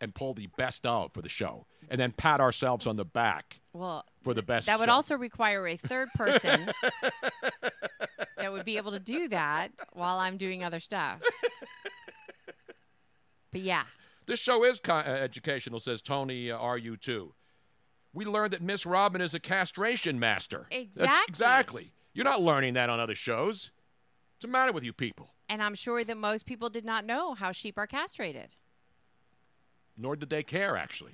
and 0.00 0.14
pull 0.14 0.32
the 0.32 0.46
best 0.56 0.86
of 0.86 1.12
for 1.12 1.20
the 1.22 1.28
show 1.28 1.66
and 1.90 2.00
then 2.00 2.12
pat 2.12 2.40
ourselves 2.40 2.86
on 2.86 2.96
the 2.96 3.04
back 3.04 3.60
well 3.74 4.06
for 4.22 4.32
the 4.32 4.42
best 4.42 4.66
That 4.66 4.78
would 4.78 4.86
show. 4.86 4.92
also 4.92 5.14
require 5.16 5.66
a 5.68 5.76
third 5.76 6.08
person 6.14 6.72
that 8.38 8.50
would 8.50 8.64
be 8.64 8.78
able 8.78 8.92
to 8.92 8.98
do 9.00 9.28
that 9.28 9.72
while 9.92 10.18
I'm 10.18 10.38
doing 10.38 10.64
other 10.64 10.80
stuff. 10.80 11.20
But 13.52 13.60
yeah, 13.62 13.82
This 14.26 14.38
show 14.40 14.64
is 14.64 14.80
uh, 14.88 14.92
educational, 14.92 15.80
says 15.80 16.00
Tony 16.02 16.50
uh, 16.50 16.58
RU2. 16.58 17.30
We 18.12 18.24
learned 18.24 18.52
that 18.52 18.62
Miss 18.62 18.86
Robin 18.86 19.20
is 19.20 19.34
a 19.34 19.40
castration 19.40 20.18
master. 20.18 20.66
That's- 20.70 20.86
Exactly. 20.86 21.24
exactly. 21.28 21.92
You're 22.14 22.24
not 22.24 22.40
learning 22.40 22.74
that 22.74 22.90
on 22.90 22.98
other 23.00 23.14
shows. 23.14 23.70
What's 24.40 24.48
the 24.48 24.52
matter 24.52 24.72
with 24.72 24.84
you 24.84 24.94
people? 24.94 25.28
and 25.50 25.62
I'm 25.62 25.74
sure 25.74 26.02
that 26.02 26.16
most 26.16 26.46
people 26.46 26.70
did 26.70 26.82
not 26.86 27.04
know 27.04 27.34
how 27.34 27.52
sheep 27.52 27.76
are 27.76 27.86
castrated. 27.86 28.54
Nor 29.98 30.16
did 30.16 30.30
they 30.30 30.42
care, 30.42 30.78
actually. 30.78 31.12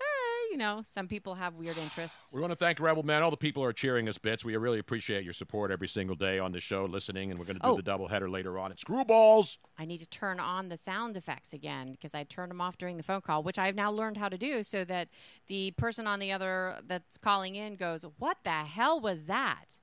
Eh, 0.00 0.04
you 0.50 0.56
know, 0.56 0.80
some 0.82 1.06
people 1.06 1.36
have 1.36 1.54
weird 1.54 1.78
interests. 1.78 2.34
We 2.34 2.40
want 2.40 2.50
to 2.50 2.56
thank 2.56 2.80
Rebel 2.80 3.04
Man. 3.04 3.22
All 3.22 3.30
the 3.30 3.36
people 3.36 3.62
are 3.62 3.72
cheering 3.72 4.08
us 4.08 4.18
bits. 4.18 4.44
We 4.44 4.56
really 4.56 4.80
appreciate 4.80 5.22
your 5.22 5.34
support 5.34 5.70
every 5.70 5.86
single 5.86 6.16
day 6.16 6.40
on 6.40 6.50
the 6.50 6.58
show, 6.58 6.84
listening, 6.86 7.30
and 7.30 7.38
we're 7.38 7.44
going 7.46 7.60
to 7.60 7.62
do 7.62 7.68
Oh. 7.68 7.76
the 7.76 7.82
doubleheader 7.82 8.28
later 8.28 8.58
on 8.58 8.72
at 8.72 8.78
Screwballs. 8.78 9.58
I 9.78 9.84
need 9.84 9.98
to 10.00 10.08
turn 10.08 10.40
on 10.40 10.68
the 10.68 10.76
sound 10.76 11.16
effects 11.16 11.52
again 11.52 11.92
because 11.92 12.12
I 12.12 12.24
turned 12.24 12.50
them 12.50 12.60
off 12.60 12.76
during 12.76 12.96
the 12.96 13.04
phone 13.04 13.20
call, 13.20 13.44
which 13.44 13.60
I've 13.60 13.76
now 13.76 13.92
learned 13.92 14.16
how 14.16 14.28
to 14.28 14.36
do 14.38 14.64
so 14.64 14.84
that 14.86 15.10
the 15.46 15.70
person 15.72 16.08
on 16.08 16.18
the 16.18 16.32
other 16.32 16.80
that's 16.88 17.18
calling 17.18 17.54
in 17.54 17.76
goes, 17.76 18.04
What 18.18 18.38
the 18.42 18.50
hell 18.50 18.98
was 18.98 19.26
that? 19.26 19.76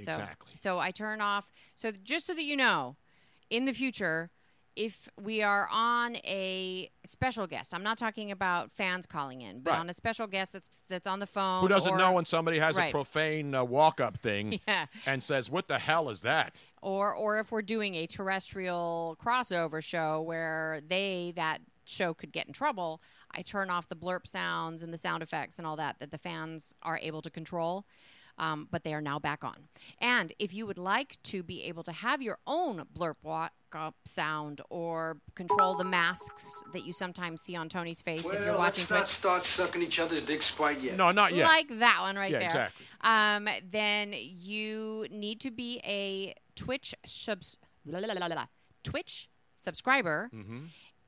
So, 0.00 0.12
Exactly. 0.12 0.52
So 0.60 0.78
I 0.78 0.90
turn 0.90 1.20
off. 1.20 1.50
So 1.74 1.90
just 1.92 2.26
so 2.26 2.34
that 2.34 2.42
you 2.42 2.56
know, 2.56 2.96
in 3.50 3.64
the 3.64 3.72
future, 3.72 4.30
if 4.76 5.08
we 5.20 5.42
are 5.42 5.68
on 5.70 6.16
a 6.18 6.88
special 7.04 7.46
guest, 7.46 7.74
I'm 7.74 7.82
not 7.82 7.98
talking 7.98 8.30
about 8.30 8.70
fans 8.70 9.04
calling 9.04 9.42
in, 9.42 9.60
but 9.60 9.72
Right. 9.72 9.80
on 9.80 9.90
a 9.90 9.94
special 9.94 10.26
guest 10.28 10.52
that's 10.52 10.82
that's 10.88 11.06
on 11.08 11.18
the 11.18 11.26
phone. 11.26 11.60
Who 11.62 11.68
doesn't 11.68 11.92
or- 11.94 11.98
know 11.98 12.12
when 12.12 12.24
somebody 12.24 12.58
has 12.60 12.76
Right. 12.76 12.88
a 12.88 12.92
profane 12.92 13.54
uh, 13.54 13.64
walk-up 13.64 14.16
thing 14.18 14.60
Yeah. 14.68 14.86
and 15.06 15.22
says, 15.22 15.50
"What 15.50 15.66
the 15.68 15.78
hell 15.78 16.08
is 16.08 16.22
that?" 16.22 16.62
or 16.82 17.12
or 17.14 17.38
if 17.40 17.50
we're 17.52 17.60
doing 17.62 17.94
a 17.96 18.06
terrestrial 18.06 19.18
crossover 19.22 19.82
show 19.82 20.22
where 20.22 20.80
they 20.88 21.32
that 21.36 21.60
show 21.84 22.14
could 22.14 22.30
get 22.32 22.46
in 22.46 22.52
trouble 22.52 23.02
i 23.32 23.42
turn 23.42 23.68
off 23.68 23.88
the 23.88 23.96
blurp 23.96 24.24
sounds 24.26 24.82
and 24.82 24.94
the 24.94 24.98
sound 24.98 25.22
effects 25.24 25.58
and 25.58 25.66
all 25.66 25.74
that 25.76 25.98
that 25.98 26.10
the 26.12 26.18
fans 26.18 26.72
are 26.84 26.98
able 27.02 27.20
to 27.20 27.28
control 27.30 27.84
um, 28.40 28.66
but 28.72 28.82
they 28.84 28.92
are 28.92 29.00
now 29.12 29.18
back 29.18 29.44
on 29.44 29.56
and 30.00 30.32
if 30.38 30.50
you 30.52 30.66
would 30.66 30.78
like 30.78 31.12
to 31.22 31.42
be 31.42 31.58
able 31.70 31.82
to 31.84 31.92
have 31.92 32.20
your 32.20 32.38
own 32.46 32.84
blurp 32.98 33.14
walk 33.22 33.52
up 33.72 33.94
sound 34.04 34.60
or 34.70 35.18
control 35.36 35.76
the 35.76 35.84
masks 35.84 36.64
that 36.72 36.84
you 36.86 36.92
sometimes 36.92 37.40
see 37.40 37.54
on 37.54 37.68
tony's 37.68 38.00
face 38.00 38.24
if 38.26 38.40
you're 38.44 38.58
watching 38.58 38.84
let's 38.90 38.90
not 38.90 39.08
start 39.08 39.44
sucking 39.44 39.82
each 39.82 39.98
other's 40.00 40.24
dicks 40.26 40.50
quite 40.56 40.80
yet. 40.80 40.96
No, 40.96 41.12
not 41.12 41.32
yet. 41.34 41.44
like 41.46 41.68
that 41.78 41.98
one 42.00 42.16
right 42.16 42.30
Yeah, 42.32 42.38
there. 42.40 42.48
exactly. 42.48 42.86
Um, 43.02 43.48
then 43.70 44.12
you 44.16 45.06
need 45.10 45.38
to 45.42 45.50
be 45.50 45.80
a 45.84 46.34
Twitch 46.56 46.94
subs- 47.06 47.56
la, 47.86 47.98
la, 48.00 48.06
la, 48.12 48.26
la, 48.26 48.34
la, 48.34 48.46
Twitch 48.82 49.28
subscriber, 49.54 50.30
Mm-hmm. 50.34 50.64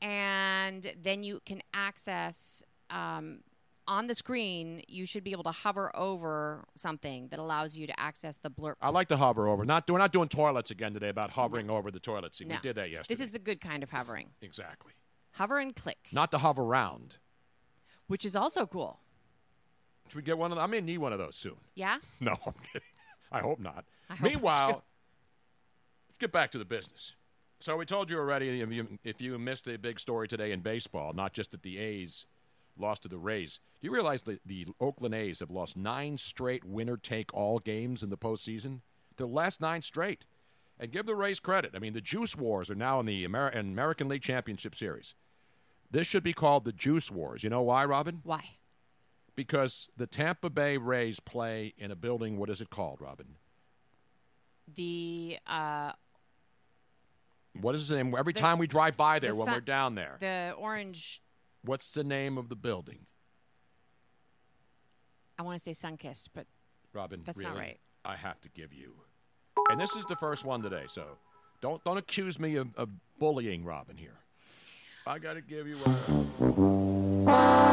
and 0.06 0.92
then 1.02 1.22
you 1.22 1.40
can 1.46 1.62
access. 1.74 2.62
Um, 2.90 3.40
on 3.88 4.06
the 4.06 4.14
screen, 4.14 4.82
you 4.88 5.06
should 5.06 5.24
be 5.24 5.32
able 5.32 5.42
to 5.44 5.50
hover 5.50 5.94
over 5.96 6.64
something 6.76 7.28
that 7.28 7.38
allows 7.38 7.76
you 7.76 7.86
to 7.86 7.98
access 8.00 8.36
the 8.36 8.50
blurb. 8.50 8.74
I 8.80 8.90
like 8.90 9.08
to 9.08 9.16
hover 9.16 9.48
over. 9.48 9.64
Not 9.64 9.90
we're 9.90 9.98
not 9.98 10.12
doing 10.12 10.28
toilets 10.28 10.70
again 10.70 10.92
today 10.94 11.08
about 11.08 11.30
hovering 11.30 11.68
over 11.70 11.90
the 11.90 12.00
toilet 12.00 12.34
seat. 12.34 12.48
No. 12.48 12.54
We 12.56 12.60
did 12.60 12.76
that 12.76 12.90
yesterday. 12.90 13.14
This 13.14 13.20
is 13.20 13.32
the 13.32 13.38
good 13.38 13.60
kind 13.60 13.82
of 13.82 13.90
hovering. 13.90 14.28
exactly. 14.40 14.92
Hover 15.32 15.58
and 15.58 15.74
click, 15.74 15.96
Not 16.12 16.30
to 16.32 16.38
hover 16.38 16.62
around. 16.62 17.16
which 18.06 18.24
is 18.26 18.36
also 18.36 18.66
cool. 18.66 19.00
Should 20.08 20.16
we 20.16 20.22
get 20.22 20.36
one 20.36 20.52
of 20.52 20.56
them? 20.56 20.64
I 20.64 20.66
may 20.66 20.80
need 20.82 20.98
one 20.98 21.12
of 21.14 21.18
those 21.18 21.36
soon. 21.36 21.56
Yeah. 21.74 21.98
No, 22.20 22.32
I'm 22.46 22.52
kidding. 22.72 22.88
I 23.32 23.40
hope 23.40 23.58
not. 23.58 23.86
I 24.10 24.14
hope 24.14 24.30
Meanwhile, 24.30 24.84
let's 26.08 26.18
get 26.18 26.32
back 26.32 26.50
to 26.52 26.58
the 26.58 26.66
business. 26.66 27.14
So 27.60 27.76
we 27.78 27.86
told 27.86 28.10
you 28.10 28.18
already. 28.18 28.60
If 28.60 28.70
you, 28.70 28.98
if 29.04 29.20
you 29.22 29.38
missed 29.38 29.66
a 29.68 29.78
big 29.78 29.98
story 29.98 30.28
today 30.28 30.52
in 30.52 30.60
baseball, 30.60 31.12
not 31.14 31.32
just 31.32 31.52
that 31.52 31.62
the 31.62 31.78
A's 31.78 32.26
lost 32.78 33.02
to 33.02 33.08
the 33.08 33.18
Rays, 33.18 33.60
do 33.80 33.86
you 33.86 33.92
realize 33.92 34.22
that 34.22 34.40
the 34.46 34.66
Oakland 34.80 35.14
A's 35.14 35.40
have 35.40 35.50
lost 35.50 35.76
nine 35.76 36.16
straight 36.18 36.64
winner-take-all 36.64 37.58
games 37.60 38.02
in 38.02 38.10
the 38.10 38.16
postseason? 38.16 38.80
Their 39.16 39.26
last 39.26 39.60
nine 39.60 39.82
straight. 39.82 40.24
And 40.78 40.90
give 40.90 41.06
the 41.06 41.14
Rays 41.14 41.38
credit. 41.38 41.72
I 41.74 41.78
mean, 41.78 41.92
the 41.92 42.00
Juice 42.00 42.36
Wars 42.36 42.70
are 42.70 42.74
now 42.74 42.98
in 42.98 43.06
the 43.06 43.24
Amer- 43.24 43.50
American 43.50 44.08
League 44.08 44.22
Championship 44.22 44.74
Series. 44.74 45.14
This 45.90 46.06
should 46.06 46.24
be 46.24 46.32
called 46.32 46.64
the 46.64 46.72
Juice 46.72 47.10
Wars. 47.10 47.44
You 47.44 47.50
know 47.50 47.62
why, 47.62 47.84
Robin? 47.84 48.20
Why? 48.24 48.42
Because 49.36 49.88
the 49.96 50.06
Tampa 50.06 50.50
Bay 50.50 50.76
Rays 50.78 51.20
play 51.20 51.74
in 51.78 51.90
a 51.90 51.96
building. 51.96 52.36
What 52.36 52.50
is 52.50 52.60
it 52.60 52.70
called, 52.70 53.00
Robin? 53.00 53.36
The 54.74 55.38
uh, 55.46 55.92
What 57.60 57.74
is 57.74 57.88
the 57.88 57.96
name? 57.96 58.14
Every 58.18 58.32
The- 58.32 58.40
time 58.40 58.58
we 58.58 58.66
drive 58.66 58.96
by 58.96 59.18
there 59.18 59.30
the 59.32 59.36
when 59.36 59.50
we're 59.52 59.60
down 59.60 59.94
there, 59.94 60.16
the 60.20 60.54
orange. 60.58 61.21
What's 61.64 61.92
the 61.92 62.02
name 62.02 62.38
of 62.38 62.48
the 62.48 62.56
building, 62.56 63.06
I 65.38 65.42
want 65.42 65.60
to 65.60 65.74
say 65.74 65.88
Sunkist, 65.88 66.30
but 66.34 66.46
Robin? 66.92 67.22
That's 67.24 67.40
not 67.40 67.56
right. 67.56 67.78
I 68.04 68.16
have 68.16 68.40
to 68.40 68.48
give 68.48 68.72
you. 68.72 68.94
And 69.70 69.80
this 69.80 69.94
is 69.94 70.04
the 70.06 70.16
first 70.16 70.44
one 70.44 70.60
today, 70.60 70.84
so 70.88 71.04
don't 71.60 71.82
don't 71.84 71.98
accuse 71.98 72.38
me 72.40 72.56
of, 72.56 72.74
of 72.76 72.88
bullying 73.18 73.64
Robin 73.64 73.96
here. 73.96 74.18
I 75.06 75.18
got 75.18 75.34
to 75.34 75.40
give 75.40 75.66
you 75.68 75.76
a 75.84 77.71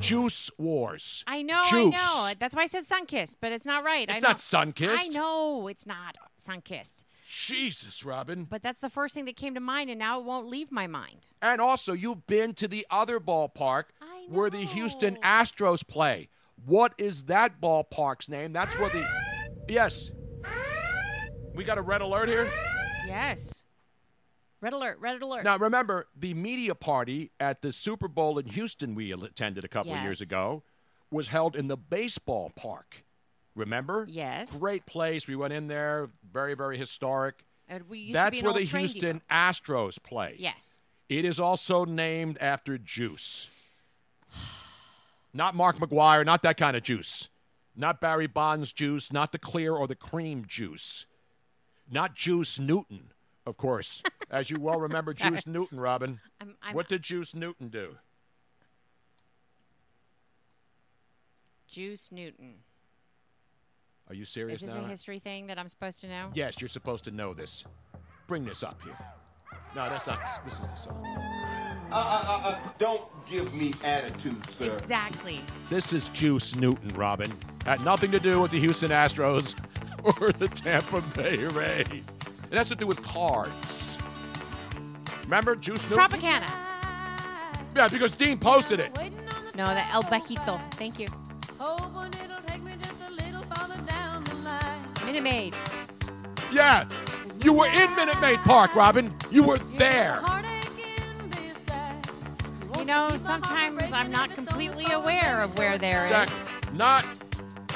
Juice 0.00 0.50
Wars. 0.58 1.24
I 1.26 1.42
know, 1.42 1.62
Juice. 1.68 1.94
I 1.94 2.30
know. 2.30 2.34
That's 2.38 2.54
why 2.54 2.62
I 2.62 2.66
said 2.66 2.82
Sunkist, 2.82 3.36
but 3.40 3.52
it's 3.52 3.66
not 3.66 3.84
right. 3.84 4.08
It's 4.08 4.22
know. 4.22 4.28
not 4.28 4.36
Sunkist. 4.38 4.96
I 4.98 5.08
know 5.08 5.68
it's 5.68 5.86
not 5.86 6.16
Sunkist, 6.40 7.04
Jesus, 7.28 8.04
Robin. 8.04 8.44
but 8.44 8.62
that's 8.62 8.80
the 8.80 8.90
first 8.90 9.14
thing 9.14 9.26
that 9.26 9.36
came 9.36 9.54
to 9.54 9.60
mind, 9.60 9.90
and 9.90 9.98
now 9.98 10.18
it 10.18 10.24
won't 10.24 10.48
leave 10.48 10.72
my 10.72 10.86
mind. 10.86 11.28
And 11.40 11.60
also, 11.60 11.92
you've 11.92 12.26
been 12.26 12.54
to 12.54 12.66
the 12.66 12.86
other 12.90 13.20
ballpark 13.20 13.84
where 14.28 14.50
the 14.50 14.58
Houston 14.58 15.16
Astros 15.22 15.86
play. 15.86 16.28
What 16.66 16.94
is 16.98 17.24
that 17.24 17.60
ballpark's 17.60 18.28
name? 18.28 18.52
That's 18.52 18.76
where 18.78 18.90
the. 18.90 19.06
Yes. 19.68 20.10
We 21.54 21.64
got 21.64 21.78
a 21.78 21.82
red 21.82 22.00
alert 22.00 22.28
here? 22.28 22.50
Yes. 23.06 23.64
Red 24.60 24.72
alert! 24.72 24.98
Red 25.00 25.22
alert! 25.22 25.44
Now, 25.44 25.56
remember, 25.56 26.06
the 26.18 26.34
media 26.34 26.74
party 26.74 27.30
at 27.38 27.62
the 27.62 27.72
Super 27.72 28.08
Bowl 28.08 28.38
in 28.38 28.46
Houston 28.46 28.94
we 28.94 29.12
attended 29.12 29.64
a 29.64 29.68
couple 29.68 29.94
of 29.94 30.02
years 30.02 30.20
ago 30.20 30.62
was 31.10 31.28
held 31.28 31.56
in 31.56 31.68
the 31.68 31.76
baseball 31.76 32.50
park. 32.54 33.04
Remember? 33.54 34.06
Yes. 34.08 34.56
Great 34.58 34.86
place. 34.86 35.26
We 35.26 35.36
went 35.36 35.52
in 35.52 35.68
there. 35.68 36.10
Very, 36.32 36.54
very 36.54 36.78
historic. 36.78 37.44
And 37.68 37.88
we 37.88 37.98
used 37.98 38.10
to 38.10 38.14
That's 38.14 38.40
be 38.40 38.44
where 38.44 38.54
the 38.54 38.60
Houston 38.60 39.16
depot. 39.18 39.24
Astros 39.30 40.02
play. 40.02 40.36
Yes. 40.38 40.78
It 41.08 41.24
is 41.24 41.40
also 41.40 41.84
named 41.84 42.38
after 42.40 42.78
juice. 42.78 43.54
Not 45.34 45.54
Mark 45.54 45.78
McGwire, 45.78 46.24
not 46.24 46.42
that 46.42 46.56
kind 46.56 46.76
of 46.76 46.82
juice. 46.82 47.28
Not 47.76 48.00
Barry 48.00 48.26
Bonds 48.26 48.72
juice, 48.72 49.12
not 49.12 49.32
the 49.32 49.38
clear 49.38 49.74
or 49.74 49.86
the 49.86 49.94
cream 49.94 50.44
juice. 50.46 51.06
Not 51.90 52.14
Juice 52.14 52.58
Newton, 52.58 53.12
of 53.48 53.56
course. 53.56 54.02
As 54.30 54.50
you 54.50 54.60
well 54.60 54.78
remember, 54.80 55.12
Juice 55.14 55.46
Newton, 55.46 55.80
Robin. 55.80 56.20
I'm- 56.40 56.56
I'm- 56.62 56.74
what 56.74 56.88
did 56.88 57.02
Juice 57.02 57.34
Newton 57.34 57.68
do? 57.68 57.96
Juice 61.66 62.10
Newton. 62.12 62.54
Are 64.08 64.14
you 64.14 64.24
serious 64.24 64.62
Is 64.62 64.68
this 64.68 64.76
now? 64.76 64.84
a 64.86 64.88
history 64.88 65.18
thing 65.18 65.46
that 65.48 65.58
I'm 65.58 65.68
supposed 65.68 66.00
to 66.00 66.08
know? 66.08 66.30
Yes, 66.32 66.60
you're 66.60 66.68
supposed 66.68 67.04
to 67.04 67.10
know 67.10 67.34
this. 67.34 67.64
Bring 68.26 68.44
this 68.44 68.62
up 68.62 68.80
here. 68.82 68.96
No, 69.76 69.88
that's 69.90 70.06
not. 70.06 70.20
This 70.46 70.54
is 70.54 70.70
the 70.70 70.76
song. 70.76 71.04
Uh, 71.90 71.94
uh, 71.94 71.98
uh, 71.98 72.48
uh, 72.48 72.58
don't 72.78 73.02
give 73.30 73.52
me 73.54 73.72
attitude, 73.84 74.42
sir. 74.58 74.72
Exactly. 74.72 75.40
This 75.68 75.92
is 75.92 76.08
Juice 76.08 76.54
Newton, 76.56 76.88
Robin. 76.96 77.30
Had 77.66 77.84
nothing 77.84 78.10
to 78.12 78.20
do 78.20 78.40
with 78.40 78.50
the 78.50 78.60
Houston 78.60 78.90
Astros 78.90 79.54
or 80.20 80.32
the 80.32 80.48
Tampa 80.48 81.02
Bay 81.14 81.44
Rays. 81.44 82.06
It 82.50 82.56
has 82.56 82.68
to 82.68 82.76
do 82.76 82.86
with 82.86 83.02
cards. 83.02 83.98
Remember 85.24 85.54
Juice 85.54 85.88
Newton? 85.90 86.06
Tropicana. 86.06 86.50
Yeah, 87.76 87.88
because 87.88 88.12
Dean 88.12 88.38
posted 88.38 88.80
it. 88.80 88.96
No, 89.54 89.64
the 89.66 89.86
El 89.90 90.02
Bajito. 90.04 90.60
Thank 90.74 90.98
you. 90.98 91.08
Minute 95.04 95.22
Maid. 95.22 95.54
Yeah. 96.52 96.88
You 97.42 97.52
were 97.52 97.66
in 97.66 97.94
Minute 97.94 98.20
Maid 98.20 98.38
Park, 98.40 98.74
Robin. 98.74 99.14
You 99.30 99.42
were 99.42 99.58
there. 99.58 100.22
You 102.76 102.84
know, 102.84 103.08
sometimes 103.16 103.92
I'm 103.92 104.10
not 104.10 104.30
completely 104.30 104.86
aware 104.92 105.40
of 105.40 105.56
where 105.58 105.76
there 105.78 106.04
is. 106.04 106.10
Jack, 106.10 106.30
not 106.72 107.04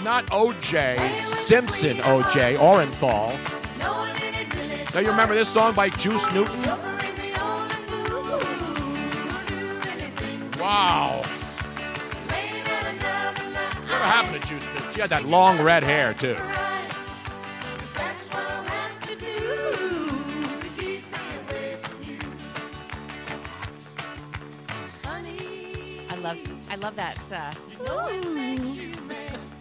not 0.02 0.26
OJ 0.28 0.98
Simpson 1.44 1.96
OJ 1.98 2.56
Orenthal. 2.56 3.61
Now 4.94 5.00
you 5.00 5.08
remember 5.08 5.34
this 5.34 5.48
song 5.48 5.74
by 5.74 5.88
Juice 5.88 6.30
Newton? 6.34 6.60
Wow. 10.60 11.22
Whatever 13.80 14.04
happened 14.04 14.42
to 14.42 14.48
Juice 14.48 14.66
Newton? 14.74 14.92
She 14.92 15.00
had 15.00 15.08
that 15.08 15.24
long 15.24 15.62
red 15.62 15.82
hair 15.82 16.12
too. 16.12 16.36
I 26.10 26.16
love, 26.20 26.38
I 26.68 26.74
love 26.76 26.96
that. 26.96 27.32
Uh, 27.32 27.50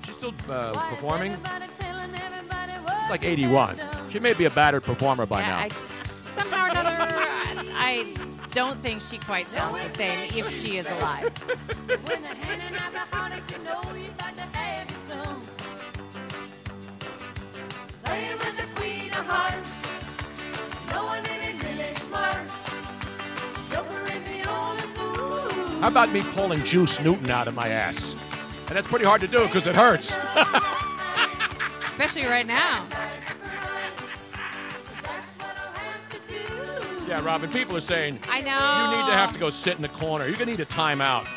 She's 0.05 0.15
still 0.15 0.33
uh, 0.49 0.73
performing. 0.89 1.37
It's 3.01 3.09
like 3.09 3.23
81. 3.23 3.79
She 4.11 4.19
may 4.19 4.33
be 4.33 4.43
a 4.43 4.49
battered 4.49 4.83
performer 4.83 5.25
by 5.25 5.39
yeah, 5.39 5.47
now. 5.47 5.57
I, 5.59 5.69
somehow 6.31 6.67
or 6.67 6.71
another, 6.71 6.97
I 7.73 8.13
don't 8.51 8.77
think 8.81 9.01
she 9.01 9.17
quite 9.17 9.47
sounds 9.47 9.81
the 9.81 9.95
same 9.95 10.29
if 10.35 10.61
she 10.61 10.75
is 10.75 10.85
alive. 10.91 11.31
How 25.79 25.87
about 25.87 26.11
me 26.11 26.21
pulling 26.33 26.61
Juice 26.65 26.99
Newton 26.99 27.29
out 27.31 27.47
of 27.47 27.53
my 27.53 27.69
ass? 27.69 28.13
And 28.67 28.75
that's 28.75 28.89
pretty 28.89 29.05
hard 29.05 29.21
to 29.21 29.27
do 29.27 29.45
because 29.45 29.65
it 29.67 29.73
hurts. 29.73 30.13
Especially 31.87 32.25
right 32.25 32.45
now. 32.45 32.85
Yeah, 37.11 37.23
Robin, 37.25 37.49
people 37.49 37.75
are 37.75 37.81
saying 37.81 38.19
I 38.29 38.39
know. 38.39 38.51
you 38.85 38.97
need 38.97 39.05
to 39.05 39.11
have 39.11 39.33
to 39.33 39.39
go 39.39 39.49
sit 39.49 39.75
in 39.75 39.81
the 39.81 39.89
corner. 39.89 40.27
You're 40.27 40.37
going 40.37 40.47
to 40.47 40.53
need 40.53 40.61
a 40.61 40.65
timeout. 40.65 41.27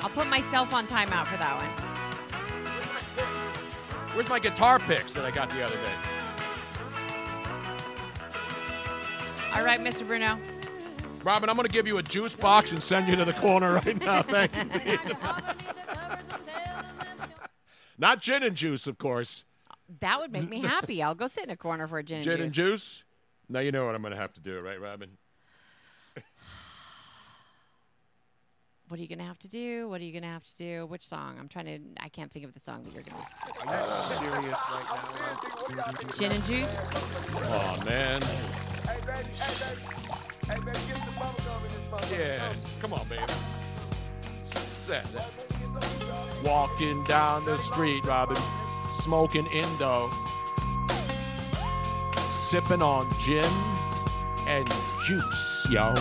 I'll 0.00 0.10
put 0.10 0.28
myself 0.28 0.72
on 0.72 0.86
timeout 0.86 1.26
for 1.26 1.36
that 1.38 1.56
one. 1.56 1.66
Where's 4.14 4.28
my 4.28 4.38
guitar 4.38 4.78
picks 4.78 5.12
that 5.14 5.24
I 5.24 5.32
got 5.32 5.50
the 5.50 5.64
other 5.64 5.74
day? 5.74 5.94
All 9.56 9.64
right, 9.64 9.80
Mr. 9.80 10.06
Bruno. 10.06 10.38
Robin, 11.24 11.50
I'm 11.50 11.56
going 11.56 11.66
to 11.66 11.72
give 11.72 11.88
you 11.88 11.98
a 11.98 12.02
juice 12.04 12.36
box 12.36 12.70
and 12.70 12.80
send 12.80 13.08
you 13.08 13.16
to 13.16 13.24
the 13.24 13.32
corner 13.32 13.74
right 13.74 14.00
now. 14.00 14.22
Thank 14.28 14.54
you. 14.54 14.98
Not 17.98 18.22
gin 18.22 18.44
and 18.44 18.54
juice, 18.54 18.86
of 18.86 18.98
course. 18.98 19.42
That 20.00 20.20
would 20.20 20.32
make 20.32 20.48
me 20.48 20.60
happy. 20.62 21.02
I'll 21.02 21.14
go 21.14 21.26
sit 21.26 21.44
in 21.44 21.50
a 21.50 21.56
corner 21.56 21.86
for 21.86 21.98
a 21.98 22.02
gin 22.02 22.16
and 22.18 22.24
Gin 22.24 22.32
juice. 22.36 22.42
and 22.42 22.52
juice? 22.54 23.04
Now 23.48 23.60
you 23.60 23.72
know 23.72 23.84
what 23.86 23.94
I'm 23.94 24.02
going 24.02 24.12
to 24.14 24.20
have 24.20 24.32
to 24.34 24.40
do, 24.40 24.60
right, 24.60 24.80
Robin? 24.80 25.10
What 28.88 28.98
are 28.98 29.02
you 29.04 29.08
gonna 29.08 29.24
have 29.24 29.38
to 29.38 29.48
do? 29.48 29.88
What 29.88 30.02
are 30.02 30.04
you 30.04 30.12
gonna 30.12 30.30
have 30.30 30.44
to 30.44 30.54
do? 30.54 30.84
Which 30.84 31.00
song? 31.02 31.36
I'm 31.40 31.48
trying 31.48 31.64
to. 31.64 31.78
I 32.04 32.10
can't 32.10 32.30
think 32.30 32.44
of 32.44 32.52
the 32.52 32.60
song 32.60 32.82
that 32.82 32.92
you're 32.92 33.02
gonna. 33.02 33.24
serious 34.18 34.58
right 34.70 35.76
now? 36.04 36.12
Gin 36.12 36.32
and 36.32 36.44
juice. 36.44 36.86
Oh, 37.34 37.82
man. 37.86 38.20
Yeah, 42.12 42.52
come 42.80 42.92
on, 42.92 43.06
baby. 43.08 43.22
Set. 44.44 45.06
Walking 46.44 47.02
down 47.04 47.44
the 47.46 47.56
street, 47.58 48.04
Robin, 48.04 48.36
smoking 48.92 49.46
Indo, 49.46 50.10
sipping 52.30 52.82
on 52.82 53.08
gin 53.18 53.50
and 54.46 54.68
juice, 55.04 55.66
yo. 55.70 55.94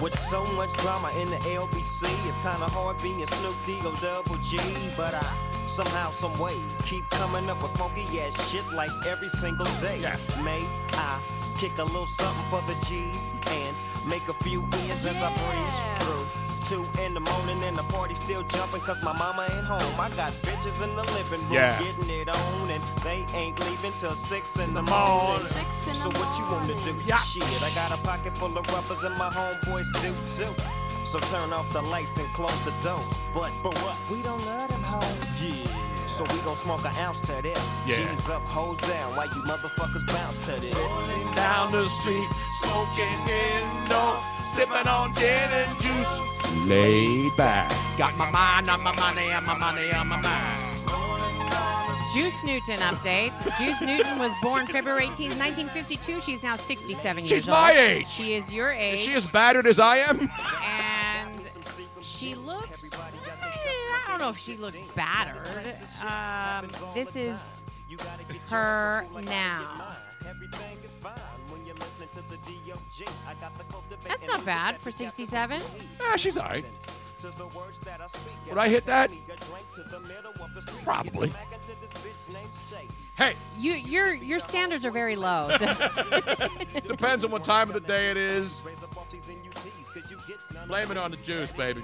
With 0.00 0.18
so 0.18 0.44
much 0.54 0.72
drama 0.78 1.10
in 1.20 1.28
the 1.30 1.36
LBC, 1.36 2.06
it's 2.26 2.36
kinda 2.36 2.66
hard 2.66 3.00
being 3.02 3.24
Snoop 3.26 3.56
D 3.66 3.78
O 3.84 3.92
double 4.00 4.36
G. 4.38 4.58
But 4.96 5.14
I 5.14 5.26
somehow, 5.66 6.10
some 6.10 6.36
way, 6.38 6.56
keep 6.84 7.08
coming 7.10 7.48
up 7.50 7.62
with 7.62 7.76
funky 7.76 8.20
ass 8.20 8.50
shit 8.50 8.64
like 8.72 8.90
every 9.06 9.28
single 9.28 9.66
day. 9.80 10.00
May 10.44 10.64
I 10.92 11.18
kick 11.58 11.76
a 11.78 11.84
little 11.84 12.06
something 12.06 12.44
for 12.50 12.62
the 12.62 12.74
G's 12.86 13.24
and 13.46 13.76
make 14.08 14.28
a 14.28 14.34
few 14.44 14.62
ends 14.88 15.04
as 15.04 15.16
I 15.22 15.30
breeze 15.32 15.78
through. 15.98 16.55
Two 16.68 16.84
in 17.04 17.14
the 17.14 17.20
morning 17.20 17.62
and 17.62 17.76
the 17.76 17.82
party 17.94 18.16
still 18.16 18.42
jumping 18.44 18.80
cause 18.80 19.00
my 19.04 19.12
mama 19.16 19.42
ain't 19.42 19.64
home. 19.64 20.00
I 20.00 20.08
got 20.16 20.32
bitches 20.42 20.82
in 20.82 20.90
the 20.96 21.04
living 21.14 21.40
room 21.46 21.52
Yeah. 21.52 21.78
getting 21.80 22.10
it 22.10 22.28
on 22.28 22.70
and 22.70 22.82
they 23.04 23.24
ain't 23.38 23.56
leaving 23.60 23.92
till 23.92 24.10
six 24.16 24.56
in 24.56 24.74
the, 24.74 24.80
The 24.82 24.90
morning. 24.90 25.46
morning. 25.46 25.94
so 25.94 26.08
what 26.18 26.36
you 26.38 26.44
wanna 26.50 26.74
do? 26.82 26.92
Yeah. 27.06 27.18
Shit, 27.18 27.44
I 27.62 27.70
got 27.74 27.92
a 27.96 28.02
pocket 28.02 28.36
full 28.36 28.56
of 28.58 28.66
rubbers 28.72 29.04
and 29.04 29.16
my 29.16 29.28
homeboys 29.30 29.86
do 30.02 30.10
too. 30.26 30.52
So 31.04 31.20
turn 31.30 31.52
off 31.52 31.72
the 31.72 31.82
lights 31.82 32.16
and 32.18 32.26
close 32.34 32.60
the 32.64 32.72
doors. 32.82 33.04
But 33.32 33.52
but 33.62 33.74
what? 33.84 33.94
We 34.10 34.20
don't 34.22 34.44
love 34.46 34.68
them 34.68 34.82
hoes. 34.82 35.40
Yeah. 35.40 35.85
So 36.16 36.24
we 36.32 36.40
gon' 36.40 36.56
smoke 36.56 36.82
an 36.86 36.96
ounce 36.96 37.20
to 37.28 37.42
this. 37.42 37.62
Yeah. 37.86 37.96
G's 37.96 38.30
up, 38.30 38.40
hoes 38.44 38.78
down. 38.88 39.14
While 39.16 39.26
you 39.26 39.42
motherfuckers 39.42 40.06
bounce 40.06 40.46
to 40.46 40.58
this. 40.62 40.74
Rolling 40.74 41.34
Down 41.34 41.70
the 41.70 41.84
street, 41.84 42.26
smoking 42.62 43.20
Indo, 43.28 44.16
sipping 44.54 44.88
on 44.88 45.12
gin 45.12 45.50
and 45.52 45.68
juice. 45.78 46.66
Laid 46.66 47.36
back. 47.36 47.70
Got 47.98 48.16
my 48.16 48.30
mind 48.30 48.70
on 48.70 48.82
my 48.82 48.96
money 48.96 49.28
and 49.28 49.44
my 49.44 49.58
money 49.58 49.92
on 49.92 50.06
my 50.08 50.18
mind. 50.18 50.76
Juice 52.14 52.42
Newton 52.44 52.78
update. 52.80 53.34
Juice 53.58 53.82
Newton 53.82 54.18
was 54.18 54.32
born 54.40 54.66
February 54.66 55.10
18, 55.12 55.36
1952. 55.36 56.22
She's 56.22 56.42
now 56.42 56.56
67 56.56 57.24
years 57.26 57.28
She's 57.28 57.46
old. 57.46 57.58
She's 57.58 57.62
my 57.62 57.72
age. 57.72 58.08
She 58.08 58.32
is 58.32 58.50
your 58.50 58.72
age. 58.72 59.00
Is 59.00 59.04
she 59.04 59.12
as 59.12 59.26
battered 59.26 59.66
as 59.66 59.78
I 59.78 59.98
am? 59.98 60.30
and 60.64 61.46
she 62.00 62.34
looks. 62.34 63.14
I 64.16 64.18
don't 64.18 64.28
know 64.28 64.30
if 64.30 64.38
she 64.38 64.56
looks 64.56 64.80
battered. 64.94 65.76
Um, 66.02 66.70
this 66.94 67.16
is 67.16 67.62
her 68.48 69.04
now. 69.24 69.94
That's 74.08 74.26
not 74.26 74.42
bad 74.46 74.78
for 74.78 74.90
67. 74.90 75.62
Ah, 76.00 76.16
she's 76.16 76.38
all 76.38 76.48
right. 76.48 76.64
Would 78.48 78.56
I 78.56 78.70
hit 78.70 78.86
that? 78.86 79.12
Probably. 80.82 81.30
Hey, 83.18 83.34
You, 83.58 83.72
your 83.74 84.14
your 84.14 84.38
standards 84.38 84.86
are 84.86 84.90
very 84.90 85.16
low. 85.16 85.50
So. 85.58 85.66
depends 86.88 87.22
on 87.22 87.30
what 87.30 87.44
time 87.44 87.68
of 87.68 87.74
the 87.74 87.80
day 87.80 88.10
it 88.10 88.16
is. 88.16 88.62
Blame 90.66 90.90
it 90.90 90.96
on 90.96 91.10
the 91.10 91.18
juice, 91.18 91.52
baby. 91.52 91.82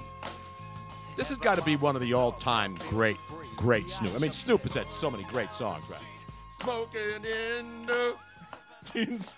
This 1.15 1.29
has 1.29 1.37
got 1.37 1.55
to 1.55 1.61
be 1.63 1.75
one 1.75 1.95
of 1.95 2.01
the 2.01 2.13
all-time 2.13 2.75
great, 2.89 3.17
great 3.55 3.89
Snoop. 3.89 4.15
I 4.15 4.17
mean, 4.17 4.31
Snoop 4.31 4.63
has 4.63 4.73
had 4.73 4.89
so 4.89 5.11
many 5.11 5.23
great 5.25 5.53
songs, 5.53 5.83
right? 5.89 5.99
Smoking 6.61 7.23
in 7.23 7.85
the 7.85 8.15
teens. 8.91 9.33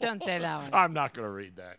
Don't 0.00 0.22
say 0.22 0.38
that 0.38 0.62
one. 0.62 0.70
I'm 0.74 0.92
not 0.92 1.14
going 1.14 1.24
to 1.26 1.30
read 1.32 1.56
that. 1.56 1.78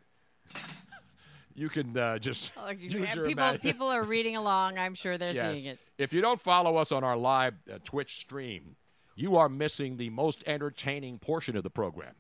You 1.53 1.69
can 1.69 1.95
uh, 1.97 2.17
just 2.19 2.55
Like, 2.65 2.81
use 2.81 2.93
your 2.93 3.01
people 3.03 3.25
imagine- 3.31 3.61
people 3.61 3.87
are 3.87 4.03
reading 4.03 4.35
along. 4.35 4.77
I'm 4.77 4.95
sure 4.95 5.17
they're 5.17 5.33
Yes. 5.33 5.57
seeing 5.57 5.67
it. 5.73 5.79
If 5.97 6.13
you 6.13 6.21
don't 6.21 6.39
follow 6.41 6.77
us 6.77 6.91
on 6.91 7.03
our 7.03 7.17
live 7.17 7.53
uh, 7.71 7.77
Twitch 7.83 8.19
stream, 8.19 8.75
you 9.15 9.37
are 9.37 9.49
missing 9.49 9.97
the 9.97 10.09
most 10.11 10.43
entertaining 10.47 11.19
portion 11.19 11.55
of 11.57 11.63
the 11.63 11.69
program. 11.71 12.13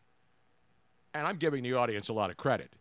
And 1.13 1.25
I'm 1.25 1.37
giving 1.37 1.63
the 1.63 1.73
audience 1.73 2.09
a 2.09 2.13
lot 2.13 2.29
of 2.29 2.37
credit 2.37 2.73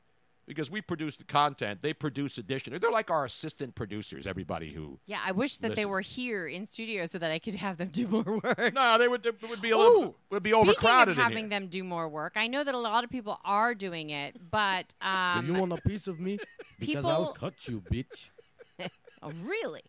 because 0.47 0.71
we 0.71 0.81
produce 0.81 1.17
the 1.17 1.25
content, 1.25 1.83
they 1.83 1.93
produce 1.93 2.39
addition. 2.39 2.77
They're 2.81 2.91
like 2.91 3.11
our 3.11 3.25
assistant 3.25 3.75
producers, 3.75 4.27
everybody 4.27 4.73
who. 4.73 4.99
Yeah, 5.07 5.21
I 5.25 5.33
wish 5.33 5.59
that 5.59 5.75
they 5.77 5.87
were 5.87 6.01
here 6.01 6.47
in 6.47 6.67
studio 6.67 7.07
so 7.07 7.19
that 7.19 7.31
I 7.31 7.39
could 7.39 7.55
have 7.57 7.79
them 7.79 7.89
do 7.89 8.07
more 8.07 8.23
work. 8.45 8.73
No, 8.75 8.97
they 8.99 9.09
would, 9.09 9.27
it 9.27 9.43
would 9.51 9.61
be 9.61 9.71
a 9.71 9.77
little, 9.77 10.03
Ooh, 10.05 10.15
would 10.31 10.43
be 10.43 10.51
speaking 10.51 10.69
overcrowded 10.69 11.13
of 11.13 11.19
in 11.19 11.23
having 11.23 11.39
here. 11.45 11.49
them 11.51 11.67
do 11.69 11.83
more 11.85 12.09
work. 12.09 12.35
I 12.37 12.47
know 12.47 12.63
that 12.63 12.75
a 12.75 12.79
lot 12.79 13.03
of 13.05 13.11
people 13.11 13.41
are 13.45 13.75
doing 13.75 14.11
it, 14.11 14.37
but 14.51 14.95
um, 15.01 15.47
Do 15.47 15.53
you 15.53 15.59
want 15.59 15.73
a 15.73 15.81
piece 15.89 16.07
of 16.07 16.21
me? 16.21 16.39
Because 16.79 17.07
I'll 17.07 17.33
cut 17.33 17.67
you, 17.69 17.83
bitch. 17.91 18.29
Oh, 19.23 19.33
really? 19.45 19.81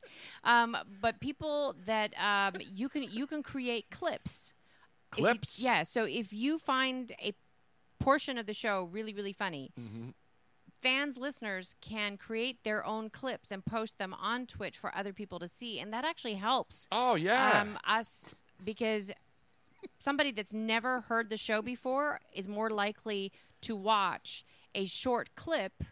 Um, 0.46 0.76
but 1.02 1.20
people 1.20 1.76
that 1.86 2.14
um, 2.18 2.62
you 2.74 2.88
can 2.88 3.04
you 3.04 3.28
can 3.28 3.44
create 3.44 3.90
clips. 3.92 4.56
If 5.12 5.18
you- 5.20 5.24
Clips? 5.26 5.60
yeah. 5.60 5.84
So 5.84 6.06
if 6.06 6.32
you 6.32 6.58
find 6.58 7.12
a 7.22 7.34
portion 8.00 8.38
of 8.38 8.46
the 8.46 8.54
show 8.54 8.86
really 8.86 9.14
really 9.14 9.34
funny, 9.34 9.72
Mm-hmm. 9.80 10.10
Fans 10.82 11.18
listeners 11.18 11.76
can 11.82 12.18
create 12.18 12.64
their 12.64 12.86
own 12.86 13.10
clips 13.10 13.52
and 13.52 13.66
post 13.66 13.98
them 13.98 14.14
on 14.14 14.46
Twitch 14.46 14.78
for 14.78 14.96
other 14.96 15.14
people 15.14 15.40
to 15.40 15.48
see, 15.48 15.80
and 15.80 15.94
that 15.94 16.06
actually 16.06 16.36
helps. 16.36 16.88
Oh 16.92 17.16
yeah. 17.16 17.62
Um, 17.62 17.80
us 17.86 18.32
because 18.64 19.12
somebody 20.00 20.32
that's 20.32 20.54
never 20.54 21.02
heard 21.02 21.30
the 21.30 21.38
show 21.38 21.62
before 21.62 22.20
is 22.34 22.48
more 22.48 22.70
likely 22.70 23.32
to 23.62 23.76
watch 23.76 24.44
a 24.76 24.86
short 24.86 25.30
clip 25.36 25.84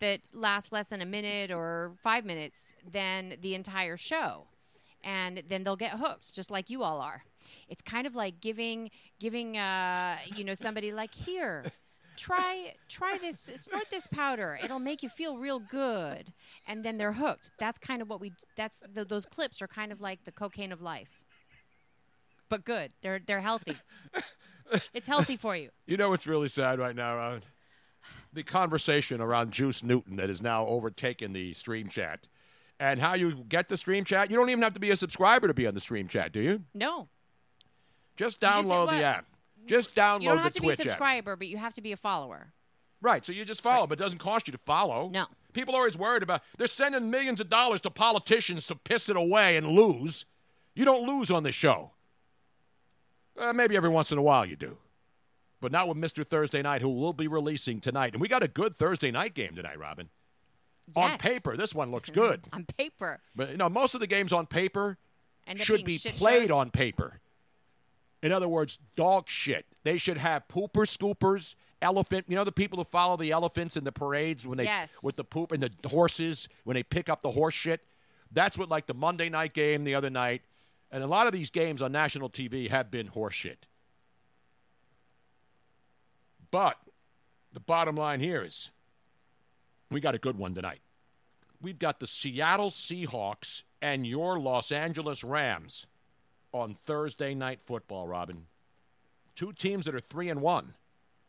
that 0.00 0.20
lasts 0.32 0.72
less 0.72 0.88
than 0.88 1.00
a 1.00 1.06
minute 1.06 1.50
or 1.50 1.92
five 2.02 2.24
minutes 2.24 2.74
than 2.90 3.34
the 3.40 3.54
entire 3.54 3.96
show 3.96 4.46
and 5.02 5.42
then 5.48 5.64
they'll 5.64 5.76
get 5.76 5.92
hooked 5.92 6.34
just 6.34 6.50
like 6.50 6.70
you 6.70 6.82
all 6.82 7.00
are 7.00 7.24
it's 7.68 7.82
kind 7.82 8.06
of 8.06 8.14
like 8.14 8.40
giving 8.40 8.90
giving 9.18 9.56
uh, 9.56 10.16
you 10.36 10.44
know 10.44 10.54
somebody 10.54 10.92
like 10.92 11.14
here 11.14 11.64
try 12.20 12.74
try 12.88 13.16
this 13.18 13.42
snort 13.56 13.84
this 13.90 14.06
powder 14.06 14.58
it'll 14.62 14.78
make 14.78 15.02
you 15.02 15.08
feel 15.08 15.38
real 15.38 15.58
good 15.58 16.32
and 16.68 16.84
then 16.84 16.98
they're 16.98 17.12
hooked 17.14 17.50
that's 17.58 17.78
kind 17.78 18.02
of 18.02 18.08
what 18.08 18.20
we 18.20 18.32
that's 18.56 18.82
the, 18.92 19.04
those 19.04 19.24
clips 19.26 19.62
are 19.62 19.66
kind 19.68 19.90
of 19.90 20.00
like 20.00 20.24
the 20.24 20.32
cocaine 20.32 20.70
of 20.72 20.82
life 20.82 21.22
but 22.48 22.64
good 22.64 22.92
they're 23.02 23.20
they're 23.26 23.40
healthy 23.40 23.76
it's 24.92 25.08
healthy 25.08 25.36
for 25.36 25.56
you 25.56 25.70
You 25.86 25.96
know 25.96 26.10
what's 26.10 26.26
really 26.26 26.48
sad 26.48 26.78
right 26.78 26.94
now, 26.94 27.16
Ron? 27.16 27.42
The 28.32 28.42
conversation 28.42 29.20
around 29.20 29.50
Juice 29.52 29.82
Newton 29.82 30.16
that 30.16 30.28
has 30.28 30.40
now 30.40 30.64
overtaken 30.66 31.32
the 31.32 31.52
stream 31.54 31.88
chat. 31.88 32.28
And 32.78 33.00
how 33.00 33.14
you 33.14 33.44
get 33.48 33.68
the 33.68 33.76
stream 33.76 34.04
chat, 34.04 34.30
you 34.30 34.36
don't 34.36 34.48
even 34.48 34.62
have 34.62 34.72
to 34.74 34.80
be 34.80 34.90
a 34.90 34.96
subscriber 34.96 35.48
to 35.48 35.54
be 35.54 35.66
on 35.66 35.74
the 35.74 35.80
stream 35.80 36.06
chat, 36.08 36.32
do 36.32 36.40
you? 36.40 36.62
no 36.72 37.08
Just 38.16 38.40
just- 38.40 38.68
download 38.68 38.86
what? 38.86 38.96
the 38.96 39.02
app. 39.04 39.26
Just 39.70 39.94
download 39.94 40.22
you 40.22 40.28
don't 40.28 40.38
have 40.38 40.52
to 40.52 40.60
be 40.60 40.68
a 40.68 40.70
Twitch 40.74 40.80
app. 40.80 40.90
subscriber 40.90 41.36
but 41.36 41.46
you 41.48 41.56
have 41.56 41.72
to 41.74 41.80
be 41.80 41.92
a 41.92 41.96
follower 41.96 42.52
Right, 43.02 43.24
so 43.24 43.32
you 43.32 43.44
just 43.44 43.62
follow, 43.62 43.86
but 43.86 43.98
it 43.98 44.02
doesn't 44.02 44.18
cost 44.18 44.46
you 44.46 44.52
to 44.52 44.58
follow. 44.58 45.08
No. 45.08 45.26
People 45.54 45.74
are 45.74 45.78
always 45.78 45.96
worried 45.96 46.22
about 46.22 46.42
they're 46.58 46.66
sending 46.66 47.10
millions 47.10 47.40
of 47.40 47.48
dollars 47.48 47.80
to 47.82 47.90
politicians 47.90 48.66
to 48.66 48.74
piss 48.74 49.08
it 49.08 49.16
away 49.16 49.56
and 49.56 49.68
lose. 49.68 50.26
You 50.74 50.84
don't 50.84 51.06
lose 51.06 51.30
on 51.30 51.42
this 51.42 51.54
show. 51.54 51.92
Uh, 53.38 53.52
maybe 53.52 53.76
every 53.76 53.88
once 53.88 54.12
in 54.12 54.18
a 54.18 54.22
while 54.22 54.44
you 54.44 54.54
do. 54.54 54.76
But 55.60 55.72
not 55.72 55.88
with 55.88 55.96
Mr. 55.96 56.26
Thursday 56.26 56.62
Night, 56.62 56.82
who 56.82 56.90
will 56.90 57.12
be 57.12 57.26
releasing 57.26 57.80
tonight. 57.80 58.12
And 58.12 58.20
we 58.20 58.28
got 58.28 58.42
a 58.42 58.48
good 58.48 58.76
Thursday 58.76 59.10
night 59.10 59.34
game 59.34 59.54
tonight, 59.54 59.78
Robin. 59.78 60.08
Yes. 60.94 60.96
On 60.96 61.18
paper, 61.18 61.56
this 61.56 61.74
one 61.74 61.90
looks 61.90 62.10
good. 62.10 62.42
on 62.52 62.66
paper 62.76 63.20
But 63.34 63.50
you 63.50 63.56
know, 63.56 63.68
most 63.68 63.94
of 63.94 64.00
the 64.00 64.06
games 64.06 64.32
on 64.32 64.46
paper 64.46 64.98
End 65.46 65.58
should 65.58 65.84
be 65.84 65.98
played 65.98 66.48
shows. 66.48 66.50
on 66.50 66.70
paper. 66.70 67.20
In 68.22 68.32
other 68.32 68.48
words, 68.48 68.78
dog 68.96 69.28
shit. 69.28 69.66
They 69.82 69.96
should 69.96 70.18
have 70.18 70.46
pooper 70.48 70.86
scoopers, 70.86 71.54
elephant. 71.80 72.26
You 72.28 72.36
know 72.36 72.44
the 72.44 72.52
people 72.52 72.78
who 72.78 72.84
follow 72.84 73.16
the 73.16 73.30
elephants 73.30 73.76
in 73.76 73.84
the 73.84 73.92
parades 73.92 74.46
when 74.46 74.58
they 74.58 74.64
Yes. 74.64 75.02
with 75.02 75.16
the 75.16 75.24
poop 75.24 75.52
and 75.52 75.62
the 75.62 75.88
horses 75.88 76.48
when 76.64 76.74
they 76.74 76.82
pick 76.82 77.08
up 77.08 77.22
the 77.22 77.30
horse 77.30 77.54
shit. 77.54 77.80
That's 78.30 78.58
what 78.58 78.68
like 78.68 78.86
the 78.86 78.94
Monday 78.94 79.28
night 79.30 79.54
game 79.54 79.84
the 79.84 79.94
other 79.94 80.10
night, 80.10 80.42
and 80.92 81.02
a 81.02 81.06
lot 81.06 81.26
of 81.26 81.32
these 81.32 81.50
games 81.50 81.80
on 81.82 81.92
national 81.92 82.28
TV 82.30 82.68
have 82.68 82.90
been 82.90 83.06
horse 83.08 83.34
shit. 83.34 83.66
But 86.50 86.76
the 87.52 87.60
bottom 87.60 87.96
line 87.96 88.20
here 88.20 88.42
is 88.44 88.70
we 89.90 90.00
got 90.00 90.14
a 90.14 90.18
good 90.18 90.36
one 90.36 90.54
tonight. 90.54 90.80
We've 91.62 91.78
got 91.78 92.00
the 92.00 92.06
Seattle 92.06 92.70
Seahawks 92.70 93.62
and 93.82 94.06
your 94.06 94.38
Los 94.38 94.72
Angeles 94.72 95.22
Rams 95.22 95.86
on 96.52 96.76
Thursday 96.84 97.34
night 97.34 97.60
football, 97.64 98.06
Robin. 98.06 98.46
Two 99.34 99.52
teams 99.52 99.84
that 99.86 99.94
are 99.94 100.00
3 100.00 100.28
and 100.28 100.40
1. 100.40 100.74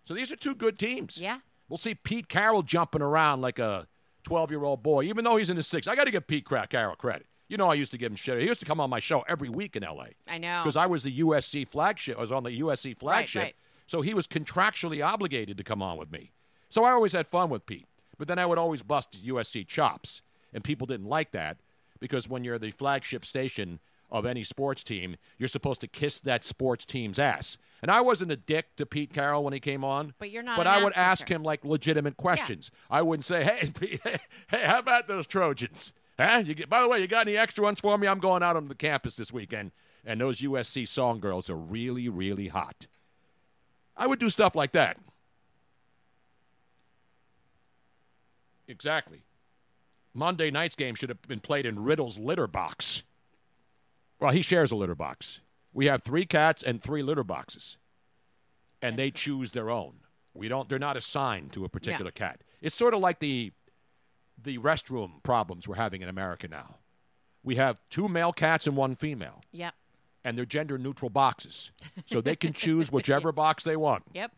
So 0.06 0.14
these 0.14 0.32
are 0.32 0.36
two 0.36 0.56
good 0.56 0.80
teams. 0.80 1.18
Yeah. 1.18 1.40
We'll 1.70 1.78
see 1.78 1.96
Pete 1.96 2.28
Carroll 2.28 2.64
jumping 2.64 3.02
around 3.02 3.42
like 3.42 3.60
a 3.60 3.88
12-year-old 4.28 4.84
boy 4.84 5.04
even 5.04 5.24
though 5.24 5.38
he's 5.38 5.50
in 5.50 5.58
his 5.58 5.68
6. 5.68 5.88
I 5.88 5.96
got 5.96 6.06
to 6.06 6.12
give 6.12 6.28
Pete 6.28 6.48
Carroll 6.70 6.96
credit. 6.96 7.28
You 7.48 7.58
know 7.58 7.70
I 7.70 7.74
used 7.74 7.92
to 7.92 7.98
give 7.98 8.12
him 8.12 8.16
shit. 8.16 8.40
He 8.40 8.48
used 8.48 8.62
to 8.62 8.66
come 8.66 8.80
on 8.80 8.90
my 8.90 9.00
show 9.00 9.26
every 9.28 9.50
week 9.50 9.76
in 9.76 9.84
LA 9.84 10.06
i 10.26 10.38
know 10.38 10.62
because 10.64 10.78
I 10.78 10.86
was 10.86 11.04
the 11.04 11.20
USC 11.20 11.68
flagship. 11.68 12.18
I 12.18 12.22
was 12.22 12.32
on 12.32 12.44
the 12.44 12.62
USC 12.62 12.98
flagship. 12.98 13.42
right. 13.42 13.56
So 13.88 14.02
he 14.02 14.14
was 14.14 14.26
contractually 14.26 15.06
obligated 15.06 15.58
to 15.58 15.64
come 15.64 15.82
on 15.82 15.98
with 15.98 16.12
me. 16.12 16.32
So 16.70 16.86
I 16.86 16.92
always 16.92 17.12
had 17.12 17.28
fun 17.28 17.50
with 17.50 17.66
Pete. 17.66 17.88
But 18.18 18.30
then 18.30 18.40
I 18.40 18.46
would 18.46 18.58
always 18.58 18.84
bust 18.84 19.18
USC 19.26 19.68
chops. 19.68 20.22
And 20.54 20.64
people 20.64 20.88
didn't 20.88 21.08
like 21.08 21.32
that 21.32 21.58
because 22.00 22.30
when 22.30 22.44
you're 22.44 22.60
the 22.60 22.72
flagship 22.72 23.26
station 23.26 23.80
of 24.12 24.26
any 24.26 24.44
sports 24.44 24.84
team, 24.84 25.16
you're 25.38 25.48
supposed 25.48 25.82
to 25.82 25.88
kiss 25.88 26.20
that 26.22 26.44
sports 26.44 26.84
team's 26.86 27.18
ass. 27.18 27.58
And 27.82 27.90
I 27.90 28.02
wasn't 28.02 28.32
a 28.32 28.36
dick 28.36 28.76
to 28.76 28.86
Pete 28.86 29.14
Carroll 29.14 29.44
when 29.44 29.54
he 29.54 29.60
came 29.60 29.84
on. 29.84 30.14
But 30.20 30.30
you're 30.30 30.44
not 30.44 30.58
But 30.58 30.68
I 30.68 30.84
would 30.84 30.94
ask 30.96 31.28
him 31.30 31.44
like 31.44 31.64
legitimate 31.66 32.18
questions. 32.18 32.70
I 32.90 33.02
wouldn't 33.02 33.26
say, 33.26 33.44
"Hey, 33.44 33.70
Pete, 33.80 34.02
hey, 34.04 34.20
how 34.52 34.80
about 34.80 35.08
those 35.08 35.26
Trojans? 35.26 35.94
Huh? 36.20 36.44
You 36.46 36.54
get, 36.54 36.70
by 36.70 36.82
the 36.82 36.88
way, 36.88 37.00
you 37.00 37.08
got 37.08 37.28
any 37.28 37.38
extra 37.38 37.64
ones 37.64 37.80
for 37.80 37.98
me? 37.98 38.08
I'm 38.08 38.20
going 38.20 38.44
out 38.44 38.56
on 38.56 38.68
the 38.68 38.76
campus 38.76 39.16
this 39.16 39.34
weekend, 39.34 39.72
and 40.06 40.22
those 40.22 40.42
USC 40.42 40.88
song 40.88 41.20
girls 41.20 41.50
are 41.50 41.56
really, 41.56 42.10
really 42.10 42.50
hot. 42.50 42.88
I 43.98 44.08
would 44.08 44.20
do 44.20 44.30
stuff 44.30 44.56
like 44.56 44.74
that. 44.74 44.98
Exactly. 48.68 49.24
Monday 50.14 50.52
night's 50.52 50.76
game 50.76 50.96
should 50.96 51.10
have 51.10 51.22
been 51.24 51.40
played 51.40 51.66
in 51.66 51.84
Riddle's 51.84 52.18
litter 52.18 52.48
box. 52.48 53.04
Well, 54.22 54.32
he 54.32 54.42
shares 54.42 54.72
a 54.72 54.76
litter 54.76 54.96
box. 54.96 55.40
We 55.74 55.88
have 55.88 56.04
three 56.04 56.26
cats 56.26 56.64
and 56.64 56.82
three 56.82 57.02
litter 57.02 57.24
boxes, 57.24 57.78
and 58.82 58.98
they 58.98 59.12
choose 59.12 59.52
their 59.52 59.70
own. 59.70 59.96
We 60.34 60.48
don't. 60.48 60.70
They're 60.70 60.80
not 60.80 60.96
assigned 60.96 61.52
to 61.54 61.66
a 61.66 61.70
particular 61.70 62.12
cat. 62.12 62.42
It's 62.62 62.76
sort 62.76 62.94
of 62.94 63.00
like 63.00 63.20
the 63.20 63.52
the 64.42 64.58
restroom 64.60 65.24
problems 65.24 65.68
we're 65.68 65.76
having 65.76 66.02
in 66.02 66.10
America 66.10 66.48
now. 66.48 66.78
We 67.44 67.56
have 67.56 67.80
two 67.90 68.08
male 68.08 68.32
cats 68.32 68.68
and 68.68 68.78
one 68.78 68.96
female, 68.96 69.42
yep 69.52 69.74
and 70.24 70.38
they're 70.38 70.46
gender 70.46 70.78
neutral 70.78 71.10
boxes, 71.10 71.72
so 72.06 72.22
they 72.22 72.36
can 72.36 72.54
choose 72.54 72.92
whichever 72.92 73.32
box 73.32 73.64
they 73.64 73.76
want. 73.76 74.04
yep 74.14 74.32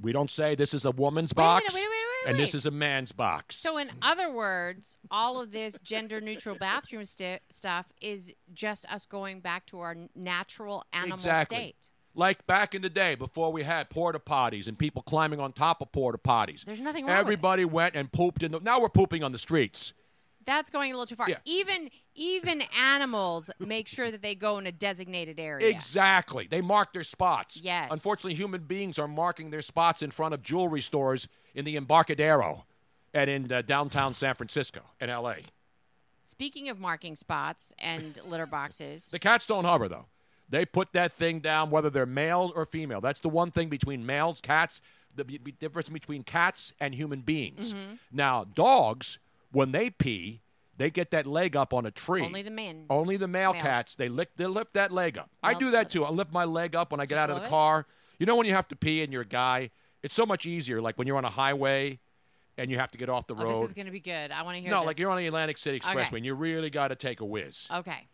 We 0.00 0.12
don't 0.12 0.30
say 0.30 0.54
this 0.54 0.74
is 0.74 0.84
a 0.84 0.90
woman's 0.90 1.32
Wait 1.34 1.44
a 1.44 1.46
minute, 1.46 1.62
box 1.62 1.74
wait, 1.74 1.82
wait, 1.82 1.90
wait, 1.90 2.03
and 2.26 2.38
this 2.38 2.54
is 2.54 2.66
a 2.66 2.70
man's 2.70 3.12
box. 3.12 3.56
So, 3.56 3.78
in 3.78 3.90
other 4.02 4.32
words, 4.32 4.96
all 5.10 5.40
of 5.40 5.50
this 5.52 5.80
gender 5.80 6.20
neutral 6.20 6.56
bathroom 6.56 7.04
sti- 7.04 7.40
stuff 7.48 7.86
is 8.00 8.32
just 8.52 8.90
us 8.92 9.04
going 9.04 9.40
back 9.40 9.66
to 9.66 9.80
our 9.80 9.96
natural 10.14 10.84
animal 10.92 11.16
exactly. 11.16 11.56
state. 11.56 11.90
Like 12.16 12.46
back 12.46 12.76
in 12.76 12.82
the 12.82 12.90
day 12.90 13.16
before 13.16 13.52
we 13.52 13.64
had 13.64 13.90
porta 13.90 14.20
potties 14.20 14.68
and 14.68 14.78
people 14.78 15.02
climbing 15.02 15.40
on 15.40 15.52
top 15.52 15.80
of 15.80 15.90
porta 15.90 16.18
potties. 16.18 16.64
There's 16.64 16.80
nothing 16.80 17.06
wrong 17.06 17.16
with 17.16 17.20
Everybody 17.20 17.64
went 17.64 17.96
and 17.96 18.10
pooped 18.10 18.44
in 18.44 18.52
the. 18.52 18.60
Now 18.60 18.80
we're 18.80 18.88
pooping 18.88 19.24
on 19.24 19.32
the 19.32 19.38
streets. 19.38 19.92
That's 20.44 20.70
going 20.70 20.90
a 20.90 20.94
little 20.94 21.06
too 21.06 21.16
far. 21.16 21.28
Yeah. 21.28 21.38
Even 21.44 21.90
even 22.14 22.62
animals 22.78 23.50
make 23.58 23.88
sure 23.88 24.10
that 24.10 24.22
they 24.22 24.34
go 24.34 24.58
in 24.58 24.66
a 24.66 24.72
designated 24.72 25.38
area. 25.40 25.68
Exactly. 25.68 26.46
They 26.48 26.60
mark 26.60 26.92
their 26.92 27.04
spots. 27.04 27.56
Yes. 27.56 27.88
Unfortunately, 27.92 28.34
human 28.34 28.62
beings 28.62 28.98
are 28.98 29.08
marking 29.08 29.50
their 29.50 29.62
spots 29.62 30.02
in 30.02 30.10
front 30.10 30.34
of 30.34 30.42
jewelry 30.42 30.80
stores 30.80 31.28
in 31.54 31.64
the 31.64 31.76
Embarcadero 31.76 32.64
and 33.12 33.30
in 33.30 33.50
uh, 33.52 33.62
downtown 33.62 34.14
San 34.14 34.34
Francisco 34.34 34.80
and 35.00 35.10
L.A. 35.10 35.36
Speaking 36.24 36.68
of 36.68 36.80
marking 36.80 37.16
spots 37.16 37.72
and 37.78 38.18
litter 38.26 38.46
boxes, 38.46 39.10
The 39.10 39.18
cats 39.18 39.46
don't 39.46 39.64
hover, 39.64 39.88
though. 39.88 40.06
They 40.48 40.64
put 40.64 40.92
that 40.92 41.12
thing 41.12 41.40
down 41.40 41.70
whether 41.70 41.90
they're 41.90 42.06
male 42.06 42.52
or 42.54 42.66
female. 42.66 43.00
That's 43.00 43.20
the 43.20 43.28
one 43.28 43.50
thing 43.50 43.68
between 43.68 44.04
males, 44.06 44.40
cats, 44.40 44.80
the 45.14 45.24
b- 45.24 45.38
difference 45.58 45.88
between 45.88 46.22
cats 46.22 46.72
and 46.80 46.94
human 46.94 47.20
beings. 47.20 47.72
Mhm. 47.72 47.98
Now, 48.12 48.44
dogs, 48.44 49.18
when 49.54 49.72
they 49.72 49.90
pee, 49.90 50.42
they 50.76 50.90
get 50.90 51.10
that 51.12 51.26
leg 51.26 51.54
up 51.56 51.72
on 51.72 51.86
a 51.86 51.90
tree. 51.90 52.22
only 52.22 52.42
the 52.42 52.50
men. 52.50 52.86
Only 52.90 53.16
the 53.16 53.28
male 53.28 53.52
Males. 53.52 53.62
cats, 53.62 53.94
they 53.94 54.08
lift, 54.08 54.36
they 54.36 54.46
lift 54.46 54.74
that 54.74 54.90
leg 54.92 55.16
up. 55.16 55.30
I 55.42 55.54
do 55.54 55.70
that 55.70 55.88
too. 55.90 56.04
I 56.04 56.10
lift 56.10 56.32
my 56.32 56.44
leg 56.44 56.74
up 56.74 56.90
when 56.90 57.00
I 57.00 57.04
get 57.06 57.14
Just 57.14 57.20
out 57.22 57.30
of 57.30 57.36
the 57.36 57.40
love 57.42 57.46
it? 57.48 57.50
car. 57.50 57.86
You 58.18 58.26
know 58.26 58.36
when 58.36 58.46
you 58.46 58.54
have 58.54 58.68
to 58.68 58.76
pee 58.76 59.02
and 59.02 59.12
you're 59.12 59.22
a 59.22 59.26
guy, 59.26 59.70
it's 60.02 60.14
so 60.14 60.26
much 60.26 60.46
easier. 60.46 60.80
Like 60.82 60.98
when 60.98 61.06
you're 61.06 61.16
on 61.16 61.24
a 61.24 61.30
highway 61.30 62.00
and 62.58 62.70
you 62.70 62.78
have 62.78 62.90
to 62.92 62.98
get 62.98 63.08
off 63.08 63.26
the 63.26 63.34
Oh, 63.34 63.42
road. 63.44 63.62
this 63.62 63.68
is 63.68 63.72
going 63.74 63.86
to 63.86 63.92
be 63.92 64.00
good. 64.00 64.30
I 64.30 64.42
want 64.42 64.56
to 64.56 64.60
hear 64.60 64.70
no, 64.70 64.80
this. 64.80 64.86
like 64.86 64.98
you're 64.98 65.10
on 65.10 65.18
the 65.18 65.26
Atlantic 65.26 65.58
City 65.58 65.78
Okay. 65.84 65.94
Expressway 65.94 66.16
and 66.18 66.26
you 66.26 66.34
really 66.34 66.70
got 66.70 66.88
to 66.88 66.96
take 66.96 67.20
a 67.20 67.24
whiz. 67.24 67.68
Okay. 67.72 68.06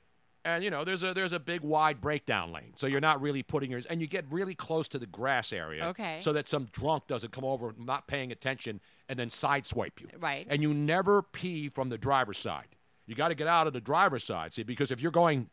And 0.44 0.64
you 0.64 0.70
know, 0.70 0.84
there's 0.84 1.02
a 1.02 1.12
there's 1.12 1.32
a 1.34 1.38
big 1.40 1.60
wide 1.60 2.00
breakdown 2.00 2.50
lane, 2.50 2.72
so 2.74 2.86
you're 2.86 3.00
not 3.00 3.20
really 3.20 3.42
putting 3.42 3.70
yours, 3.70 3.84
and 3.86 4.00
you 4.00 4.06
get 4.06 4.24
really 4.30 4.54
close 4.54 4.88
to 4.88 4.98
the 4.98 5.06
grass 5.06 5.52
area, 5.52 5.88
Okay. 5.88 6.18
so 6.22 6.32
that 6.32 6.48
some 6.48 6.64
drunk 6.72 7.06
doesn't 7.06 7.30
come 7.32 7.44
over, 7.44 7.74
not 7.78 8.06
paying 8.06 8.32
attention, 8.32 8.80
and 9.08 9.18
then 9.18 9.28
sideswipe 9.28 10.00
you. 10.00 10.08
Right. 10.18 10.46
And 10.48 10.62
you 10.62 10.72
never 10.72 11.20
pee 11.22 11.68
from 11.68 11.90
the 11.90 11.98
driver's 11.98 12.38
side. 12.38 12.68
You 13.06 13.14
got 13.14 13.28
to 13.28 13.34
get 13.34 13.48
out 13.48 13.66
of 13.66 13.74
the 13.74 13.80
driver's 13.82 14.24
side, 14.24 14.54
see, 14.54 14.62
because 14.62 14.90
if 14.90 15.02
you're 15.02 15.12
going, 15.12 15.50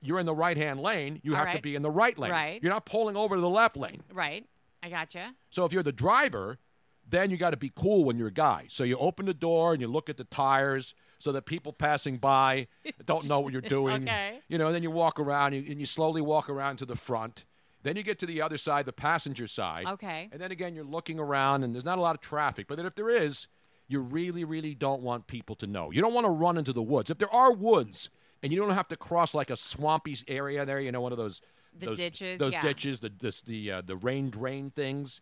you're 0.00 0.20
in 0.20 0.26
the 0.26 0.34
right 0.34 0.56
hand 0.56 0.80
lane, 0.80 1.20
you 1.22 1.36
All 1.36 1.44
have 1.44 1.54
to 1.56 1.60
be 1.60 1.74
in 1.74 1.82
the 1.82 1.90
right 1.90 2.16
lane. 2.16 2.30
Right. 2.30 2.62
You're 2.62 2.72
not 2.72 2.86
pulling 2.86 3.16
over 3.16 3.34
to 3.34 3.40
the 3.40 3.48
left 3.48 3.76
lane. 3.76 4.02
Right. 4.12 4.46
I 4.82 4.88
gotcha. 4.88 5.34
So 5.50 5.66
if 5.66 5.72
you're 5.74 5.82
the 5.82 5.92
driver, 5.92 6.58
then 7.06 7.30
you 7.30 7.36
got 7.36 7.50
to 7.50 7.56
be 7.58 7.70
cool 7.74 8.04
when 8.04 8.16
you're 8.16 8.28
a 8.28 8.32
guy. 8.32 8.66
So 8.70 8.84
you 8.84 8.96
open 8.96 9.26
the 9.26 9.34
door 9.34 9.72
and 9.72 9.82
you 9.82 9.88
look 9.88 10.08
at 10.08 10.16
the 10.16 10.24
tires 10.24 10.94
so 11.20 11.32
that 11.32 11.42
people 11.46 11.72
passing 11.72 12.16
by 12.16 12.66
don't 13.04 13.28
know 13.28 13.40
what 13.40 13.52
you're 13.52 13.60
doing. 13.78 14.02
Okay. 14.02 14.40
You 14.48 14.58
know, 14.58 14.66
and 14.66 14.74
then 14.74 14.82
you 14.82 14.90
walk 14.90 15.20
around 15.20 15.54
and 15.54 15.64
you, 15.64 15.70
and 15.70 15.78
you 15.78 15.86
slowly 15.86 16.20
walk 16.20 16.48
around 16.48 16.76
to 16.76 16.86
the 16.86 16.96
front. 16.96 17.44
Then 17.82 17.96
you 17.96 18.02
get 18.02 18.18
to 18.18 18.26
the 18.26 18.42
other 18.42 18.58
side, 18.58 18.86
the 18.86 18.92
passenger 18.92 19.46
side. 19.46 19.86
Okay. 19.86 20.28
And 20.32 20.40
then 20.40 20.50
again, 20.50 20.74
you're 20.74 20.84
looking 20.84 21.18
around 21.18 21.62
and 21.62 21.74
there's 21.74 21.84
not 21.84 21.98
a 21.98 22.00
lot 22.00 22.14
of 22.14 22.20
traffic. 22.20 22.66
But 22.68 22.76
then 22.76 22.86
if 22.86 22.94
there 22.94 23.08
is, 23.08 23.46
you 23.86 24.00
really, 24.00 24.44
really 24.44 24.74
don't 24.74 25.02
want 25.02 25.26
people 25.26 25.56
to 25.56 25.66
know. 25.66 25.90
You 25.90 26.00
don't 26.00 26.14
want 26.14 26.24
to 26.24 26.30
run 26.30 26.58
into 26.58 26.72
the 26.72 26.82
woods. 26.82 27.10
If 27.10 27.18
there 27.18 27.32
are 27.32 27.52
woods 27.52 28.10
and 28.42 28.52
you 28.52 28.58
don't 28.58 28.70
have 28.70 28.88
to 28.88 28.96
cross 28.96 29.34
like 29.34 29.50
a 29.50 29.56
swampy 29.56 30.16
area 30.28 30.64
there, 30.64 30.80
you 30.80 30.92
know, 30.92 31.00
one 31.00 31.12
of 31.12 31.18
those 31.18 31.40
The 31.78 31.86
those, 31.86 31.98
ditches, 31.98 32.38
those 32.38 32.52
yeah. 32.52 32.62
ditches, 32.62 33.00
the 33.00 33.10
this, 33.18 33.40
the 33.42 33.70
uh, 33.72 33.82
the 33.82 33.96
rain 33.96 34.30
drain 34.30 34.70
things, 34.70 35.20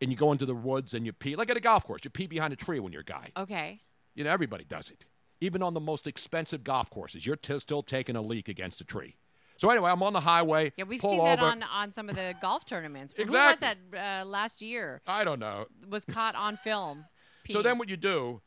and 0.00 0.10
you 0.10 0.16
go 0.16 0.32
into 0.32 0.46
the 0.46 0.54
woods 0.54 0.94
and 0.94 1.04
you 1.04 1.12
pee 1.12 1.36
like 1.36 1.50
at 1.50 1.56
a 1.56 1.60
golf 1.60 1.84
course. 1.84 2.02
You 2.04 2.10
pee 2.10 2.26
behind 2.26 2.52
a 2.52 2.56
tree 2.56 2.80
when 2.80 2.92
you're 2.92 3.02
a 3.02 3.04
guy. 3.04 3.30
Okay. 3.36 3.80
You 4.14 4.24
know, 4.24 4.30
everybody 4.30 4.64
does 4.64 4.90
it. 4.90 5.04
Even 5.40 5.62
on 5.62 5.74
the 5.74 5.80
most 5.80 6.06
expensive 6.06 6.64
golf 6.64 6.88
courses, 6.90 7.26
you're 7.26 7.36
t- 7.36 7.58
still 7.58 7.82
taking 7.82 8.16
a 8.16 8.22
leak 8.22 8.48
against 8.48 8.80
a 8.80 8.84
tree. 8.84 9.16
So 9.58 9.70
anyway, 9.70 9.90
I'm 9.90 10.02
on 10.02 10.12
the 10.12 10.20
highway. 10.20 10.72
Yeah, 10.76 10.84
we've 10.84 11.00
seen 11.00 11.18
over. 11.20 11.28
that 11.28 11.38
on, 11.40 11.62
on 11.62 11.90
some 11.90 12.08
of 12.08 12.16
the 12.16 12.34
golf 12.42 12.64
tournaments. 12.66 13.14
Who 13.16 13.24
was 13.24 13.34
Exactly. 13.34 13.68
that 13.92 14.22
uh, 14.22 14.24
last 14.26 14.60
year? 14.62 15.00
I 15.06 15.24
don't 15.24 15.38
know. 15.38 15.66
Was 15.88 16.04
caught 16.04 16.34
on 16.34 16.56
film. 16.56 17.04
So 17.48 17.62
then 17.62 17.78
what 17.78 17.88
you 17.88 17.96
do? 17.96 18.40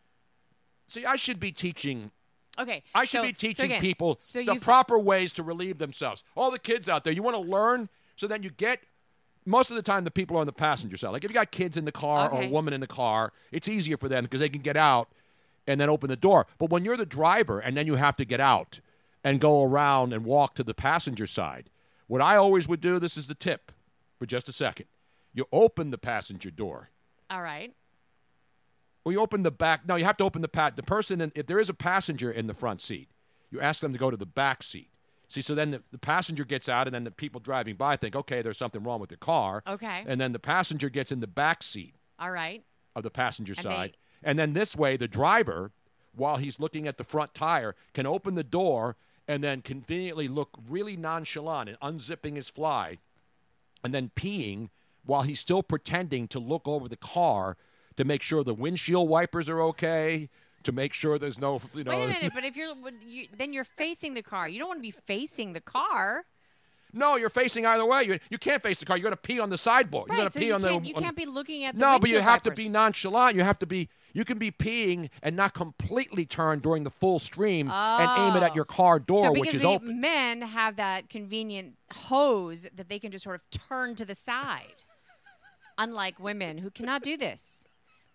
See, 0.89 1.05
I 1.05 1.15
should 1.15 1.39
be 1.39 1.53
teaching. 1.53 2.11
Okay. 2.59 2.83
I 2.93 3.05
should 3.05 3.19
so- 3.19 3.23
be 3.23 3.29
so 3.29 3.33
teaching 3.37 3.65
again, 3.71 3.79
people 3.81 4.17
so 4.19 4.43
the 4.43 4.55
proper 4.55 4.99
ways 4.99 5.31
to 5.33 5.43
relieve 5.43 5.77
themselves. 5.77 6.21
All 6.35 6.51
the 6.51 6.59
kids 6.59 6.89
out 6.89 7.05
there, 7.05 7.13
you 7.13 7.23
want 7.23 7.37
to 7.37 7.41
learn, 7.41 7.87
so 8.17 8.27
then 8.27 8.43
you 8.43 8.49
get. 8.49 8.81
Most 9.45 9.69
of 9.71 9.77
the 9.77 9.81
time, 9.81 10.03
the 10.03 10.11
people 10.11 10.35
are 10.35 10.41
on 10.41 10.47
the 10.47 10.51
passenger 10.51 10.97
side. 10.97 11.11
Like 11.11 11.23
if 11.23 11.29
you 11.31 11.33
got 11.33 11.49
kids 11.49 11.77
in 11.77 11.85
the 11.85 11.93
car 11.93 12.29
or 12.29 12.43
a 12.43 12.47
woman 12.49 12.73
in 12.73 12.81
the 12.81 12.87
car, 12.87 13.31
it's 13.53 13.69
easier 13.69 13.95
for 13.95 14.09
them 14.09 14.25
because 14.25 14.41
they 14.41 14.49
can 14.49 14.61
get 14.61 14.75
out 14.75 15.07
and 15.69 15.79
then 15.79 15.89
open 15.89 16.09
the 16.09 16.15
door. 16.15 16.47
But 16.57 16.69
when 16.69 16.83
you're 16.83 16.97
the 16.97 17.05
driver 17.05 17.59
and 17.59 17.77
then 17.77 17.87
you 17.87 17.95
have 17.95 18.17
to 18.17 18.25
get 18.25 18.41
out 18.41 18.81
and 19.23 19.39
go 19.39 19.63
around 19.63 20.13
and 20.13 20.25
walk 20.25 20.55
to 20.55 20.63
the 20.63 20.73
passenger 20.73 21.27
side, 21.27 21.69
what 22.07 22.21
I 22.21 22.35
always 22.35 22.67
would 22.67 22.81
do. 22.81 22.99
This 22.99 23.17
is 23.17 23.27
the 23.27 23.35
tip 23.35 23.71
for 24.17 24.25
just 24.25 24.49
a 24.49 24.53
second. 24.53 24.87
You 25.33 25.45
open 25.51 25.91
the 25.91 25.97
passenger 25.99 26.49
door. 26.49 26.89
All 27.29 27.41
right. 27.41 27.71
Well, 29.03 29.13
you 29.13 29.19
open 29.19 29.43
the 29.43 29.51
back. 29.51 29.87
Now 29.87 29.95
you 29.95 30.05
have 30.05 30.17
to 30.17 30.23
open 30.23 30.41
the 30.41 30.47
pat. 30.47 30.75
The 30.75 30.83
person, 30.83 31.21
in, 31.21 31.31
if 31.35 31.45
there 31.45 31.59
is 31.59 31.69
a 31.69 31.73
passenger 31.73 32.31
in 32.31 32.47
the 32.47 32.53
front 32.53 32.81
seat, 32.81 33.09
you 33.51 33.61
ask 33.61 33.79
them 33.79 33.93
to 33.93 33.99
go 33.99 34.09
to 34.11 34.17
the 34.17 34.25
back 34.25 34.63
seat. 34.63 34.89
See, 35.27 35.41
so 35.41 35.53
then 35.53 35.71
the, 35.71 35.83
the 35.91 35.99
passenger 35.99 36.43
gets 36.43 36.67
out, 36.67 36.87
and 36.87 36.93
then 36.93 37.03
the 37.03 37.11
people 37.11 37.39
driving 37.39 37.75
by 37.75 37.95
think, 37.95 38.15
okay, 38.15 38.41
there's 38.41 38.57
something 38.57 38.83
wrong 38.83 38.99
with 38.99 39.09
their 39.09 39.17
car. 39.17 39.61
Okay. 39.67 40.03
And 40.07 40.19
then 40.19 40.31
the 40.33 40.39
passenger 40.39 40.89
gets 40.89 41.11
in 41.11 41.19
the 41.19 41.27
back 41.27 41.61
seat 41.61 41.93
All 42.19 42.31
right. 42.31 42.63
of 42.95 43.03
the 43.03 43.11
passenger 43.11 43.53
And 43.53 43.61
side. 43.63 43.97
And 44.23 44.37
then 44.37 44.53
this 44.53 44.75
way, 44.75 44.97
the 44.97 45.07
driver, 45.07 45.71
while 46.15 46.37
he's 46.37 46.59
looking 46.59 46.87
at 46.87 46.97
the 46.97 47.03
front 47.03 47.33
tire, 47.33 47.75
can 47.93 48.05
open 48.05 48.35
the 48.35 48.43
door 48.43 48.95
and 49.27 49.43
then 49.43 49.61
conveniently 49.61 50.27
look 50.27 50.57
really 50.67 50.97
nonchalant 50.97 51.69
and 51.69 51.79
unzipping 51.79 52.35
his 52.35 52.49
fly 52.49 52.97
and 53.83 53.93
then 53.93 54.11
peeing 54.15 54.69
while 55.05 55.21
he's 55.21 55.39
still 55.39 55.63
pretending 55.63 56.27
to 56.27 56.39
look 56.39 56.67
over 56.67 56.87
the 56.87 56.97
car 56.97 57.57
to 57.95 58.03
make 58.03 58.21
sure 58.21 58.43
the 58.43 58.53
windshield 58.53 59.09
wipers 59.09 59.49
are 59.49 59.61
okay, 59.61 60.29
to 60.63 60.71
make 60.71 60.93
sure 60.93 61.17
there's 61.17 61.39
no, 61.39 61.61
you 61.73 61.83
know. 61.83 61.91
Wait 61.91 62.03
a 62.03 62.07
minute, 62.07 62.31
but 62.33 62.43
if 62.45 62.55
you're 62.55 62.73
you, 63.05 63.27
then 63.37 63.53
you're 63.53 63.63
facing 63.63 64.13
the 64.13 64.21
car. 64.21 64.47
You 64.47 64.59
don't 64.59 64.67
want 64.67 64.79
to 64.79 64.81
be 64.81 64.91
facing 64.91 65.53
the 65.53 65.61
car. 65.61 66.25
No, 66.93 67.15
you're 67.15 67.29
facing 67.29 67.65
either 67.65 67.85
way. 67.85 68.03
You, 68.03 68.19
you 68.29 68.37
can't 68.37 68.61
face 68.63 68.79
the 68.79 68.85
car. 68.85 68.97
You're 68.97 69.03
going 69.03 69.11
to 69.11 69.17
pee 69.17 69.39
on 69.39 69.49
the 69.49 69.57
sideboard. 69.57 70.09
Right, 70.09 70.15
You're 70.15 70.21
going 70.23 70.29
to 70.29 70.33
so 70.33 70.39
pee 70.39 70.51
on 70.51 70.61
the. 70.61 70.87
you 70.87 70.95
on- 70.95 71.03
can't 71.03 71.15
be 71.15 71.25
looking 71.25 71.63
at 71.63 71.75
the 71.75 71.79
No, 71.79 71.99
but 71.99 72.09
you 72.09 72.19
have 72.19 72.41
to 72.43 72.51
be 72.51 72.69
nonchalant. 72.69 73.35
You 73.35 73.43
have 73.43 73.59
to 73.59 73.65
be. 73.65 73.89
You 74.11 74.25
can 74.25 74.39
be 74.39 74.49
peeing 74.51 75.11
and 75.21 75.35
not 75.35 75.53
completely 75.53 76.25
turn 76.25 76.59
during 76.59 76.83
the 76.83 76.89
full 76.89 77.19
stream 77.19 77.69
and 77.69 78.09
aim 78.19 78.35
it 78.35 78.43
at 78.43 78.51
Oh. 78.51 78.55
your 78.55 78.65
car 78.65 78.95
oh. 78.95 78.99
door, 78.99 79.25
so 79.25 79.31
which 79.33 79.53
is 79.53 79.63
open. 79.63 80.01
men 80.01 80.41
have 80.41 80.77
that 80.77 81.09
convenient 81.11 81.75
hose 81.93 82.65
that 82.75 82.89
they 82.89 82.97
can 82.97 83.11
just 83.11 83.23
sort 83.23 83.35
of 83.35 83.47
turn 83.51 83.93
to 83.95 84.05
the 84.05 84.15
side, 84.15 84.83
unlike 85.77 86.19
women 86.19 86.57
who 86.57 86.71
cannot 86.71 87.03
do 87.03 87.17
this. 87.17 87.67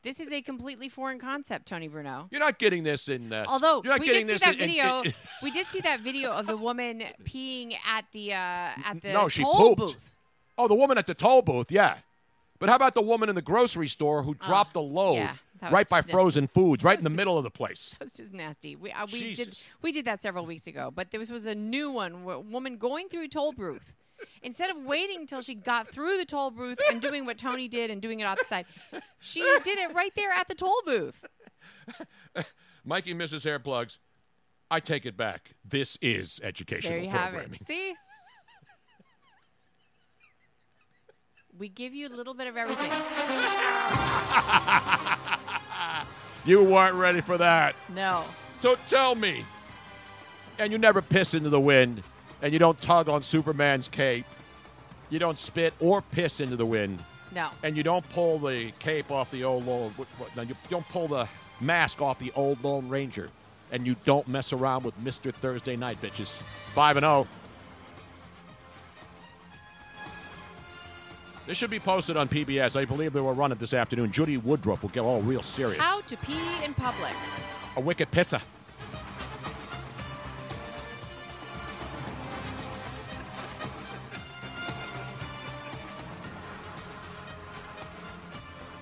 This 0.05 0.21
is 0.21 0.33
a 0.33 0.43
completely 0.43 0.89
foreign 0.89 1.19
concept, 1.19 1.67
Tony 1.67 1.89
Bruno. 1.89 2.29
You're 2.31 2.41
not 2.41 2.59
getting 2.59 2.85
this 2.85 3.09
in. 3.09 3.33
Uh, 3.33 3.45
Although 3.49 3.81
you're 3.83 3.95
not 3.95 4.01
we 4.01 4.07
getting 4.07 4.27
did 4.27 4.35
this 4.35 4.43
see 4.43 4.47
that 4.51 4.55
in- 4.57 4.61
in- 4.63 4.69
video, 4.69 5.03
in- 5.03 5.15
we 5.43 5.51
did 5.51 5.67
see 5.67 5.81
that 5.81 6.01
video 6.01 6.31
of 6.33 6.47
the 6.47 6.57
woman 6.57 7.03
peeing 7.25 7.75
at 7.87 8.05
the 8.13 8.33
uh, 8.35 8.37
at 8.37 8.99
the 9.01 9.13
no, 9.15 9.29
she 9.29 9.43
toll 9.43 9.75
pooped. 9.75 9.79
booth. 9.95 10.15
Oh, 10.59 10.69
the 10.69 10.75
woman 10.75 10.99
at 10.99 11.07
the 11.07 11.15
toll 11.15 11.43
booth, 11.43 11.73
yeah. 11.73 11.97
But 12.61 12.69
how 12.69 12.77
about 12.77 12.95
the 12.95 13.03
woman 13.03 13.29
in 13.29 13.35
the 13.35 13.43
grocery 13.43 13.89
store 13.89 14.23
who 14.23 14.35
dropped 14.35 14.75
the 14.75 14.81
load 14.83 15.17
Uh, 15.19 15.33
yeah, 15.63 15.71
right 15.71 15.89
by 15.89 16.01
that- 16.03 16.11
frozen 16.11 16.47
foods, 16.47 16.85
right 16.85 16.97
in 16.99 17.05
the 17.05 17.11
middle 17.11 17.37
of 17.37 17.43
the 17.45 17.51
place? 17.51 17.95
That's 17.99 18.17
just 18.19 18.33
nasty. 18.33 18.77
We 18.77 18.93
uh, 18.93 19.07
we 19.13 19.35
did 19.35 19.59
we 19.83 19.91
did 19.91 20.05
that 20.05 20.21
several 20.21 20.45
weeks 20.47 20.67
ago, 20.67 20.93
but 20.95 21.11
this 21.11 21.19
was, 21.19 21.31
was 21.31 21.47
a 21.47 21.55
new 21.55 21.91
one. 21.91 22.13
A 22.29 22.39
woman 22.41 22.77
going 22.77 23.09
through 23.09 23.29
toll 23.29 23.53
booth. 23.53 23.95
Instead 24.43 24.71
of 24.71 24.79
waiting 24.85 25.21
until 25.21 25.41
she 25.41 25.55
got 25.55 25.89
through 25.89 26.19
the 26.19 26.25
toll 26.25 26.51
booth 26.51 26.79
and 26.91 27.01
doing 27.01 27.25
what 27.27 27.39
Tony 27.39 27.69
did 27.69 27.91
and 27.91 28.01
doing 28.01 28.21
it 28.21 28.25
outside, 28.25 28.67
she 29.21 29.43
did 29.63 29.79
it 29.79 29.95
right 29.95 30.15
there 30.15 30.33
at 30.33 30.49
the 30.49 30.55
toll 30.55 30.81
booth. 30.85 31.25
Mikey 32.85 33.15
misses 33.15 33.45
hair 33.45 33.59
plugs. 33.59 33.99
I 34.71 34.81
take 34.81 35.07
it 35.07 35.17
back. 35.17 35.53
This 35.65 35.97
is 36.03 36.41
educational 36.43 36.95
There 36.95 37.03
you 37.03 37.11
have 37.11 37.31
programming. 37.31 37.59
it. 37.61 37.67
See? 37.67 37.95
We 41.57 41.69
give 41.69 41.95
you 41.95 42.09
a 42.09 42.15
little 42.15 42.35
bit 42.35 42.49
of 42.49 42.57
everything. 42.57 42.91
You 46.47 46.63
weren't 46.63 46.97
ready 46.97 47.23
for 47.23 47.39
that. 47.39 47.75
No. 47.95 48.23
So 48.61 48.77
tell 48.89 49.15
me, 49.15 49.45
and 50.59 50.71
you 50.71 50.77
never 50.79 51.01
piss 51.01 51.33
into 51.33 51.49
the 51.49 51.61
wind, 51.61 52.03
and 52.45 52.53
you 52.53 52.59
don't 52.59 52.79
tug 52.83 53.09
on 53.09 53.23
Superman's 53.23 53.89
cape, 53.89 54.27
you 55.09 55.19
don't 55.19 55.39
spit 55.39 55.73
or 55.81 56.03
piss 56.03 56.41
into 56.41 56.57
the 56.57 56.67
wind, 56.67 57.03
No. 57.35 57.49
and 57.63 57.75
you 57.75 57.83
don't 57.83 58.07
pull 58.11 58.39
the 58.39 58.71
cape 58.79 59.11
off 59.11 59.31
the 59.31 59.45
old 59.45 59.67
Lone. 59.67 59.95
No, 60.37 60.43
you 60.43 60.55
don't 60.69 60.87
pull 60.91 61.09
the 61.09 61.27
mask 61.63 62.03
off 62.03 62.19
the 62.19 62.31
old 62.37 62.63
Lone 62.63 62.87
Ranger, 62.91 63.31
and 63.73 63.87
you 63.87 63.97
don't 64.05 64.29
mess 64.29 64.53
around 64.53 64.85
with 64.85 64.97
Mister 65.01 65.33
Thursday 65.33 65.75
Night, 65.75 66.01
bitches. 66.03 66.37
Five 66.75 66.99
and 66.99 67.05
zero. 67.05 67.27
This 71.47 71.57
should 71.57 71.71
be 71.71 71.81
posted 71.81 72.19
on 72.19 72.29
PBS. 72.29 72.77
I 72.79 72.85
believe 72.85 73.15
they 73.15 73.21
will 73.21 73.35
run 73.35 73.53
it 73.53 73.59
this 73.59 73.73
afternoon. 73.75 74.13
Judy 74.13 74.37
Woodruff 74.37 74.83
will 74.83 74.91
get 74.91 75.01
all 75.03 75.23
real 75.23 75.43
serious. 75.43 75.83
How 75.83 76.03
to 76.03 76.17
pee 76.19 76.39
in 76.63 76.75
public. 76.75 77.13
A 77.77 77.81
wicked 77.81 78.11
pisser. 78.11 78.43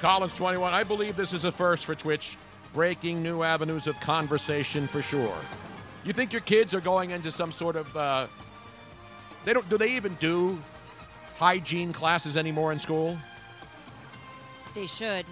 Collins 0.02 0.34
21. 0.34 0.74
I 0.74 0.82
believe 0.82 1.14
this 1.14 1.32
is 1.32 1.44
a 1.44 1.52
first 1.52 1.84
for 1.84 1.94
Twitch, 1.94 2.36
breaking 2.74 3.22
new 3.22 3.44
avenues 3.44 3.86
of 3.86 3.98
conversation 4.00 4.88
for 4.88 5.00
sure. 5.00 5.36
You 6.04 6.12
think 6.12 6.32
your 6.32 6.40
kids 6.40 6.74
are 6.74 6.80
going 6.80 7.10
into 7.10 7.30
some 7.30 7.52
sort 7.52 7.76
of 7.76 7.96
uh, 7.96 8.26
they 9.44 9.52
don't 9.52 9.68
do 9.68 9.78
they 9.78 9.92
even 9.92 10.16
do 10.16 10.60
hygiene 11.36 11.92
classes 11.92 12.36
anymore 12.36 12.72
in 12.72 12.80
school? 12.80 13.16
They 14.74 14.88
should. 14.88 15.30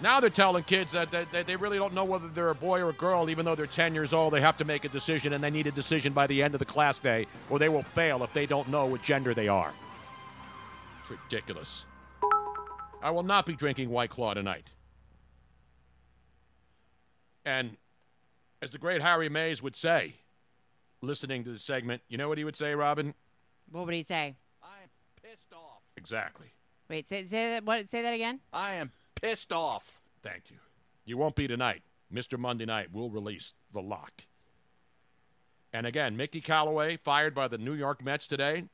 Now 0.00 0.18
they're 0.18 0.28
telling 0.28 0.64
kids 0.64 0.90
that, 0.90 1.12
that, 1.12 1.30
that 1.30 1.46
they 1.46 1.54
really 1.54 1.78
don't 1.78 1.94
know 1.94 2.04
whether 2.04 2.26
they're 2.26 2.50
a 2.50 2.54
boy 2.56 2.80
or 2.80 2.88
a 2.88 2.94
girl, 2.94 3.30
even 3.30 3.44
though 3.44 3.54
they're 3.54 3.66
10 3.68 3.94
years 3.94 4.12
old. 4.12 4.32
They 4.32 4.40
have 4.40 4.56
to 4.56 4.64
make 4.64 4.84
a 4.84 4.88
decision, 4.88 5.34
and 5.34 5.44
they 5.44 5.50
need 5.50 5.68
a 5.68 5.70
decision 5.70 6.12
by 6.12 6.26
the 6.26 6.42
end 6.42 6.56
of 6.56 6.58
the 6.58 6.64
class 6.64 6.98
day, 6.98 7.26
or 7.48 7.60
they 7.60 7.68
will 7.68 7.84
fail 7.84 8.24
if 8.24 8.32
they 8.32 8.46
don't 8.46 8.66
know 8.68 8.86
what 8.86 9.04
gender 9.04 9.34
they 9.34 9.46
are. 9.46 9.72
It's 11.02 11.10
ridiculous. 11.10 11.84
I 13.02 13.10
will 13.10 13.22
not 13.22 13.46
be 13.46 13.54
drinking 13.54 13.90
White 13.90 14.10
Claw 14.10 14.34
tonight. 14.34 14.66
And 17.44 17.76
as 18.60 18.70
the 18.70 18.78
great 18.78 19.00
Harry 19.00 19.28
Mays 19.28 19.62
would 19.62 19.76
say, 19.76 20.14
listening 21.00 21.44
to 21.44 21.50
the 21.50 21.58
segment, 21.58 22.02
you 22.08 22.18
know 22.18 22.28
what 22.28 22.38
he 22.38 22.44
would 22.44 22.56
say, 22.56 22.74
Robin? 22.74 23.14
What 23.70 23.86
would 23.86 23.94
he 23.94 24.02
say? 24.02 24.36
I'm 24.62 24.90
pissed 25.22 25.52
off. 25.52 25.82
Exactly. 25.96 26.48
Wait, 26.88 27.06
say, 27.06 27.24
say 27.24 27.50
that. 27.50 27.64
What? 27.64 27.86
Say 27.86 28.02
that 28.02 28.12
again. 28.14 28.40
I 28.52 28.74
am 28.74 28.90
pissed 29.14 29.52
off. 29.52 30.00
Thank 30.22 30.50
you. 30.50 30.56
You 31.04 31.16
won't 31.16 31.36
be 31.36 31.48
tonight. 31.48 31.82
Mr. 32.12 32.38
Monday 32.38 32.66
Night 32.66 32.92
will 32.92 33.10
release 33.10 33.54
the 33.72 33.80
lock. 33.80 34.24
And 35.72 35.86
again, 35.86 36.16
Mickey 36.16 36.40
Callaway 36.40 36.96
fired 36.96 37.34
by 37.34 37.46
the 37.46 37.58
New 37.58 37.74
York 37.74 38.04
Mets 38.04 38.26
today. 38.26 38.64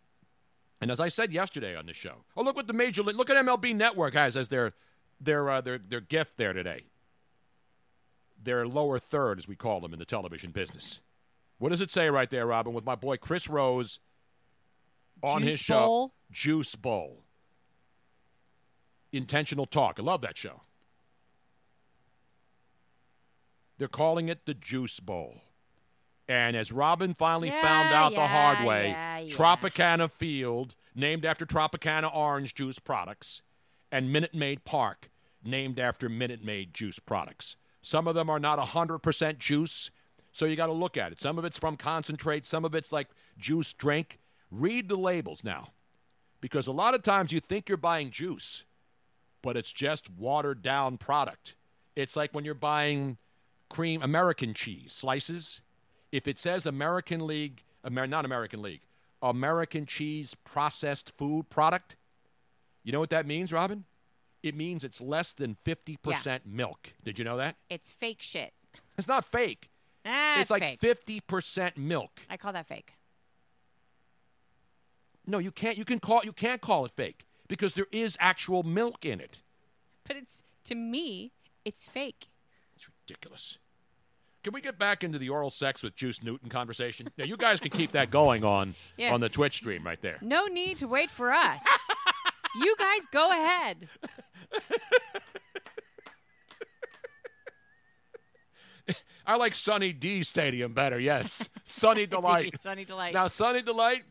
And 0.80 0.90
as 0.90 1.00
I 1.00 1.08
said 1.08 1.32
yesterday 1.32 1.74
on 1.74 1.86
the 1.86 1.92
show, 1.92 2.24
oh 2.36 2.42
look 2.42 2.56
what 2.56 2.66
the 2.66 2.72
major 2.72 3.02
league, 3.02 3.16
look 3.16 3.30
at 3.30 3.44
MLB 3.44 3.74
Network 3.74 4.14
has 4.14 4.36
as 4.36 4.48
their 4.48 4.74
their 5.20 5.48
uh, 5.48 5.60
their 5.60 5.78
their 5.78 6.00
gift 6.00 6.36
there 6.36 6.52
today. 6.52 6.84
Their 8.42 8.66
lower 8.66 8.98
third, 8.98 9.38
as 9.38 9.48
we 9.48 9.56
call 9.56 9.80
them 9.80 9.92
in 9.92 9.98
the 9.98 10.04
television 10.04 10.50
business. 10.50 11.00
What 11.58 11.70
does 11.70 11.80
it 11.80 11.90
say 11.90 12.10
right 12.10 12.28
there, 12.28 12.46
Robin? 12.46 12.74
With 12.74 12.84
my 12.84 12.94
boy 12.94 13.16
Chris 13.16 13.48
Rose 13.48 13.98
on 15.22 15.42
his 15.42 15.58
show, 15.58 15.86
Bowl? 15.86 16.14
Juice 16.30 16.74
Bowl. 16.74 17.22
Intentional 19.12 19.64
Talk. 19.64 19.98
I 19.98 20.02
love 20.02 20.20
that 20.20 20.36
show. 20.36 20.62
They're 23.78 23.88
calling 23.88 24.28
it 24.28 24.44
the 24.46 24.54
Juice 24.54 25.00
Bowl. 25.00 25.40
And 26.28 26.56
as 26.56 26.72
Robin 26.72 27.14
finally 27.14 27.48
Yeah, 27.48 27.62
found 27.62 27.94
out 27.94 28.12
the 28.12 28.26
hard 28.26 28.66
way, 28.66 28.88
yeah, 28.88 29.18
yeah. 29.18 29.34
Tropicana 29.34 30.10
Field, 30.10 30.74
named 30.94 31.24
after 31.24 31.46
Tropicana 31.46 32.12
orange 32.14 32.54
juice 32.54 32.78
products, 32.78 33.42
and 33.92 34.12
Minute 34.12 34.34
Maid 34.34 34.64
Park, 34.64 35.10
named 35.44 35.78
after 35.78 36.08
Minute 36.08 36.44
Maid 36.44 36.74
juice 36.74 36.98
products. 36.98 37.56
Some 37.80 38.08
of 38.08 38.16
them 38.16 38.28
are 38.28 38.40
not 38.40 38.58
100% 38.58 39.38
juice, 39.38 39.92
so 40.32 40.44
you 40.46 40.56
got 40.56 40.66
to 40.66 40.72
look 40.72 40.96
at 40.96 41.12
it. 41.12 41.22
Some 41.22 41.38
of 41.38 41.44
it's 41.44 41.58
from 41.58 41.76
concentrate, 41.76 42.44
some 42.44 42.64
of 42.64 42.74
it's 42.74 42.90
like 42.92 43.08
juice 43.38 43.72
drink. 43.72 44.18
Read 44.50 44.88
the 44.88 44.96
labels 44.96 45.44
now. 45.44 45.68
Because 46.40 46.66
a 46.66 46.72
lot 46.72 46.94
of 46.94 47.02
times 47.02 47.32
you 47.32 47.40
think 47.40 47.68
you're 47.68 47.78
buying 47.78 48.10
juice, 48.10 48.64
but 49.42 49.56
it's 49.56 49.72
just 49.72 50.10
watered 50.10 50.62
down 50.62 50.98
product. 50.98 51.54
It's 51.94 52.16
like 52.16 52.34
when 52.34 52.44
you're 52.44 52.54
buying 52.54 53.16
cream 53.68 54.02
American 54.02 54.52
cheese 54.52 54.92
slices. 54.92 55.62
If 56.12 56.28
it 56.28 56.38
says 56.38 56.66
American 56.66 57.26
League, 57.26 57.62
Amer- 57.84 58.06
not 58.06 58.24
American 58.24 58.62
League, 58.62 58.82
American 59.22 59.86
cheese 59.86 60.34
processed 60.44 61.12
food 61.16 61.48
product, 61.50 61.96
you 62.84 62.92
know 62.92 63.00
what 63.00 63.10
that 63.10 63.26
means, 63.26 63.52
Robin? 63.52 63.84
It 64.42 64.54
means 64.54 64.84
it's 64.84 65.00
less 65.00 65.32
than 65.32 65.56
50% 65.64 66.40
milk. 66.46 66.92
Did 67.04 67.18
you 67.18 67.24
know 67.24 67.36
that? 67.36 67.56
It's 67.68 67.90
fake 67.90 68.22
shit. 68.22 68.52
It's 68.96 69.08
not 69.08 69.24
fake. 69.24 69.70
Ah, 70.04 70.34
it's 70.34 70.42
it's 70.42 70.50
like 70.50 70.80
fake. 70.80 71.24
50% 71.26 71.76
milk. 71.76 72.20
I 72.30 72.36
call 72.36 72.52
that 72.52 72.66
fake. 72.66 72.92
No, 75.26 75.38
you 75.38 75.50
can't 75.50 75.76
you 75.76 75.84
can 75.84 75.98
call 75.98 76.20
you 76.24 76.32
can't 76.32 76.60
call 76.60 76.84
it 76.84 76.92
fake 76.92 77.26
because 77.48 77.74
there 77.74 77.88
is 77.90 78.16
actual 78.20 78.62
milk 78.62 79.04
in 79.04 79.20
it. 79.20 79.42
But 80.06 80.16
it's 80.16 80.44
to 80.64 80.74
me, 80.76 81.32
it's 81.64 81.84
fake. 81.84 82.28
It's 82.76 82.88
ridiculous. 82.88 83.58
Can 84.46 84.52
we 84.52 84.60
get 84.60 84.78
back 84.78 85.02
into 85.02 85.18
the 85.18 85.28
oral 85.28 85.50
sex 85.50 85.82
with 85.82 85.96
Juice 85.96 86.22
Newton 86.22 86.48
conversation? 86.48 87.08
Now 87.18 87.24
you 87.24 87.36
guys 87.36 87.58
can 87.58 87.72
keep 87.72 87.90
that 87.90 88.12
going 88.12 88.44
on 88.44 88.76
Yeah. 88.96 89.12
on 89.12 89.18
the 89.20 89.28
Twitch 89.28 89.54
stream 89.56 89.84
right 89.84 90.00
there. 90.00 90.18
No 90.22 90.46
need 90.46 90.78
to 90.78 90.86
wait 90.86 91.10
for 91.10 91.32
us. 91.32 91.64
you 92.62 92.76
guys 92.78 93.06
go 93.10 93.28
ahead. 93.28 93.88
I 99.26 99.34
like 99.34 99.56
Sunny 99.56 99.92
D 99.92 100.22
Stadium 100.22 100.74
better. 100.74 101.00
Yes, 101.00 101.48
Sunny 101.64 102.06
Delight. 102.06 102.60
Sunny 102.60 102.84
Delight. 102.84 103.14
Now 103.14 103.26
Sunny 103.26 103.62
Delight, 103.62 104.04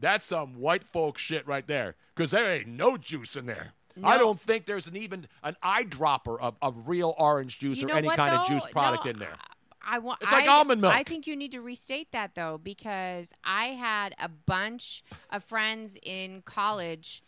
that's 0.00 0.24
some 0.24 0.58
white 0.58 0.82
folk 0.82 1.16
shit 1.16 1.46
right 1.46 1.64
there 1.64 1.94
because 2.16 2.32
there 2.32 2.56
ain't 2.56 2.66
no 2.66 2.96
juice 2.96 3.36
in 3.36 3.46
there. 3.46 3.72
I 4.02 4.18
don't 4.18 4.38
think 4.38 4.66
there's 4.66 4.88
an 4.88 4.96
even 4.96 5.28
an 5.44 5.56
eyedropper 5.62 6.40
of, 6.40 6.56
of 6.60 6.88
real 6.88 7.14
orange 7.18 7.60
juice 7.60 7.80
You 7.80 7.88
or 7.88 7.92
any 7.92 8.08
what, 8.08 8.16
kind 8.16 8.34
of 8.34 8.48
juice 8.48 8.66
product 8.72 9.04
No, 9.04 9.12
in 9.12 9.20
there. 9.20 9.36
I 9.86 9.98
want. 10.00 10.20
It's 10.22 10.32
like 10.32 10.48
I- 10.48 10.52
almond 10.58 10.80
milk. 10.80 10.94
I 10.94 11.02
think 11.04 11.26
you 11.26 11.36
need 11.36 11.52
to 11.52 11.60
restate 11.60 12.12
that 12.12 12.34
though, 12.34 12.58
because 12.62 13.32
I 13.44 13.66
had 13.66 14.14
a 14.18 14.28
bunch 14.28 15.02
of 15.30 15.44
friends 15.44 15.96
in 16.02 16.42
college 16.42 17.22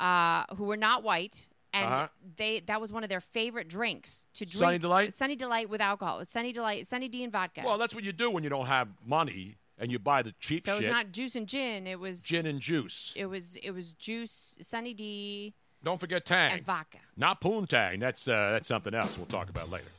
uh, 0.00 0.44
who 0.56 0.64
were 0.64 0.76
not 0.76 1.02
white, 1.02 1.48
and 1.72 1.86
Uh-huh. 1.92 2.08
they 2.36 2.60
that 2.60 2.80
was 2.80 2.92
one 2.92 3.02
of 3.02 3.08
their 3.08 3.20
favorite 3.20 3.68
drinks 3.68 4.26
to 4.34 4.44
drink. 4.46 4.58
Sunny 4.60 4.78
Delight? 4.78 5.12
Sunny 5.12 5.36
Delight 5.36 5.68
with 5.68 5.80
alcohol. 5.80 6.24
Sunny 6.24 6.52
Delight. 6.52 6.86
Sunny 6.86 7.08
D 7.08 7.22
and 7.24 7.32
vodka. 7.32 7.62
Well, 7.64 7.78
that's 7.78 7.94
what 7.94 8.04
you 8.04 8.12
do 8.12 8.30
when 8.30 8.42
you 8.44 8.50
don't 8.50 8.66
have 8.66 8.88
money 9.06 9.56
and 9.78 9.90
you 9.90 9.98
buy 9.98 10.22
the 10.22 10.32
cheap 10.40 10.62
so 10.62 10.76
shit. 10.76 10.84
it's 10.84 10.92
not 10.92 11.10
juice 11.10 11.34
and 11.34 11.46
gin. 11.48 11.86
It 11.88 11.98
was 11.98 12.22
gin 12.22 12.46
and 12.46 12.60
juice. 12.60 13.12
It 13.16 13.26
was 13.26 13.56
it 13.56 13.72
was 13.72 13.92
juice, 13.94 14.56
Sunny 14.60 14.94
D, 14.94 15.52
Don't 15.82 15.98
forget 15.98 16.24
Tang. 16.24 16.52
and 16.52 16.64
vodka. 16.64 16.98
Not 17.16 17.40
Poontang. 17.40 17.98
That's 18.00 18.28
uh, 18.28 18.50
that's 18.52 18.68
something 18.68 18.94
else. 18.94 19.16
We'll 19.18 19.26
talk 19.26 19.48
about 19.50 19.70
later. 19.70 19.90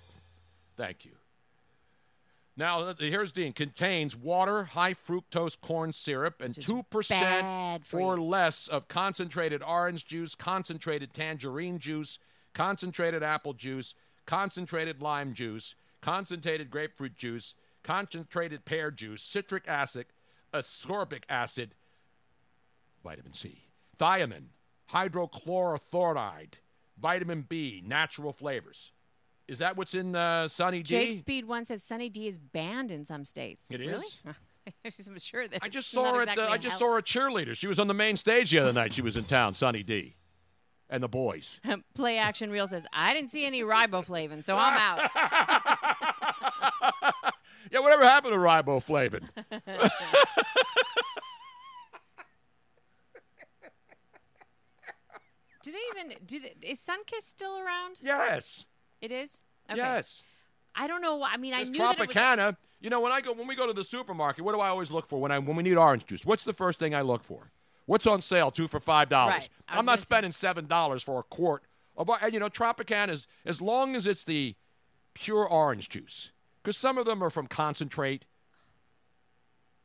Thank 0.78 1.04
you. 1.06 1.12
Now 2.58 2.82
uh, 2.82 2.94
here's 2.98 3.32
Dean. 3.32 3.54
Contains 3.54 4.16
water, 4.16 4.64
high 4.64 4.94
fructose 4.94 5.60
corn 5.60 5.92
syrup, 5.92 6.42
and 6.42 6.60
two 6.60 6.84
percent 6.84 7.42
bad 7.42 7.86
for 7.86 8.00
or 8.00 8.20
less 8.20 8.68
of 8.68 8.88
concentrated 8.88 9.62
orange 9.62 10.06
juice, 10.06 10.36
concentrated 10.36 11.14
tangerine 11.14 11.80
juice, 11.80 12.18
concentrated 12.54 13.24
apple 13.24 13.54
juice, 13.54 13.94
concentrated 14.26 15.02
lime 15.02 15.34
juice, 15.34 15.76
concentrated 16.02 16.70
grapefruit 16.70 17.16
juice, 17.16 17.56
concentrated 17.84 18.64
pear 18.64 18.90
juice, 18.90 19.22
citric 19.22 19.68
acid, 19.68 20.06
ascorbic 20.54 21.24
acid, 21.28 21.76
vitamin 23.04 23.34
C, 23.34 23.66
thiamine, 23.98 24.48
hydrochlorothiazide, 24.92 26.54
vitamin 26.98 27.46
B, 27.48 27.84
natural 27.86 28.32
flavors. 28.32 28.92
Is 29.48 29.60
that 29.60 29.78
what's 29.78 29.94
in 29.94 30.16
uh, 30.16 30.48
Sunny 30.48 30.80
D? 30.80 30.84
Jake 30.84 31.14
Speed 31.14 31.46
one 31.46 31.66
says 31.66 31.84
Sunny 31.84 32.10
D 32.10 32.28
is 32.28 32.40
banned 32.40 32.92
in 32.92 33.06
some 33.06 33.26
states. 33.26 33.70
It 33.70 33.80
really? 33.80 33.94
is? 33.94 34.20
I'm 35.08 35.20
sure 35.20 35.48
that 35.48 35.60
I 35.62 35.70
just 35.70 35.92
saw 35.92 36.16
her 36.16 36.22
at 36.22 36.26
the, 36.26 36.32
exactly 36.32 36.54
I 36.54 36.56
a 36.56 36.60
just 36.60 36.80
saw 36.80 36.96
her 36.96 37.02
cheerleader. 37.02 37.56
She 37.56 37.68
was 37.68 37.80
on 37.80 37.88
the 37.88 37.94
main 37.94 38.16
stage 38.16 38.50
the 38.50 38.58
other 38.60 38.74
night. 38.74 38.94
She 38.94 39.04
was 39.04 39.16
in 39.16 39.24
town, 39.24 39.54
Sunny 39.54 39.84
D, 39.84 40.16
and 40.90 41.04
the 41.04 41.08
boys. 41.08 41.60
Play 41.94 42.18
Action 42.18 42.50
Reel 42.50 42.68
says 42.68 42.88
I 42.92 43.14
didn't 43.14 43.30
see 43.30 43.46
any 43.46 43.62
riboflavin, 43.62 44.44
so 44.44 44.58
I'm 44.58 44.78
out. 44.78 45.12
Yeah, 47.72 47.80
whatever 47.80 48.04
happened 48.06 48.34
to 48.34 48.40
riboflavin? 48.40 49.28
do 55.64 55.72
they 55.72 55.80
even 56.00 56.14
do? 56.26 56.40
They, 56.40 56.68
is 56.70 56.80
Sunkist 56.80 57.24
still 57.24 57.58
around? 57.58 58.00
yes, 58.02 58.66
It 59.02 59.12
is. 59.12 59.44
Okay. 59.72 59.78
yes. 59.78 60.22
I 60.76 60.88
don't 60.88 61.02
know. 61.02 61.16
why- 61.18 61.32
I 61.34 61.38
mean, 61.38 61.54
I 61.54 61.64
knew 61.64 61.78
that 61.80 62.00
it 62.00 62.08
was. 62.08 62.16
Tropicana. 62.16 62.58
You 62.82 62.90
know, 62.90 63.00
when 63.00 63.12
I 63.12 63.22
go 63.22 63.32
when 63.34 63.48
we 63.48 63.56
go 63.56 63.66
to 63.66 63.74
the 63.74 63.84
supermarket, 63.84 64.44
what 64.44 64.54
do 64.54 64.60
I 64.60 64.68
always 64.68 64.92
look 64.92 65.08
for 65.08 65.20
when 65.20 65.32
I 65.32 65.40
when 65.40 65.56
we 65.56 65.64
need 65.64 65.78
orange 65.78 66.06
juice? 66.06 66.26
What's 66.26 66.44
the 66.44 66.54
first 66.54 66.78
thing 66.80 66.94
I 66.94 67.02
look 67.02 67.24
for? 67.24 67.52
What's 67.86 68.06
on 68.06 68.22
sale? 68.22 68.52
Two 68.52 68.68
for 68.68 68.80
five 68.80 69.10
dollars. 69.10 69.34
Right. 69.34 69.50
I'm 69.70 69.78
not 69.78 69.86
gonna 69.94 69.98
say- 70.00 70.06
spending 70.06 70.32
seven 70.32 70.68
dollars 70.68 71.02
for 71.02 71.20
a 71.20 71.24
quart 71.24 71.64
of 71.98 72.10
and 72.22 72.34
you 72.34 72.40
know 72.40 72.50
Tropicana 72.50 73.10
is 73.10 73.28
as 73.46 73.62
long 73.62 73.96
as 73.96 74.06
it's 74.06 74.24
the 74.24 74.56
pure 75.14 75.48
orange 75.48 75.90
juice 75.90 76.32
because 76.62 76.78
some 76.78 76.98
of 76.98 77.06
them 77.06 77.24
are 77.24 77.30
from 77.30 77.48
concentrate. 77.48 78.26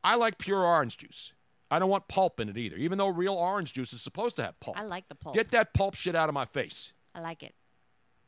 I 0.03 0.17
like 0.17 0.39
pure 0.39 0.65
orange 0.65 0.97
juice. 0.99 1.33
I 1.71 1.79
don't 1.79 1.89
want 1.91 2.09
pulp 2.09 2.41
in 2.41 2.49
it 2.49 2.57
either, 2.59 2.77
even 2.77 2.99
though 2.99 3.09
real 3.09 3.35
orange 3.35 3.75
juice 3.75 3.93
is 3.93 4.03
supposed 4.03 4.35
to 4.37 4.43
have 4.43 4.59
pulp. 4.61 4.77
I 4.79 4.83
like 4.83 5.07
the 5.09 5.15
pulp. 5.15 5.37
Get 5.37 5.53
that 5.53 5.73
pulp 5.73 5.95
shit 5.95 6.17
out 6.17 6.29
of 6.29 6.35
my 6.35 6.47
face. 6.47 6.93
I 7.15 7.21
like 7.21 7.43
it. 7.45 7.55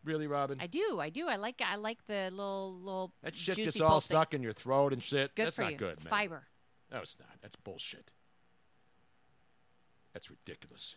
Really, 0.05 0.27
Robin? 0.27 0.59
I 0.61 0.67
do. 0.67 0.99
I 1.01 1.11
do. 1.11 1.29
I 1.29 1.37
like. 1.37 1.63
I 1.65 1.77
like 1.77 2.05
the 2.07 2.31
little 2.33 2.77
little. 2.81 3.13
that 3.23 3.37
shit 3.37 3.57
gets 3.57 3.81
all 3.81 4.01
stuck 4.01 4.31
things. 4.31 4.39
in 4.39 4.43
your 4.43 4.53
throat 4.53 4.93
and 4.93 5.03
shit. 5.03 5.21
It's 5.21 5.31
good 5.31 5.47
That's 5.47 5.57
for 5.57 5.63
not 5.63 5.73
you. 5.73 5.79
good, 5.79 5.93
it's 5.93 6.05
man. 6.05 6.11
fiber. 6.11 6.43
No, 6.91 6.99
it's 6.99 7.17
not. 7.19 7.29
That's 7.41 7.57
bullshit. 7.57 8.11
That's 10.13 10.29
ridiculous. 10.31 10.97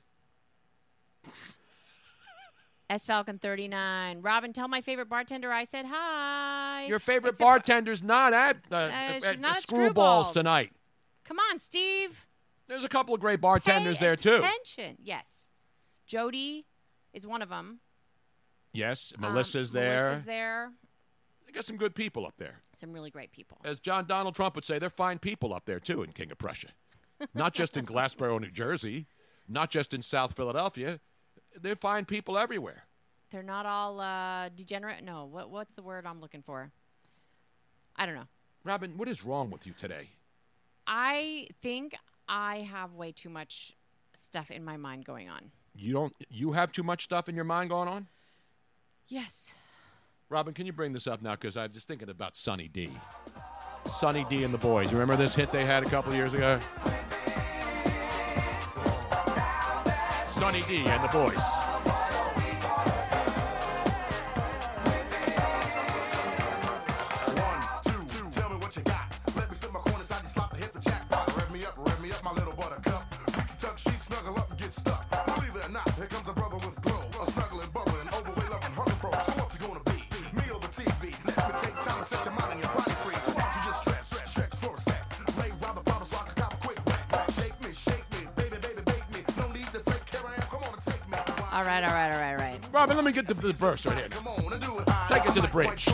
S 2.90 3.06
Falcon 3.06 3.40
thirty 3.40 3.68
nine. 3.68 4.22
Robin, 4.22 4.54
tell 4.54 4.68
my 4.68 4.82
favorite 4.82 5.10
bartender 5.10 5.52
I 5.52 5.64
said 5.64 5.86
hi. 5.88 6.86
Your 6.88 7.00
favorite 7.00 7.38
for- 7.38 7.44
bartender's 7.44 8.04
not 8.04 8.34
at, 8.34 8.58
uh, 8.72 8.76
at, 8.76 9.24
she's 9.24 9.40
not 9.40 9.58
at 9.58 9.64
at 9.64 9.64
Screwballs 9.64 10.32
tonight. 10.32 10.72
Come 11.24 11.38
on, 11.40 11.58
Steve. 11.60 12.28
There's 12.68 12.84
a 12.84 12.90
couple 12.90 13.14
of 13.16 13.22
great 13.22 13.42
bartenders 13.42 13.98
Pay 13.98 14.06
there 14.06 14.16
too. 14.16 14.36
Attention. 14.36 14.98
Yes. 15.02 15.50
Jody 16.06 16.66
is 17.14 17.26
one 17.26 17.42
of 17.42 17.50
them. 17.50 17.80
Yes, 18.76 19.14
Melissa's 19.20 19.72
there. 19.72 19.92
Um, 19.92 20.06
Melissa's 20.06 20.26
there. 20.26 20.72
They 21.46 21.52
got 21.52 21.66
some 21.66 21.78
good 21.78 21.96
people 21.96 22.26
up 22.26 22.36
there. 22.38 22.62
Some 22.76 22.92
really 22.92 23.10
great 23.10 23.32
people. 23.32 23.58
As 23.64 23.80
John 23.80 24.06
Donald 24.06 24.36
Trump 24.36 24.56
would 24.56 24.66
say, 24.66 24.80
they're 24.80 24.90
fine 24.90 25.20
people 25.20 25.54
up 25.54 25.66
there 25.66 25.80
too 25.80 26.04
in 26.04 26.12
King 26.12 26.32
of 26.32 26.38
Prussia. 26.38 26.70
not 27.34 27.54
just 27.54 27.78
in 27.78 27.86
Glassboro, 27.88 28.40
New 28.40 28.52
Jersey, 28.52 29.08
not 29.48 29.70
just 29.70 29.94
in 29.94 30.02
South 30.02 30.36
Philadelphia. 30.36 31.00
They're 31.60 31.76
fine 31.76 32.06
people 32.06 32.38
everywhere. 32.38 32.84
They're 33.30 33.44
not 33.44 33.66
all 33.66 34.00
uh, 34.02 34.50
degenerate. 34.50 35.04
No. 35.04 35.26
What 35.26 35.50
What's 35.50 35.74
the 35.74 35.82
word 35.84 36.06
I'm 36.06 36.20
looking 36.20 36.42
for? 36.42 36.72
I 37.96 38.06
don't 38.06 38.16
know. 38.16 38.28
Robin, 38.64 38.98
what 38.98 39.08
is 39.08 39.24
wrong 39.24 39.50
with 39.52 39.66
you 39.66 39.74
today? 39.78 40.10
I 40.88 41.48
think 41.62 41.96
I 42.28 42.58
have 42.70 42.94
way 42.94 43.12
too 43.12 43.30
much 43.30 43.74
stuff 44.16 44.52
in 44.52 44.64
my 44.64 44.78
mind 44.78 45.06
going 45.06 45.30
on. 45.30 45.52
You 45.76 45.94
don't. 45.94 46.14
You 46.30 46.52
have 46.52 46.72
too 46.72 46.84
much 46.84 47.04
stuff 47.04 47.30
in 47.30 47.36
your 47.36 47.46
mind 47.46 47.70
going 47.70 47.88
on. 47.88 48.08
Yes. 49.08 49.56
Robin, 50.30 50.54
can 50.54 50.66
you 50.66 50.74
bring 50.74 50.94
this 50.94 51.08
up 51.08 51.22
now? 51.22 51.32
Because 51.36 51.56
I'm 51.56 51.72
just 51.72 51.88
thinking 51.88 52.10
about 52.10 52.36
Sunny 52.36 52.68
D. 52.68 52.90
Sunny 53.86 54.26
D 54.30 54.44
and 54.44 54.54
the 54.54 54.58
boys. 54.58 54.92
Remember 54.92 55.16
this 55.16 55.36
hit 55.36 55.52
they 55.52 55.66
had 55.66 55.84
a 55.84 55.90
couple 55.90 56.14
years 56.14 56.34
ago? 56.34 56.60
Sunny 60.28 60.64
D 60.64 60.78
and 60.78 61.04
the 61.04 61.10
boys. 61.12 61.65
Robin, 92.86 92.98
let 92.98 93.06
me 93.08 93.12
get 93.12 93.28
the, 93.28 93.34
the 93.34 93.52
verse 93.52 93.84
right 93.88 93.98
here. 93.98 94.10
Take 95.10 95.26
it 95.26 95.34
to 95.34 95.42
the 95.42 95.48
bridge. 95.48 95.90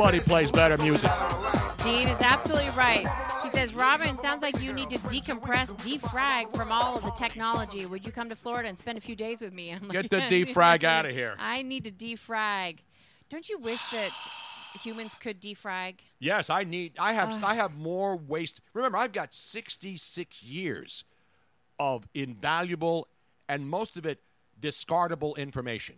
Nobody 0.00 0.20
plays 0.20 0.50
better 0.50 0.78
music. 0.78 1.10
Dean 1.82 2.08
is 2.08 2.22
absolutely 2.22 2.70
right. 2.70 3.06
He 3.42 3.50
says, 3.50 3.74
Robin, 3.74 4.16
sounds 4.16 4.40
like 4.40 4.58
you 4.62 4.72
need 4.72 4.88
to 4.88 4.96
decompress, 4.96 5.76
defrag 5.76 6.56
from 6.56 6.72
all 6.72 6.96
of 6.96 7.04
the 7.04 7.10
technology. 7.10 7.84
Would 7.84 8.06
you 8.06 8.10
come 8.10 8.30
to 8.30 8.34
Florida 8.34 8.70
and 8.70 8.78
spend 8.78 8.96
a 8.96 9.00
few 9.02 9.14
days 9.14 9.42
with 9.42 9.52
me? 9.52 9.72
I'm 9.72 9.86
like, 9.86 10.08
Get 10.08 10.08
the 10.08 10.16
defrag 10.46 10.84
out 10.84 11.04
of 11.04 11.12
here. 11.12 11.34
I 11.38 11.60
need 11.60 11.84
to 11.84 11.90
defrag. 11.90 12.78
Don't 13.28 13.46
you 13.50 13.58
wish 13.58 13.84
that 13.88 14.10
humans 14.82 15.14
could 15.14 15.38
defrag? 15.38 15.96
Yes, 16.18 16.48
I 16.48 16.64
need. 16.64 16.94
I 16.98 17.12
have. 17.12 17.32
Ugh. 17.32 17.44
I 17.44 17.54
have 17.56 17.76
more 17.76 18.16
waste. 18.16 18.62
Remember, 18.72 18.96
I've 18.96 19.12
got 19.12 19.34
66 19.34 20.42
years 20.42 21.04
of 21.78 22.08
invaluable 22.14 23.06
and 23.50 23.68
most 23.68 23.98
of 23.98 24.06
it 24.06 24.22
discardable 24.58 25.36
information, 25.36 25.96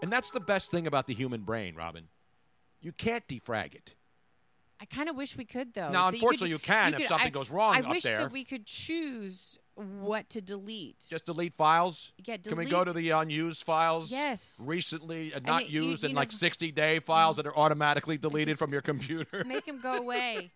and 0.00 0.12
that's 0.12 0.30
the 0.30 0.38
best 0.38 0.70
thing 0.70 0.86
about 0.86 1.08
the 1.08 1.14
human 1.14 1.40
brain, 1.40 1.74
Robin. 1.74 2.06
You 2.86 2.92
can't 2.92 3.26
defrag 3.26 3.74
it. 3.74 3.96
I 4.80 4.84
kind 4.84 5.08
of 5.08 5.16
wish 5.16 5.36
we 5.36 5.44
could, 5.44 5.74
though. 5.74 5.90
Now, 5.90 6.06
unfortunately, 6.06 6.50
you 6.50 6.60
can 6.60 6.92
if 6.94 7.00
could- 7.00 7.08
something 7.08 7.26
I- 7.26 7.30
goes 7.30 7.50
wrong 7.50 7.74
I 7.74 7.80
up 7.80 7.88
wish 7.88 8.04
that 8.04 8.30
we 8.30 8.44
could 8.44 8.64
choose 8.64 9.58
what 9.74 10.30
to 10.30 10.40
delete. 10.40 11.04
Just 11.10 11.26
delete 11.26 11.54
files. 11.56 12.12
Yeah, 12.24 12.36
Can 12.36 12.56
we 12.56 12.66
go 12.66 12.84
to 12.84 12.92
the 12.92 13.10
unused 13.10 13.64
files? 13.64 14.12
Yes. 14.12 14.60
Recently 14.62 15.32
uh, 15.32 15.38
And 15.38 15.46
not 15.46 15.62
it- 15.62 15.68
used 15.70 16.04
you 16.04 16.06
and 16.06 16.14
know- 16.14 16.20
like 16.20 16.30
60 16.30 16.70
day 16.70 17.00
files 17.00 17.34
that 17.38 17.46
are 17.48 17.56
automatically 17.58 18.18
deleted 18.18 18.50
just- 18.52 18.60
from 18.60 18.70
your 18.70 18.82
computer. 18.82 19.24
Just 19.24 19.46
make 19.46 19.64
them 19.64 19.80
go 19.80 19.94
away. 20.04 20.52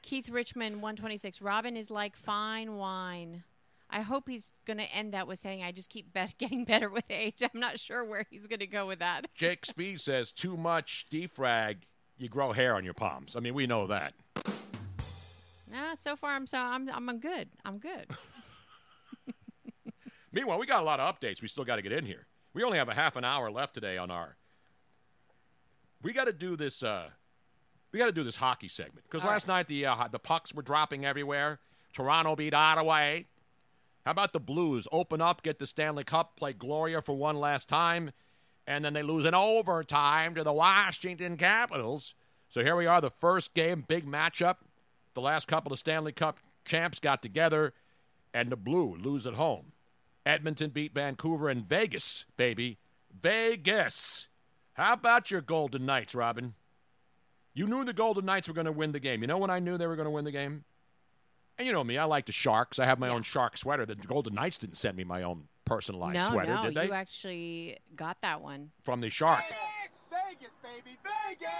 Keith 0.00 0.30
Richmond, 0.30 0.76
126. 0.76 1.42
Robin 1.42 1.76
is 1.76 1.90
like 1.90 2.16
fine 2.16 2.76
wine. 2.78 3.44
I 3.90 4.02
hope 4.02 4.28
he's 4.28 4.52
going 4.66 4.78
to 4.78 4.84
end 4.84 5.12
that 5.14 5.26
with 5.26 5.38
saying, 5.38 5.62
I 5.62 5.72
just 5.72 5.90
keep 5.90 6.12
bet- 6.12 6.34
getting 6.38 6.64
better 6.64 6.88
with 6.88 7.10
age. 7.10 7.42
I'm 7.42 7.60
not 7.60 7.78
sure 7.78 8.04
where 8.04 8.24
he's 8.30 8.46
going 8.46 8.60
to 8.60 8.66
go 8.66 8.86
with 8.86 9.00
that. 9.00 9.26
Jake 9.34 9.66
Speed 9.66 10.00
says 10.00 10.32
too 10.32 10.56
much 10.56 11.06
defrag, 11.10 11.78
you 12.16 12.28
grow 12.28 12.52
hair 12.52 12.74
on 12.74 12.84
your 12.84 12.94
palms. 12.94 13.36
I 13.36 13.40
mean, 13.40 13.54
we 13.54 13.66
know 13.66 13.86
that. 13.86 14.14
Nah, 15.70 15.94
so 15.94 16.16
far 16.16 16.32
I'm 16.32 16.46
so 16.48 16.58
I'm 16.58 16.90
I'm 16.90 17.18
good. 17.20 17.48
I'm 17.64 17.78
good. 17.78 18.06
Meanwhile, 20.32 20.58
we 20.58 20.66
got 20.66 20.80
a 20.80 20.84
lot 20.84 20.98
of 20.98 21.14
updates 21.14 21.40
we 21.42 21.48
still 21.48 21.64
got 21.64 21.76
to 21.76 21.82
get 21.82 21.92
in 21.92 22.04
here. 22.04 22.26
We 22.54 22.64
only 22.64 22.78
have 22.78 22.88
a 22.88 22.94
half 22.94 23.14
an 23.14 23.24
hour 23.24 23.50
left 23.50 23.74
today 23.74 23.96
on 23.96 24.10
our. 24.10 24.36
We 26.02 26.12
got 26.12 26.24
to 26.24 26.32
do 26.32 26.56
this. 26.56 26.82
Uh, 26.82 27.10
we 27.92 27.98
got 27.98 28.06
to 28.06 28.12
do 28.12 28.24
this 28.24 28.36
hockey 28.36 28.66
segment 28.68 29.06
because 29.08 29.24
last 29.24 29.46
night 29.46 29.68
the 29.68 29.86
uh, 29.86 30.08
the 30.10 30.18
pucks 30.18 30.52
were 30.52 30.62
dropping 30.62 31.04
everywhere. 31.04 31.60
Toronto 31.92 32.34
beat 32.34 32.54
Ottawa. 32.54 33.18
How 34.04 34.12
about 34.12 34.32
the 34.32 34.40
Blues 34.40 34.88
open 34.90 35.20
up, 35.20 35.42
get 35.42 35.58
the 35.58 35.66
Stanley 35.66 36.04
Cup, 36.04 36.36
play 36.36 36.52
Gloria 36.52 37.02
for 37.02 37.14
one 37.14 37.36
last 37.36 37.68
time, 37.68 38.12
and 38.66 38.84
then 38.84 38.94
they 38.94 39.02
lose 39.02 39.24
in 39.24 39.34
overtime 39.34 40.34
to 40.34 40.44
the 40.44 40.52
Washington 40.52 41.36
Capitals. 41.36 42.14
So 42.48 42.62
here 42.62 42.76
we 42.76 42.86
are, 42.86 43.00
the 43.00 43.10
first 43.10 43.54
game, 43.54 43.84
big 43.86 44.06
matchup. 44.06 44.56
The 45.14 45.20
last 45.20 45.48
couple 45.48 45.72
of 45.72 45.78
Stanley 45.78 46.12
Cup 46.12 46.38
champs 46.64 46.98
got 46.98 47.22
together, 47.22 47.74
and 48.32 48.50
the 48.50 48.56
Blue 48.56 48.96
lose 48.96 49.26
at 49.26 49.34
home. 49.34 49.72
Edmonton 50.24 50.70
beat 50.70 50.94
Vancouver 50.94 51.48
and 51.48 51.68
Vegas, 51.68 52.24
baby. 52.36 52.78
Vegas. 53.20 54.28
How 54.74 54.94
about 54.94 55.30
your 55.30 55.40
Golden 55.40 55.84
Knights, 55.84 56.14
Robin? 56.14 56.54
You 57.52 57.66
knew 57.66 57.84
the 57.84 57.92
Golden 57.92 58.24
Knights 58.24 58.48
were 58.48 58.54
going 58.54 58.66
to 58.66 58.72
win 58.72 58.92
the 58.92 59.00
game. 59.00 59.20
You 59.20 59.26
know 59.26 59.38
when 59.38 59.50
I 59.50 59.58
knew 59.58 59.76
they 59.76 59.86
were 59.86 59.96
going 59.96 60.06
to 60.06 60.10
win 60.10 60.24
the 60.24 60.30
game? 60.30 60.64
And 61.58 61.66
you 61.66 61.72
know 61.72 61.84
me, 61.84 61.98
I 61.98 62.04
like 62.04 62.26
the 62.26 62.32
Sharks. 62.32 62.78
I 62.78 62.86
have 62.86 62.98
my 62.98 63.08
own 63.08 63.22
Shark 63.22 63.56
sweater. 63.56 63.84
The 63.84 63.94
Golden 63.94 64.34
Knights 64.34 64.58
didn't 64.58 64.76
send 64.76 64.96
me 64.96 65.04
my 65.04 65.22
own 65.22 65.44
personalized 65.66 66.16
no, 66.16 66.28
sweater, 66.28 66.54
no, 66.54 66.62
did 66.64 66.74
they? 66.74 66.86
you 66.86 66.92
actually 66.92 67.76
got 67.94 68.16
that 68.22 68.40
one. 68.40 68.70
From 68.82 69.00
the 69.00 69.10
Shark. 69.10 69.44
Vegas, 70.10 70.54
baby, 70.62 70.96
Vegas! 71.04 71.50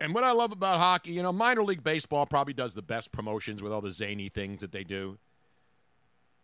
And 0.00 0.14
what 0.14 0.24
I 0.24 0.32
love 0.32 0.52
about 0.52 0.78
hockey, 0.78 1.12
you 1.12 1.22
know, 1.22 1.32
minor 1.32 1.64
league 1.64 1.82
baseball 1.82 2.26
probably 2.26 2.54
does 2.54 2.74
the 2.74 2.82
best 2.82 3.10
promotions 3.10 3.62
with 3.62 3.72
all 3.72 3.80
the 3.80 3.90
zany 3.90 4.28
things 4.28 4.60
that 4.60 4.72
they 4.72 4.84
do. 4.84 5.18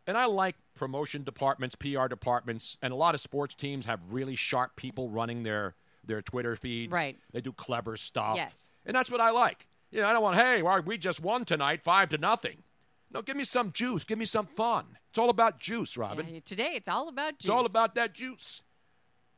And 0.06 0.16
I 0.16 0.24
like 0.24 0.56
promotion 0.74 1.22
departments, 1.22 1.74
PR 1.76 2.06
departments, 2.06 2.78
and 2.82 2.92
a 2.92 2.96
lot 2.96 3.14
of 3.14 3.20
sports 3.20 3.54
teams 3.54 3.86
have 3.86 4.00
really 4.10 4.36
sharp 4.36 4.74
people 4.74 5.10
running 5.10 5.42
their 5.42 5.74
their 6.04 6.22
Twitter 6.22 6.56
feeds. 6.56 6.92
Right. 6.92 7.16
They 7.32 7.40
do 7.40 7.52
clever 7.52 7.96
stuff. 7.96 8.36
Yes. 8.36 8.70
And 8.86 8.96
that's 8.96 9.10
what 9.10 9.20
I 9.20 9.30
like. 9.30 9.68
You 9.90 10.00
know, 10.00 10.08
I 10.08 10.12
don't 10.12 10.22
want, 10.22 10.36
hey, 10.36 10.62
we 10.62 10.96
just 10.96 11.20
won 11.20 11.44
tonight, 11.44 11.82
five 11.82 12.08
to 12.10 12.18
nothing. 12.18 12.62
No, 13.10 13.22
give 13.22 13.36
me 13.36 13.44
some 13.44 13.72
juice. 13.72 14.04
Give 14.04 14.18
me 14.18 14.26
some 14.26 14.46
fun. 14.46 14.84
It's 15.10 15.18
all 15.18 15.30
about 15.30 15.58
juice, 15.58 15.96
Robin. 15.96 16.26
Yeah, 16.28 16.40
today 16.44 16.72
it's 16.74 16.88
all 16.88 17.08
about 17.08 17.38
juice. 17.38 17.44
It's 17.46 17.50
all 17.50 17.66
about 17.66 17.94
that 17.94 18.12
juice. 18.12 18.60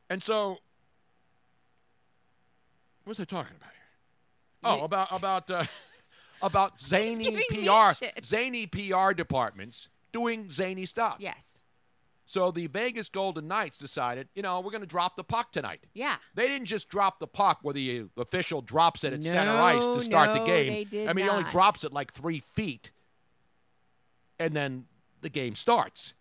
And 0.09 0.21
so, 0.21 0.49
what 3.03 3.07
was 3.07 3.19
I 3.19 3.23
talking 3.23 3.55
about 3.55 3.71
here? 3.71 3.81
Oh, 4.63 4.83
about 4.83 5.07
about 5.11 5.49
uh, 5.49 5.63
about 6.41 6.81
zany 6.81 7.43
PR, 7.49 8.05
zany 8.23 8.67
PR 8.67 9.13
departments 9.13 9.87
doing 10.11 10.49
zany 10.49 10.85
stuff. 10.85 11.15
Yes. 11.19 11.61
So 12.31 12.49
the 12.49 12.67
Vegas 12.67 13.09
Golden 13.09 13.47
Knights 13.49 13.77
decided, 13.77 14.29
you 14.35 14.41
know, 14.41 14.61
we're 14.61 14.71
going 14.71 14.79
to 14.81 14.87
drop 14.87 15.17
the 15.17 15.23
puck 15.23 15.51
tonight. 15.51 15.81
Yeah. 15.93 16.15
They 16.33 16.47
didn't 16.47 16.67
just 16.67 16.87
drop 16.87 17.19
the 17.19 17.27
puck 17.27 17.59
where 17.61 17.73
the 17.73 18.05
official 18.15 18.61
drops 18.61 19.03
it 19.03 19.11
at 19.11 19.21
center 19.21 19.51
ice 19.51 19.85
to 19.89 20.01
start 20.01 20.33
the 20.33 20.43
game. 20.45 20.71
they 20.71 20.83
did 20.85 21.09
I 21.09 21.13
mean, 21.13 21.25
he 21.25 21.29
only 21.31 21.49
drops 21.49 21.83
it 21.83 21.91
like 21.91 22.13
three 22.13 22.39
feet, 22.39 22.91
and 24.41 24.55
then 24.55 24.85
the 25.21 25.29
game 25.29 25.55
starts. 25.55 26.13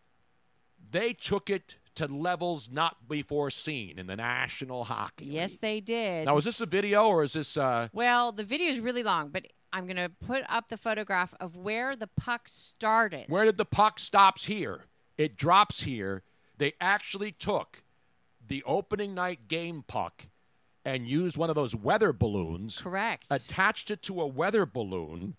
They 0.91 1.13
took 1.13 1.49
it 1.49 1.77
to 1.95 2.07
levels 2.07 2.69
not 2.71 3.09
before 3.09 3.51
seen 3.51 3.99
in 3.99 4.07
the 4.07 4.17
National 4.17 4.85
Hockey. 4.85 5.25
League. 5.25 5.35
Yes, 5.35 5.57
they 5.57 5.81
did. 5.81 6.27
Now, 6.27 6.37
is 6.37 6.45
this 6.45 6.61
a 6.61 6.67
video 6.67 7.09
or 7.09 7.23
is 7.23 7.33
this? 7.33 7.57
Uh, 7.57 7.89
Well, 7.93 8.33
the 8.33 8.45
video 8.45 8.69
is 8.69 8.81
really 8.81 9.03
long, 9.03 9.31
but 9.31 9.47
I'm 9.73 9.87
going 9.87 9.97
to 9.97 10.11
put 10.25 10.43
up 10.49 10.69
the 10.69 10.77
photograph 10.77 11.35
of 11.41 11.57
where 11.57 11.97
the 11.97 12.07
puck 12.09 12.43
started. 12.47 13.27
Where 13.29 13.45
did 13.45 13.57
the 13.57 13.65
puck 13.65 13.99
stops 13.99 14.45
here? 14.45 14.85
It 15.17 15.37
drops 15.37 15.83
here. 15.83 16.23
They 16.59 16.73
actually 16.81 17.33
took 17.33 17.83
the 18.47 18.63
opening 18.67 19.15
night 19.15 19.49
game 19.49 19.85
puck 19.87 20.27
and 20.85 21.09
used 21.09 21.37
one 21.37 21.51
of 21.51 21.57
those 21.57 21.75
weather 21.75 22.13
balloons. 22.13 22.81
Correct. 22.81 23.27
Attached 23.31 23.91
it 23.91 24.03
to 24.03 24.21
a 24.21 24.27
weather 24.27 24.67
balloon. 24.67 25.37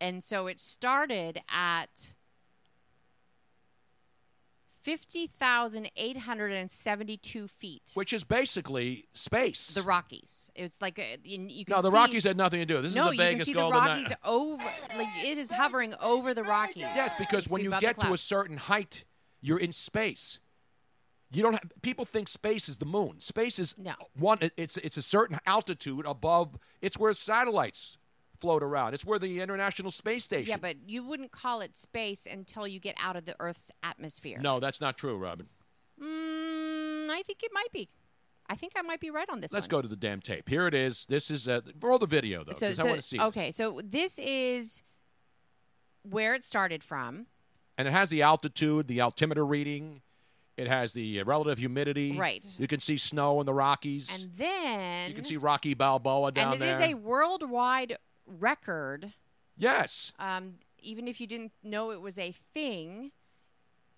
And 0.00 0.22
so 0.22 0.46
it 0.46 0.60
started 0.60 1.40
at 1.48 2.12
50,872 4.86 7.48
feet. 7.48 7.90
Which 7.94 8.12
is 8.12 8.22
basically 8.22 9.08
space. 9.14 9.74
The 9.74 9.82
Rockies. 9.82 10.52
It's 10.54 10.80
like 10.80 11.00
a, 11.00 11.16
you, 11.24 11.44
you 11.48 11.64
can 11.64 11.74
no, 11.74 11.82
the 11.82 11.90
see- 11.90 11.96
Rockies 11.96 12.22
had 12.22 12.36
nothing 12.36 12.60
to 12.60 12.66
do. 12.66 12.80
This 12.80 12.94
no, 12.94 13.10
is 13.10 13.16
the 13.16 13.24
you 13.24 13.30
can 13.36 13.44
see 13.44 13.52
Golden 13.52 13.82
the 13.82 13.88
Rockies 13.88 14.12
over. 14.24 14.62
Like 14.96 15.08
it 15.24 15.38
is 15.38 15.50
hovering 15.50 15.92
over 16.00 16.34
the 16.34 16.44
Rockies. 16.44 16.82
Yes, 16.82 17.14
because 17.18 17.48
when 17.48 17.64
you 17.64 17.72
get 17.80 17.98
to 17.98 18.12
a 18.12 18.18
certain 18.18 18.56
height, 18.56 19.02
you're 19.40 19.58
in 19.58 19.72
space. 19.72 20.38
You 21.32 21.42
don't 21.42 21.54
have 21.54 21.72
people 21.82 22.04
think 22.04 22.28
space 22.28 22.68
is 22.68 22.78
the 22.78 22.86
moon. 22.86 23.18
Space 23.18 23.58
is 23.58 23.74
No. 23.76 23.94
one. 24.16 24.38
It's 24.56 24.76
it's 24.76 24.96
a 24.96 25.02
certain 25.02 25.40
altitude 25.46 26.06
above. 26.06 26.56
It's 26.80 26.96
where 26.96 27.12
satellites 27.12 27.98
float 28.40 28.62
around. 28.62 28.94
It's 28.94 29.04
where 29.04 29.18
the 29.18 29.40
International 29.40 29.90
Space 29.90 30.24
Station. 30.24 30.50
Yeah, 30.50 30.56
but 30.56 30.76
you 30.86 31.02
wouldn't 31.04 31.32
call 31.32 31.60
it 31.60 31.76
space 31.76 32.26
until 32.30 32.66
you 32.66 32.78
get 32.80 32.94
out 33.02 33.16
of 33.16 33.24
the 33.24 33.34
Earth's 33.40 33.70
atmosphere. 33.82 34.38
no, 34.40 34.60
that's 34.60 34.80
not 34.80 34.96
true, 34.98 35.16
Robin. 35.16 35.46
Mm, 36.02 37.08
I 37.10 37.22
think 37.26 37.42
it 37.42 37.50
might 37.52 37.72
be. 37.72 37.88
I 38.48 38.54
think 38.54 38.74
I 38.76 38.82
might 38.82 39.00
be 39.00 39.10
right 39.10 39.28
on 39.28 39.40
this 39.40 39.52
Let's 39.52 39.64
one. 39.64 39.70
go 39.70 39.82
to 39.82 39.88
the 39.88 39.96
damn 39.96 40.20
tape. 40.20 40.48
Here 40.48 40.66
it 40.68 40.74
is. 40.74 41.04
This 41.06 41.30
is 41.30 41.48
uh, 41.48 41.62
roll 41.80 41.98
the 41.98 42.06
video 42.06 42.44
though, 42.44 42.52
So, 42.52 42.68
because 42.68 42.78
I 42.78 42.84
want 42.84 42.96
to 43.00 43.02
see. 43.02 43.16
this. 43.18 43.26
okay, 43.26 43.50
so 43.50 43.80
this 43.82 44.20
is 44.20 44.84
where 46.02 46.34
it 46.34 46.44
started 46.44 46.84
from. 46.84 47.26
And 47.78 47.88
it 47.88 47.90
has 47.90 48.08
the 48.08 48.22
altitude, 48.22 48.86
the 48.86 49.00
altimeter 49.00 49.44
reading. 49.44 50.00
It 50.56 50.68
has 50.68 50.92
the 50.94 51.20
uh, 51.20 51.24
relative 51.24 51.58
humidity. 51.58 52.16
Right. 52.16 52.46
You 52.58 52.66
can 52.68 52.80
see 52.80 52.96
snow 52.96 53.40
in 53.40 53.46
the 53.46 53.52
Rockies. 53.52 54.08
And 54.14 54.30
then 54.38 55.08
you 55.10 55.14
can 55.14 55.24
see 55.24 55.36
Rocky 55.36 55.74
Balboa 55.74 56.32
down 56.32 56.44
there. 56.44 56.54
and 56.54 56.62
it 56.62 56.78
there. 56.78 56.88
is 56.88 56.92
a 56.92 56.94
worldwide 56.94 57.98
record. 58.26 59.12
yes. 59.56 60.12
Um, 60.18 60.54
even 60.80 61.08
if 61.08 61.20
you 61.20 61.26
didn't 61.26 61.52
know 61.64 61.90
it 61.90 62.00
was 62.00 62.18
a 62.18 62.32
thing. 62.32 63.10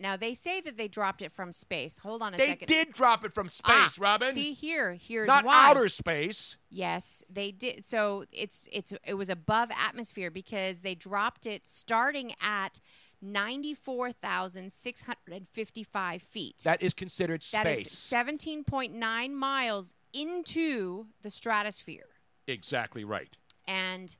Now 0.00 0.16
they 0.16 0.32
say 0.32 0.60
that 0.60 0.76
they 0.76 0.86
dropped 0.88 1.22
it 1.22 1.32
from 1.32 1.50
space. 1.50 1.98
Hold 1.98 2.22
on 2.22 2.32
a 2.32 2.36
They 2.38 2.46
second. 2.46 2.68
did 2.68 2.92
drop 2.94 3.24
it 3.24 3.32
from 3.34 3.48
space, 3.48 3.66
Ah, 3.74 3.92
Robin. 3.98 4.32
See 4.32 4.52
here, 4.52 4.94
here's 4.94 5.26
Not 5.26 5.44
why. 5.44 5.68
outer 5.68 5.88
space. 5.88 6.56
Yes, 6.70 7.24
they 7.28 7.50
did. 7.50 7.84
So 7.84 8.24
it's 8.32 8.68
it's 8.72 8.94
it 9.04 9.14
was 9.14 9.28
above 9.28 9.70
atmosphere 9.76 10.30
because 10.30 10.80
they 10.82 10.94
dropped 10.94 11.46
it 11.46 11.66
starting 11.66 12.32
at 12.40 12.78
ninety 13.20 13.74
four 13.74 14.12
thousand 14.12 14.72
six 14.72 15.02
hundred 15.02 15.32
and 15.32 15.48
fifty 15.48 15.82
five 15.82 16.22
feet. 16.22 16.58
That 16.64 16.80
is 16.80 16.94
considered 16.94 17.42
space. 17.42 17.62
That 17.64 17.66
is 17.66 17.90
seventeen 17.90 18.62
point 18.62 18.94
nine 18.94 19.34
miles 19.34 19.94
into 20.14 21.06
the 21.22 21.30
stratosphere, 21.30 22.06
exactly 22.46 23.02
right. 23.04 23.36
And 23.68 24.16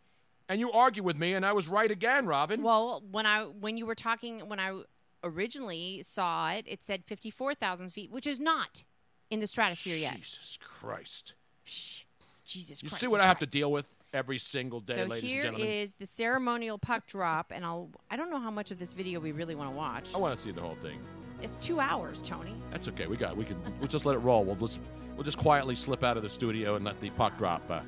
And 0.49 0.61
you 0.61 0.70
argue 0.70 1.03
with 1.03 1.19
me, 1.19 1.33
and 1.35 1.45
I 1.45 1.53
was 1.53 1.66
right 1.69 1.91
again, 1.91 2.27
Robin. 2.27 2.62
well, 2.62 3.03
when 3.11 3.27
I 3.27 3.43
when 3.45 3.77
you 3.77 3.85
were 3.87 3.97
talking 3.97 4.41
when 4.49 4.61
I 4.61 4.83
originally 5.25 6.03
saw 6.03 6.51
it, 6.53 6.65
it 6.69 6.85
said 6.85 7.05
fifty 7.05 7.31
four 7.31 7.55
thousand 7.55 7.93
feet, 7.93 8.11
which 8.11 8.27
is 8.27 8.39
not. 8.39 8.85
in 9.31 9.41
the 9.41 9.47
stratosphere 9.47 9.97
yet. 9.97 10.20
Jesus 10.20 10.59
Christ. 10.62 11.35
Shh. 11.65 12.05
Jesus 12.47 12.81
Christ 12.81 12.83
You 12.83 12.89
Christ. 12.89 13.01
see 13.03 13.09
what 13.09 13.20
I 13.20 13.25
have 13.27 13.37
right. 13.37 13.41
to 13.41 13.59
deal 13.59 13.70
with 13.70 13.87
every 14.15 14.39
single 14.39 14.81
day, 14.81 14.95
so 14.95 15.05
ladies 15.05 15.31
here 15.31 15.43
and 15.45 15.57
gentlemen? 15.59 15.69
is 15.83 15.95
the 15.97 16.07
ceremonial 16.07 16.79
puck 16.79 17.07
drop, 17.07 17.53
and 17.55 17.62
I'll. 17.65 17.91
I 18.11 18.16
don't 18.16 18.31
know 18.31 18.39
how 18.41 18.51
much 18.51 18.70
of 18.70 18.79
this 18.79 18.93
video 18.95 19.20
we 19.20 19.33
really 19.33 19.55
want 19.55 19.70
to 19.70 19.77
watch. 19.77 20.15
I 20.15 20.19
want 20.19 20.35
to 20.35 20.41
see 20.43 20.51
the 20.53 20.62
whole 20.62 20.77
thing. 20.77 20.99
It's 21.43 21.57
two 21.59 21.79
hours, 21.79 22.23
Tony. 22.23 22.55
That's 22.70 22.89
okay. 22.89 23.07
We 23.07 23.16
got. 23.19 23.37
We 23.37 23.45
can. 23.45 23.59
We'll 23.81 23.89
just 23.89 24.07
let 24.07 24.15
it 24.16 24.20
roll. 24.20 24.45
We'll 24.45 24.57
just. 24.57 24.81
We'll 25.15 25.25
just 25.25 25.39
quietly 25.39 25.75
slip 25.75 26.05
out 26.05 26.16
of 26.16 26.23
the 26.23 26.29
studio 26.29 26.77
and 26.77 26.85
let 26.85 27.01
the 27.01 27.11
puck 27.11 27.37
drop. 27.37 27.69
Uh, 27.69 27.81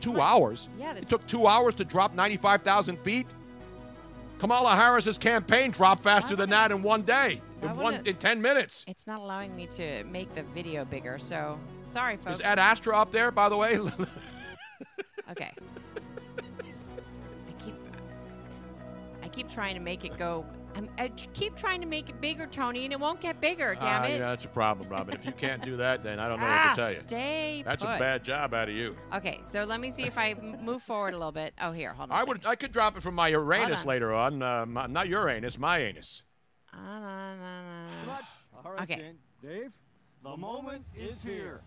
two 0.00 0.20
hours. 0.20 0.68
Yeah, 0.78 0.94
It 0.94 1.06
took 1.06 1.26
two 1.26 1.46
hours 1.46 1.74
to 1.76 1.84
drop 1.84 2.14
95,000 2.14 2.98
feet. 2.98 3.26
Kamala 4.38 4.76
Harris's 4.76 5.16
campaign 5.18 5.70
dropped 5.70 6.02
faster 6.02 6.36
than 6.36 6.50
that 6.50 6.70
in 6.70 6.82
one 6.82 7.02
day, 7.02 7.40
Why 7.60 7.70
in 7.70 7.76
one 7.78 7.94
in 8.06 8.16
10 8.16 8.42
minutes. 8.42 8.84
It's 8.86 9.06
not 9.06 9.20
allowing 9.20 9.56
me 9.56 9.66
to 9.68 10.04
make 10.04 10.34
the 10.34 10.42
video 10.54 10.84
bigger, 10.84 11.18
so 11.18 11.58
sorry, 11.86 12.18
folks. 12.18 12.40
Is 12.40 12.44
Ad 12.44 12.58
Astra 12.58 12.96
up 12.98 13.10
there, 13.10 13.30
by 13.30 13.48
the 13.48 13.56
way? 13.56 13.78
Okay. 15.28 15.50
I 17.48 17.52
keep 17.58 17.74
I 19.24 19.28
keep 19.28 19.48
trying 19.48 19.74
to 19.74 19.80
make 19.80 20.04
it 20.04 20.16
go. 20.16 20.44
I'm, 20.76 20.90
I 20.98 21.08
keep 21.32 21.56
trying 21.56 21.80
to 21.80 21.86
make 21.86 22.10
it 22.10 22.20
bigger, 22.20 22.46
Tony, 22.46 22.84
and 22.84 22.92
it 22.92 23.00
won't 23.00 23.18
get 23.18 23.40
bigger. 23.40 23.74
Damn 23.80 24.02
Ah, 24.02 24.04
it! 24.04 24.10
yeah, 24.12 24.18
that's 24.18 24.44
a 24.44 24.48
problem, 24.48 24.90
Robin. 24.90 25.14
If 25.14 25.24
you 25.24 25.32
can't 25.32 25.62
do 25.64 25.78
that, 25.78 26.04
then 26.04 26.18
I 26.20 26.28
don't 26.28 26.38
know 26.38 26.46
ah, 26.46 26.66
what 26.66 26.74
to 26.74 26.80
tell 26.82 26.90
you. 26.90 27.08
stay 27.08 27.62
That's 27.64 27.82
a 27.82 27.86
bad 27.86 28.22
job 28.22 28.52
out 28.52 28.68
of 28.68 28.74
you. 28.74 28.94
Okay, 29.14 29.38
so 29.40 29.64
let 29.64 29.80
me 29.80 29.88
see 29.88 30.02
if 30.02 30.18
I 30.18 30.34
move 30.34 30.82
forward 30.82 31.14
a 31.14 31.16
little 31.16 31.32
bit. 31.32 31.54
Oh, 31.62 31.72
here, 31.72 31.94
hold 31.94 32.10
on. 32.10 32.18
I 32.18 32.24
would. 32.24 32.44
I 32.44 32.56
could 32.56 32.72
drop 32.72 32.94
it 32.98 33.02
from 33.02 33.14
my 33.14 33.28
Uranus 33.28 33.82
on. 33.82 33.86
later 33.86 34.12
on. 34.12 34.42
Uh, 34.42 34.66
my, 34.66 34.86
not 34.86 35.08
Uranus, 35.08 35.58
my 35.58 35.78
anus. 35.78 36.22
Ah, 36.74 36.76
nah, 37.00 37.34
nah, 37.36 37.62
nah, 37.62 37.86
nah. 38.06 38.18
All 38.66 38.72
right, 38.72 38.82
Okay. 38.82 39.12
Dave, 39.42 39.72
the 40.22 40.36
moment 40.36 40.84
is 40.94 41.22
here. 41.22 41.62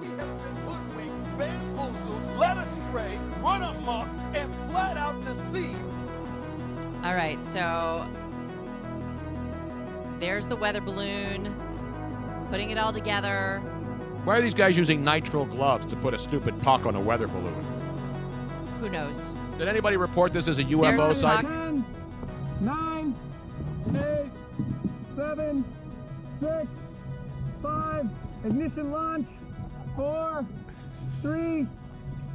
We 0.00 0.06
have 0.06 0.16
been 0.16 0.56
hoodwinked, 0.64 1.38
bamboozled, 1.38 2.38
led 2.38 2.56
astray, 2.56 3.18
run 3.42 3.62
amok, 3.64 4.08
and 4.34 4.50
flat 4.70 4.96
out 4.96 5.22
deceived. 5.26 5.76
All 7.02 7.14
right, 7.14 7.42
so 7.42 8.06
there's 10.18 10.46
the 10.46 10.56
weather 10.56 10.82
balloon, 10.82 11.54
putting 12.50 12.70
it 12.70 12.78
all 12.78 12.92
together. 12.92 13.60
Why 14.24 14.36
are 14.36 14.42
these 14.42 14.52
guys 14.52 14.76
using 14.76 15.02
nitrile 15.02 15.50
gloves 15.50 15.86
to 15.86 15.96
put 15.96 16.12
a 16.12 16.18
stupid 16.18 16.60
puck 16.60 16.84
on 16.84 16.94
a 16.94 17.00
weather 17.00 17.26
balloon? 17.26 17.64
Who 18.80 18.90
knows? 18.90 19.34
Did 19.56 19.66
anybody 19.68 19.96
report 19.96 20.34
this 20.34 20.46
as 20.46 20.58
a 20.58 20.62
There's 20.62 20.78
UFO 20.78 21.08
the 21.08 21.14
site? 21.14 21.44
puck. 21.46 21.50
Ten, 21.50 21.84
nine, 22.60 23.14
eight, 23.94 24.30
seven, 25.16 25.64
six, 26.34 26.66
five. 27.62 28.08
Ignition 28.44 28.92
launch. 28.92 29.26
Four, 29.96 30.46
three, 31.22 31.66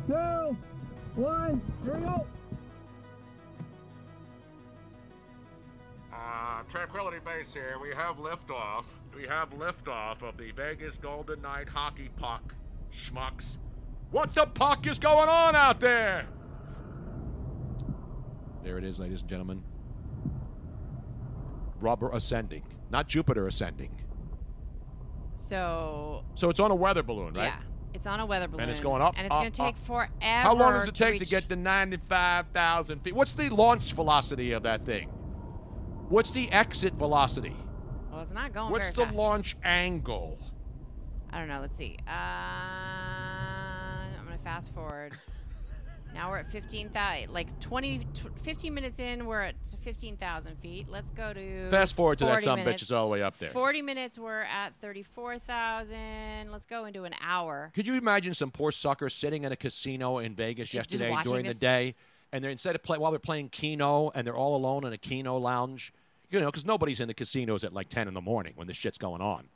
two, 0.08 0.58
one. 1.16 1.62
Here 1.84 1.94
we 1.94 2.02
go. 2.02 2.26
Uh, 6.26 6.64
Tranquility 6.72 7.18
Base 7.24 7.54
here. 7.54 7.76
We 7.82 7.90
have 7.96 8.16
liftoff. 8.18 8.86
We 9.16 9.28
have 9.28 9.52
liftoff 9.52 10.24
of 10.24 10.38
the 10.38 10.52
Vegas 10.52 10.96
Golden 10.98 11.42
Knight 11.42 11.70
hockey 11.70 12.10
puck. 12.18 12.56
Schmucks. 12.92 13.58
What 14.12 14.34
the 14.34 14.46
puck 14.48 14.88
is 14.88 14.98
going 14.98 15.30
on 15.30 15.56
out 15.56 15.80
there? 15.80 16.26
There 18.64 18.78
it 18.80 18.84
is, 18.84 19.00
ladies 19.00 19.22
and 19.22 19.30
gentlemen. 19.30 19.62
Rubber 21.80 22.10
ascending, 22.12 22.64
not 22.90 23.08
Jupiter 23.08 23.46
ascending. 23.46 23.92
So 25.36 26.24
So 26.36 26.50
it's 26.50 26.60
on 26.60 26.72
a 26.72 26.76
weather 26.76 27.04
balloon, 27.04 27.34
right? 27.34 27.48
yeah, 27.48 27.58
it's 27.94 28.06
on 28.08 28.20
a 28.22 28.26
weather 28.26 28.48
balloon, 28.48 28.62
And 28.62 28.72
it's 28.72 28.80
going 28.80 29.02
up. 29.04 29.14
and 29.18 29.28
it's 29.28 29.36
going 29.36 29.52
to 29.52 29.58
take 29.62 29.76
up. 29.76 29.80
forever. 29.80 30.12
How 30.22 30.56
long 30.56 30.74
does 30.74 30.88
it 30.88 30.96
take 30.96 31.16
to 31.16 31.20
reach- 31.20 31.30
get 31.30 31.50
to 31.50 31.56
95,000 31.56 33.00
feet? 33.04 33.14
What's 33.14 33.34
the 33.34 33.50
launch 33.50 33.94
velocity 33.94 34.54
of 34.54 34.64
that 34.64 34.84
thing? 34.86 35.10
What's 36.10 36.30
the 36.30 36.52
exit 36.52 36.94
velocity? 36.94 37.56
Well, 38.12 38.22
it's 38.22 38.32
not 38.32 38.54
going 38.54 38.72
What's 38.72 38.90
the 38.92 39.04
fast. 39.06 39.16
launch 39.16 39.58
angle? 39.64 40.38
I 41.32 41.40
don't 41.40 41.48
know. 41.48 41.60
Let's 41.60 41.76
see. 41.76 41.98
Uh, 42.08 42.12
I'm 44.20 44.24
gonna 44.26 44.38
fast 44.44 44.74
forward. 44.74 45.14
now 46.14 46.30
we're 46.30 46.38
at 46.38 46.50
15,000. 46.50 47.34
Like 47.34 47.60
20, 47.60 48.00
tw- 48.14 48.40
15 48.40 48.74
minutes 48.74 49.00
in, 49.00 49.26
we're 49.26 49.42
at 49.42 49.56
15,000 49.82 50.56
feet. 50.60 50.88
Let's 50.90 51.12
go 51.12 51.34
to. 51.34 51.70
Fast 51.72 51.96
forward 51.96 52.20
to 52.20 52.26
that 52.26 52.32
40 52.42 52.44
some 52.44 52.60
bitch. 52.60 52.66
minutes. 52.66 52.92
All 52.92 53.06
the 53.08 53.12
way 53.12 53.22
up 53.24 53.38
there. 53.40 53.50
40 53.50 53.82
minutes, 53.82 54.18
we're 54.20 54.44
at 54.44 54.74
34,000. 54.82 56.52
Let's 56.52 56.66
go 56.66 56.86
into 56.86 57.04
an 57.04 57.14
hour. 57.20 57.72
Could 57.76 57.88
you 57.88 57.96
imagine 57.96 58.34
some 58.34 58.52
poor 58.52 58.72
sucker 58.72 59.10
sitting 59.10 59.44
in 59.44 59.52
a 59.52 59.56
casino 59.58 60.20
in 60.20 60.36
Vegas 60.36 60.70
Just 60.70 60.92
yesterday 60.92 61.16
during 61.26 61.46
this? 61.46 61.58
the 61.60 61.66
day, 61.66 61.96
and 62.36 62.44
they're 62.44 62.52
instead 62.52 62.76
of 62.76 62.84
play 62.84 62.98
while 62.98 63.12
they're 63.12 63.20
playing 63.20 63.48
Keno, 63.48 64.12
and 64.14 64.28
they're 64.28 64.36
all 64.36 64.58
alone 64.58 64.84
in 64.84 64.92
a 64.92 64.98
Keno 64.98 65.38
lounge, 65.38 65.94
you 66.30 66.38
know, 66.42 66.48
because 66.48 66.66
nobody's 66.66 67.00
in 67.00 67.08
the 67.08 67.14
casinos 67.14 67.64
at 67.64 67.72
like 67.72 67.88
10 67.88 68.10
in 68.10 68.14
the 68.14 68.20
morning 68.20 68.52
when 68.58 68.68
this 68.68 68.76
shit's 68.76 68.98
going 68.98 69.22
on. 69.22 69.48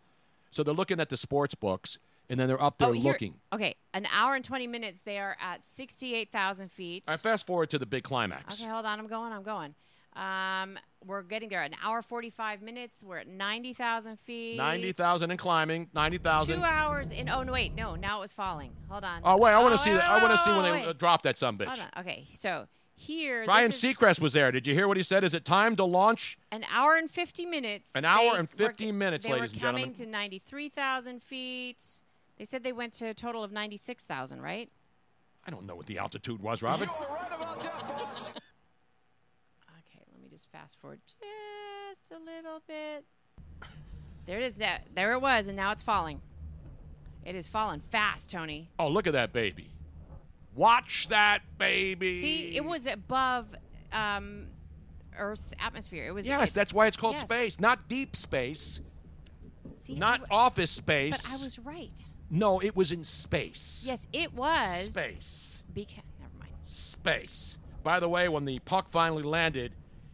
So 0.50 0.64
they're 0.64 0.74
looking 0.74 1.02
at 1.02 1.10
the 1.10 1.18
sports 1.18 1.56
books, 1.56 2.00
and 2.30 2.40
then 2.40 2.48
they're 2.48 2.64
up 2.64 2.78
there 2.78 2.88
oh, 2.88 2.92
looking. 2.92 3.34
Okay, 3.52 3.76
an 3.94 4.08
hour 4.16 4.34
and 4.34 4.46
20 4.46 4.66
minutes, 4.68 5.02
they 5.02 5.20
are 5.20 5.36
at 5.42 5.66
68,000 5.66 6.72
feet. 6.72 7.04
All 7.10 7.16
right, 7.16 7.20
fast 7.20 7.46
forward 7.46 7.70
to 7.72 7.80
the 7.80 7.86
big 7.86 8.04
climax. 8.04 8.62
Okay, 8.62 8.72
hold 8.72 8.86
on. 8.86 8.98
I'm 8.98 9.08
going. 9.08 9.34
I'm 9.34 9.44
going. 9.44 9.76
Um, 10.14 10.78
we're 11.06 11.22
getting 11.22 11.50
there. 11.50 11.62
An 11.62 11.76
hour 11.84 12.02
45 12.02 12.62
minutes. 12.62 13.04
We're 13.06 13.20
at 13.20 13.28
90,000 13.28 14.20
feet. 14.20 14.58
90,000 14.58 15.32
and 15.32 15.40
climbing, 15.40 15.88
90,000. 15.94 16.58
Two 16.58 16.64
hours 16.64 17.12
in. 17.12 17.30
Oh 17.30 17.44
no, 17.44 17.54
wait, 17.54 17.74
no. 17.76 17.96
Now 17.96 18.18
it 18.18 18.22
was 18.22 18.32
falling. 18.32 18.72
Hold 18.90 19.04
on. 19.04 19.22
Oh, 19.24 19.38
wait, 19.38 19.52
I 19.52 19.60
want 19.60 19.74
Oh, 19.74 19.78
to 19.78 19.84
see 19.84 19.92
wait, 19.92 19.98
that. 19.98 20.10
I 20.10 20.22
want 20.22 20.32
to 20.38 20.44
see 20.44 20.50
when 20.52 20.64
wait, 20.64 20.72
they 20.72 20.84
uh, 20.86 20.94
wait. 21.14 21.22
that 21.24 21.38
some 21.38 21.58
bitch. 21.58 21.80
Okay, 22.00 22.28
so 22.34 22.68
here. 22.96 23.46
Ryan 23.48 23.68
this 23.70 23.82
is 23.84 23.96
Seacrest 23.96 24.20
was 24.20 24.34
there. 24.34 24.52
Did 24.52 24.68
you 24.68 24.74
hear 24.74 24.88
what 24.88 24.98
he 24.98 25.04
said? 25.04 25.24
Is 25.24 25.34
it 25.34 25.46
time 25.46 25.76
to 25.78 25.86
launch? 25.86 26.38
An 26.52 26.66
hour 26.74 26.96
and 26.96 27.10
50 27.10 27.46
minutes. 27.46 27.92
An 27.96 28.04
hour 28.04 28.34
They 28.34 28.40
and 28.40 28.50
were- 28.60 28.66
50 28.68 28.92
minutes, 28.92 29.26
they 29.26 29.32
ladies 29.32 29.52
were 29.52 29.54
and 29.54 29.62
gentlemen. 29.62 29.82
coming 29.84 29.94
to 29.94 30.06
93,000 30.08 31.24
feet. 31.24 31.82
They 32.38 32.46
said 32.46 32.64
they 32.64 32.74
went 32.74 32.92
to 32.94 33.08
a 33.08 33.14
total 33.14 33.44
of 33.44 33.52
96,000, 33.54 34.42
right? 34.42 34.70
I 35.48 35.52
don't 35.52 35.66
know 35.66 35.76
what 35.76 35.86
the 35.86 35.98
altitude 35.98 36.42
was, 36.42 36.62
Robin. 36.62 36.90
Okay, 36.90 37.00
let 40.12 40.22
me 40.22 40.28
just 40.30 40.38
fast 40.52 40.80
forward 40.80 41.00
just 41.08 42.12
a 42.12 42.24
little 42.24 42.62
bit. 42.68 43.06
There 44.26 44.40
it 44.40 44.44
is. 44.44 44.56
That 44.56 44.84
there 44.94 45.14
it 45.14 45.22
was, 45.22 45.48
and 45.48 45.56
now 45.56 45.72
it's 45.72 45.82
falling. 45.82 46.22
It 47.26 47.36
is 47.36 47.48
falling 47.48 47.82
fast, 47.82 48.32
Tony. 48.32 48.70
Oh, 48.80 48.88
look 48.88 49.08
at 49.08 49.14
that 49.14 49.34
baby. 49.34 49.72
Watch 50.56 51.08
that 51.10 51.40
baby. 51.58 52.16
See, 52.22 52.56
it 52.56 52.64
was 52.64 52.88
above 52.88 53.48
um, 53.92 54.48
Earth's 55.18 55.54
atmosphere. 55.60 56.06
It 56.08 56.12
was. 56.14 56.28
Yes, 56.28 56.52
it- 56.52 56.54
that's 56.54 56.74
why 56.74 56.88
it's 56.88 56.98
called 56.98 57.16
yes. 57.16 57.24
space, 57.26 57.60
not 57.60 57.88
deep 57.88 58.16
space, 58.16 58.82
See, 59.80 59.96
not 59.96 60.22
w- 60.22 60.28
office 60.32 60.72
space. 60.72 61.22
But 61.22 61.40
I 61.40 61.44
was 61.44 61.60
right. 61.60 62.04
No, 62.32 62.60
it 62.60 62.76
was 62.76 62.92
in 62.92 63.04
space. 63.04 63.84
Yes, 63.86 64.08
it 64.14 64.34
was. 64.34 64.92
Space. 64.92 65.64
Beca- 65.74 66.04
never 66.20 66.32
mind. 66.40 66.52
Space. 66.66 67.58
By 67.84 68.00
the 68.00 68.10
way, 68.10 68.30
when 68.30 68.46
the 68.46 68.60
puck 68.60 68.90
finally 68.92 69.24
landed, 69.24 69.72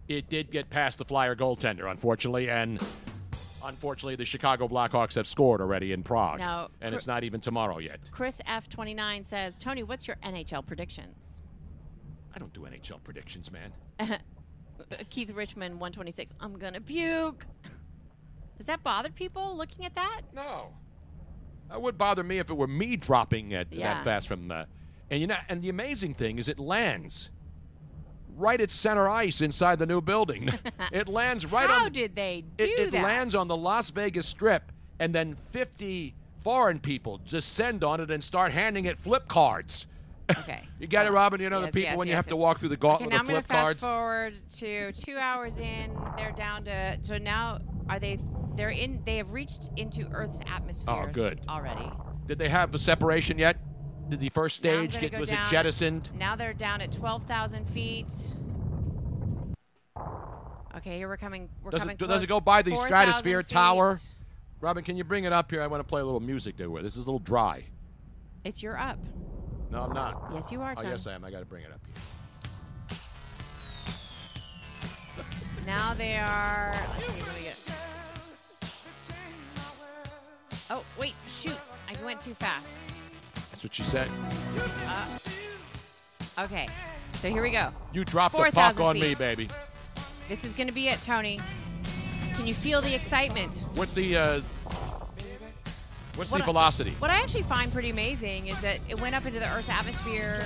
it 0.07 0.29
did 0.29 0.51
get 0.51 0.69
past 0.69 0.97
the 0.97 1.05
Flyer 1.05 1.35
goaltender, 1.35 1.89
unfortunately, 1.89 2.49
and 2.49 2.81
unfortunately, 3.63 4.15
the 4.15 4.25
Chicago 4.25 4.67
Blackhawks 4.67 5.15
have 5.15 5.27
scored 5.27 5.61
already 5.61 5.91
in 5.91 6.03
Prague, 6.03 6.39
Now, 6.39 6.69
and 6.81 6.91
Cr- 6.91 6.95
it's 6.97 7.07
not 7.07 7.23
even 7.23 7.41
tomorrow 7.41 7.79
yet. 7.79 7.99
Chris 8.11 8.41
F29 8.47 9.25
says, 9.25 9.55
Tony, 9.55 9.83
what's 9.83 10.07
your 10.07 10.17
NHL 10.23 10.65
predictions? 10.65 11.41
I 12.33 12.39
don't 12.39 12.53
do 12.53 12.61
NHL 12.61 13.03
predictions, 13.03 13.49
man. 13.51 13.73
Keith 15.09 15.31
Richmond, 15.31 15.75
126. 15.75 16.33
I'm 16.39 16.57
gonna 16.59 16.81
puke. 16.81 17.45
Does 18.57 18.67
that 18.67 18.83
bother 18.83 19.09
people 19.09 19.55
looking 19.57 19.85
at 19.85 19.95
that? 19.95 20.21
No. 20.33 20.73
That 21.69 21.81
would 21.81 21.97
bother 21.97 22.23
me 22.23 22.37
if 22.39 22.49
it 22.49 22.53
were 22.53 22.67
me 22.67 22.95
dropping 22.95 23.51
it 23.51 23.69
Yeah. 23.71 23.95
that 23.95 24.03
fast 24.03 24.27
from. 24.27 24.51
Uh, 24.51 24.65
and 25.09 25.21
you 25.21 25.27
know, 25.27 25.37
and 25.49 25.61
the 25.61 25.69
amazing 25.69 26.13
thing 26.13 26.37
is, 26.37 26.47
it 26.49 26.59
lands 26.59 27.31
right 28.35 28.59
at 28.59 28.71
center 28.71 29.09
ice 29.09 29.41
inside 29.41 29.79
the 29.79 29.85
new 29.85 30.01
building. 30.01 30.49
it 30.91 31.07
lands 31.07 31.45
right 31.45 31.67
How 31.69 31.75
on. 31.75 31.81
How 31.81 31.89
did 31.89 32.15
they 32.15 32.43
do 32.57 32.63
it, 32.63 32.79
it 32.79 32.91
that? 32.91 33.03
lands 33.03 33.35
on 33.35 33.47
the 33.47 33.57
Las 33.57 33.89
Vegas 33.89 34.27
Strip, 34.27 34.71
and 34.99 35.13
then 35.13 35.37
50 35.51 36.13
foreign 36.43 36.79
people 36.79 37.19
descend 37.25 37.83
on 37.83 37.99
it 38.01 38.11
and 38.11 38.23
start 38.23 38.51
handing 38.51 38.85
it 38.85 38.97
flip 38.99 39.27
cards. 39.27 39.87
Okay. 40.39 40.61
You 40.77 40.87
get 40.87 41.05
it, 41.05 41.11
Robin? 41.11 41.39
You 41.39 41.49
know 41.49 41.61
Yes, 41.61 41.67
the 41.71 41.71
people 41.71 41.89
yes, 41.91 41.97
when 41.97 42.07
you 42.07 42.11
yes, 42.11 42.17
have 42.25 42.27
to 42.27 42.35
walk 42.35 42.59
through 42.59 42.67
the 42.69 42.75
gauntlet 42.75 43.07
Okay, 43.07 43.15
now 43.15 43.21
of 43.21 43.21
I'm 43.21 43.27
gonna 43.27 43.41
flip 43.41 43.47
fast 43.47 43.79
cards. 43.79 43.81
forward 43.81 44.35
to 44.57 44.91
two 44.91 45.17
hours 45.17 45.57
in. 45.57 45.97
They're 46.17 46.33
down 46.33 46.65
to 46.65 46.97
so 47.01 47.17
now 47.17 47.59
are 47.89 47.97
they? 47.97 48.19
They're 48.55 48.69
in. 48.71 49.01
They 49.05 49.15
have 49.17 49.31
reached 49.31 49.69
into 49.77 50.05
Earth's 50.11 50.41
atmosphere. 50.45 51.05
Oh, 51.07 51.11
good. 51.11 51.39
Already. 51.47 51.89
Did 52.27 52.39
they 52.39 52.49
have 52.49 52.73
the 52.73 52.79
separation 52.79 53.37
yet? 53.37 53.55
Did 54.09 54.19
the 54.19 54.29
first 54.29 54.57
stage 54.57 54.99
get 54.99 55.17
was 55.19 55.29
down- 55.29 55.47
it 55.47 55.49
jettisoned? 55.49 56.09
Now 56.17 56.35
they're 56.35 56.53
down 56.53 56.81
at 56.81 56.91
twelve 56.91 57.23
thousand 57.23 57.65
feet. 57.69 58.13
Okay, 60.77 60.97
here 60.97 61.07
we're 61.07 61.17
coming. 61.17 61.49
We're 61.63 61.71
Does 61.71 61.79
coming 61.81 61.95
it, 61.95 61.99
does 62.05 62.21
it 62.21 62.27
go 62.27 62.41
by 62.41 62.61
the 62.61 62.71
4,000 62.71 62.87
stratosphere 62.89 63.43
tower? 63.43 63.97
Robin, 64.59 64.83
can 64.83 64.97
you 64.97 65.05
bring 65.05 65.23
it 65.23 65.31
up 65.31 65.49
here? 65.49 65.61
I 65.61 65.67
want 65.67 65.79
to 65.81 65.87
play 65.87 66.01
a 66.01 66.05
little 66.05 66.19
music 66.19 66.57
to 66.57 66.77
it. 66.77 66.83
This 66.83 66.97
is 66.97 67.05
a 67.05 67.09
little 67.09 67.19
dry. 67.19 67.63
It's 68.43 68.61
your 68.61 68.77
up. 68.77 68.99
No, 69.71 69.83
I'm 69.83 69.93
not. 69.93 70.31
Yes, 70.33 70.51
you 70.51 70.61
are, 70.61 70.75
Oh, 70.77 70.83
yes, 70.83 71.07
I 71.07 71.13
am. 71.13 71.23
I 71.23 71.31
got 71.31 71.39
to 71.39 71.45
bring 71.45 71.63
it 71.63 71.71
up 71.71 71.79
here. 71.85 71.95
Now 75.65 75.95
they 75.95 76.17
are. 76.17 76.71
Let's 76.73 77.05
see 77.05 77.11
what 77.21 77.35
we 77.37 77.43
get. 77.43 77.55
Oh 80.69 80.83
wait, 80.99 81.13
shoot! 81.27 81.57
I 81.89 82.05
went 82.05 82.19
too 82.19 82.33
fast. 82.35 82.91
What 83.65 83.73
she 83.73 83.81
said. 83.81 84.07
Uh, 84.85 86.43
okay, 86.43 86.67
so 87.13 87.31
here 87.31 87.41
we 87.41 87.49
go. 87.49 87.69
You 87.93 88.05
dropped 88.05 88.37
the 88.37 88.51
puck 88.51 88.79
on 88.79 88.99
me, 88.99 89.15
baby. 89.15 89.49
This 90.29 90.45
is 90.45 90.53
going 90.53 90.67
to 90.67 90.73
be 90.73 90.87
it, 90.87 91.01
Tony. 91.01 91.39
Can 92.35 92.45
you 92.45 92.53
feel 92.53 92.79
the 92.79 92.93
excitement? 92.93 93.65
What's 93.73 93.93
the 93.93 94.17
uh, 94.17 94.41
what's 96.13 96.29
What 96.31 96.37
the 96.37 96.43
I- 96.43 96.45
velocity? 96.45 96.91
What 96.99 97.09
I 97.09 97.15
actually 97.15 97.41
find 97.41 97.73
pretty 97.73 97.89
amazing 97.89 98.45
is 98.49 98.61
that 98.61 98.81
it 98.87 99.01
went 99.01 99.15
up 99.15 99.25
into 99.25 99.39
the 99.39 99.47
Earth's 99.51 99.69
atmosphere 99.69 100.45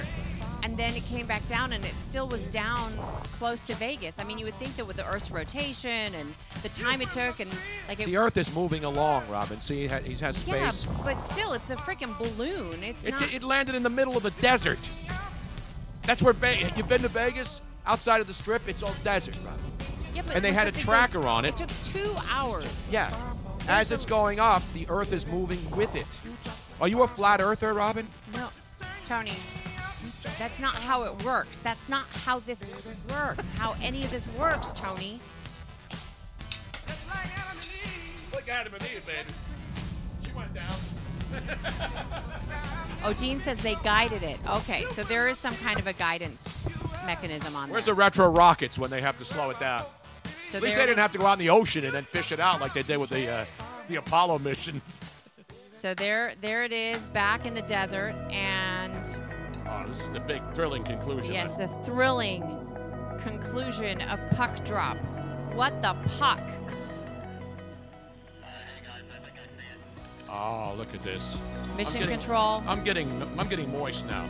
and 0.69 0.77
then 0.77 0.95
it 0.95 1.03
came 1.05 1.25
back 1.25 1.45
down 1.47 1.73
and 1.73 1.83
it 1.83 1.95
still 1.95 2.27
was 2.27 2.45
down 2.45 2.93
close 3.39 3.65
to 3.65 3.73
Vegas. 3.73 4.19
I 4.19 4.23
mean, 4.23 4.37
you 4.37 4.45
would 4.45 4.53
think 4.57 4.75
that 4.75 4.85
with 4.85 4.97
the 4.97 5.07
Earth's 5.11 5.31
rotation 5.31 5.89
and 6.13 6.35
the 6.61 6.69
time 6.69 7.01
it 7.01 7.09
took 7.09 7.39
and 7.39 7.49
like 7.87 7.99
it 7.99 8.05
The 8.05 8.17
Earth 8.17 8.37
is 8.37 8.53
moving 8.53 8.83
along, 8.83 9.27
Robin. 9.29 9.59
See, 9.61 9.81
he 9.81 9.87
ha- 9.87 9.97
he 10.03 10.13
has 10.17 10.45
Yeah, 10.47 10.69
space. 10.69 10.85
but 11.03 11.19
still 11.25 11.53
it's 11.53 11.71
a 11.71 11.75
freaking 11.75 12.15
balloon. 12.19 12.83
It's 12.83 13.03
It, 13.03 13.11
not 13.11 13.33
it 13.33 13.41
landed 13.43 13.73
in 13.73 13.81
the 13.81 13.89
middle 13.89 14.15
of 14.15 14.25
a 14.25 14.31
desert. 14.41 14.77
That's 16.03 16.21
where 16.21 16.33
Ve- 16.33 16.69
you've 16.77 16.87
been 16.87 17.01
to 17.01 17.07
Vegas. 17.07 17.61
Outside 17.87 18.21
of 18.21 18.27
the 18.27 18.33
strip, 18.35 18.61
it's 18.69 18.83
all 18.83 18.93
desert, 19.03 19.35
Robin. 19.43 19.59
Yeah, 20.13 20.21
but 20.23 20.35
and 20.35 20.45
they 20.45 20.51
had 20.53 20.67
a 20.67 20.71
tracker 20.71 21.13
goes- 21.17 21.25
on 21.25 21.45
it. 21.45 21.59
It 21.59 21.67
took 21.67 21.81
2 22.03 22.15
hours. 22.29 22.85
Yeah. 22.91 23.11
As 23.67 23.91
it's 23.91 24.05
going 24.05 24.39
up, 24.39 24.61
the 24.75 24.85
Earth 24.87 25.13
is 25.13 25.25
moving 25.25 25.67
with 25.71 25.95
it. 25.95 26.05
Are 26.79 26.87
you 26.87 27.01
a 27.01 27.07
flat 27.07 27.41
earther, 27.41 27.73
Robin? 27.73 28.07
No, 28.35 28.49
Tony, 29.03 29.33
that's 30.37 30.59
not 30.59 30.75
how 30.75 31.03
it 31.03 31.23
works. 31.23 31.57
That's 31.57 31.89
not 31.89 32.05
how 32.07 32.39
this 32.39 32.73
works. 33.09 33.51
How 33.51 33.75
any 33.81 34.03
of 34.03 34.11
this 34.11 34.27
works, 34.37 34.71
Tony. 34.73 35.19
Look 38.33 38.49
at 38.49 38.67
him 38.67 38.73
and 38.73 38.81
these, 38.81 39.05
baby. 39.05 39.29
She 40.25 40.31
went 40.33 40.53
down. 40.53 40.73
Oh, 43.01 43.13
Dean 43.13 43.39
says 43.39 43.61
they 43.61 43.75
guided 43.75 44.23
it. 44.23 44.37
Okay, 44.45 44.83
so 44.83 45.03
there 45.03 45.29
is 45.29 45.37
some 45.37 45.55
kind 45.55 45.79
of 45.79 45.87
a 45.87 45.93
guidance 45.93 46.57
mechanism 47.05 47.55
on 47.55 47.69
there. 47.69 47.73
Where's 47.73 47.85
there. 47.85 47.93
the 47.93 47.97
retro 47.97 48.29
rockets 48.29 48.77
when 48.77 48.89
they 48.89 48.99
have 48.99 49.17
to 49.19 49.25
slow 49.25 49.49
it 49.51 49.59
down? 49.59 49.83
So 50.49 50.57
At 50.57 50.63
least 50.63 50.75
they 50.75 50.85
didn't 50.85 50.99
have 50.99 51.13
to 51.13 51.17
go 51.17 51.25
out 51.25 51.33
in 51.33 51.39
the 51.39 51.49
ocean 51.49 51.85
and 51.85 51.93
then 51.93 52.03
fish 52.03 52.31
it 52.31 52.41
out 52.41 52.59
like 52.59 52.73
they 52.73 52.83
did 52.83 52.97
with 52.97 53.09
the 53.09 53.27
uh, 53.29 53.45
the 53.87 53.95
Apollo 53.95 54.39
missions. 54.39 54.99
So 55.71 55.93
there, 55.93 56.33
there 56.41 56.63
it 56.63 56.73
is, 56.73 57.07
back 57.07 57.45
in 57.45 57.53
the 57.53 57.61
desert, 57.61 58.13
and 58.31 59.05
Oh, 59.79 59.87
this 59.87 60.01
is 60.03 60.09
the 60.09 60.19
big 60.19 60.41
thrilling 60.53 60.83
conclusion. 60.83 61.33
yes, 61.33 61.53
the 61.53 61.67
thrilling 61.83 62.43
conclusion 63.19 64.01
of 64.01 64.19
puck 64.31 64.63
drop. 64.65 64.97
What 65.53 65.81
the 65.81 65.95
puck? 66.17 66.41
Oh, 70.29 70.75
look 70.77 70.93
at 70.93 71.03
this. 71.03 71.37
Mission 71.75 71.87
I'm 71.87 71.93
getting- 71.93 72.09
control. 72.09 72.63
I'm 72.67 72.83
getting 72.83 73.23
I'm 73.37 73.47
getting 73.47 73.71
moist 73.71 74.05
now. 74.07 74.29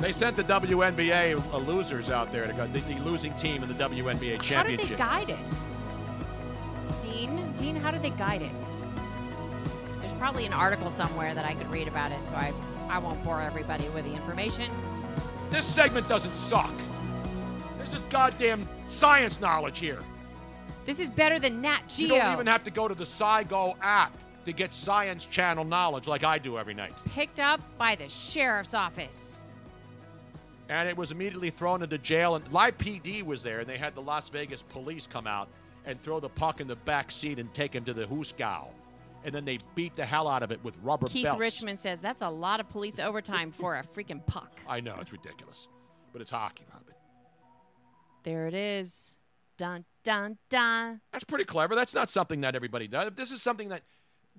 They 0.00 0.12
sent 0.12 0.36
the 0.36 0.44
WNBA 0.44 1.38
uh, 1.52 1.58
losers 1.58 2.10
out 2.10 2.32
there 2.32 2.46
to 2.46 2.52
go 2.52 2.66
the, 2.66 2.80
the 2.80 2.98
losing 3.00 3.32
team 3.34 3.62
in 3.62 3.68
the 3.68 3.74
WNBA 3.74 4.40
championship. 4.42 4.98
How 4.98 5.20
did 5.20 5.28
they 5.28 5.34
guide 5.36 5.40
it? 5.40 7.02
Dean, 7.02 7.52
Dean, 7.56 7.76
how 7.76 7.92
did 7.92 8.02
they 8.02 8.10
guide 8.10 8.42
it? 8.42 8.50
There's 10.00 10.12
probably 10.14 10.44
an 10.44 10.52
article 10.52 10.90
somewhere 10.90 11.34
that 11.34 11.44
I 11.44 11.54
could 11.54 11.70
read 11.72 11.86
about 11.86 12.10
it, 12.10 12.26
so 12.26 12.34
I, 12.34 12.52
I 12.92 12.98
won't 12.98 13.24
bore 13.24 13.40
everybody 13.40 13.88
with 13.88 14.04
the 14.04 14.12
information. 14.12 14.70
This 15.50 15.64
segment 15.64 16.10
doesn't 16.10 16.36
suck. 16.36 16.70
There's 17.78 17.90
this 17.90 18.02
goddamn 18.10 18.68
science 18.84 19.40
knowledge 19.40 19.78
here. 19.78 20.00
This 20.84 21.00
is 21.00 21.08
better 21.08 21.38
than 21.38 21.62
Nat 21.62 21.84
Geo. 21.88 22.16
You 22.16 22.20
don't 22.20 22.34
even 22.34 22.46
have 22.46 22.62
to 22.64 22.70
go 22.70 22.88
to 22.88 22.94
the 22.94 23.04
SciGo 23.04 23.76
app 23.80 24.12
to 24.44 24.52
get 24.52 24.74
science 24.74 25.24
channel 25.24 25.64
knowledge 25.64 26.06
like 26.06 26.22
I 26.22 26.36
do 26.36 26.58
every 26.58 26.74
night. 26.74 26.92
Picked 27.06 27.40
up 27.40 27.62
by 27.78 27.94
the 27.94 28.10
sheriff's 28.10 28.74
office. 28.74 29.42
And 30.68 30.86
it 30.86 30.94
was 30.94 31.12
immediately 31.12 31.48
thrown 31.48 31.82
into 31.82 31.96
jail. 31.96 32.34
And 32.34 32.52
Live 32.52 32.76
PD 32.76 33.22
was 33.22 33.42
there, 33.42 33.60
and 33.60 33.68
they 33.68 33.78
had 33.78 33.94
the 33.94 34.02
Las 34.02 34.28
Vegas 34.28 34.60
police 34.60 35.06
come 35.06 35.26
out 35.26 35.48
and 35.86 35.98
throw 35.98 36.20
the 36.20 36.28
puck 36.28 36.60
in 36.60 36.66
the 36.66 36.76
back 36.76 37.10
seat 37.10 37.38
and 37.38 37.52
take 37.54 37.74
him 37.74 37.86
to 37.86 37.94
the 37.94 38.04
Hooskow. 38.04 38.66
And 39.24 39.34
then 39.34 39.44
they 39.44 39.58
beat 39.74 39.94
the 39.96 40.04
hell 40.04 40.26
out 40.26 40.42
of 40.42 40.50
it 40.50 40.62
with 40.64 40.76
rubber 40.82 41.06
Keith 41.06 41.24
belts. 41.24 41.40
Richmond 41.40 41.78
says 41.78 42.00
that's 42.00 42.22
a 42.22 42.28
lot 42.28 42.60
of 42.60 42.68
police 42.68 42.98
overtime 42.98 43.52
for 43.52 43.76
a 43.76 43.82
freaking 43.82 44.24
puck. 44.26 44.60
I 44.68 44.80
know, 44.80 44.96
it's 45.00 45.12
ridiculous. 45.12 45.68
But 46.12 46.22
it's 46.22 46.30
hockey, 46.30 46.64
Robin. 46.72 46.94
There 48.24 48.46
it 48.46 48.54
is. 48.54 49.16
Dun 49.56 49.84
dun 50.02 50.38
dun. 50.48 51.00
That's 51.12 51.24
pretty 51.24 51.44
clever. 51.44 51.74
That's 51.74 51.94
not 51.94 52.10
something 52.10 52.40
that 52.40 52.54
everybody 52.54 52.88
does. 52.88 53.12
This 53.14 53.30
is 53.30 53.42
something 53.42 53.68
that, 53.68 53.82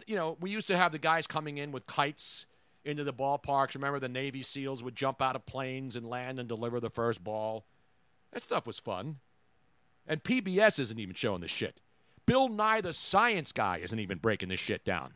you 0.06 0.16
know, 0.16 0.38
we 0.40 0.50
used 0.50 0.68
to 0.68 0.78
have 0.78 0.92
the 0.92 1.00
guys 1.00 1.28
coming 1.28 1.58
in 1.58 1.72
with 1.72 1.86
kites 1.88 2.46
into 2.86 3.04
the 3.04 3.14
ballparks. 3.14 3.76
Remember 3.76 4.00
the 4.00 4.10
Navy 4.10 4.42
SEALs 4.42 4.84
would 4.84 4.96
jump 4.96 5.22
out 5.22 5.36
of 5.36 5.46
planes 5.46 5.96
and 5.96 6.06
land 6.06 6.40
and 6.40 6.48
deliver 6.48 6.80
the 6.80 6.90
first 6.90 7.24
ball? 7.24 7.66
That 8.32 8.42
stuff 8.42 8.66
was 8.66 8.80
fun. 8.80 9.18
And 10.08 10.24
PBS 10.24 10.80
isn't 10.80 11.00
even 11.00 11.16
showing 11.16 11.42
this 11.42 11.52
shit. 11.52 11.80
Bill 12.26 12.50
Nye, 12.50 12.82
the 12.82 12.94
science 12.94 13.52
guy, 13.52 13.78
isn't 13.78 14.00
even 14.00 14.18
breaking 14.18 14.50
this 14.50 14.60
shit 14.60 14.86
down. 14.86 15.14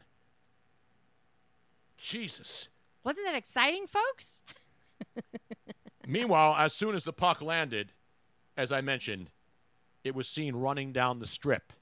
Jesus. 1.98 2.70
Wasn't 3.04 3.26
that 3.26 3.36
exciting, 3.36 3.88
folks? 3.88 4.42
Meanwhile, 6.08 6.56
as 6.58 6.74
soon 6.74 6.96
as 6.96 7.04
the 7.04 7.14
puck 7.14 7.42
landed, 7.42 7.92
as 8.56 8.72
I 8.72 8.82
mentioned, 8.82 9.30
it 10.04 10.14
was 10.16 10.28
seen 10.28 10.56
running 10.56 10.92
down 10.92 11.20
the 11.20 11.28
strip. 11.28 11.74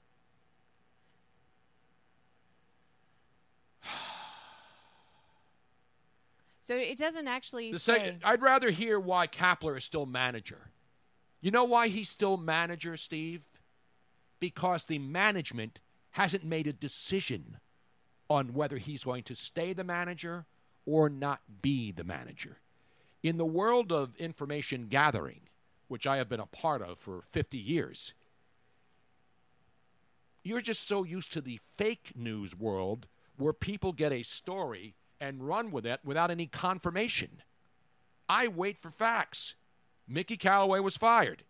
So 6.60 6.74
it 6.76 6.98
doesn't 6.98 7.28
actually 7.28 7.70
The 7.72 7.78
say. 7.78 7.98
sec- 7.98 8.14
I'd 8.24 8.42
rather 8.42 8.70
hear 8.70 8.98
why 8.98 9.28
Kapler 9.28 9.76
is 9.76 9.84
still 9.84 10.06
manager. 10.06 10.70
You 11.40 11.52
know 11.52 11.64
why 11.64 11.88
he's 11.88 12.08
still 12.08 12.36
manager, 12.36 12.96
Steve? 12.96 13.42
Because 14.40 14.84
the 14.84 14.98
management 14.98 15.80
hasn't 16.10 16.44
made 16.44 16.66
a 16.66 16.72
decision 16.72 17.58
on 18.28 18.54
whether 18.54 18.78
he's 18.78 19.04
going 19.04 19.22
to 19.24 19.34
stay 19.34 19.72
the 19.72 19.84
manager 19.84 20.46
or 20.84 21.08
not 21.08 21.40
be 21.62 21.92
the 21.92 22.04
manager. 22.04 22.58
In 23.22 23.36
the 23.36 23.44
world 23.44 23.92
of 23.92 24.16
information 24.16 24.86
gathering, 24.88 25.40
which 25.88 26.06
I 26.06 26.16
have 26.16 26.28
been 26.28 26.40
a 26.40 26.46
part 26.46 26.82
of 26.82 26.98
for 26.98 27.22
50 27.32 27.58
years, 27.58 28.12
you're 30.42 30.60
just 30.60 30.86
so 30.86 31.02
used 31.02 31.32
to 31.32 31.40
the 31.40 31.60
fake 31.76 32.12
news 32.14 32.56
world 32.56 33.06
where 33.36 33.52
people 33.52 33.92
get 33.92 34.12
a 34.12 34.22
story 34.22 34.94
and 35.20 35.46
run 35.46 35.70
with 35.70 35.86
it 35.86 36.00
without 36.04 36.30
any 36.30 36.46
confirmation. 36.46 37.42
I 38.28 38.48
wait 38.48 38.78
for 38.78 38.90
facts. 38.90 39.54
Mickey 40.06 40.36
Callaway 40.36 40.80
was 40.80 40.96
fired. 40.96 41.42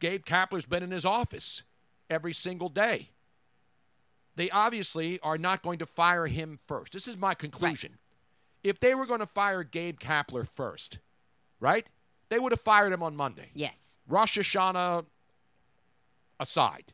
Gabe 0.00 0.24
Kapler's 0.24 0.66
been 0.66 0.82
in 0.82 0.90
his 0.90 1.04
office 1.04 1.62
every 2.10 2.32
single 2.32 2.68
day. 2.68 3.10
They 4.36 4.50
obviously 4.50 5.18
are 5.20 5.38
not 5.38 5.62
going 5.62 5.80
to 5.80 5.86
fire 5.86 6.26
him 6.26 6.58
first. 6.66 6.92
This 6.92 7.08
is 7.08 7.16
my 7.16 7.34
conclusion. 7.34 7.98
If 8.62 8.78
they 8.80 8.94
were 8.94 9.06
going 9.06 9.20
to 9.20 9.26
fire 9.26 9.62
Gabe 9.64 9.98
Kapler 9.98 10.46
first, 10.46 10.98
right? 11.60 11.86
They 12.28 12.38
would 12.38 12.52
have 12.52 12.60
fired 12.60 12.92
him 12.92 13.02
on 13.02 13.16
Monday. 13.16 13.50
Yes. 13.54 13.96
Rosh 14.06 14.38
Hashanah 14.38 15.06
aside. 16.38 16.92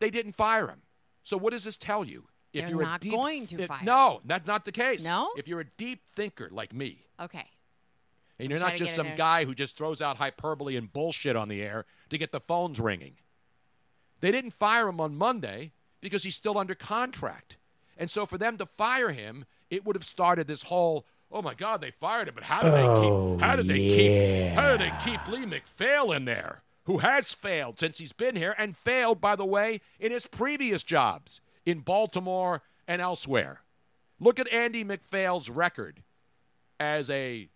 They 0.00 0.10
didn't 0.10 0.32
fire 0.32 0.66
him. 0.68 0.82
So 1.22 1.36
what 1.36 1.52
does 1.52 1.64
this 1.64 1.76
tell 1.76 2.04
you? 2.04 2.24
They're 2.52 2.68
you're 2.70 2.82
not 2.82 3.00
deep, 3.00 3.12
going 3.12 3.46
to 3.48 3.62
if- 3.62 3.68
fire 3.68 3.80
No, 3.82 4.20
that's 4.24 4.46
not 4.46 4.64
the 4.64 4.72
case. 4.72 5.04
No? 5.04 5.30
If 5.36 5.48
you're 5.48 5.60
a 5.60 5.64
deep 5.76 6.02
thinker 6.10 6.48
like 6.52 6.72
me, 6.72 7.04
Okay. 7.20 7.46
and 8.38 8.48
you're 8.50 8.60
not 8.60 8.76
just 8.76 8.94
some 8.94 9.14
guy 9.16 9.44
who 9.44 9.54
just 9.54 9.76
throws 9.76 10.00
out 10.00 10.18
hyperbole 10.18 10.76
and 10.76 10.92
bullshit 10.92 11.34
on 11.36 11.48
the 11.48 11.62
air 11.62 11.84
to 12.10 12.18
get 12.18 12.30
the 12.32 12.40
phones 12.40 12.78
ringing. 12.78 13.16
They 14.24 14.30
didn't 14.30 14.52
fire 14.52 14.88
him 14.88 15.02
on 15.02 15.16
Monday 15.16 15.72
because 16.00 16.22
he's 16.22 16.34
still 16.34 16.56
under 16.56 16.74
contract. 16.74 17.58
And 17.98 18.10
so 18.10 18.24
for 18.24 18.38
them 18.38 18.56
to 18.56 18.64
fire 18.64 19.10
him, 19.10 19.44
it 19.68 19.84
would 19.84 19.96
have 19.96 20.02
started 20.02 20.46
this 20.46 20.62
whole, 20.62 21.04
oh 21.30 21.42
my 21.42 21.52
God, 21.52 21.82
they 21.82 21.90
fired 21.90 22.28
him, 22.28 22.34
but 22.34 22.44
how 22.44 22.62
did 22.62 22.72
they 22.72 23.02
keep 23.02 23.12
oh, 23.12 23.36
how 23.36 23.54
did 23.54 23.68
they 23.68 23.86
keep 23.86 24.52
how 24.54 24.70
did 24.70 24.80
they 24.80 24.92
keep 25.04 25.28
Lee 25.28 25.44
MacPhail 25.44 26.10
in 26.10 26.24
there? 26.24 26.62
Who 26.84 26.98
has 26.98 27.34
failed 27.34 27.78
since 27.78 27.98
he's 27.98 28.14
been 28.14 28.34
here 28.34 28.54
and 28.56 28.74
failed, 28.74 29.20
by 29.20 29.36
the 29.36 29.44
way, 29.44 29.82
in 30.00 30.10
his 30.10 30.26
previous 30.26 30.82
jobs 30.82 31.42
in 31.66 31.80
Baltimore 31.80 32.62
and 32.88 33.02
elsewhere. 33.02 33.60
Look 34.18 34.38
at 34.38 34.50
Andy 34.50 34.84
MacPhail's 34.84 35.50
record 35.50 36.02
as 36.80 37.10
a 37.10 37.50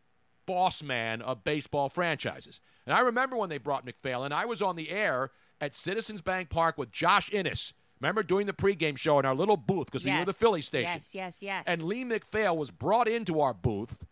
boss 0.45 0.83
man 0.83 1.23
of 1.23 1.45
baseball 1.45 1.89
franchises. 1.89 2.61
And 2.85 2.95
I 2.95 3.01
remember 3.01 3.37
when 3.37 3.49
they 3.49 3.57
brought 3.57 3.87
MacPhail, 3.87 4.23
and 4.23 4.35
I 4.35 4.45
was 4.45 4.61
on 4.61 4.77
the 4.77 4.91
air 4.91 5.31
at 5.61 5.75
Citizens 5.75 6.23
Bank 6.23 6.51
Park 6.51 6.79
with 6.79 6.91
Josh 6.91 7.33
Innes 7.33 7.73
Remember 8.01 8.23
doing 8.23 8.47
the 8.47 8.53
pregame 8.53 8.97
show 8.97 9.19
in 9.19 9.25
our 9.25 9.35
little 9.35 9.57
booth 9.57 9.87
because 9.87 10.05
we 10.05 10.13
were 10.13 10.25
the 10.25 10.27
Yes, 10.31 10.39
Philly 10.39 10.63
station. 10.63 10.93
Yes, 10.93 11.15
yes, 11.15 11.43
yes. 11.43 11.65
And 11.67 11.83
Lee 11.83 12.05
MacPhail 12.05 12.57
was 12.57 12.71
brought 12.71 13.09
into 13.09 13.41
our 13.41 13.53
booth 13.53 14.05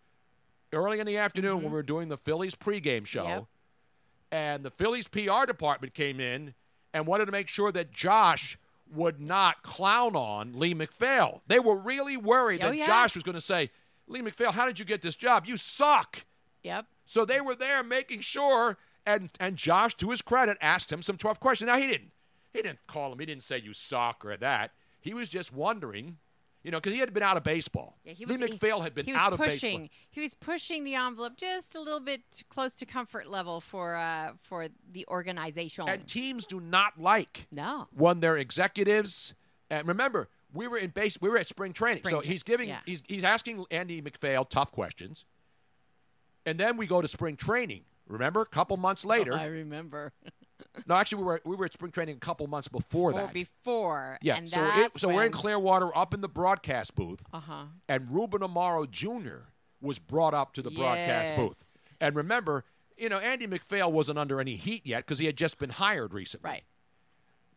early 0.72 0.98
in 0.98 1.06
the 1.06 1.18
afternoon 1.18 1.58
when 1.58 1.66
we 1.66 1.70
were 1.70 1.82
doing 1.82 2.08
the 2.08 2.16
Phillies 2.16 2.54
pregame 2.54 3.06
show. 3.06 3.22
Mm-hmm. 3.22 3.30
Yep. 3.30 3.44
And 4.32 4.64
the 4.64 4.70
Phillies 4.70 5.06
PR 5.06 5.46
department 5.46 5.94
came 5.94 6.18
in 6.18 6.54
and 6.92 7.06
wanted 7.06 7.26
to 7.26 7.32
make 7.32 7.46
sure 7.48 7.70
that 7.72 7.92
Josh 7.92 8.58
would 8.92 9.20
not 9.20 9.62
clown 9.62 10.16
on 10.16 10.58
Lee 10.58 10.74
MacPhail. 10.74 11.42
They 11.46 11.60
were 11.60 11.76
really 11.76 12.16
worried 12.16 12.62
Oh, 12.62 12.68
that 12.68 12.76
yeah. 12.76 12.86
Josh 12.86 13.14
was 13.14 13.22
going 13.22 13.34
to 13.34 13.40
say, 13.40 13.70
Lee 14.08 14.20
MacPhail, 14.20 14.50
how 14.50 14.66
did 14.66 14.78
you 14.78 14.84
get 14.84 15.00
this 15.00 15.16
job? 15.16 15.44
You 15.46 15.56
suck. 15.56 16.24
Yep. 16.64 16.86
So 17.04 17.24
they 17.24 17.40
were 17.40 17.54
there 17.54 17.84
making 17.84 18.20
sure, 18.20 18.78
and 19.06 19.30
and 19.40 19.56
Josh, 19.56 19.94
to 19.96 20.10
his 20.10 20.22
credit, 20.22 20.58
asked 20.60 20.90
him 20.90 21.02
some 21.02 21.16
tough 21.16 21.40
questions. 21.40 21.68
Now 21.68 21.78
he 21.78 21.86
didn't, 21.86 22.12
he 22.52 22.62
didn't 22.62 22.86
call 22.86 23.12
him. 23.12 23.18
He 23.18 23.26
didn't 23.26 23.42
say 23.42 23.58
you 23.58 23.72
suck 23.72 24.24
or 24.24 24.36
that. 24.36 24.72
He 25.00 25.14
was 25.14 25.28
just 25.28 25.52
wondering, 25.52 26.18
you 26.64 26.70
know, 26.72 26.78
because 26.78 26.92
he 26.92 26.98
had 26.98 27.14
been 27.14 27.22
out 27.22 27.36
of 27.36 27.44
baseball. 27.44 27.96
Yeah, 28.04 28.12
he 28.12 28.26
was, 28.26 28.40
Lee 28.40 28.48
MacPhail 28.50 28.80
had 28.80 28.92
been 28.92 29.06
he 29.06 29.14
out 29.14 29.32
of 29.32 29.38
pushing, 29.38 29.82
baseball. 29.82 29.98
He 30.10 30.20
was 30.20 30.34
pushing 30.34 30.82
the 30.82 30.94
envelope 30.96 31.36
just 31.36 31.76
a 31.76 31.80
little 31.80 32.00
bit 32.00 32.22
close 32.48 32.74
to 32.76 32.86
comfort 32.86 33.28
level 33.28 33.60
for 33.60 33.94
uh, 33.94 34.32
for 34.42 34.66
the 34.90 35.06
organization. 35.08 35.88
And 35.88 36.06
teams 36.06 36.44
do 36.44 36.60
not 36.60 37.00
like 37.00 37.46
no 37.52 37.86
when 37.96 38.20
their 38.20 38.36
executives. 38.36 39.34
And 39.70 39.86
remember, 39.86 40.28
we 40.52 40.66
were 40.68 40.78
in 40.78 40.90
base. 40.90 41.20
We 41.20 41.28
were 41.28 41.38
at 41.38 41.46
spring 41.46 41.72
training, 41.72 42.02
Spring 42.02 42.22
so 42.22 42.28
he's 42.28 42.42
giving. 42.42 42.68
yeah. 42.68 42.80
He's 42.84 43.02
he's 43.06 43.24
asking 43.24 43.64
Andy 43.70 44.00
MacPhail 44.00 44.44
tough 44.44 44.72
questions. 44.72 45.24
And 46.44 46.58
then 46.58 46.76
we 46.76 46.86
go 46.86 47.02
to 47.02 47.08
spring 47.08 47.36
training. 47.36 47.82
Remember, 48.08 48.40
a 48.40 48.46
couple 48.46 48.76
months 48.76 49.04
later. 49.04 49.32
Oh, 49.32 49.36
I 49.36 49.46
remember. 49.46 50.12
no, 50.86 50.94
actually, 50.94 51.18
we 51.18 51.24
were 51.24 51.40
we 51.44 51.56
were 51.56 51.64
at 51.66 51.72
spring 51.72 51.90
training 51.92 52.16
a 52.16 52.20
couple 52.20 52.46
months 52.46 52.68
before 52.68 53.12
For 53.12 53.18
that. 53.20 53.32
before. 53.32 54.18
Yeah, 54.22 54.36
and 54.36 54.48
so 54.48 54.64
it, 54.76 54.96
so 54.96 55.08
we're 55.08 55.24
in 55.24 55.32
Clearwater, 55.32 55.96
up 55.96 56.14
in 56.14 56.20
the 56.20 56.28
broadcast 56.28 56.94
booth, 56.94 57.20
Uh-huh. 57.32 57.64
and 57.88 58.10
Ruben 58.10 58.40
Amaro 58.42 58.88
Jr. 58.90 59.48
was 59.80 59.98
brought 59.98 60.34
up 60.34 60.54
to 60.54 60.62
the 60.62 60.70
broadcast 60.70 61.34
booth. 61.36 61.78
And 62.00 62.14
remember, 62.14 62.64
you 62.96 63.08
know, 63.08 63.18
Andy 63.18 63.46
MacPhail 63.46 63.90
wasn't 63.90 64.18
under 64.18 64.40
any 64.40 64.54
heat 64.56 64.86
yet 64.86 65.04
because 65.04 65.18
he 65.18 65.26
had 65.26 65.36
just 65.36 65.58
been 65.58 65.70
hired 65.70 66.14
recently. 66.14 66.48
Right. 66.50 66.64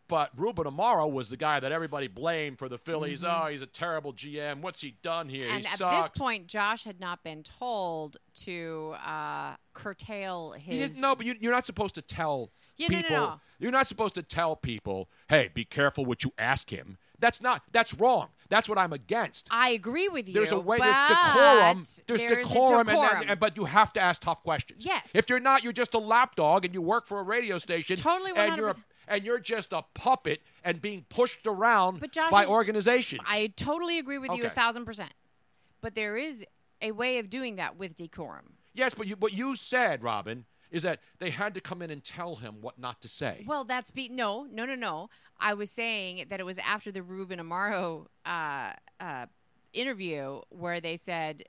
But 0.10 0.31
Ruben 0.36 0.65
Amaro 0.65 1.10
was 1.10 1.30
the 1.30 1.38
guy 1.38 1.60
that 1.61 1.72
everybody 1.72 2.07
blamed 2.07 2.57
for 2.57 2.68
the 2.68 2.77
Phillies. 2.80 3.22
Mhm. 3.23 3.44
Oh, 3.44 3.48
he's 3.48 3.61
a 3.61 3.68
terrible 3.68 4.11
GM. 4.11 4.61
What's 4.61 4.81
he 4.81 4.95
done 5.03 5.30
here? 5.30 5.48
And 5.48 5.61
he 5.61 5.68
at 5.68 5.77
sucks. 5.77 6.10
this 6.10 6.19
point, 6.19 6.48
Josh 6.48 6.84
had 6.84 6.99
not 6.99 7.23
been 7.23 7.44
told 7.44 8.18
to 8.41 8.95
uh, 9.06 9.56
curtail 9.73 10.52
his. 10.53 10.98
Know, 10.99 11.15
but 11.15 11.26
you, 11.26 11.36
you're 11.40 11.53
not 11.53 11.65
supposed 11.65 11.95
to 11.95 12.02
tell 12.02 12.49
Yeah, 12.76 12.88
no, 12.90 12.95
no, 12.98 13.02
people. 13.03 13.18
no. 13.18 13.40
You're 13.60 13.72
not 13.72 13.88
supposed 13.88 14.15
to 14.15 14.23
tell 14.23 14.56
people, 14.56 15.10
"Hey, 15.30 15.49
be 15.53 15.64
careful 15.65 16.06
what 16.06 16.23
you 16.23 16.34
ask 16.38 16.69
him." 16.72 16.98
That's 17.19 17.41
not. 17.41 17.64
That's 17.73 17.94
wrong. 17.95 18.30
That's 18.48 18.69
what 18.69 18.77
I'm 18.77 18.94
against. 18.94 19.48
I 19.52 19.72
agree 19.72 20.07
with 20.07 20.27
you. 20.30 20.34
There's 20.34 20.53
a 20.53 20.60
way. 20.60 20.77
There's 20.80 20.95
decorum. 21.10 21.77
There's, 21.77 22.03
there's 22.07 22.22
a 22.23 22.36
decorum, 22.44 22.88
And 22.88 22.98
decorum. 23.02 23.23
and, 23.27 23.40
but 23.40 23.57
you 23.57 23.65
have 23.65 23.91
to 23.94 23.99
ask 23.99 24.22
tough 24.22 24.41
questions. 24.41 24.86
Yes. 24.86 25.14
If 25.14 25.30
you're 25.30 25.41
not, 25.41 25.61
you're 25.64 25.73
just 25.73 25.94
a 25.94 25.99
lapdog, 25.99 26.64
and 26.65 26.73
you 26.73 26.81
work 26.81 27.06
for 27.06 27.19
a 27.19 27.23
radio 27.23 27.57
station. 27.57 27.98
Totally 27.98 28.31
And 28.36 28.56
you're 28.56 28.69
a, 28.69 28.73
100%. 28.73 28.80
And 29.10 29.26
you're 29.26 29.40
just 29.40 29.73
a 29.73 29.84
puppet 29.94 30.41
and 30.64 30.81
being 30.81 31.06
pushed 31.10 31.45
around 31.45 32.02
Josh 32.11 32.31
by 32.31 32.45
organizations. 32.45 33.22
I 33.26 33.52
totally 33.56 33.99
agree 33.99 34.19
with 34.19 34.31
you 34.31 34.45
a 34.45 34.49
thousand 34.49 34.86
percent. 34.86 35.11
But 35.81 35.95
there 35.95 36.15
is 36.15 36.45
a 36.81 36.91
way 36.91 37.18
of 37.18 37.30
doing 37.30 37.57
that 37.57 37.77
with 37.77 37.95
decorum. 37.95 38.53
yes, 38.73 38.94
but 38.94 39.07
you, 39.07 39.15
what 39.18 39.34
you 39.34 39.56
said, 39.56 40.03
Robin, 40.03 40.45
is 40.72 40.84
that 40.84 40.99
they 41.18 41.30
had 41.30 41.53
to 41.56 41.61
come 41.61 41.81
in 41.81 41.90
and 41.90 42.03
tell 42.03 42.36
him 42.36 42.57
what 42.61 42.77
not 42.77 43.02
to 43.02 43.10
say. 43.10 43.44
Well, 43.48 43.64
that's 43.64 43.91
be 43.91 44.07
no, 44.10 44.45
no, 44.52 44.65
no, 44.65 44.76
no. 44.76 45.10
I 45.40 45.53
was 45.53 45.72
saying 45.72 46.26
that 46.30 46.40
it 46.40 46.45
was 46.45 46.57
after 46.60 46.91
the 46.91 47.02
Ruben 47.02 47.40
Amaro 47.40 48.06
uh, 48.26 48.73
uh, 48.99 49.26
interview 49.73 50.41
where 50.49 50.80
they 50.80 50.98
said 50.98 51.44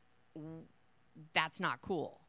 that's 1.34 1.60
not 1.60 1.80
cool. 1.82 2.20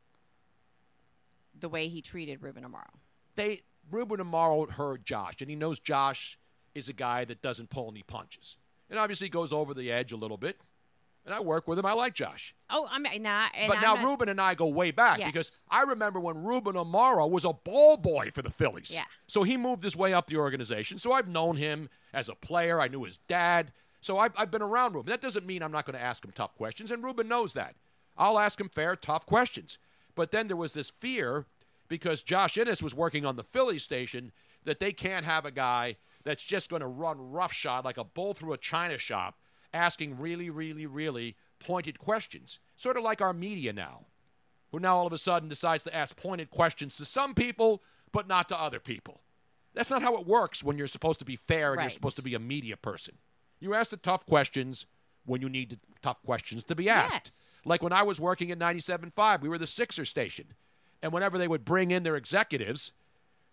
The 1.57 1.69
way 1.69 1.87
he 1.87 2.01
treated 2.01 2.41
Ruben 2.41 2.63
Amaro. 2.63 2.89
they 3.35 3.61
Ruben 3.89 4.19
Amaro 4.19 4.69
heard 4.69 5.05
Josh, 5.05 5.35
and 5.41 5.49
he 5.49 5.55
knows 5.55 5.79
Josh 5.79 6.37
is 6.75 6.87
a 6.89 6.93
guy 6.93 7.25
that 7.25 7.41
doesn't 7.41 7.69
pull 7.69 7.89
any 7.91 8.03
punches, 8.03 8.57
and 8.89 8.97
obviously 8.99 9.29
goes 9.29 9.51
over 9.51 9.73
the 9.73 9.91
edge 9.91 10.11
a 10.11 10.17
little 10.17 10.37
bit. 10.37 10.59
And 11.23 11.35
I 11.35 11.39
work 11.39 11.67
with 11.67 11.77
him. 11.77 11.85
I 11.85 11.93
like 11.93 12.15
Josh. 12.15 12.55
Oh, 12.71 12.87
I'm 12.89 13.03
not. 13.03 13.51
And 13.53 13.67
but 13.67 13.77
I'm 13.77 13.83
now 13.83 13.93
not- 13.93 14.05
Ruben 14.05 14.27
and 14.29 14.41
I 14.41 14.55
go 14.55 14.65
way 14.65 14.89
back 14.89 15.19
Yes. 15.19 15.27
because 15.31 15.61
I 15.69 15.83
remember 15.83 16.19
when 16.19 16.43
Ruben 16.43 16.73
Amaro 16.73 17.29
was 17.29 17.45
a 17.45 17.53
ball 17.53 17.95
boy 17.97 18.31
for 18.33 18.41
the 18.41 18.49
Phillies. 18.49 18.91
Yeah. 18.91 19.03
So 19.27 19.43
he 19.43 19.55
moved 19.55 19.83
his 19.83 19.95
way 19.95 20.15
up 20.15 20.25
the 20.25 20.37
organization. 20.37 20.97
So 20.97 21.11
I've 21.11 21.27
known 21.27 21.57
him 21.57 21.89
as 22.11 22.27
a 22.27 22.33
player. 22.33 22.81
I 22.81 22.87
knew 22.87 23.03
his 23.03 23.17
dad. 23.27 23.71
So 24.01 24.17
I've, 24.17 24.33
I've 24.35 24.49
been 24.49 24.63
around 24.63 24.95
Ruben. 24.95 25.11
That 25.11 25.21
doesn't 25.21 25.45
mean 25.45 25.61
I'm 25.61 25.71
not 25.71 25.85
going 25.85 25.95
to 25.95 26.03
ask 26.03 26.25
him 26.25 26.31
tough 26.33 26.55
questions, 26.55 26.89
and 26.89 27.03
Ruben 27.03 27.27
knows 27.27 27.53
that. 27.53 27.75
I'll 28.17 28.39
ask 28.39 28.59
him 28.59 28.69
fair, 28.69 28.95
tough 28.95 29.27
questions. 29.27 29.77
But 30.15 30.31
then 30.31 30.47
there 30.47 30.57
was 30.57 30.73
this 30.73 30.89
fear 30.89 31.45
because 31.91 32.23
Josh 32.23 32.57
Innes 32.57 32.81
was 32.81 32.95
working 32.95 33.25
on 33.25 33.35
the 33.35 33.43
Phillies 33.43 33.83
station 33.83 34.31
that 34.63 34.79
they 34.79 34.93
can't 34.93 35.25
have 35.25 35.45
a 35.45 35.51
guy 35.51 35.97
that's 36.23 36.41
just 36.41 36.69
going 36.69 36.79
to 36.79 36.87
run 36.87 37.17
roughshod 37.19 37.83
like 37.83 37.97
a 37.97 38.05
bull 38.05 38.33
through 38.33 38.53
a 38.53 38.57
china 38.57 38.97
shop, 38.97 39.37
asking 39.73 40.17
really, 40.17 40.49
really, 40.49 40.85
really 40.85 41.35
pointed 41.59 41.99
questions. 41.99 42.59
Sort 42.77 42.95
of 42.95 43.03
like 43.03 43.19
our 43.19 43.33
media 43.33 43.73
now, 43.73 44.05
who 44.71 44.79
now 44.79 44.95
all 44.95 45.05
of 45.05 45.11
a 45.11 45.17
sudden 45.17 45.49
decides 45.49 45.83
to 45.83 45.93
ask 45.93 46.15
pointed 46.15 46.49
questions 46.49 46.95
to 46.95 47.03
some 47.03 47.35
people, 47.35 47.83
but 48.13 48.25
not 48.25 48.47
to 48.47 48.59
other 48.59 48.79
people. 48.79 49.19
That's 49.73 49.91
not 49.91 50.01
how 50.01 50.15
it 50.15 50.25
works 50.25 50.63
when 50.63 50.77
you're 50.77 50.87
supposed 50.87 51.19
to 51.19 51.25
be 51.25 51.35
fair 51.35 51.73
and 51.73 51.81
you're 51.81 51.89
supposed 51.89 52.15
to 52.15 52.21
be 52.21 52.35
a 52.35 52.39
media 52.39 52.77
person. 52.77 53.17
You 53.59 53.73
ask 53.73 53.91
the 53.91 53.97
tough 53.97 54.25
questions 54.25 54.85
when 55.25 55.41
you 55.41 55.49
need 55.49 55.71
the 55.71 55.77
tough 56.01 56.23
questions 56.23 56.63
to 56.63 56.75
be 56.75 56.87
asked. 56.87 57.25
Yes. 57.25 57.61
Like 57.65 57.83
when 57.83 57.91
I 57.91 58.03
was 58.03 58.17
working 58.17 58.49
at 58.49 58.59
97.5, 58.59 59.41
we 59.41 59.49
were 59.49 59.57
the 59.57 59.67
Sixer 59.67 60.05
station. 60.05 60.53
And 61.01 61.11
whenever 61.11 61.37
they 61.37 61.47
would 61.47 61.65
bring 61.65 61.91
in 61.91 62.03
their 62.03 62.15
executives 62.15 62.91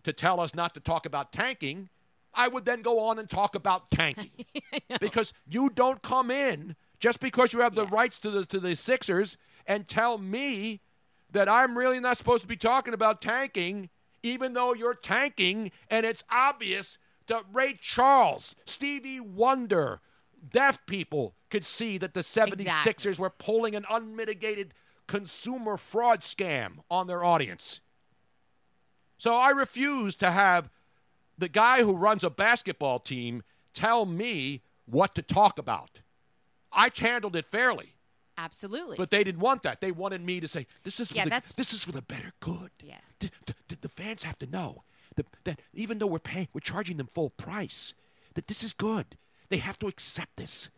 to 0.03 0.13
tell 0.13 0.39
us 0.39 0.53
not 0.53 0.73
to 0.75 0.79
talk 0.79 1.05
about 1.05 1.31
tanking, 1.31 1.89
I 2.33 2.47
would 2.47 2.65
then 2.65 2.81
go 2.81 2.99
on 2.99 3.19
and 3.19 3.29
talk 3.29 3.55
about 3.55 3.91
tanking. 3.91 4.45
because 4.99 5.33
you 5.47 5.69
don't 5.69 6.01
come 6.01 6.31
in 6.31 6.75
just 6.99 7.19
because 7.19 7.53
you 7.53 7.59
have 7.61 7.75
the 7.75 7.85
rights 7.85 8.19
to 8.19 8.31
the 8.31 8.45
to 8.45 8.59
the 8.59 8.75
Sixers 8.75 9.37
and 9.65 9.87
tell 9.87 10.17
me 10.17 10.81
that 11.31 11.47
I'm 11.49 11.77
really 11.77 11.99
not 11.99 12.17
supposed 12.17 12.41
to 12.41 12.47
be 12.47 12.57
talking 12.57 12.93
about 12.93 13.21
tanking, 13.21 13.89
even 14.23 14.53
though 14.53 14.73
you're 14.73 14.95
tanking 14.95 15.71
and 15.89 16.05
it's 16.05 16.23
obvious 16.31 16.97
that 17.27 17.43
Ray 17.53 17.77
Charles, 17.79 18.55
Stevie 18.65 19.19
Wonder, 19.19 20.01
deaf 20.51 20.83
people 20.85 21.35
could 21.49 21.65
see 21.65 21.97
that 21.99 22.13
the 22.13 22.21
76ers 22.21 23.19
were 23.19 23.29
pulling 23.29 23.75
an 23.75 23.85
unmitigated 23.89 24.73
consumer 25.09 25.75
fraud 25.75 26.21
scam 26.21 26.77
on 26.89 27.07
their 27.07 27.23
audience. 27.23 27.81
So 29.17 29.33
I 29.33 29.49
refuse 29.49 30.15
to 30.17 30.29
have 30.29 30.69
the 31.35 31.49
guy 31.49 31.81
who 31.81 31.93
runs 31.93 32.23
a 32.23 32.29
basketball 32.29 32.99
team 32.99 33.41
tell 33.73 34.05
me 34.05 34.61
what 34.85 35.15
to 35.15 35.23
talk 35.23 35.57
about. 35.57 36.01
I 36.71 36.91
handled 36.95 37.35
it 37.35 37.47
fairly. 37.47 37.95
Absolutely. 38.37 38.97
But 38.97 39.09
they 39.09 39.23
didn't 39.23 39.41
want 39.41 39.63
that. 39.63 39.81
They 39.81 39.91
wanted 39.91 40.21
me 40.21 40.39
to 40.39 40.47
say, 40.47 40.67
"This 40.83 40.99
is 40.99 41.09
for 41.09 41.17
Yeah, 41.17 41.25
the, 41.25 41.53
this 41.57 41.73
is 41.73 41.83
for 41.83 41.91
the 41.91 42.03
better 42.03 42.31
good." 42.39 42.69
Yeah. 42.81 42.99
The, 43.17 43.31
the, 43.67 43.77
the 43.81 43.89
fans 43.89 44.23
have 44.23 44.37
to 44.39 44.47
know 44.47 44.83
that, 45.15 45.25
that 45.43 45.59
even 45.73 45.97
though 45.97 46.07
we're 46.07 46.19
paying, 46.19 46.47
we're 46.53 46.61
charging 46.61 46.97
them 46.97 47.07
full 47.07 47.31
price, 47.31 47.95
that 48.35 48.47
this 48.47 48.63
is 48.63 48.73
good. 48.73 49.17
They 49.49 49.57
have 49.57 49.79
to 49.79 49.87
accept 49.87 50.37
this. 50.37 50.69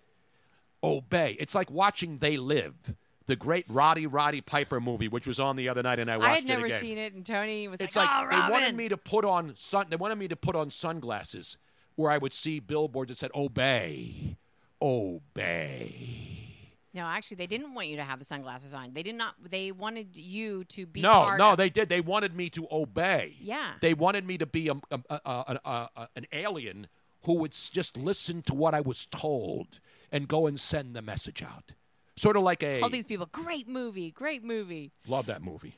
Obey. 0.81 1.35
It's 1.37 1.53
like 1.53 1.69
watching 1.69 2.17
They 2.17 2.37
Live, 2.37 2.95
the 3.27 3.35
great 3.35 3.65
Roddy 3.69 4.07
Roddy 4.07 4.41
Piper 4.41 4.79
movie, 4.79 5.07
which 5.07 5.27
was 5.27 5.39
on 5.39 5.55
the 5.55 5.69
other 5.69 5.83
night, 5.83 5.99
and 5.99 6.09
I 6.11 6.17
watched 6.17 6.27
it. 6.27 6.31
I 6.31 6.35
had 6.35 6.43
it 6.43 6.47
never 6.47 6.65
again. 6.65 6.79
seen 6.79 6.97
it, 6.97 7.13
and 7.13 7.25
Tony 7.25 7.67
was 7.67 7.79
It's 7.79 7.95
like, 7.95 8.09
oh, 8.11 8.23
like 8.23 8.33
"Oh, 8.33 8.45
they 8.47 8.51
wanted 8.51 8.75
me 8.75 8.89
to 8.89 8.97
put 8.97 9.25
on 9.25 9.53
sun. 9.55 9.87
They 9.89 9.95
wanted 9.95 10.17
me 10.17 10.27
to 10.27 10.35
put 10.35 10.55
on 10.55 10.69
sunglasses 10.69 11.57
where 11.95 12.11
I 12.11 12.17
would 12.17 12.33
see 12.33 12.59
billboards 12.59 13.09
that 13.09 13.17
said 13.17 13.31
"Obey, 13.35 14.37
obey." 14.81 16.47
No, 16.93 17.03
actually, 17.05 17.37
they 17.37 17.47
didn't 17.47 17.73
want 17.73 17.87
you 17.87 17.95
to 17.95 18.03
have 18.03 18.19
the 18.19 18.25
sunglasses 18.25 18.73
on. 18.73 18.93
They 18.93 19.03
did 19.03 19.15
not. 19.15 19.35
They 19.49 19.71
wanted 19.71 20.17
you 20.17 20.65
to 20.65 20.85
be. 20.85 21.01
no, 21.01 21.37
no, 21.37 21.51
of- 21.51 21.57
they 21.57 21.69
did. 21.69 21.87
They 21.87 22.01
wanted 22.01 22.35
me 22.35 22.49
to 22.49 22.67
obey. 22.69 23.35
Yeah. 23.39 23.73
They 23.79 23.93
wanted 23.93 24.27
me 24.27 24.37
to 24.37 24.45
be 24.45 24.67
a, 24.67 24.73
a, 24.73 24.99
a, 25.09 25.21
a, 25.25 25.59
a- 25.63 25.89
a- 25.95 26.09
an 26.17 26.25
alien 26.33 26.87
who 27.23 27.35
would 27.35 27.51
just 27.53 27.95
listen 27.95 28.41
to 28.43 28.53
what 28.55 28.73
I 28.73 28.81
was 28.81 29.05
told 29.05 29.79
and 30.11 30.27
go 30.27 30.47
and 30.47 30.59
send 30.59 30.93
the 30.95 31.01
message 31.01 31.41
out. 31.41 31.71
Sort 32.17 32.35
of 32.35 32.43
like 32.43 32.61
a 32.63 32.81
all 32.81 32.89
these 32.89 33.05
people. 33.05 33.25
Great 33.31 33.67
movie. 33.67 34.11
Great 34.11 34.43
movie. 34.43 34.91
love 35.07 35.25
that 35.27 35.41
movie. 35.41 35.75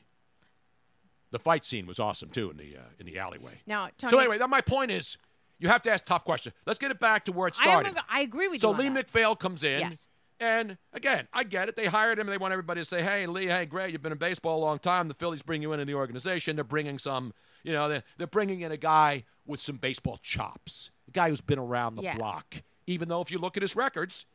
The 1.30 1.38
fight 1.38 1.64
scene 1.64 1.86
was 1.86 1.98
awesome 1.98 2.28
too 2.30 2.50
in 2.50 2.56
the 2.56 2.76
uh, 2.76 2.80
in 2.98 3.06
the 3.06 3.18
alleyway. 3.18 3.60
Now, 3.66 3.88
Tony. 3.98 4.10
so 4.10 4.18
anyway, 4.18 4.38
that, 4.38 4.48
my 4.50 4.60
point 4.60 4.90
is, 4.90 5.16
you 5.58 5.68
have 5.68 5.82
to 5.82 5.90
ask 5.90 6.04
tough 6.04 6.24
questions. 6.24 6.54
Let's 6.66 6.78
get 6.78 6.90
it 6.90 7.00
back 7.00 7.24
to 7.24 7.32
where 7.32 7.48
it 7.48 7.56
I, 7.60 7.64
am- 7.64 7.84
started. 7.84 8.02
I 8.08 8.20
agree 8.20 8.48
with 8.48 8.60
So 8.60 8.70
you. 8.70 8.74
So 8.76 8.78
Lee 8.82 8.88
that. 8.88 8.94
MacPhail 8.94 9.34
comes 9.36 9.64
in. 9.64 9.80
Yes. 9.80 10.06
And 10.40 10.76
again, 10.92 11.26
I 11.32 11.44
get 11.44 11.68
it. 11.68 11.76
They 11.76 11.86
hired 11.86 12.18
him. 12.18 12.26
and 12.26 12.32
They 12.32 12.38
want 12.38 12.52
everybody 12.52 12.80
to 12.80 12.84
say, 12.84 13.02
"Hey, 13.02 13.26
Lee, 13.26 13.46
hey, 13.46 13.66
great, 13.66 13.92
you've 13.92 14.02
been 14.02 14.12
in 14.12 14.18
baseball 14.18 14.58
a 14.58 14.64
long 14.64 14.78
time. 14.78 15.08
The 15.08 15.14
Phillies 15.14 15.42
bring 15.42 15.62
you 15.62 15.72
into 15.72 15.84
the 15.84 15.94
organization. 15.94 16.56
They're 16.56 16.64
bringing 16.64 16.98
some, 16.98 17.32
you 17.62 17.72
know, 17.72 17.88
they're, 17.88 18.02
they're 18.18 18.26
bringing 18.26 18.60
in 18.60 18.70
a 18.72 18.76
guy 18.76 19.24
with 19.46 19.62
some 19.62 19.76
baseball 19.76 20.18
chops. 20.22 20.90
A 21.08 21.12
guy 21.12 21.30
who's 21.30 21.40
been 21.40 21.58
around 21.60 21.94
the 21.96 22.02
Yeah. 22.02 22.16
block. 22.18 22.62
Even 22.86 23.08
though 23.08 23.20
if 23.22 23.30
you 23.30 23.38
look 23.38 23.56
at 23.56 23.62
his 23.62 23.74
records, 23.76 24.26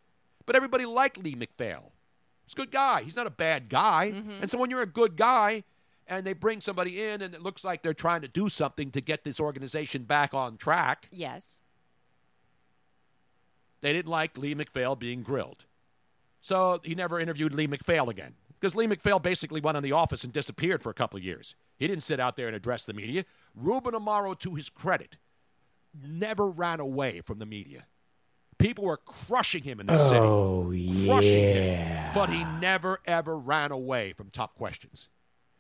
but 0.50 0.56
everybody 0.56 0.84
liked 0.84 1.20
Lee 1.20 1.36
MacPhail. 1.36 1.92
He's 2.44 2.54
a 2.54 2.56
good 2.56 2.72
guy. 2.72 3.04
He's 3.04 3.16
not 3.16 3.28
a 3.28 3.30
bad 3.30 3.70
guy. 3.70 4.14
Mm-hmm. 4.16 4.32
And 4.42 4.50
so 4.50 4.58
when 4.58 4.72
you're 4.72 4.82
a 4.82 4.88
good 4.88 5.16
guy 5.16 5.64
and 6.08 6.26
they 6.26 6.34
bring 6.34 6.60
somebody 6.60 7.04
in 7.04 7.22
and 7.22 7.36
it 7.36 7.44
looks 7.44 7.64
like 7.64 7.84
they're 7.84 7.94
trying 7.94 8.22
to 8.22 8.28
do 8.28 8.50
something 8.50 8.90
to 8.94 9.00
get 9.00 9.24
this 9.24 9.40
organization 9.40 10.06
back 10.06 10.34
on 10.34 10.58
track, 10.58 11.08
Yes. 11.12 11.60
they 13.82 13.94
didn't 13.94 14.10
like 14.10 14.40
Lee 14.40 14.56
MacPhail 14.56 14.96
being 14.96 15.22
grilled. 15.22 15.66
So 16.42 16.80
he 16.84 16.96
never 16.96 17.20
interviewed 17.20 17.54
Lee 17.54 17.68
MacPhail 17.68 18.10
again. 18.10 18.34
Because 18.60 18.76
Lee 18.76 18.88
MacPhail 18.88 19.20
basically 19.20 19.62
went 19.62 19.78
in 19.78 19.84
the 19.84 19.92
office 19.92 20.24
and 20.24 20.34
disappeared 20.34 20.82
for 20.82 20.90
a 20.90 20.96
couple 20.96 21.18
of 21.18 21.24
years. 21.24 21.54
He 21.78 21.86
didn't 21.86 22.02
sit 22.02 22.20
out 22.20 22.38
there 22.38 22.48
and 22.48 22.56
address 22.56 22.86
the 22.86 22.94
media. 22.96 23.24
Ruben 23.56 23.94
Amaro, 23.94 24.36
to 24.40 24.56
his 24.56 24.68
credit, 24.68 25.18
never 26.04 26.50
ran 26.50 26.80
away 26.80 27.22
from 27.22 27.38
the 27.38 27.46
media. 27.46 27.86
People 28.60 28.84
were 28.84 28.98
crushing 28.98 29.64
him 29.64 29.80
in 29.80 29.88
the 29.88 29.94
Oh, 29.98 30.70
city. 30.72 31.08
Crushing 31.08 31.44
yeah. 31.44 31.54
him. 31.76 32.12
But 32.14 32.30
he 32.30 32.44
never, 32.60 33.00
ever 33.06 33.38
ran 33.38 33.72
away 33.72 34.14
from 34.14 34.30
tough 34.30 34.54
questions. 34.54 35.10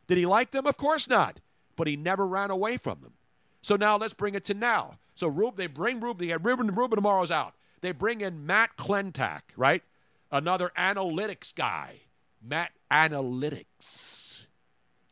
Did 0.07 0.17
he 0.17 0.25
like 0.25 0.51
them? 0.51 0.67
Of 0.67 0.77
course 0.77 1.07
not. 1.07 1.39
But 1.75 1.87
he 1.87 1.95
never 1.95 2.27
ran 2.27 2.51
away 2.51 2.77
from 2.77 2.99
them. 3.01 3.13
So 3.61 3.75
now 3.75 3.97
let's 3.97 4.13
bring 4.13 4.35
it 4.35 4.45
to 4.45 4.53
now. 4.53 4.99
So 5.15 5.27
Rube, 5.27 5.55
they 5.57 5.67
bring 5.67 5.99
Ruben, 5.99 6.19
they 6.19 6.27
get 6.27 6.43
Ruben, 6.45 6.67
Ruben 6.67 6.95
tomorrow's 6.97 7.31
out. 7.31 7.53
They 7.81 7.91
bring 7.93 8.21
in 8.21 8.45
Matt 8.45 8.75
Klentak, 8.77 9.41
right? 9.55 9.83
Another 10.31 10.71
analytics 10.77 11.53
guy. 11.55 12.01
Matt 12.41 12.71
Analytics. 12.91 14.45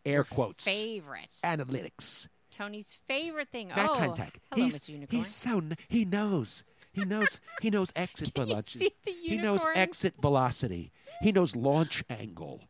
Air 0.06 0.24
quotes. 0.24 0.64
Favorite. 0.66 1.36
Analytics. 1.44 2.28
Tony's 2.52 2.98
favorite 3.06 3.50
thing. 3.50 3.68
Matt 3.70 3.90
oh, 3.90 3.96
Klentak. 3.96 4.36
hello, 4.52 4.66
he's, 4.66 4.78
Mr. 4.78 4.90
Unicorn. 4.90 5.18
he's 5.20 5.28
so 5.34 5.50
kn- 5.62 5.78
he 5.88 6.06
knows. 6.06 6.64
He 6.98 7.06
knows 7.06 7.40
he 7.62 7.70
knows 7.70 7.92
exit 7.96 8.32
velocity. 8.36 8.90
He 9.06 9.38
knows 9.38 9.64
exit 9.76 10.16
velocity. 10.20 10.92
He 11.22 11.32
knows 11.32 11.56
launch 11.56 12.04
angle. 12.10 12.62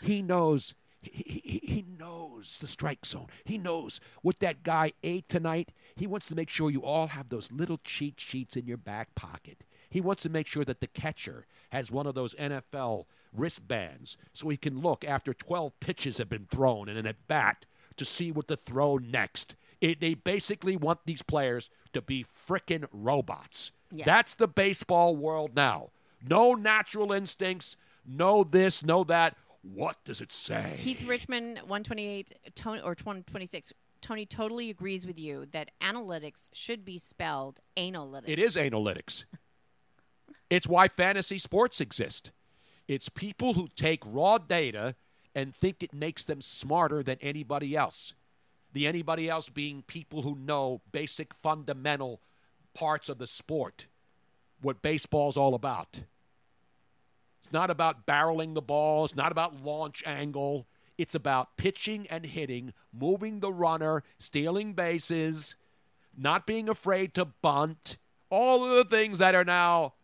He 0.00 0.22
knows 0.22 0.74
he, 1.02 1.42
he, 1.44 1.60
he 1.62 1.84
knows 1.98 2.56
the 2.60 2.66
strike 2.66 3.04
zone. 3.04 3.26
He 3.44 3.58
knows 3.58 4.00
what 4.22 4.38
that 4.40 4.62
guy 4.62 4.92
ate 5.02 5.28
tonight. 5.28 5.70
He 5.96 6.06
wants 6.06 6.28
to 6.28 6.34
make 6.34 6.48
sure 6.48 6.70
you 6.70 6.82
all 6.82 7.08
have 7.08 7.28
those 7.28 7.52
little 7.52 7.78
cheat 7.84 8.18
sheets 8.18 8.56
in 8.56 8.66
your 8.66 8.78
back 8.78 9.14
pocket. 9.14 9.64
He 9.90 10.00
wants 10.00 10.22
to 10.22 10.30
make 10.30 10.46
sure 10.46 10.64
that 10.64 10.80
the 10.80 10.86
catcher 10.86 11.46
has 11.70 11.90
one 11.90 12.06
of 12.06 12.14
those 12.14 12.34
NFL 12.36 13.04
wristbands 13.34 14.16
so 14.32 14.48
he 14.48 14.56
can 14.56 14.80
look 14.80 15.04
after 15.04 15.34
12 15.34 15.78
pitches 15.80 16.16
have 16.16 16.30
been 16.30 16.46
thrown 16.46 16.88
and 16.88 16.98
an 16.98 17.06
at 17.06 17.26
bat 17.28 17.66
to 17.96 18.04
see 18.04 18.32
what 18.32 18.48
to 18.48 18.56
throw 18.56 18.96
next. 18.96 19.56
It, 19.84 20.00
they 20.00 20.14
basically 20.14 20.78
want 20.78 21.00
these 21.04 21.20
players 21.20 21.68
to 21.92 22.00
be 22.00 22.24
frickin' 22.48 22.86
robots. 22.90 23.70
Yes. 23.92 24.06
That's 24.06 24.34
the 24.34 24.48
baseball 24.48 25.14
world 25.14 25.50
now. 25.54 25.90
No 26.26 26.54
natural 26.54 27.12
instincts, 27.12 27.76
no 28.06 28.44
this, 28.44 28.82
no 28.82 29.04
that. 29.04 29.36
What 29.60 30.02
does 30.06 30.22
it 30.22 30.32
say? 30.32 30.76
Keith 30.78 31.04
Richmond, 31.06 31.56
128 31.58 32.32
Tony, 32.54 32.80
or 32.80 32.92
126. 32.92 33.74
Tony 34.00 34.24
totally 34.24 34.70
agrees 34.70 35.06
with 35.06 35.18
you 35.18 35.44
that 35.52 35.70
analytics 35.82 36.48
should 36.54 36.86
be 36.86 36.96
spelled 36.96 37.60
analytics. 37.76 38.28
It 38.28 38.38
is 38.38 38.56
analytics. 38.56 39.24
it's 40.48 40.66
why 40.66 40.88
fantasy 40.88 41.36
sports 41.36 41.78
exist. 41.78 42.30
It's 42.88 43.10
people 43.10 43.52
who 43.52 43.68
take 43.76 44.00
raw 44.06 44.38
data 44.38 44.94
and 45.34 45.54
think 45.54 45.82
it 45.82 45.92
makes 45.92 46.24
them 46.24 46.40
smarter 46.40 47.02
than 47.02 47.18
anybody 47.20 47.76
else. 47.76 48.14
The 48.74 48.86
anybody 48.86 49.30
else 49.30 49.48
being 49.48 49.82
people 49.86 50.22
who 50.22 50.36
know 50.36 50.82
basic 50.92 51.32
fundamental 51.34 52.20
parts 52.74 53.08
of 53.08 53.18
the 53.18 53.26
sport, 53.26 53.86
what 54.60 54.82
baseball's 54.82 55.36
all 55.36 55.54
about. 55.54 56.02
It's 57.42 57.52
not 57.52 57.70
about 57.70 58.06
barreling 58.06 58.54
the 58.54 58.62
ball, 58.62 59.06
it's 59.06 59.16
not 59.16 59.32
about 59.32 59.62
launch 59.62 60.02
angle. 60.04 60.66
It's 60.96 61.14
about 61.14 61.56
pitching 61.56 62.06
and 62.08 62.24
hitting, 62.24 62.72
moving 62.92 63.40
the 63.40 63.52
runner, 63.52 64.04
stealing 64.18 64.74
bases, 64.74 65.56
not 66.16 66.46
being 66.46 66.68
afraid 66.68 67.14
to 67.14 67.24
bunt, 67.24 67.98
all 68.30 68.64
of 68.64 68.76
the 68.76 68.84
things 68.96 69.18
that 69.18 69.34
are 69.34 69.44
now 69.44 69.94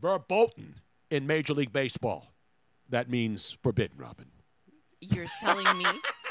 verboten 0.00 0.76
in 1.10 1.26
Major 1.26 1.52
League 1.52 1.72
Baseball. 1.72 2.32
That 2.88 3.10
means 3.10 3.56
forbidden, 3.62 3.98
Robin. 3.98 4.26
You're 5.00 5.26
telling 5.40 5.76
me? 5.76 5.84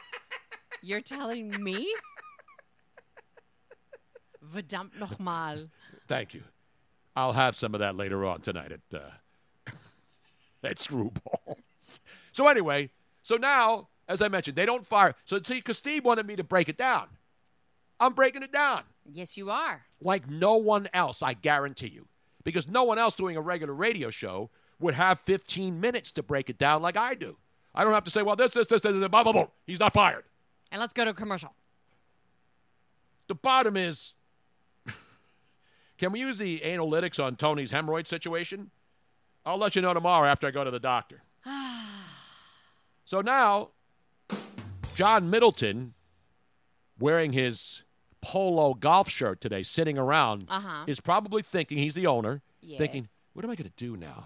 You're 0.84 1.02
telling 1.02 1.64
me? 1.64 1.88
Verdammt 4.44 4.92
nochmal. 5.00 5.70
Thank 6.08 6.34
you. 6.34 6.44
I'll 7.16 7.32
have 7.34 7.56
some 7.56 7.74
of 7.74 7.80
that 7.80 7.96
later 7.96 8.26
on 8.26 8.42
tonight 8.42 8.72
at 8.74 9.00
uh, 9.00 9.72
at 10.64 10.78
Screwballs. 10.78 12.00
So 12.32 12.48
anyway, 12.48 12.90
so 13.22 13.36
now, 13.38 13.88
as 14.10 14.22
I 14.22 14.28
mentioned, 14.28 14.58
they 14.58 14.66
don't 14.66 14.86
fire. 14.86 15.16
So 15.26 15.38
see, 15.42 15.56
because 15.56 15.78
Steve 15.78 16.04
wanted 16.04 16.26
me 16.28 16.36
to 16.36 16.44
break 16.44 16.68
it 16.70 16.78
down, 16.78 17.08
I'm 18.00 18.14
breaking 18.14 18.44
it 18.44 18.52
down 18.52 18.84
Yes, 19.10 19.38
you 19.38 19.50
are. 19.52 19.84
like 20.02 20.30
no 20.30 20.56
one 20.58 20.90
else. 20.94 21.22
I 21.22 21.34
guarantee 21.34 21.88
you, 21.90 22.08
because 22.44 22.68
no 22.68 22.84
one 22.84 22.98
else 23.00 23.16
doing 23.16 23.38
a 23.38 23.42
regular 23.42 23.74
radio 23.74 24.10
show 24.10 24.50
would 24.80 24.96
have 24.96 25.20
15 25.22 25.80
minutes 25.80 26.12
to 26.14 26.24
break 26.24 26.50
it 26.50 26.58
down 26.58 26.82
like 26.82 26.98
I 26.98 27.14
do. 27.16 27.38
I 27.76 27.84
don't 27.84 27.94
have 27.94 28.04
to 28.04 28.12
say, 28.12 28.22
well, 28.22 28.36
this, 28.36 28.52
this, 28.52 28.68
this, 28.68 28.82
this, 28.82 29.08
blah, 29.08 29.24
blah, 29.24 29.32
blah. 29.32 29.48
He's 29.66 29.80
not 29.80 29.94
fired. 29.94 30.24
And 30.74 30.80
let's 30.80 30.92
go 30.92 31.06
to 31.06 31.12
a 31.12 31.14
commercial. 31.14 31.54
The 33.28 33.36
bottom 33.36 33.78
is 33.78 34.14
can 35.98 36.12
we 36.12 36.20
use 36.20 36.40
the 36.40 36.60
analytics 36.62 37.24
on 37.24 37.36
Tony's 37.38 37.72
hemorrhoid 37.72 38.08
situation? 38.08 38.72
I'll 39.46 39.58
let 39.58 39.76
you 39.76 39.82
know 39.84 39.94
tomorrow 39.94 40.28
after 40.28 40.48
I 40.48 40.52
go 40.52 40.64
to 40.64 40.72
the 40.72 40.80
doctor. 40.80 41.22
so 43.06 43.22
now, 43.22 43.70
John 44.96 45.30
Middleton, 45.30 45.94
wearing 47.00 47.34
his 47.34 47.84
polo 48.22 48.74
golf 48.74 49.10
shirt 49.10 49.42
today, 49.42 49.62
sitting 49.64 49.98
around, 49.98 50.46
Uh-huh. 50.50 50.86
is 50.88 51.00
probably 51.00 51.44
thinking 51.44 51.78
he's 51.78 51.94
the 51.96 52.08
owner, 52.08 52.42
thinking, 52.80 53.08
what 53.34 53.46
am 53.46 53.52
I 53.52 53.56
going 53.56 53.70
to 53.70 53.76
do 53.78 53.96
now? 53.96 54.26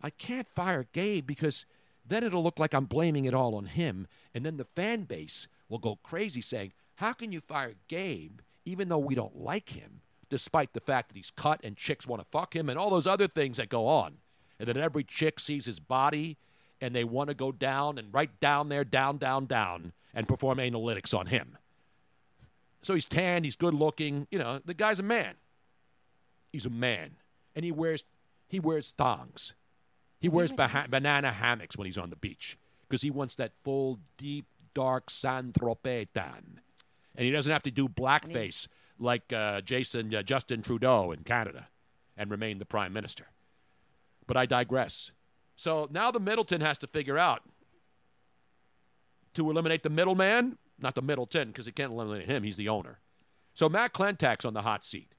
I 0.00 0.10
can't 0.10 0.46
fire 0.46 0.86
Gabe 0.92 1.26
because 1.26 1.64
then 2.06 2.22
it'll 2.24 2.42
look 2.42 2.58
like 2.58 2.74
I'm 2.74 2.84
blaming 2.84 3.24
it 3.24 3.34
all 3.34 3.54
on 3.54 3.66
him. 3.66 4.06
And 4.34 4.44
then 4.44 4.56
the 4.58 4.64
fan 4.64 5.02
base 5.04 5.46
will 5.72 5.78
go 5.78 5.98
crazy 6.02 6.42
saying, 6.42 6.72
How 6.96 7.12
can 7.14 7.32
you 7.32 7.40
fire 7.40 7.72
Gabe 7.88 8.40
even 8.64 8.88
though 8.88 8.98
we 8.98 9.16
don't 9.16 9.40
like 9.40 9.70
him, 9.70 10.02
despite 10.28 10.72
the 10.72 10.80
fact 10.80 11.08
that 11.08 11.16
he's 11.16 11.32
cut 11.32 11.60
and 11.64 11.76
chicks 11.76 12.06
want 12.06 12.22
to 12.22 12.28
fuck 12.30 12.54
him 12.54 12.68
and 12.68 12.78
all 12.78 12.90
those 12.90 13.08
other 13.08 13.26
things 13.26 13.56
that 13.56 13.70
go 13.70 13.86
on? 13.86 14.18
And 14.60 14.68
then 14.68 14.76
every 14.76 15.02
chick 15.02 15.40
sees 15.40 15.64
his 15.64 15.80
body 15.80 16.36
and 16.80 16.94
they 16.94 17.02
want 17.02 17.28
to 17.28 17.34
go 17.34 17.50
down 17.50 17.98
and 17.98 18.12
right 18.12 18.38
down 18.38 18.68
there, 18.68 18.84
down, 18.84 19.16
down, 19.16 19.46
down, 19.46 19.92
and 20.14 20.28
perform 20.28 20.58
analytics 20.58 21.18
on 21.18 21.26
him. 21.26 21.56
So 22.82 22.94
he's 22.94 23.04
tanned, 23.04 23.44
he's 23.44 23.56
good 23.56 23.74
looking. 23.74 24.28
You 24.30 24.38
know, 24.38 24.60
the 24.64 24.74
guy's 24.74 25.00
a 25.00 25.04
man. 25.04 25.34
He's 26.52 26.66
a 26.66 26.70
man. 26.70 27.16
And 27.56 27.64
he 27.64 27.72
wears 27.72 28.04
he 28.48 28.60
wears 28.60 28.92
thongs. 28.98 29.54
He 30.20 30.28
wears 30.28 30.52
baha- 30.52 30.86
banana 30.90 31.32
hammocks 31.32 31.76
when 31.76 31.86
he's 31.86 31.98
on 31.98 32.10
the 32.10 32.16
beach 32.16 32.58
because 32.88 33.00
he 33.02 33.10
wants 33.10 33.36
that 33.36 33.52
full, 33.64 33.98
deep, 34.18 34.44
dark 34.74 35.10
San 35.10 35.52
Tropez 35.52 36.08
tan. 36.14 36.60
And 37.14 37.26
he 37.26 37.30
doesn't 37.30 37.52
have 37.52 37.62
to 37.62 37.70
do 37.70 37.88
blackface 37.88 38.68
like 38.98 39.32
uh, 39.32 39.60
Jason 39.60 40.14
uh, 40.14 40.22
Justin 40.22 40.62
Trudeau 40.62 41.12
in 41.12 41.24
Canada 41.24 41.68
and 42.16 42.30
remain 42.30 42.58
the 42.58 42.64
prime 42.64 42.92
minister. 42.92 43.26
But 44.26 44.36
I 44.36 44.46
digress. 44.46 45.12
So 45.56 45.88
now 45.90 46.10
the 46.10 46.20
Middleton 46.20 46.60
has 46.60 46.78
to 46.78 46.86
figure 46.86 47.18
out 47.18 47.42
to 49.34 49.50
eliminate 49.50 49.82
the 49.82 49.90
middleman, 49.90 50.58
not 50.78 50.94
the 50.94 51.02
Middleton, 51.02 51.48
because 51.48 51.66
he 51.66 51.72
can't 51.72 51.92
eliminate 51.92 52.28
him. 52.28 52.42
He's 52.42 52.56
the 52.56 52.68
owner. 52.68 52.98
So 53.54 53.68
Matt 53.68 53.92
Klentak's 53.92 54.44
on 54.44 54.54
the 54.54 54.62
hot 54.62 54.84
seat. 54.84 55.14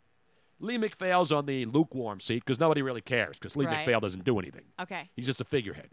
Lee 0.60 0.78
MacPhail's 0.78 1.32
on 1.32 1.46
the 1.46 1.66
lukewarm 1.66 2.20
seat 2.20 2.44
because 2.46 2.60
nobody 2.60 2.82
really 2.82 3.02
cares 3.02 3.38
because 3.38 3.56
Lee 3.56 3.66
Right. 3.66 3.78
MacPhail 3.80 4.00
doesn't 4.00 4.24
do 4.24 4.40
anything. 4.40 4.64
Okay. 4.80 5.10
He's 5.16 5.26
just 5.26 5.42
a 5.42 5.46
figurehead. 5.46 5.90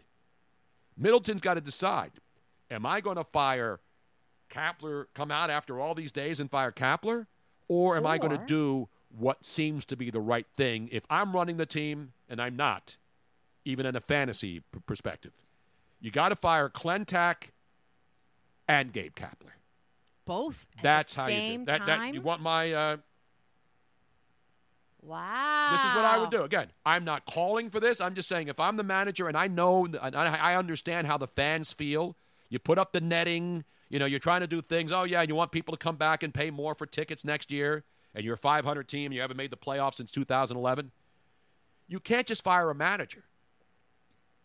Middleton's 0.97 1.41
got 1.41 1.55
to 1.55 1.61
decide: 1.61 2.11
Am 2.71 2.85
I 2.85 3.01
going 3.01 3.17
to 3.17 3.25
fire 3.25 3.81
Kapler? 4.49 5.05
Come 5.13 5.29
out 5.29 5.49
after 5.49 5.79
all 5.79 5.93
these 5.93 6.11
days 6.11 6.39
and 6.39 6.49
fire 6.49 6.71
Kapler, 6.71 7.27
or 7.67 7.97
am 7.97 8.07
I 8.07 8.17
going 8.17 8.31
to 8.31 8.45
do 8.45 8.87
what 9.15 9.45
seems 9.45 9.83
to 9.85 9.97
be 9.97 10.09
the 10.09 10.21
right 10.21 10.47
thing 10.55 10.87
if 10.91 11.03
I'm 11.09 11.33
running 11.33 11.57
the 11.57 11.65
team 11.65 12.13
and 12.29 12.41
I'm 12.41 12.55
not, 12.55 12.95
even 13.65 13.85
in 13.85 13.95
a 13.95 14.01
fantasy 14.01 14.61
p- 14.61 14.79
perspective? 14.85 15.33
You 15.99 16.11
got 16.11 16.29
to 16.29 16.35
fire 16.35 16.69
Klentak 16.69 17.51
and 18.67 18.93
Gabe 18.93 19.15
Kapler. 19.15 19.51
Both 20.25 20.67
at 20.77 20.83
That's 20.83 21.13
the 21.13 21.21
how 21.21 21.27
same 21.27 21.51
you 21.51 21.57
do. 21.59 21.65
That, 21.65 21.85
that 21.85 22.13
you 22.13 22.21
want 22.21 22.41
my. 22.41 22.71
Uh, 22.71 22.97
wow. 25.01 25.69
This 25.73 25.81
is 25.81 25.95
what 25.95 26.05
I 26.05 26.17
would 26.17 26.31
do. 26.31 26.43
Again, 26.43 26.67
I'm 26.85 27.03
not 27.03 27.25
calling 27.25 27.69
for 27.69 27.81
this. 27.81 27.99
I'm 27.99 28.15
just 28.15 28.29
saying 28.29 28.47
if 28.47 28.59
I'm 28.59 28.77
the 28.77 28.83
manager 28.83 29.27
and 29.27 29.35
I 29.35 29.47
know 29.47 29.85
and 29.85 30.15
I 30.15 30.53
I 30.53 30.55
understand 30.55 31.07
how 31.07 31.17
the 31.17 31.27
fans 31.27 31.73
feel, 31.73 32.15
you 32.51 32.59
put 32.59 32.77
up 32.77 32.91
the 32.93 33.01
netting, 33.01 33.63
you 33.89 33.97
know, 33.97 34.05
you're 34.05 34.19
trying 34.19 34.41
to 34.41 34.47
do 34.47 34.61
things. 34.61 34.91
Oh 34.91 35.03
yeah, 35.05 35.23
you 35.23 35.33
want 35.33 35.51
people 35.51 35.75
to 35.75 35.79
come 35.83 35.95
back 35.95 36.21
and 36.21 36.31
pay 36.31 36.51
more 36.51 36.75
for 36.75 36.85
tickets 36.85 37.25
next 37.25 37.51
year. 37.51 37.83
and 38.13 38.23
you're 38.23 38.35
a 38.35 38.37
500 38.37 38.87
team, 38.87 39.11
you 39.11 39.21
haven't 39.21 39.37
made 39.37 39.51
the 39.51 39.57
playoffs 39.57 39.95
since 39.95 40.11
2011, 40.11 40.91
you 41.87 41.99
can't 41.99 42.27
just 42.27 42.43
fire 42.43 42.69
a 42.69 42.75
manager. 42.75 43.23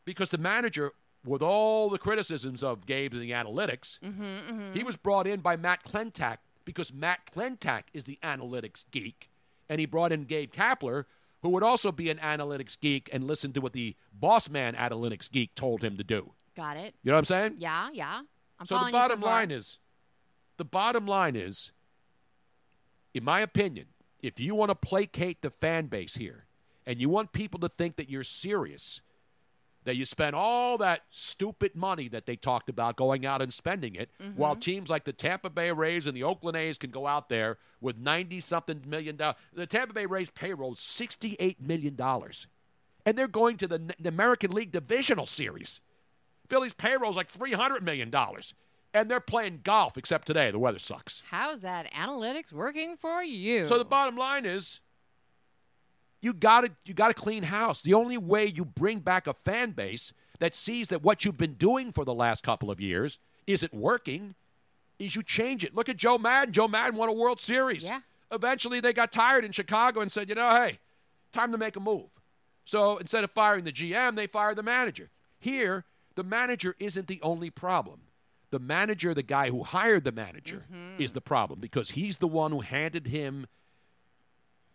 Because 0.04 0.28
the 0.28 0.38
manager, 0.38 0.92
with 1.24 1.42
all 1.42 1.90
the 1.90 1.98
criticisms 1.98 2.62
of 2.62 2.86
Gabe 2.86 3.12
and 3.12 3.20
the 3.22 3.32
analytics, 3.32 3.98
Mm-hmm, 4.00 4.72
he 4.72 4.84
was 4.84 4.96
brought 4.96 5.26
in 5.26 5.40
by 5.40 5.56
Matt 5.56 5.82
Klentak 5.82 6.38
because 6.64 6.92
Matt 6.92 7.26
Klentak 7.26 7.84
is 7.92 8.04
the 8.04 8.18
analytics 8.22 8.84
geek, 8.92 9.28
and 9.68 9.80
he 9.80 9.86
brought 9.86 10.12
in 10.12 10.24
Gabe 10.24 10.52
Kapler, 10.52 11.04
who 11.42 11.48
would 11.50 11.62
also 11.64 11.90
be 11.92 12.08
an 12.10 12.18
analytics 12.18 12.78
geek 12.80 13.08
and 13.12 13.24
listen 13.24 13.52
to 13.52 13.60
what 13.60 13.72
the 13.72 13.96
boss 14.12 14.48
man 14.48 14.74
analytics 14.74 15.30
geek 15.30 15.54
told 15.56 15.82
him 15.82 15.96
to 15.96 16.04
do. 16.04 16.32
Got 16.56 16.76
it. 16.78 16.94
You 17.02 17.10
know 17.10 17.16
what 17.16 17.18
I'm 17.18 17.24
saying? 17.26 17.54
Yeah, 17.58 17.88
yeah. 17.92 18.20
I'm 18.58 18.66
so 18.66 18.82
the 18.84 18.90
bottom 18.90 19.20
line 19.20 19.50
is, 19.50 19.78
the 20.56 20.64
bottom 20.64 21.06
line 21.06 21.36
is, 21.36 21.72
in 23.14 23.22
my 23.24 23.40
opinion, 23.40 23.86
if 24.22 24.40
you 24.40 24.54
want 24.54 24.70
to 24.70 24.74
placate 24.74 25.42
the 25.42 25.50
fan 25.50 25.86
base 25.86 26.14
here, 26.16 26.46
and 26.86 27.00
you 27.00 27.08
want 27.08 27.32
people 27.32 27.60
to 27.60 27.68
think 27.68 27.96
that 27.96 28.08
you're 28.08 28.24
serious, 28.24 29.00
that 29.84 29.96
you 29.96 30.04
spend 30.04 30.34
all 30.34 30.78
that 30.78 31.02
stupid 31.10 31.74
money 31.76 32.08
that 32.08 32.26
they 32.26 32.36
talked 32.36 32.68
about 32.68 32.96
going 32.96 33.26
out 33.26 33.42
and 33.42 33.52
spending 33.52 33.94
it, 33.94 34.08
Mm-hmm. 34.22 34.38
while 34.40 34.56
teams 34.56 34.88
like 34.88 35.04
the 35.04 35.12
Tampa 35.12 35.50
Bay 35.50 35.70
Rays 35.70 36.06
and 36.06 36.16
the 36.16 36.22
Oakland 36.24 36.56
A's 36.56 36.78
can 36.78 36.90
go 36.90 37.06
out 37.06 37.28
there 37.28 37.58
with 37.80 37.98
ninety 37.98 38.40
something 38.40 38.82
million 38.86 39.16
dollars. 39.16 39.36
The 39.52 39.66
Tampa 39.66 39.92
Bay 39.92 40.06
Rays 40.06 40.30
payroll 40.30 40.72
is 40.72 40.80
sixty 40.80 41.36
eight 41.38 41.60
million 41.60 41.94
dollars, 41.94 42.46
and 43.04 43.16
they're 43.18 43.28
going 43.28 43.58
to 43.58 43.66
the, 43.68 43.78
the 44.00 44.08
American 44.08 44.50
League 44.52 44.72
Divisional 44.72 45.26
Series. 45.26 45.80
Philly's 46.48 46.74
payroll 46.74 47.10
is 47.10 47.16
like 47.16 47.28
three 47.28 47.52
hundred 47.52 47.82
million 47.82 48.10
dollars, 48.10 48.54
and 48.94 49.10
they're 49.10 49.20
playing 49.20 49.60
golf. 49.64 49.96
Except 49.96 50.26
today, 50.26 50.50
the 50.50 50.58
weather 50.58 50.78
sucks. 50.78 51.22
How's 51.30 51.60
that 51.62 51.92
analytics 51.92 52.52
working 52.52 52.96
for 52.96 53.22
you? 53.22 53.66
So 53.66 53.78
the 53.78 53.84
bottom 53.84 54.16
line 54.16 54.44
is, 54.46 54.80
you 56.20 56.32
got 56.32 56.62
to 56.62 56.70
you 56.84 56.94
got 56.94 57.08
to 57.08 57.14
clean 57.14 57.44
house. 57.44 57.80
The 57.82 57.94
only 57.94 58.18
way 58.18 58.46
you 58.46 58.64
bring 58.64 59.00
back 59.00 59.26
a 59.26 59.34
fan 59.34 59.72
base 59.72 60.12
that 60.38 60.54
sees 60.54 60.88
that 60.88 61.02
what 61.02 61.24
you've 61.24 61.38
been 61.38 61.54
doing 61.54 61.92
for 61.92 62.04
the 62.04 62.14
last 62.14 62.42
couple 62.42 62.70
of 62.70 62.80
years 62.80 63.18
isn't 63.46 63.72
working 63.72 64.34
is 64.98 65.14
you 65.14 65.22
change 65.22 65.64
it. 65.64 65.74
Look 65.74 65.88
at 65.88 65.96
Joe 65.96 66.18
Maddon. 66.18 66.52
Joe 66.52 66.68
Maddon 66.68 66.96
won 66.96 67.08
a 67.08 67.12
World 67.12 67.40
Series. 67.40 67.84
Yeah. 67.84 68.00
Eventually, 68.32 68.80
they 68.80 68.92
got 68.92 69.12
tired 69.12 69.44
in 69.44 69.52
Chicago 69.52 70.00
and 70.00 70.10
said, 70.10 70.28
you 70.28 70.34
know, 70.34 70.50
hey, 70.50 70.78
time 71.32 71.52
to 71.52 71.58
make 71.58 71.76
a 71.76 71.80
move. 71.80 72.08
So 72.64 72.96
instead 72.96 73.22
of 73.22 73.30
firing 73.30 73.64
the 73.64 73.72
GM, 73.72 74.16
they 74.16 74.26
fired 74.26 74.56
the 74.56 74.62
manager. 74.62 75.10
Here, 75.38 75.84
the 76.16 76.24
manager 76.24 76.74
isn't 76.80 77.06
the 77.06 77.20
only 77.22 77.50
problem. 77.50 78.00
The 78.50 78.58
manager, 78.58 79.14
the 79.14 79.22
guy 79.22 79.50
who 79.50 79.62
hired 79.62 80.04
the 80.04 80.12
manager, 80.12 80.64
mm-hmm. 80.72 81.00
is 81.00 81.12
the 81.12 81.20
problem 81.20 81.60
because 81.60 81.90
he's 81.90 82.18
the 82.18 82.28
one 82.28 82.52
who 82.52 82.60
handed 82.60 83.06
him 83.06 83.46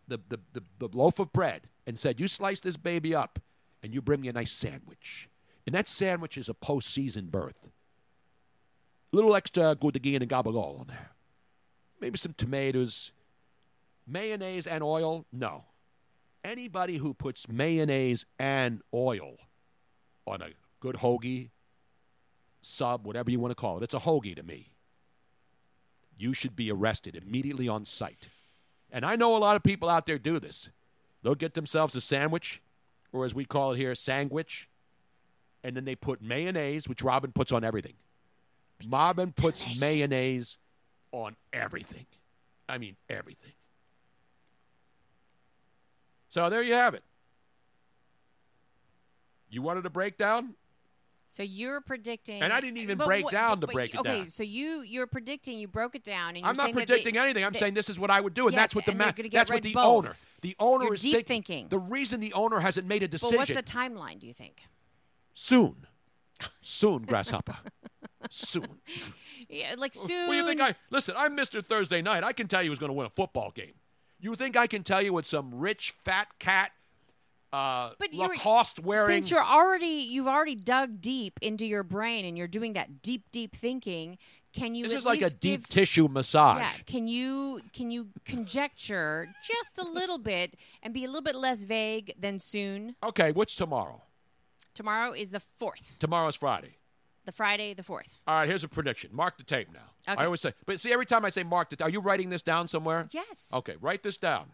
the, 0.08 0.20
the, 0.30 0.40
the, 0.54 0.64
the 0.80 0.98
loaf 0.98 1.20
of 1.20 1.34
bread 1.34 1.68
and 1.88 1.98
said, 1.98 2.20
You 2.20 2.28
slice 2.28 2.60
this 2.60 2.78
baby 2.78 3.16
up 3.16 3.40
and 3.82 3.94
you 3.94 4.02
bring 4.02 4.22
me 4.22 4.28
a 4.28 4.34
nice 4.34 4.52
sandwich. 4.52 5.30
And 5.66 5.74
that 5.76 5.88
sandwich 5.88 6.38
is 6.38 6.50
a 6.50 6.54
postseason 6.54 7.32
berth. 7.32 7.68
A 9.12 9.16
little 9.16 9.36
extra 9.36 9.76
goudaguin 9.76 10.22
and 10.22 10.30
gabagol 10.30 10.80
on 10.80 10.88
there. 10.88 11.12
Maybe 12.00 12.18
some 12.18 12.34
tomatoes. 12.34 13.12
Mayonnaise 14.08 14.68
and 14.68 14.84
oil? 14.84 15.26
No. 15.32 15.66
Anybody 16.44 16.98
who 16.98 17.14
puts 17.14 17.48
mayonnaise 17.48 18.26
and 18.40 18.82
oil 18.94 19.38
on 20.26 20.42
a 20.42 20.50
good 20.82 20.96
hoagie, 20.98 21.50
sub, 22.62 23.06
whatever 23.08 23.32
you 23.32 23.40
want 23.40 23.52
to 23.52 23.56
call 23.56 23.78
it, 23.78 23.84
it's 23.84 23.94
a 23.94 24.00
hoagie 24.00 24.36
to 24.36 24.44
me. 24.44 24.74
You 26.18 26.34
should 26.34 26.56
be 26.56 26.70
arrested 26.70 27.16
immediately 27.16 27.70
on 27.70 27.86
sight. 27.86 28.28
And 28.92 29.06
I 29.06 29.16
know 29.16 29.36
a 29.36 29.40
lot 29.40 29.56
of 29.56 29.64
people 29.64 29.88
out 29.88 30.06
there 30.06 30.20
do 30.20 30.40
this. 30.40 30.70
They'll 31.24 31.36
get 31.36 31.54
themselves 31.54 31.96
a 31.96 32.02
sandwich, 32.02 32.62
or 33.14 33.24
as 33.26 33.34
we 33.34 33.46
call 33.46 33.72
it 33.72 33.78
here, 33.78 33.92
a 33.92 33.96
sandwich, 33.96 34.68
and 35.64 35.76
then 35.76 35.86
they 35.86 35.96
put 35.96 36.22
mayonnaise, 36.22 36.90
which 36.90 37.02
Robin 37.02 37.32
puts 37.32 37.52
on 37.52 37.64
everything. 37.64 37.94
Robin 38.90 39.32
puts 39.32 39.80
mayonnaise 39.80 40.58
on 41.12 41.36
everything. 41.54 42.06
I 42.68 42.78
mean, 42.78 42.96
everything. 43.10 43.52
So 46.30 46.50
there 46.50 46.64
you 46.64 46.74
have 46.74 46.94
it. 46.94 47.04
You 49.50 49.62
wanted 49.62 49.86
a 49.86 49.90
breakdown? 49.90 50.56
So 51.32 51.44
you're 51.44 51.80
predicting, 51.80 52.42
And 52.42 52.52
I 52.52 52.60
didn't 52.60 52.80
even 52.80 52.98
break 52.98 53.24
what- 53.24 53.32
down 53.32 53.62
to 53.62 53.68
but- 53.68 53.74
break 53.74 53.94
it 53.94 54.00
okay, 54.02 54.10
down. 54.10 54.20
Okay, 54.24 54.26
so 54.30 54.44
you 54.44 54.82
you're 54.82 55.08
predicting, 55.08 55.60
you 55.60 55.68
broke 55.70 55.96
it 55.96 56.04
down, 56.04 56.32
and 56.32 56.40
you're 56.40 56.48
I'm 56.48 56.58
not 56.58 56.74
predicting 56.74 57.14
they- 57.14 57.20
anything. 57.22 57.46
I'm 57.46 57.54
they- 57.54 57.60
saying 57.60 57.74
this 57.74 57.88
is 57.88 57.98
what 57.98 58.12
I 58.12 58.20
would 58.20 58.34
do, 58.34 58.48
and 58.48 58.54
Yes, 58.54 58.64
that's 58.64 58.76
what 58.76 58.86
the 58.86 58.94
ma- 58.94 59.14
that's 59.32 59.50
what 59.50 59.62
the 59.64 59.72
both. 59.74 59.86
owner. 60.06 60.16
The 60.42 60.58
owner 60.60 60.84
You're 60.84 60.96
is 60.96 61.04
deep 61.04 61.14
think- 61.14 61.28
thinking. 61.28 61.68
The 61.70 61.80
reason 61.80 62.20
the 62.20 62.34
owner 62.34 62.60
hasn't 62.60 62.86
made 62.86 63.02
a 63.02 63.08
decision 63.08 63.38
But 63.38 63.48
what's 63.50 63.54
the 63.54 63.64
timeline? 63.64 64.20
Do 64.20 64.28
you 64.28 64.34
think? 64.34 64.62
soon, 65.34 65.88
soon, 66.60 67.04
grasshopper, 67.04 67.58
soon. 68.30 68.82
Yeah, 69.48 69.76
like 69.78 69.94
soon. 69.94 70.28
What 70.28 70.34
do 70.34 70.38
you 70.40 70.46
think? 70.46 70.60
I 70.60 70.76
listen. 70.90 71.14
I'm 71.18 71.36
Mr. 71.38 71.64
Thursday 71.64 72.02
Night. 72.02 72.26
I 72.26 72.34
can 72.34 72.50
tell 72.50 72.62
you 72.62 72.70
who's 72.72 72.80
going 72.80 72.90
to 72.90 72.94
win 72.94 73.06
a 73.08 73.10
football 73.10 73.52
game. 73.52 73.76
You 74.20 74.36
think 74.36 74.58
I 74.58 74.68
can 74.68 74.84
tell 74.84 75.02
you 75.02 75.14
what 75.14 75.26
some 75.26 75.56
rich 75.56 75.92
fat 76.04 76.28
cat, 76.40 76.72
uh, 77.54 77.92
But 78.00 78.14
Lacoste 78.14 78.80
wearing? 78.80 79.08
Since 79.08 79.32
you're 79.32 79.44
already 79.44 79.86
you've 80.10 80.28
already 80.28 80.56
dug 80.56 81.02
deep 81.02 81.38
into 81.42 81.66
your 81.66 81.84
brain 81.84 82.26
and 82.26 82.38
you're 82.38 82.48
doing 82.48 82.74
that 82.74 83.02
deep 83.02 83.24
deep 83.32 83.56
thinking, 83.56 84.18
can 84.54 84.76
you? 84.76 84.84
this 84.84 84.94
is 84.94 85.06
like 85.06 85.22
a 85.22 85.30
deep 85.30 85.62
give- 85.62 85.68
tissue 85.70 86.08
massage. 86.08 86.60
Yeah, 86.60 86.72
can 86.86 87.08
you 87.08 87.62
can 87.74 87.92
you 87.92 88.08
conjecture 88.26 89.30
just 89.44 89.78
a 89.78 89.84
little 89.84 90.18
bit 90.18 90.56
and 90.84 90.94
be 90.94 91.04
a 91.04 91.08
little 91.08 91.22
bit 91.22 91.36
less 91.36 91.64
vague 91.64 92.14
than 92.20 92.40
soon? 92.40 92.96
Okay, 93.04 93.32
what's 93.32 93.56
tomorrow? 93.56 94.02
Tomorrow 94.74 95.12
is 95.14 95.32
the 95.32 95.42
fourth, 95.58 95.98
Tomorrow's 96.00 96.36
Friday. 96.38 96.78
the 97.26 97.32
Friday 97.32 97.74
the 97.74 97.84
fourth. 97.84 98.22
All 98.28 98.36
right, 98.36 98.48
here's 98.48 98.64
a 98.64 98.70
prediction. 98.70 99.10
Mark 99.14 99.38
the 99.38 99.44
tape 99.44 99.68
now. 99.74 99.80
Okay. 100.12 100.22
I 100.22 100.26
always 100.26 100.42
say, 100.42 100.54
but 100.66 100.80
see, 100.80 100.92
every 100.94 101.06
time 101.06 101.26
I 101.26 101.30
say 101.30 101.44
mark 101.44 101.70
the 101.70 101.76
tape, 101.76 101.88
are 101.88 101.90
you 101.90 102.00
writing 102.00 102.30
this 102.30 102.42
down 102.42 102.68
somewhere? 102.68 103.06
Yes. 103.12 103.52
Okay, 103.54 103.76
write 103.82 104.02
this 104.04 104.18
down. 104.18 104.46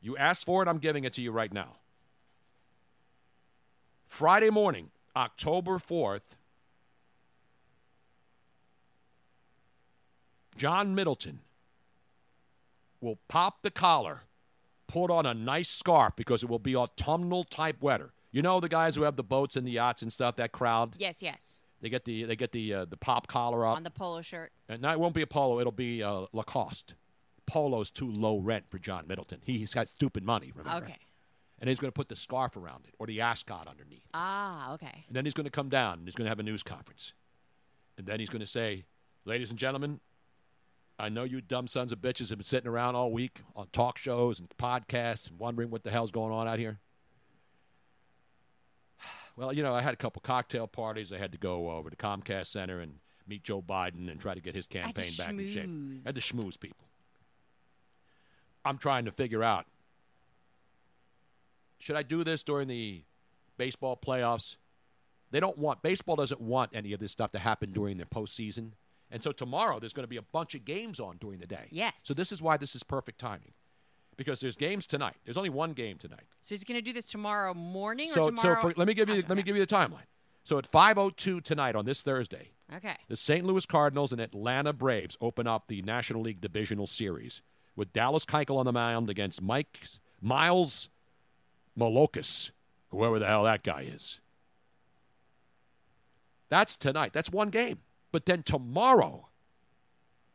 You 0.00 0.16
asked 0.16 0.44
for 0.46 0.62
it, 0.62 0.68
I'm 0.68 0.78
giving 0.78 1.04
it 1.04 1.12
to 1.14 1.22
you 1.22 1.30
right 1.30 1.52
now. 1.52 1.76
Friday 4.06 4.50
morning, 4.50 4.90
October 5.14 5.78
4th, 5.78 6.36
John 10.56 10.94
Middleton 10.94 11.40
will 13.00 13.18
pop 13.28 13.62
the 13.62 13.70
collar, 13.70 14.22
put 14.86 15.10
on 15.10 15.26
a 15.26 15.34
nice 15.34 15.68
scarf 15.68 16.14
because 16.16 16.42
it 16.42 16.48
will 16.48 16.58
be 16.58 16.74
autumnal 16.74 17.44
type 17.44 17.82
weather. 17.82 18.12
You 18.32 18.42
know 18.42 18.60
the 18.60 18.68
guys 18.68 18.96
who 18.96 19.02
have 19.02 19.16
the 19.16 19.22
boats 19.22 19.56
and 19.56 19.66
the 19.66 19.72
yachts 19.72 20.02
and 20.02 20.12
stuff, 20.12 20.36
that 20.36 20.52
crowd? 20.52 20.94
Yes, 20.98 21.22
yes. 21.22 21.60
They 21.80 21.90
get 21.90 22.04
the 22.04 22.24
they 22.24 22.36
get 22.36 22.52
the 22.52 22.72
uh, 22.72 22.84
the 22.86 22.96
pop 22.96 23.26
collar 23.26 23.66
up. 23.66 23.76
On 23.76 23.82
the 23.82 23.90
polo 23.90 24.22
shirt. 24.22 24.50
And 24.68 24.80
now 24.80 24.92
it 24.92 24.98
won't 24.98 25.14
be 25.14 25.22
a 25.22 25.26
polo; 25.26 25.60
it'll 25.60 25.72
be 25.72 26.02
uh, 26.02 26.26
Lacoste. 26.32 26.94
Polo's 27.46 27.90
too 27.90 28.10
low 28.10 28.38
rent 28.38 28.64
for 28.68 28.78
John 28.78 29.06
Middleton. 29.06 29.40
He's 29.44 29.72
got 29.72 29.88
stupid 29.88 30.24
money, 30.24 30.52
remember? 30.54 30.84
Okay. 30.84 30.98
And 31.58 31.68
he's 31.70 31.78
going 31.80 31.88
to 31.88 31.94
put 31.94 32.08
the 32.08 32.16
scarf 32.16 32.56
around 32.56 32.84
it 32.86 32.94
or 32.98 33.06
the 33.06 33.20
ascot 33.22 33.66
underneath. 33.66 34.04
Ah, 34.12 34.74
okay. 34.74 35.04
And 35.06 35.16
then 35.16 35.24
he's 35.24 35.32
going 35.34 35.46
to 35.46 35.50
come 35.50 35.70
down 35.70 35.98
and 35.98 36.06
he's 36.06 36.14
going 36.14 36.26
to 36.26 36.28
have 36.28 36.38
a 36.38 36.42
news 36.42 36.62
conference. 36.62 37.14
And 37.96 38.06
then 38.06 38.20
he's 38.20 38.28
going 38.28 38.40
to 38.40 38.46
say, 38.46 38.84
"Ladies 39.24 39.48
and 39.48 39.58
gentlemen, 39.58 40.00
I 40.98 41.08
know 41.08 41.24
you 41.24 41.40
dumb 41.40 41.66
sons 41.66 41.92
of 41.92 41.98
bitches 42.00 42.30
have 42.30 42.38
been 42.38 42.44
sitting 42.44 42.68
around 42.68 42.94
all 42.94 43.12
week 43.12 43.42
on 43.54 43.68
talk 43.72 43.98
shows 43.98 44.38
and 44.38 44.48
podcasts 44.58 45.28
and 45.30 45.38
wondering 45.38 45.70
what 45.70 45.82
the 45.82 45.90
hell's 45.90 46.10
going 46.10 46.32
on 46.32 46.48
out 46.48 46.58
here. 46.58 46.78
Well, 49.36 49.52
you 49.52 49.62
know, 49.62 49.74
I 49.74 49.82
had 49.82 49.92
a 49.92 49.98
couple 49.98 50.20
cocktail 50.22 50.66
parties. 50.66 51.12
I 51.12 51.18
had 51.18 51.32
to 51.32 51.38
go 51.38 51.70
over 51.70 51.90
to 51.90 51.96
Comcast 51.96 52.46
Center 52.46 52.80
and 52.80 53.00
meet 53.28 53.42
Joe 53.42 53.60
Biden 53.60 54.10
and 54.10 54.18
try 54.18 54.32
to 54.34 54.40
get 54.40 54.54
his 54.54 54.66
campaign 54.66 55.10
back 55.18 55.28
in 55.28 55.46
shape. 55.46 55.66
schmooze. 55.68 56.06
I 56.06 56.08
had 56.08 56.14
to 56.14 56.22
schmooze 56.22 56.58
people. 56.58 56.86
I'm 58.64 58.78
trying 58.78 59.04
to 59.04 59.12
figure 59.12 59.44
out 59.44 59.66
should 61.78 61.96
I 61.96 62.02
do 62.02 62.24
this 62.24 62.42
during 62.42 62.68
the 62.68 63.02
baseball 63.56 63.96
playoffs? 63.96 64.56
They 65.30 65.40
don't 65.40 65.58
want 65.58 65.82
baseball 65.82 66.16
doesn't 66.16 66.40
want 66.40 66.70
any 66.74 66.92
of 66.92 67.00
this 67.00 67.12
stuff 67.12 67.32
to 67.32 67.38
happen 67.38 67.72
during 67.72 67.98
the 67.98 68.04
postseason. 68.06 68.72
And 69.10 69.22
so 69.22 69.32
tomorrow 69.32 69.78
there's 69.78 69.92
going 69.92 70.04
to 70.04 70.08
be 70.08 70.16
a 70.16 70.22
bunch 70.22 70.54
of 70.54 70.64
games 70.64 70.98
on 71.00 71.16
during 71.18 71.38
the 71.38 71.46
day. 71.46 71.66
Yes. 71.70 71.92
So 71.98 72.14
this 72.14 72.32
is 72.32 72.42
why 72.42 72.56
this 72.56 72.74
is 72.74 72.82
perfect 72.82 73.18
timing. 73.20 73.52
Because 74.16 74.40
there's 74.40 74.56
games 74.56 74.86
tonight. 74.86 75.16
There's 75.24 75.36
only 75.36 75.50
one 75.50 75.72
game 75.74 75.98
tonight. 75.98 76.24
So 76.40 76.54
he's 76.54 76.64
going 76.64 76.78
to 76.78 76.82
do 76.82 76.92
this 76.92 77.04
tomorrow 77.04 77.52
morning 77.54 78.08
So 78.08 78.22
or 78.22 78.24
tomorrow? 78.26 78.54
so 78.54 78.60
for, 78.70 78.74
let 78.76 78.88
me 78.88 78.94
give 78.94 79.08
you 79.08 79.22
let 79.28 79.36
me 79.36 79.42
give 79.42 79.56
you 79.56 79.64
the 79.64 79.72
timeline. 79.74 80.06
So 80.42 80.58
at 80.58 80.70
5:02 80.70 81.42
tonight 81.42 81.76
on 81.76 81.84
this 81.84 82.02
Thursday, 82.02 82.52
Okay. 82.74 82.96
the 83.08 83.16
St. 83.16 83.44
Louis 83.44 83.66
Cardinals 83.66 84.12
and 84.12 84.20
Atlanta 84.20 84.72
Braves 84.72 85.16
open 85.20 85.46
up 85.46 85.66
the 85.68 85.82
National 85.82 86.22
League 86.22 86.40
Divisional 86.40 86.86
Series 86.86 87.42
with 87.74 87.92
Dallas 87.92 88.24
Keuchel 88.24 88.56
on 88.58 88.64
the 88.64 88.72
mound 88.72 89.10
against 89.10 89.42
Mike 89.42 89.80
Miles 90.22 90.88
Molokas, 91.78 92.50
whoever 92.90 93.18
the 93.18 93.26
hell 93.26 93.44
that 93.44 93.62
guy 93.62 93.82
is. 93.82 94.20
That's 96.48 96.76
tonight. 96.76 97.12
That's 97.12 97.30
one 97.30 97.50
game. 97.50 97.80
But 98.12 98.26
then 98.26 98.42
tomorrow 98.42 99.28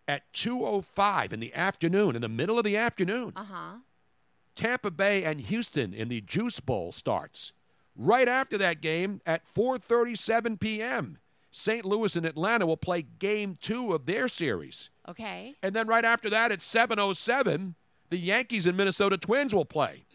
at 0.08 0.32
2:05 0.34 1.32
in 1.32 1.40
the 1.40 1.54
afternoon, 1.54 2.16
in 2.16 2.22
the 2.22 2.30
middle 2.30 2.58
of 2.58 2.66
the 2.66 2.78
afternoon. 2.78 3.34
Uh 3.36 3.44
huh. 3.44 3.76
Tampa 4.56 4.92
Bay 4.92 5.24
and 5.24 5.40
Houston 5.42 5.94
in 5.94 6.10
the 6.10 6.22
Juice 6.22 6.60
Bowl 6.60 6.92
starts. 6.92 7.54
Right 7.96 8.28
after 8.28 8.58
that 8.58 8.82
game 8.82 9.22
at 9.26 9.48
4:37 9.48 10.60
p.m., 10.60 11.18
St. 11.52 11.86
Louis 11.86 12.16
and 12.16 12.26
Atlanta 12.26 12.66
will 12.66 12.78
play 12.78 13.02
game 13.02 13.58
2 13.62 13.94
of 13.94 14.06
their 14.06 14.28
series. 14.28 14.90
Okay. 15.08 15.56
And 15.62 15.76
then 15.76 15.88
right 15.88 16.06
after 16.06 16.30
that 16.30 16.52
at 16.52 16.60
7:07, 16.60 17.76
the 18.10 18.18
Yankees 18.18 18.66
and 18.66 18.78
Minnesota 18.78 19.18
Twins 19.18 19.54
will 19.54 19.66
play. 19.66 20.06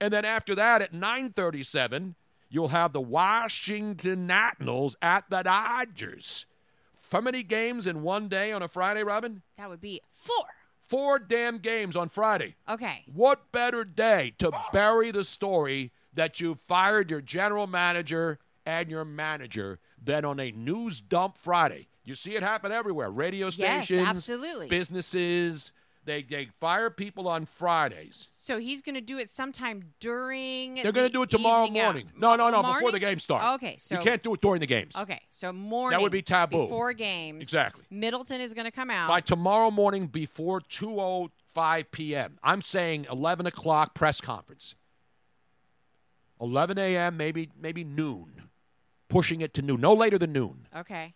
And 0.00 0.12
then 0.12 0.24
after 0.24 0.54
that 0.54 0.82
at 0.82 0.92
9:37, 0.92 2.14
you'll 2.48 2.68
have 2.68 2.92
the 2.92 3.00
Washington 3.00 4.26
Nationals 4.26 4.96
at 5.02 5.28
the 5.30 5.42
Dodgers. 5.42 6.46
How 7.10 7.20
many 7.20 7.42
games 7.42 7.86
in 7.86 8.02
one 8.02 8.28
day 8.28 8.52
on 8.52 8.62
a 8.62 8.68
Friday, 8.68 9.02
Robin? 9.02 9.42
That 9.56 9.70
would 9.70 9.80
be 9.80 10.00
four. 10.12 10.44
Four 10.88 11.18
damn 11.18 11.58
games 11.58 11.96
on 11.96 12.08
Friday. 12.08 12.54
Okay. 12.68 13.04
What 13.12 13.50
better 13.52 13.84
day 13.84 14.34
to 14.38 14.52
bury 14.72 15.10
the 15.10 15.24
story 15.24 15.92
that 16.14 16.40
you 16.40 16.54
fired 16.54 17.10
your 17.10 17.20
general 17.20 17.66
manager 17.66 18.38
and 18.64 18.90
your 18.90 19.04
manager 19.04 19.80
than 20.02 20.24
on 20.24 20.38
a 20.40 20.50
news 20.52 21.00
dump 21.00 21.36
Friday? 21.38 21.88
You 22.04 22.14
see 22.14 22.36
it 22.36 22.42
happen 22.42 22.72
everywhere. 22.72 23.10
Radio 23.10 23.46
Yes, 23.46 23.54
stations, 23.86 24.06
absolutely. 24.08 24.68
businesses, 24.68 25.72
they, 26.08 26.22
they 26.22 26.48
fire 26.58 26.90
people 26.90 27.28
on 27.28 27.44
Fridays. 27.44 28.26
So 28.30 28.58
he's 28.58 28.80
going 28.80 28.94
to 28.94 29.00
do 29.00 29.18
it 29.18 29.28
sometime 29.28 29.82
during. 30.00 30.76
They're 30.76 30.90
going 30.90 31.06
to 31.06 31.12
do 31.12 31.22
it 31.22 31.30
tomorrow 31.30 31.68
morning. 31.68 32.10
No, 32.16 32.34
no, 32.34 32.46
oh, 32.46 32.50
no, 32.50 32.62
before 32.62 32.92
the 32.92 32.98
game 32.98 33.18
starts. 33.18 33.62
Okay, 33.62 33.76
so 33.76 33.96
you 33.96 34.00
can't 34.00 34.22
do 34.22 34.32
it 34.34 34.40
during 34.40 34.60
the 34.60 34.66
games. 34.66 34.96
Okay, 34.96 35.20
so 35.30 35.52
morning. 35.52 35.96
That 35.96 36.02
would 36.02 36.12
be 36.12 36.22
taboo. 36.22 36.62
Before 36.62 36.94
games. 36.94 37.42
Exactly. 37.42 37.84
Middleton 37.90 38.40
is 38.40 38.54
going 38.54 38.64
to 38.64 38.70
come 38.70 38.90
out. 38.90 39.08
By 39.08 39.20
tomorrow 39.20 39.70
morning 39.70 40.06
before 40.06 40.60
2.05 40.62 41.84
p.m. 41.90 42.38
I'm 42.42 42.62
saying 42.62 43.06
11 43.10 43.46
o'clock 43.46 43.94
press 43.94 44.20
conference. 44.20 44.74
11 46.40 46.78
a.m., 46.78 47.16
maybe, 47.16 47.50
maybe 47.60 47.84
noon. 47.84 48.42
Pushing 49.08 49.40
it 49.40 49.52
to 49.54 49.62
noon. 49.62 49.80
No 49.80 49.92
later 49.92 50.18
than 50.18 50.32
noon. 50.32 50.68
Okay. 50.74 51.14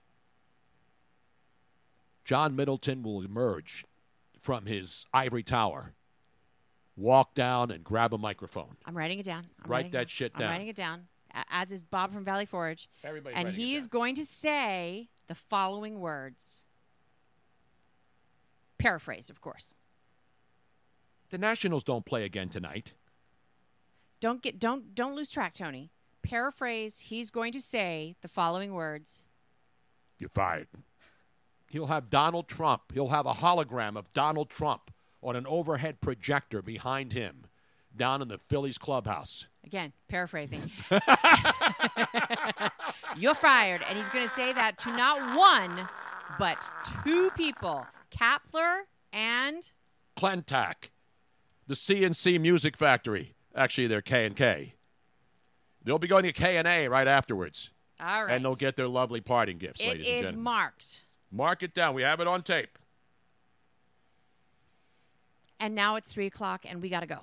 John 2.25 2.55
Middleton 2.55 3.03
will 3.03 3.23
emerge 3.23 3.85
from 4.43 4.67
his 4.67 5.07
ivory 5.15 5.43
tower, 5.43 5.95
walk 6.97 7.35
down 7.35 7.71
and 7.71 7.83
grab 7.83 8.13
a 8.13 8.19
microphone. 8.19 8.77
I'm 8.85 8.97
writing 8.97 9.19
it 9.19 9.25
down. 9.25 9.47
I'm 9.65 9.71
Write 9.71 9.77
writing 9.79 9.91
that 9.93 10.03
it- 10.03 10.11
shit 10.11 10.33
down. 10.35 10.43
I'm 10.43 10.49
writing 10.51 10.69
it 10.69 10.77
down. 10.77 11.07
a- 11.35 11.45
As 11.51 11.73
is 11.73 11.83
Bob 11.85 12.13
from 12.13 12.25
Valley 12.25 12.45
Forge. 12.45 12.89
Everybody's 13.05 13.37
and 13.37 13.47
writing 13.47 13.61
he 13.61 13.75
it 13.75 13.79
is 13.79 13.87
going 13.89 14.15
to 14.17 14.27
say 14.27 15.09
the 15.29 15.35
following 15.35 16.01
words. 16.01 16.67
Paraphrase, 18.79 19.31
of 19.31 19.41
course. 19.41 19.75
The 21.31 21.39
Nationals 21.39 21.85
don't 21.85 22.05
play 22.05 22.25
again 22.25 22.49
tonight. 22.49 22.93
Don't 24.21 24.43
get 24.43 24.59
don't 24.59 24.95
don't 24.95 25.15
lose 25.15 25.31
track, 25.31 25.55
Tony. 25.55 25.91
Paraphrase. 26.23 27.01
He's 27.01 27.31
going 27.31 27.53
to 27.53 27.61
say 27.61 28.15
the 28.21 28.29
following 28.29 28.75
words. 28.75 29.27
You're 30.19 30.29
fired. 30.29 30.69
He'll 31.73 31.87
have 31.87 32.11
Donald 32.11 32.49
Trump. 32.49 32.83
He'll 32.93 33.09
have 33.09 33.25
a 33.25 33.33
hologram 33.33 33.97
of 33.97 34.13
Donald 34.13 34.51
Trump 34.51 34.91
on 35.23 35.37
an 35.37 35.47
overhead 35.47 36.03
projector 36.03 36.61
behind 36.61 37.15
him 37.15 37.47
down 37.97 38.21
in 38.21 38.29
the 38.29 38.37
Phillies 38.37 38.77
clubhouse. 38.77 39.47
Again, 39.65 39.95
paraphrasing. 40.09 40.71
You're 43.17 43.35
fired. 43.35 43.83
And 43.89 43.97
he's 43.99 44.11
going 44.11 44.27
to 44.27 44.33
say 44.33 44.53
that 44.53 44.77
to 44.81 44.91
not 44.97 45.39
one, 45.39 45.89
but 46.39 46.69
two 47.05 47.31
people 47.37 47.87
Kapler 48.11 48.81
and. 49.13 49.71
Klentak, 50.17 50.91
the 51.67 51.75
C+C 51.75 52.37
Music 52.39 52.77
Factory. 52.77 53.35
Actually, 53.57 53.87
they're 53.87 54.03
K 54.03 54.27
and 54.27 54.37
K. 54.37 54.75
They'll 55.85 55.99
be 55.99 56.07
going 56.09 56.25
to 56.25 56.33
K 56.35 56.59
and 56.59 56.69
A 56.69 56.87
right 56.89 57.09
afterwards, 57.09 57.71
All 57.99 58.27
right. 58.27 58.35
and 58.35 58.45
they'll 58.45 58.55
get 58.55 58.77
their 58.77 58.89
lovely 58.89 59.23
parting 59.23 59.57
gifts, 59.57 59.81
It 59.81 59.89
ladies 59.89 60.07
and 60.07 60.15
is 60.17 60.21
gentlemen. 60.23 60.43
marked. 60.45 61.05
Mark 61.33 61.63
it 61.63 61.75
down. 61.75 61.95
We 61.95 62.03
have 62.03 62.21
it 62.21 62.27
on 62.27 62.43
tape. 62.43 62.79
And 65.59 65.75
now 65.75 65.97
it's 65.97 66.09
3 66.09 66.27
o'clock, 66.27 66.67
and 66.69 66.83
we 66.83 66.91
got 66.91 67.01
to 67.01 67.07
go. 67.07 67.21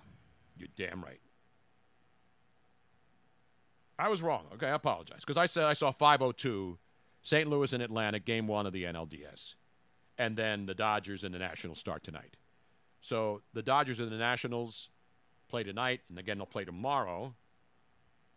You're 0.57 0.69
damn 0.75 1.03
right. 1.03 1.19
I 3.99 4.07
was 4.07 4.21
wrong. 4.21 4.45
Okay, 4.53 4.67
I 4.67 4.75
apologize 4.75 5.19
because 5.19 5.37
I 5.37 5.45
said 5.45 5.65
I 5.65 5.73
saw 5.73 5.91
502, 5.91 6.77
St. 7.21 7.49
Louis 7.49 7.73
and 7.73 7.83
Atlanta, 7.83 8.17
game 8.19 8.47
one 8.47 8.65
of 8.65 8.71
the 8.71 8.85
NLDS, 8.85 9.55
and 10.17 10.37
then 10.37 10.65
the 10.65 10.73
Dodgers 10.73 11.25
and 11.25 11.35
the 11.35 11.39
Nationals 11.39 11.79
start 11.79 12.01
tonight. 12.01 12.37
So 13.01 13.41
the 13.53 13.61
Dodgers 13.61 13.99
and 13.99 14.09
the 14.09 14.17
Nationals 14.17 14.89
play 15.49 15.63
tonight, 15.63 15.99
and 16.09 16.17
again 16.17 16.37
they'll 16.37 16.45
play 16.47 16.63
tomorrow, 16.63 17.35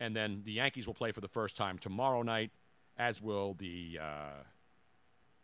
and 0.00 0.16
then 0.16 0.42
the 0.44 0.52
Yankees 0.52 0.88
will 0.88 0.94
play 0.94 1.12
for 1.12 1.20
the 1.20 1.28
first 1.28 1.56
time 1.56 1.78
tomorrow 1.78 2.22
night, 2.22 2.50
as 2.96 3.22
will 3.22 3.54
the 3.54 4.00
uh, 4.02 4.42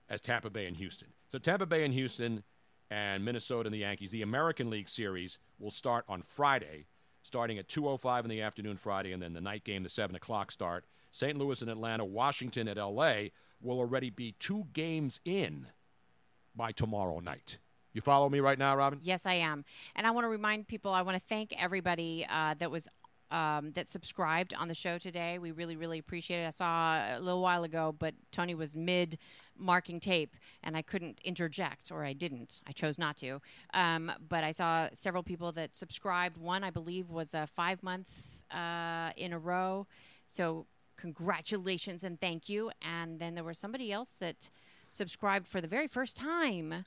as 0.08 0.20
Tampa 0.20 0.50
Bay 0.50 0.66
and 0.66 0.76
Houston. 0.76 1.08
So 1.30 1.38
Tampa 1.38 1.66
Bay 1.66 1.84
and 1.84 1.94
Houston 1.94 2.42
and 2.90 3.24
Minnesota 3.24 3.66
and 3.66 3.74
the 3.74 3.80
Yankees. 3.80 4.10
The 4.10 4.22
American 4.22 4.70
League 4.70 4.88
Series 4.88 5.38
will 5.58 5.70
start 5.70 6.04
on 6.08 6.22
Friday, 6.22 6.86
starting 7.22 7.58
at 7.58 7.68
2:05 7.68 8.24
in 8.24 8.30
the 8.30 8.40
afternoon 8.40 8.76
Friday, 8.76 9.12
and 9.12 9.22
then 9.22 9.34
the 9.34 9.40
night 9.40 9.64
game, 9.64 9.82
the 9.82 9.88
seven 9.88 10.16
o'clock 10.16 10.50
start. 10.50 10.86
St. 11.10 11.38
Louis 11.38 11.60
and 11.62 11.70
Atlanta, 11.70 12.04
Washington 12.04 12.68
at 12.68 12.76
LA 12.76 13.28
will 13.60 13.78
already 13.78 14.10
be 14.10 14.32
two 14.32 14.68
games 14.72 15.20
in 15.24 15.68
by 16.54 16.72
tomorrow 16.72 17.20
night. 17.20 17.58
You 17.92 18.02
follow 18.02 18.28
me 18.28 18.40
right 18.40 18.58
now, 18.58 18.76
Robin? 18.76 19.00
Yes, 19.02 19.26
I 19.26 19.34
am. 19.34 19.64
And 19.96 20.06
I 20.06 20.10
want 20.10 20.24
to 20.24 20.28
remind 20.28 20.68
people, 20.68 20.92
I 20.92 21.02
want 21.02 21.18
to 21.18 21.26
thank 21.26 21.52
everybody 21.60 22.26
uh, 22.28 22.54
that 22.54 22.70
was. 22.70 22.88
Um, 23.30 23.72
that 23.72 23.90
subscribed 23.90 24.54
on 24.54 24.68
the 24.68 24.74
show 24.74 24.96
today. 24.96 25.38
We 25.38 25.50
really, 25.50 25.76
really 25.76 25.98
appreciate 25.98 26.42
it. 26.42 26.46
I 26.46 26.50
saw 26.50 27.18
a 27.18 27.20
little 27.20 27.42
while 27.42 27.62
ago, 27.62 27.94
but 27.98 28.14
Tony 28.32 28.54
was 28.54 28.74
mid 28.74 29.18
marking 29.58 30.00
tape 30.00 30.34
and 30.62 30.74
I 30.76 30.80
couldn't 30.82 31.20
interject, 31.22 31.90
or 31.92 32.04
I 32.06 32.14
didn't. 32.14 32.62
I 32.66 32.72
chose 32.72 32.98
not 32.98 33.18
to. 33.18 33.42
Um, 33.74 34.10
but 34.26 34.44
I 34.44 34.50
saw 34.52 34.88
several 34.94 35.22
people 35.22 35.52
that 35.52 35.76
subscribed. 35.76 36.38
One, 36.38 36.64
I 36.64 36.70
believe, 36.70 37.10
was 37.10 37.34
a 37.34 37.46
five 37.46 37.82
month 37.82 38.40
uh, 38.50 39.10
in 39.16 39.34
a 39.34 39.38
row. 39.38 39.86
So, 40.26 40.66
congratulations 40.96 42.02
and 42.04 42.20
thank 42.20 42.48
you. 42.48 42.70
And 42.82 43.20
then 43.20 43.34
there 43.34 43.44
was 43.44 43.58
somebody 43.58 43.92
else 43.92 44.14
that 44.20 44.50
subscribed 44.90 45.46
for 45.46 45.60
the 45.60 45.68
very 45.68 45.86
first 45.86 46.16
time 46.16 46.84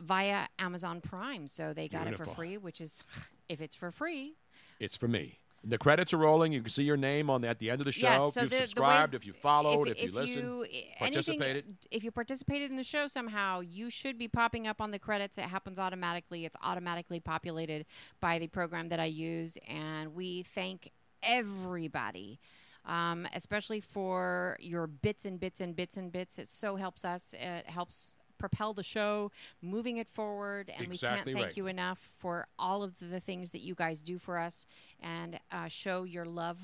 via 0.00 0.46
Amazon 0.58 1.00
Prime. 1.00 1.48
So 1.48 1.72
they 1.72 1.88
got 1.88 2.06
it 2.06 2.16
for 2.16 2.24
free, 2.24 2.56
which 2.58 2.80
is, 2.80 3.02
if 3.48 3.60
it's 3.60 3.74
for 3.74 3.90
free, 3.90 4.36
It's 4.78 4.96
for 4.96 5.08
me. 5.08 5.39
The 5.62 5.76
credits 5.76 6.14
are 6.14 6.16
rolling. 6.16 6.52
You 6.52 6.62
can 6.62 6.70
see 6.70 6.84
your 6.84 6.96
name 6.96 7.28
on 7.28 7.42
the, 7.42 7.48
at 7.48 7.58
the 7.58 7.70
end 7.70 7.80
of 7.82 7.84
the 7.84 7.92
show. 7.92 8.06
Yes, 8.08 8.28
if 8.28 8.32
so 8.32 8.40
you've 8.40 8.50
the- 8.50 8.56
the 8.56 8.62
subscribed, 8.62 9.14
if 9.14 9.26
you 9.26 9.34
followed, 9.34 9.88
if, 9.88 9.98
if 9.98 10.04
you 10.06 10.12
listened, 10.12 10.42
you- 10.42 10.66
participated. 10.98 11.64
anything- 11.64 11.76
if 11.90 12.02
you 12.02 12.10
participated 12.10 12.70
in 12.70 12.76
the 12.78 12.82
show 12.82 13.06
somehow, 13.06 13.60
you 13.60 13.90
should 13.90 14.16
be 14.18 14.26
popping 14.26 14.66
up 14.66 14.80
on 14.80 14.90
the 14.90 14.98
credits. 14.98 15.36
It 15.36 15.44
happens 15.44 15.78
automatically. 15.78 16.46
It's 16.46 16.56
automatically 16.62 17.20
populated 17.20 17.84
by 18.20 18.38
the 18.38 18.46
program 18.46 18.88
that 18.88 19.00
I 19.00 19.04
use, 19.04 19.58
and 19.68 20.14
we 20.14 20.44
thank 20.44 20.92
everybody. 21.22 22.40
Um, 22.86 23.28
especially 23.34 23.80
for 23.80 24.56
your 24.58 24.86
bits 24.86 25.26
and 25.26 25.38
bits 25.38 25.60
and 25.60 25.76
bits 25.76 25.98
and 25.98 26.10
bits. 26.10 26.38
It 26.38 26.48
so 26.48 26.76
helps 26.76 27.04
us. 27.04 27.34
It 27.38 27.68
helps 27.68 28.16
propel 28.40 28.72
the 28.74 28.82
show, 28.82 29.30
moving 29.62 29.98
it 29.98 30.08
forward. 30.08 30.72
And 30.76 30.88
we 30.88 30.98
can't 30.98 31.24
thank 31.24 31.36
right. 31.36 31.56
you 31.56 31.66
enough 31.68 32.10
for 32.18 32.48
all 32.58 32.82
of 32.82 32.98
the 32.98 33.20
things 33.20 33.52
that 33.52 33.60
you 33.60 33.74
guys 33.74 34.02
do 34.02 34.18
for 34.18 34.38
us 34.38 34.66
and 35.00 35.38
uh, 35.52 35.68
show 35.68 36.02
your 36.02 36.24
love. 36.24 36.58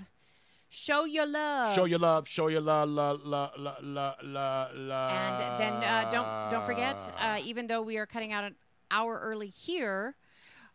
Show 0.68 1.04
your 1.04 1.26
love. 1.26 1.74
Show 1.76 1.84
your 1.84 2.00
love. 2.00 2.26
Show 2.26 2.48
your 2.48 2.60
love. 2.60 2.88
La, 2.88 3.16
la, 3.22 3.50
la, 3.56 3.74
la, 3.82 4.14
la, 4.22 4.68
la. 4.74 5.08
And 5.08 5.60
then 5.60 5.72
uh, 5.74 6.10
don't 6.10 6.50
don't 6.50 6.66
forget, 6.66 7.12
uh, 7.20 7.38
even 7.44 7.68
though 7.68 7.82
we 7.82 7.98
are 7.98 8.06
cutting 8.06 8.32
out 8.32 8.42
an 8.42 8.56
hour 8.90 9.20
early 9.22 9.46
here, 9.46 10.16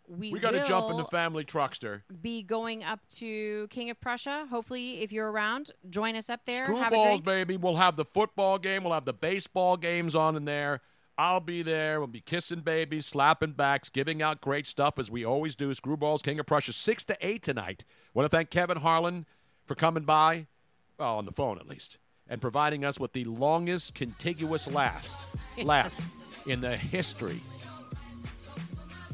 we, 0.07 0.31
we 0.31 0.39
got 0.39 0.51
to 0.51 0.63
jump 0.65 0.89
in 0.91 0.97
the 0.97 1.05
family 1.05 1.43
truckster. 1.45 2.01
be 2.21 2.41
going 2.43 2.83
up 2.83 2.99
to 3.17 3.67
King 3.69 3.89
of 3.89 3.99
Prussia. 3.99 4.45
Hopefully, 4.49 5.01
if 5.01 5.11
you're 5.11 5.31
around, 5.31 5.71
join 5.89 6.15
us 6.15 6.29
up 6.29 6.41
there. 6.45 6.67
Screwballs, 6.67 7.23
baby. 7.23 7.57
We'll 7.57 7.75
have 7.75 7.95
the 7.95 8.05
football 8.05 8.57
game. 8.57 8.83
We'll 8.83 8.93
have 8.93 9.05
the 9.05 9.13
baseball 9.13 9.77
games 9.77 10.15
on 10.15 10.35
in 10.35 10.45
there. 10.45 10.81
I'll 11.21 11.39
be 11.39 11.61
there. 11.61 11.99
We'll 11.99 12.07
be 12.07 12.19
kissing 12.19 12.61
babies, 12.61 13.05
slapping 13.05 13.51
backs, 13.51 13.89
giving 13.89 14.23
out 14.23 14.41
great 14.41 14.65
stuff 14.65 14.97
as 14.97 15.11
we 15.11 15.23
always 15.23 15.55
do. 15.55 15.69
Screwballs, 15.69 16.23
King 16.23 16.39
of 16.39 16.47
Prussia, 16.47 16.73
six 16.73 17.05
to 17.05 17.17
eight 17.21 17.43
tonight. 17.43 17.83
Want 18.15 18.25
to 18.25 18.35
thank 18.35 18.49
Kevin 18.49 18.77
Harlan 18.77 19.27
for 19.67 19.75
coming 19.75 20.01
by, 20.01 20.47
well, 20.97 21.19
on 21.19 21.25
the 21.25 21.31
phone 21.31 21.59
at 21.59 21.67
least, 21.67 21.99
and 22.27 22.41
providing 22.41 22.83
us 22.83 22.99
with 22.99 23.13
the 23.13 23.25
longest 23.25 23.93
contiguous 23.93 24.67
last 24.67 25.27
laugh 25.61 26.47
in 26.47 26.59
the 26.59 26.75
history 26.75 27.43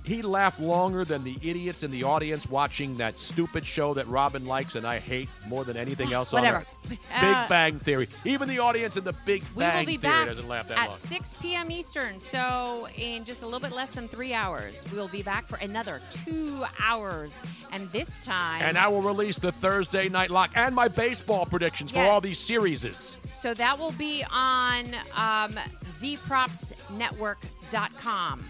he 0.07 0.21
laughed 0.21 0.61
longer 0.61 1.03
than 1.03 1.25
the 1.25 1.35
idiots 1.43 1.83
in 1.83 1.91
the 1.91 2.03
audience 2.03 2.49
watching 2.49 2.95
that 2.95 3.19
stupid 3.19 3.65
show 3.65 3.93
that 3.93 4.07
Robin 4.07 4.45
likes 4.45 4.75
and 4.75 4.87
I 4.87 4.99
hate 4.99 5.27
more 5.49 5.65
than 5.65 5.75
anything 5.75 6.13
else 6.13 6.33
on 6.33 6.45
earth. 6.45 6.73
Uh, 7.13 7.19
Big 7.19 7.49
Bang 7.49 7.77
Theory. 7.77 8.07
Even 8.23 8.47
the 8.47 8.59
audience 8.59 8.95
in 8.95 9.03
the 9.03 9.11
Big 9.25 9.43
We 9.53 9.63
will 9.63 9.71
Bang 9.71 9.85
be 9.85 9.97
Theory 9.97 10.13
back 10.13 10.27
doesn't 10.27 10.47
laugh 10.47 10.69
that 10.69 10.77
long. 10.77 10.87
at 10.87 10.93
6 10.93 11.33
p.m. 11.41 11.69
Eastern. 11.69 12.21
So, 12.21 12.87
in 12.95 13.25
just 13.25 13.43
a 13.43 13.45
little 13.45 13.59
bit 13.59 13.73
less 13.73 13.91
than 13.91 14.07
three 14.07 14.33
hours, 14.33 14.85
we'll 14.93 15.09
be 15.09 15.23
back 15.23 15.45
for 15.45 15.57
another 15.57 15.99
two 16.09 16.63
hours. 16.79 17.41
And 17.73 17.91
this 17.91 18.23
time. 18.23 18.61
And 18.61 18.77
I 18.77 18.87
will 18.87 19.01
release 19.01 19.39
the 19.39 19.51
Thursday 19.51 20.07
night 20.07 20.31
lock 20.31 20.51
and 20.55 20.73
my 20.73 20.87
baseball 20.87 21.45
predictions 21.45 21.91
for 21.91 21.99
all 21.99 22.21
these 22.21 22.39
series. 22.39 23.17
So 23.35 23.53
that 23.55 23.77
will 23.77 23.91
be 23.91 24.23
on 24.31 24.85
um, 25.15 25.59
thepropsnetwork.com. 26.01 28.45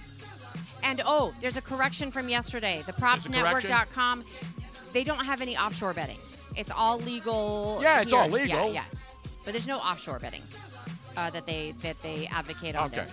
And 0.88 1.02
oh, 1.06 1.34
there's 1.42 1.58
a 1.58 1.62
correction 1.62 2.12
from 2.12 2.30
yesterday. 2.30 2.82
A 2.88 2.94
correction? 2.94 3.34
They 4.94 5.04
don't 5.04 5.26
have 5.26 5.42
any 5.42 5.58
offshore 5.58 5.94
betting. 5.94 6.18
It's 6.56 6.72
all 6.72 6.98
legal. 7.00 7.80
Yeah, 7.82 8.02
it's 8.02 8.12
here. 8.12 8.22
all 8.22 8.30
legal. 8.30 8.68
Yeah, 8.68 8.72
yeah. 8.72 8.84
But 9.44 9.52
there's 9.52 9.68
no 9.68 9.80
offshore 9.80 10.20
betting 10.20 10.44
uh, 11.18 11.30
that 11.32 11.46
they 11.46 11.74
that 11.82 12.02
they 12.02 12.28
advocate 12.28 12.78
on 12.78 12.86
Okay. 12.86 12.96
there. 12.98 13.08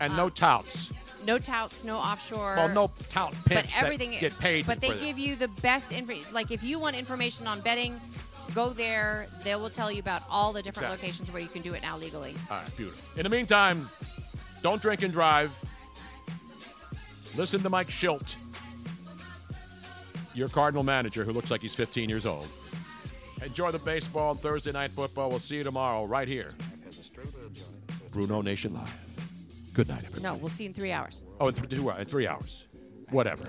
And 0.00 0.16
no 0.16 0.30
touts. 0.30 0.90
No 1.26 1.38
touts, 1.38 1.84
no 1.84 1.98
offshore. 1.98 2.54
Well, 2.56 2.68
no 2.70 2.90
tout 3.10 3.34
but 3.42 3.52
pimps 3.52 3.74
that 3.74 3.82
everything 3.82 4.12
get 4.18 4.38
paid. 4.38 4.64
But 4.66 4.80
they 4.80 4.92
that. 4.92 5.00
give 5.00 5.18
you 5.18 5.36
the 5.36 5.48
best 5.60 5.92
info. 5.92 6.14
Like 6.32 6.50
if 6.50 6.64
you 6.64 6.78
want 6.78 6.96
information 6.96 7.46
on 7.46 7.60
betting, 7.60 8.00
go 8.54 8.70
there. 8.70 9.26
They 9.44 9.54
will 9.56 9.68
tell 9.68 9.92
you 9.92 10.00
about 10.00 10.22
all 10.30 10.54
the 10.54 10.62
different 10.62 10.86
Exactly. 10.86 11.08
locations 11.08 11.32
where 11.32 11.42
you 11.42 11.48
can 11.48 11.60
do 11.60 11.74
it 11.74 11.82
now 11.82 11.98
legally. 11.98 12.34
All 12.50 12.56
right, 12.56 12.76
beautiful. 12.78 13.18
In 13.18 13.24
the 13.24 13.28
meantime, 13.28 13.90
don't 14.62 14.80
drink 14.80 15.02
and 15.02 15.12
drive. 15.12 15.52
Listen 17.38 17.62
to 17.62 17.70
Mike 17.70 17.86
Shildt, 17.86 18.34
your 20.34 20.48
Cardinal 20.48 20.82
manager 20.82 21.22
who 21.22 21.32
looks 21.32 21.52
like 21.52 21.60
he's 21.60 21.72
15 21.72 22.08
years 22.10 22.26
old. 22.26 22.48
Enjoy 23.44 23.70
the 23.70 23.78
baseball 23.78 24.32
and 24.32 24.40
Thursday 24.40 24.72
night 24.72 24.90
football. 24.90 25.30
We'll 25.30 25.38
see 25.38 25.54
you 25.54 25.62
tomorrow 25.62 26.04
right 26.04 26.28
here. 26.28 26.50
Bruno 28.10 28.40
Nation 28.40 28.74
Live. 28.74 28.92
Good 29.72 29.86
night, 29.86 29.98
everybody. 29.98 30.22
No, 30.24 30.34
we'll 30.34 30.48
see 30.48 30.64
you 30.64 30.70
in 30.70 30.74
three 30.74 30.90
hours. 30.90 31.22
Oh, 31.40 31.46
in, 31.46 31.54
th- 31.54 31.68
two, 31.70 31.88
in 31.90 32.04
three 32.06 32.26
hours. 32.26 32.64
Whatever. 33.10 33.44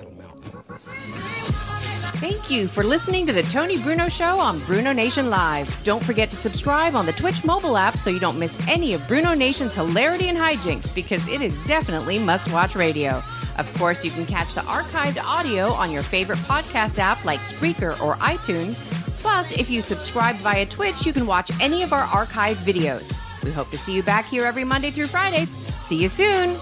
Thank 2.20 2.52
you 2.52 2.68
for 2.68 2.84
listening 2.84 3.26
to 3.26 3.34
the 3.34 3.42
Tony 3.44 3.82
Bruno 3.82 4.08
Show 4.08 4.40
on 4.40 4.60
Bruno 4.66 4.92
Nation 4.92 5.32
Live. 5.32 5.84
Don't 5.84 6.04
forget 6.04 6.30
to 6.30 6.36
subscribe 6.36 6.94
on 6.94 7.08
the 7.08 7.14
Twitch 7.14 7.44
mobile 7.44 7.76
app 7.76 7.98
so 7.98 8.12
you 8.12 8.20
don't 8.20 8.38
miss 8.38 8.56
any 8.68 8.94
of 8.94 9.08
Bruno 9.08 9.34
Nation's 9.34 9.74
hilarity 9.74 10.28
and 10.28 10.38
hijinks 10.38 10.94
because 10.94 11.28
it 11.28 11.42
is 11.42 11.58
definitely 11.66 12.20
must 12.20 12.52
watch 12.52 12.76
radio. 12.76 13.24
Of 13.58 13.74
course, 13.78 14.06
you 14.06 14.12
can 14.12 14.26
catch 14.26 14.54
the 14.54 14.62
archived 14.62 15.22
audio 15.24 15.72
on 15.72 15.92
your 15.92 16.04
favorite 16.04 16.40
podcast 16.40 17.00
app 17.00 17.26
like 17.26 17.40
Spreaker 17.40 18.00
or 18.02 18.16
iTunes. 18.16 18.80
Plus, 19.22 19.58
if 19.58 19.70
you 19.70 19.82
subscribe 19.82 20.36
via 20.38 20.66
Twitch, 20.66 21.06
you 21.06 21.14
can 21.14 21.26
watch 21.26 21.52
any 21.60 21.84
of 21.84 21.92
our 21.92 22.04
archived 22.04 22.64
videos. 22.64 23.14
We 23.44 23.52
hope 23.52 23.70
to 23.72 23.78
see 23.78 23.94
you 23.96 24.04
back 24.04 24.26
here 24.26 24.46
every 24.46 24.64
Monday 24.64 24.92
through 24.92 25.08
Friday. 25.08 25.46
See 25.46 25.98
you 25.98 26.10
soon. 26.10 26.58